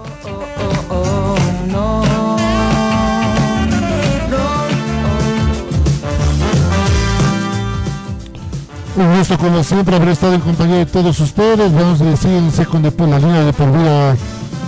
Un 8.98 9.16
gusto 9.16 9.38
como 9.38 9.64
siempre 9.64 9.96
haber 9.96 10.10
estado 10.10 10.34
en 10.34 10.42
compañía 10.42 10.78
de 10.78 10.88
todos 10.88 11.20
ustedes. 11.20 11.72
Vamos 11.72 12.02
a 12.02 12.06
decir 12.06 12.68
con 12.68 12.82
después 12.82 13.08
la 13.08 13.20
línea 13.20 13.44
de 13.44 13.54
por 13.54 13.72
vida 13.72 14.16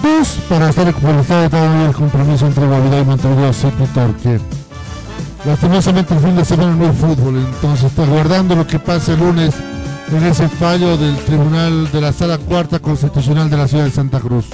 2 0.03 0.27
para 0.47 0.69
estar 0.69 0.87
actualizado 0.87 1.49
todavía 1.49 1.87
el 1.87 1.95
compromiso 1.95 2.45
entre 2.45 2.67
Guavirá 2.67 2.99
y 2.99 3.05
Montevideo 3.05 3.51
City 3.51 3.85
Torque. 3.91 4.39
Lastimosamente 5.45 6.13
el 6.13 6.19
fin 6.19 6.35
de 6.35 6.45
semana 6.45 6.75
no 6.75 6.85
hay 6.85 6.95
fútbol, 6.95 7.37
entonces 7.37 7.85
está 7.85 8.05
guardando 8.05 8.55
lo 8.55 8.67
que 8.67 8.77
pase 8.77 9.13
el 9.13 9.19
lunes 9.19 9.55
en 10.11 10.23
ese 10.23 10.47
fallo 10.47 10.95
del 10.95 11.17
Tribunal 11.25 11.91
de 11.91 12.01
la 12.01 12.13
Sala 12.13 12.37
Cuarta 12.37 12.77
Constitucional 12.77 13.49
de 13.49 13.57
la 13.57 13.67
Ciudad 13.67 13.85
de 13.85 13.91
Santa 13.91 14.19
Cruz. 14.19 14.45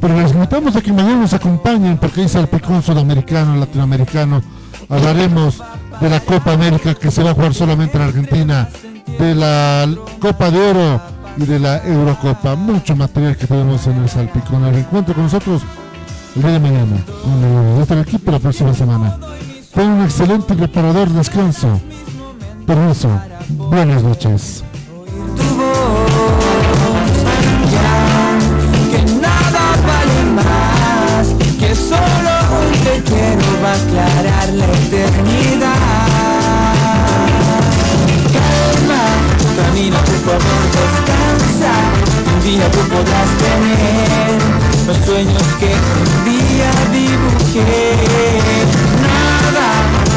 Pero 0.00 0.16
les 0.16 0.30
invitamos 0.30 0.76
a 0.76 0.80
que 0.80 0.92
mañana 0.92 1.22
nos 1.22 1.32
acompañen 1.32 1.98
porque 1.98 2.20
dice 2.20 2.38
el 2.38 2.46
picón 2.46 2.84
sudamericano, 2.84 3.56
latinoamericano. 3.56 4.42
Hablaremos 4.88 5.60
de 6.00 6.08
la 6.08 6.20
Copa 6.20 6.52
América 6.52 6.94
que 6.94 7.10
se 7.10 7.24
va 7.24 7.32
a 7.32 7.34
jugar 7.34 7.52
solamente 7.52 7.96
en 7.96 8.04
Argentina 8.04 8.68
de 9.18 9.34
la 9.34 9.88
Copa 10.20 10.50
de 10.50 10.58
Oro 10.58 11.00
y 11.36 11.44
de 11.44 11.58
la 11.58 11.84
Eurocopa. 11.84 12.54
Mucho 12.56 12.96
material 12.96 13.36
que 13.36 13.46
tenemos 13.46 13.86
en 13.86 13.98
el 13.98 14.08
Salpicón. 14.08 14.64
El 14.66 14.76
encuentro 14.76 15.14
con 15.14 15.24
nosotros 15.24 15.62
el 16.36 16.42
día 16.42 16.52
de 16.52 16.60
mañana 16.60 16.96
con 17.22 17.98
el 17.98 18.02
equipo 18.02 18.30
la 18.30 18.38
próxima 18.38 18.74
semana. 18.74 19.18
Tengan 19.74 19.98
un 19.98 20.04
excelente 20.04 20.54
y 20.54 20.56
reparador 20.56 21.08
descanso. 21.08 21.80
Permiso. 22.66 23.08
Buenas 23.48 24.02
noches. 24.02 24.64
quiero 33.04 33.48
va 33.62 34.77
favor 40.28 40.66
descansa, 40.76 41.72
un 42.34 42.40
día 42.44 42.66
tú 42.70 42.80
podrás 42.80 43.28
tener 43.38 44.36
los 44.86 44.96
sueños 45.06 45.42
que 45.58 45.70
un 46.00 46.24
día 46.24 46.70
dibujé. 46.92 47.94
Nada 49.08 49.68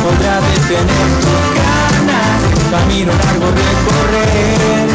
podrá 0.04 0.36
detener 0.42 1.08
tus 1.24 1.42
ganas, 1.62 2.40
camino 2.72 3.12
largo 3.14 3.48
recorrer, 3.64 4.88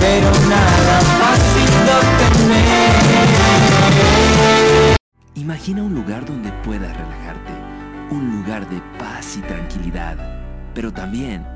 pero 0.00 0.28
nada 0.48 0.96
fácil 1.20 1.70
de 1.84 1.92
obtener. 2.00 2.96
Imagina 5.34 5.82
un 5.82 5.94
lugar 5.94 6.24
donde 6.24 6.50
puedas 6.64 6.96
relajarte, 6.96 7.52
un 8.10 8.32
lugar 8.32 8.68
de 8.68 8.80
paz 8.98 9.36
y 9.36 9.42
tranquilidad, 9.42 10.16
pero 10.74 10.92
también 10.92 11.55